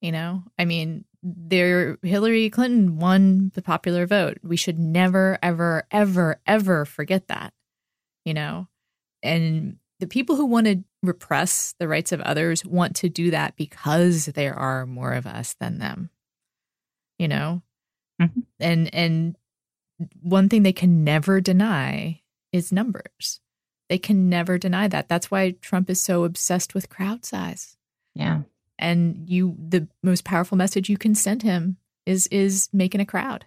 You 0.00 0.12
know, 0.12 0.42
I 0.58 0.64
mean, 0.64 1.04
there 1.22 1.98
Hillary 2.02 2.48
Clinton 2.50 2.98
won 2.98 3.50
the 3.54 3.62
popular 3.62 4.06
vote. 4.06 4.38
We 4.42 4.56
should 4.56 4.78
never, 4.78 5.38
ever, 5.42 5.86
ever, 5.90 6.40
ever 6.46 6.84
forget 6.84 7.28
that. 7.28 7.52
You 8.24 8.34
know, 8.34 8.68
and 9.22 9.76
the 9.98 10.06
people 10.06 10.36
who 10.36 10.46
want 10.46 10.66
to 10.66 10.82
repress 11.02 11.74
the 11.78 11.88
rights 11.88 12.12
of 12.12 12.20
others 12.20 12.64
want 12.64 12.96
to 12.96 13.08
do 13.08 13.30
that 13.30 13.56
because 13.56 14.26
there 14.26 14.54
are 14.54 14.86
more 14.86 15.12
of 15.12 15.26
us 15.26 15.54
than 15.60 15.78
them. 15.78 16.10
You 17.18 17.28
know, 17.28 17.62
Mhm. 18.20 18.44
and 18.58 18.94
and 18.94 19.36
one 20.22 20.48
thing 20.48 20.62
they 20.62 20.72
can 20.72 21.04
never 21.04 21.40
deny 21.40 22.22
is 22.52 22.72
numbers. 22.72 23.40
They 23.88 23.98
can 23.98 24.28
never 24.30 24.56
deny 24.56 24.88
that. 24.88 25.08
That's 25.08 25.30
why 25.30 25.50
Trump 25.52 25.90
is 25.90 26.02
so 26.02 26.24
obsessed 26.24 26.74
with 26.74 26.88
crowd 26.88 27.24
size. 27.24 27.76
yeah 28.14 28.42
And 28.80 29.28
you 29.28 29.56
the 29.58 29.86
most 30.02 30.24
powerful 30.24 30.56
message 30.56 30.88
you 30.88 30.98
can 30.98 31.14
send 31.14 31.42
him 31.42 31.76
is 32.06 32.26
is 32.28 32.68
making 32.72 33.00
a 33.00 33.06
crowd. 33.06 33.44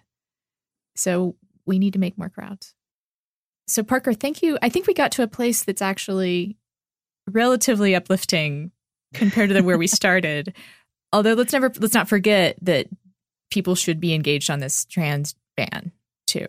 So 0.96 1.36
we 1.66 1.78
need 1.78 1.92
to 1.94 1.98
make 1.98 2.16
more 2.16 2.28
crowds. 2.28 2.74
So 3.66 3.82
Parker, 3.82 4.14
thank 4.14 4.42
you. 4.42 4.58
I 4.62 4.68
think 4.68 4.86
we 4.86 4.94
got 4.94 5.12
to 5.12 5.22
a 5.22 5.28
place 5.28 5.64
that's 5.64 5.82
actually 5.82 6.56
relatively 7.28 7.94
uplifting 7.94 8.70
compared 9.12 9.48
to 9.48 9.54
the, 9.54 9.62
where 9.62 9.78
we 9.78 9.86
started. 9.88 10.54
Although 11.12 11.34
let's 11.34 11.52
never 11.52 11.70
let's 11.78 11.94
not 11.94 12.08
forget 12.08 12.56
that 12.62 12.86
people 13.50 13.74
should 13.74 14.00
be 14.00 14.14
engaged 14.14 14.50
on 14.50 14.60
this 14.60 14.84
trans 14.84 15.34
ban 15.56 15.92
too. 16.26 16.46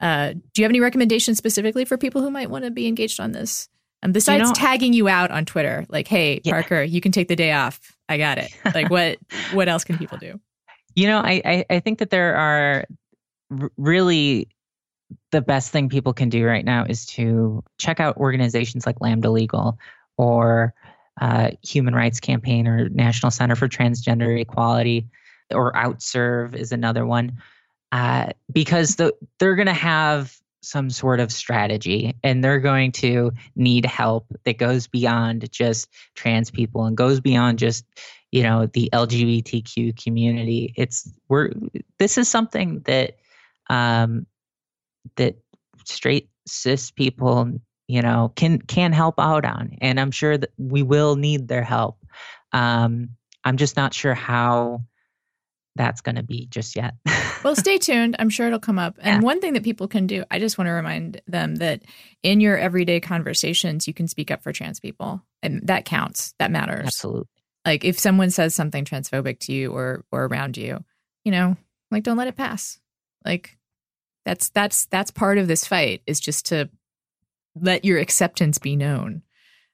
Uh, 0.00 0.32
do 0.32 0.60
you 0.60 0.64
have 0.64 0.70
any 0.70 0.80
recommendations 0.80 1.38
specifically 1.38 1.84
for 1.84 1.96
people 1.96 2.20
who 2.20 2.30
might 2.30 2.50
want 2.50 2.64
to 2.64 2.70
be 2.70 2.86
engaged 2.86 3.20
on 3.20 3.32
this? 3.32 3.68
Um, 4.04 4.12
besides 4.12 4.48
know- 4.48 4.54
tagging 4.54 4.92
you 4.92 5.08
out 5.08 5.30
on 5.30 5.44
Twitter, 5.44 5.86
like, 5.88 6.06
"Hey, 6.06 6.40
Yeah. 6.44 6.52
Parker, 6.52 6.82
you 6.82 7.00
can 7.00 7.10
take 7.12 7.28
the 7.28 7.36
day 7.36 7.52
off. 7.52 7.80
I 8.08 8.18
got 8.18 8.38
it." 8.38 8.54
Like, 8.74 8.90
what 8.90 9.18
what 9.52 9.68
else 9.68 9.84
can 9.84 9.98
people 9.98 10.18
do? 10.18 10.38
You 10.94 11.08
know, 11.08 11.18
I, 11.18 11.42
I, 11.44 11.64
I 11.70 11.80
think 11.80 11.98
that 11.98 12.10
there 12.10 12.36
are 12.36 12.84
r- 13.60 13.70
really 13.76 14.48
the 15.32 15.42
best 15.42 15.70
thing 15.72 15.88
people 15.88 16.12
can 16.12 16.28
do 16.28 16.44
right 16.46 16.64
now 16.64 16.84
is 16.88 17.06
to 17.06 17.62
check 17.78 18.00
out 18.00 18.16
organizations 18.16 18.86
like 18.86 19.00
Lambda 19.00 19.30
Legal 19.30 19.78
or 20.16 20.74
uh, 21.20 21.50
Human 21.62 21.94
Rights 21.94 22.20
Campaign 22.20 22.66
or 22.66 22.88
National 22.88 23.30
Center 23.30 23.56
for 23.56 23.68
Transgender 23.68 24.40
Equality 24.40 25.06
or 25.52 25.72
OutServe 25.72 26.54
is 26.54 26.72
another 26.72 27.04
one 27.06 27.38
uh, 27.92 28.28
because 28.52 28.96
the, 28.96 29.12
they're 29.38 29.56
going 29.56 29.66
to 29.66 29.72
have 29.72 30.36
some 30.64 30.90
sort 30.90 31.20
of 31.20 31.30
strategy 31.30 32.14
and 32.22 32.42
they're 32.42 32.60
going 32.60 32.92
to 32.92 33.32
need 33.54 33.84
help 33.84 34.26
that 34.44 34.58
goes 34.58 34.86
beyond 34.86 35.50
just 35.52 35.88
trans 36.14 36.50
people 36.50 36.84
and 36.84 36.96
goes 36.96 37.20
beyond 37.20 37.58
just 37.58 37.84
you 38.32 38.42
know 38.42 38.66
the 38.66 38.90
lgbtq 38.92 40.02
community. 40.02 40.72
It's 40.76 41.08
we're 41.28 41.50
this 41.98 42.18
is 42.18 42.28
something 42.28 42.80
that 42.86 43.16
um 43.70 44.26
that 45.16 45.36
straight 45.84 46.30
cis 46.46 46.90
people 46.90 47.52
you 47.86 48.02
know 48.02 48.32
can 48.34 48.60
can 48.60 48.92
help 48.92 49.20
out 49.20 49.44
on 49.44 49.76
and 49.80 50.00
i'm 50.00 50.10
sure 50.10 50.36
that 50.36 50.50
we 50.56 50.82
will 50.82 51.16
need 51.16 51.46
their 51.46 51.62
help. 51.62 51.98
Um 52.52 53.10
i'm 53.44 53.56
just 53.56 53.76
not 53.76 53.94
sure 53.94 54.14
how 54.14 54.82
that's 55.76 56.00
going 56.00 56.16
to 56.16 56.22
be 56.22 56.46
just 56.46 56.76
yet 56.76 56.94
Well, 57.44 57.54
stay 57.54 57.78
tuned. 57.78 58.16
I'm 58.18 58.30
sure 58.30 58.46
it'll 58.46 58.58
come 58.58 58.78
up. 58.78 58.96
And 59.00 59.20
Yeah. 59.22 59.26
one 59.26 59.40
thing 59.40 59.52
that 59.52 59.62
people 59.62 59.86
can 59.86 60.06
do, 60.06 60.24
I 60.30 60.38
just 60.38 60.56
want 60.58 60.66
to 60.68 60.72
remind 60.72 61.20
them 61.26 61.56
that 61.56 61.82
in 62.22 62.40
your 62.40 62.56
everyday 62.56 63.00
conversations, 63.00 63.86
you 63.86 63.94
can 63.94 64.08
speak 64.08 64.30
up 64.30 64.42
for 64.42 64.52
trans 64.52 64.80
people, 64.80 65.22
and 65.42 65.60
that 65.66 65.84
counts. 65.84 66.34
That 66.38 66.50
matters. 66.50 66.86
absolutely 66.86 67.28
Like 67.64 67.84
if 67.84 67.98
someone 67.98 68.30
says 68.30 68.54
something 68.54 68.84
transphobic 68.84 69.38
to 69.40 69.52
you 69.52 69.70
or 69.72 70.04
or 70.10 70.24
around 70.24 70.56
you, 70.56 70.84
you 71.24 71.32
know, 71.32 71.56
like 71.90 72.02
don't 72.02 72.16
let 72.16 72.28
it 72.28 72.36
pass. 72.36 72.78
Like 73.24 73.56
that's 74.24 74.48
that's 74.48 74.86
that's 74.86 75.10
part 75.10 75.38
of 75.38 75.46
this 75.48 75.66
fight 75.66 76.02
is 76.06 76.20
just 76.20 76.46
to 76.46 76.68
let 77.54 77.84
your 77.84 77.98
acceptance 77.98 78.58
be 78.58 78.74
known. 78.74 79.22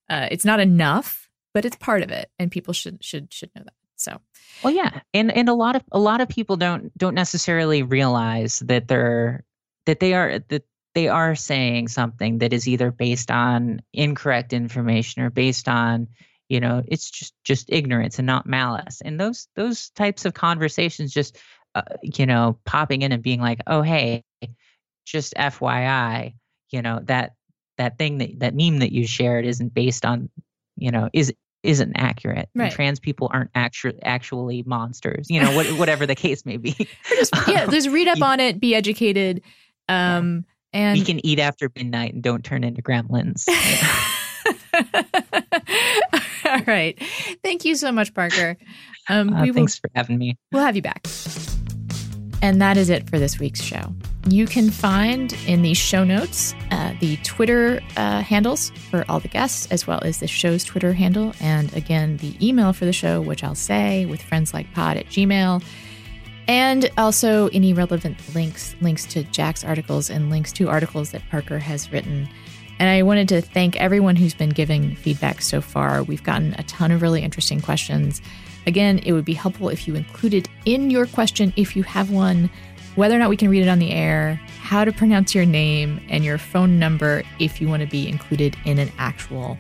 Uh, 0.09 0.27
it's 0.31 0.45
not 0.45 0.61
enough, 0.61 1.29
but 1.55 1.65
it's 1.65 1.77
part 1.77 2.03
of 2.03 2.11
it, 2.11 2.31
and 2.39 2.51
people 2.51 2.75
should 2.75 3.03
should 3.03 3.33
should 3.33 3.51
know 3.55 3.63
that. 3.65 3.75
So, 4.01 4.19
well, 4.65 4.73
yeah, 4.73 5.01
and 5.13 5.31
and 5.31 5.49
a 5.49 5.55
lot 5.55 5.77
of 5.77 5.83
a 5.93 5.99
lot 5.99 6.21
of 6.21 6.29
people 6.29 6.57
don't 6.57 6.97
don't 6.97 7.15
necessarily 7.15 7.83
realize 7.83 8.61
that 8.61 8.89
they're 8.89 9.45
that 9.87 10.01
they 10.01 10.15
are 10.15 10.39
that 10.49 10.65
they 10.95 11.09
are 11.09 11.35
saying 11.35 11.89
something 11.89 12.39
that 12.39 12.53
is 12.53 12.67
either 12.67 12.91
based 12.91 13.31
on 13.31 13.81
incorrect 13.93 14.53
information 14.53 15.23
or 15.23 15.31
based 15.31 15.69
on 15.69 16.09
you 16.49 16.61
know 16.61 16.83
it's 16.89 17.11
just 17.11 17.35
just 17.45 17.67
ignorance 17.69 18.19
and 18.19 18.27
not 18.27 18.47
malice. 18.47 19.03
And 19.03 19.21
those 19.21 19.49
those 19.55 19.91
types 19.91 20.25
of 20.25 20.35
conversations 20.35 21.13
just 21.13 21.39
uh, 21.75 21.83
you 22.03 22.27
know 22.27 22.59
popping 22.65 23.03
in 23.03 23.13
and 23.13 23.23
being 23.23 23.41
like 23.41 23.61
oh 23.67 23.83
hey 23.83 24.25
just 25.05 25.35
fyi 25.35 26.35
you 26.71 26.83
know 26.83 27.01
that 27.05 27.35
that 27.77 27.99
thing 27.99 28.19
that 28.19 28.39
that 28.41 28.55
meme 28.55 28.79
that 28.79 28.93
you 28.93 29.07
shared 29.07 29.45
isn't 29.45 29.75
based 29.75 30.05
on 30.05 30.31
you 30.77 30.91
know 30.91 31.11
is 31.13 31.33
isn't 31.63 31.93
accurate. 31.97 32.49
Right. 32.55 32.73
trans 32.73 33.01
people 33.01 33.31
aren't 33.33 33.51
actually 33.55 34.03
actually 34.03 34.63
monsters. 34.67 35.27
You 35.29 35.43
know, 35.43 35.55
what, 35.55 35.67
whatever 35.79 36.07
the 36.07 36.15
case 36.15 36.47
may 36.47 36.57
be. 36.57 36.75
just, 37.09 37.33
yeah, 37.49 37.67
just 37.67 37.89
read 37.89 38.09
up 38.09 38.23
on 38.23 38.41
it, 38.41 38.61
be 38.61 38.75
educated, 38.75 39.43
um, 39.89 40.45
and 40.73 40.99
we 40.99 41.05
can 41.05 41.25
eat 41.27 41.39
after 41.39 41.71
midnight 41.75 42.15
and 42.15 42.23
don't 42.23 42.45
turn 42.45 42.65
into 42.65 42.83
gremlins. 42.83 43.49
All 46.45 46.61
right. 46.67 47.01
Thank 47.43 47.65
you 47.65 47.75
so 47.75 47.93
much, 47.93 48.15
Parker. 48.15 48.57
Um, 49.09 49.33
uh, 49.33 49.47
thanks 49.53 49.81
will, 49.83 49.91
for 49.91 49.91
having 49.95 50.19
me. 50.19 50.39
We'll 50.53 50.63
have 50.63 50.77
you 50.77 50.83
back. 50.83 51.07
And 52.43 52.61
that 52.61 52.77
is 52.77 52.89
it 52.89 53.09
for 53.09 53.19
this 53.19 53.39
week's 53.39 53.63
show. 53.63 53.93
You 54.29 54.47
can 54.47 54.71
find 54.71 55.33
in 55.47 55.63
the 55.63 55.75
show 55.75 56.05
notes 56.05 56.55
uh, 56.71 56.95
the 57.01 57.17
Twitter 57.19 57.81
uh, 57.97 58.23
handles 58.23 58.71
for 58.91 59.05
all 59.09 59.21
the 59.21 59.29
guests, 59.29 59.67
as 59.71 59.87
well 59.87 60.01
as 60.03 60.21
the 60.21 60.27
show's 60.27 60.65
Twitter 60.65 60.93
handle. 60.93 61.35
And 61.41 61.75
again, 61.75 62.17
the 62.19 62.35
email 62.47 62.73
for 62.73 62.85
the 62.85 62.93
show, 62.93 63.21
which 63.21 63.45
I'll 63.45 63.55
say 63.55 64.07
with 64.07 64.23
friends 64.23 64.55
like 64.55 64.73
pod 64.73 64.97
at 64.97 65.07
Gmail. 65.07 65.63
And 66.49 66.91
also 66.99 67.49
any 67.49 67.73
relevant 67.73 68.19
links, 68.35 68.75
links 68.81 69.05
to 69.07 69.23
Jack's 69.25 69.65
articles 69.65 70.11
and 70.11 70.31
links 70.31 70.53
to 70.55 70.69
articles 70.69 71.13
that 71.13 71.23
Parker 71.31 71.59
has 71.59 71.93
written. 71.93 72.29
And 72.79 72.89
I 72.89 73.03
wanted 73.03 73.29
to 73.29 73.43
thank 73.43 73.77
everyone 73.77 74.17
who's 74.17 74.35
been 74.35 74.49
giving 74.49 74.97
feedback 74.97 75.43
so 75.43 75.61
far. 75.61 76.03
We've 76.03 76.25
gotten 76.25 76.55
a 76.55 76.63
ton 76.65 76.91
of 76.91 77.03
really 77.03 77.23
interesting 77.23 77.61
questions. 77.61 78.23
Again, 78.67 78.99
it 78.99 79.13
would 79.13 79.25
be 79.25 79.35
helpful 79.35 79.69
if 79.69 79.89
you 79.89 79.95
included 79.95 80.49
in 80.65 80.91
your 80.91 81.07
question, 81.07 81.53
if 81.57 81.75
you 81.75 81.83
have 81.83 82.11
one, 82.11 82.51
whether 82.95 83.15
or 83.15 83.19
not 83.19 83.31
we 83.31 83.37
can 83.37 83.49
read 83.49 83.63
it 83.63 83.69
on 83.69 83.79
the 83.79 83.93
air, 83.93 84.41
how 84.61 84.85
to 84.85 84.93
pronounce 84.93 85.35
your 85.35 85.47
name, 85.47 86.01
and 86.09 86.25
your 86.25 86.39
phone 86.39 86.79
number 86.79 87.23
if 87.39 87.61
you 87.61 87.69
want 87.69 87.83
to 87.83 87.89
be 87.89 88.09
included 88.09 88.57
in 88.65 88.79
an 88.79 88.91
actual 88.99 89.57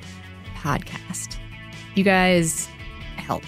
podcast. 0.56 1.36
You 1.94 2.04
guys 2.04 2.66
help. 3.16 3.44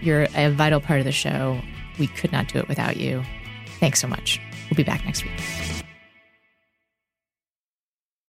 You're 0.00 0.28
a 0.34 0.50
vital 0.50 0.80
part 0.80 1.00
of 1.00 1.04
the 1.04 1.12
show. 1.12 1.60
We 1.98 2.06
could 2.06 2.32
not 2.32 2.48
do 2.48 2.58
it 2.58 2.68
without 2.68 2.96
you. 2.96 3.22
Thanks 3.80 4.00
so 4.00 4.08
much. 4.08 4.40
We'll 4.70 4.76
be 4.76 4.84
back 4.84 5.04
next 5.04 5.24
week. 5.24 5.85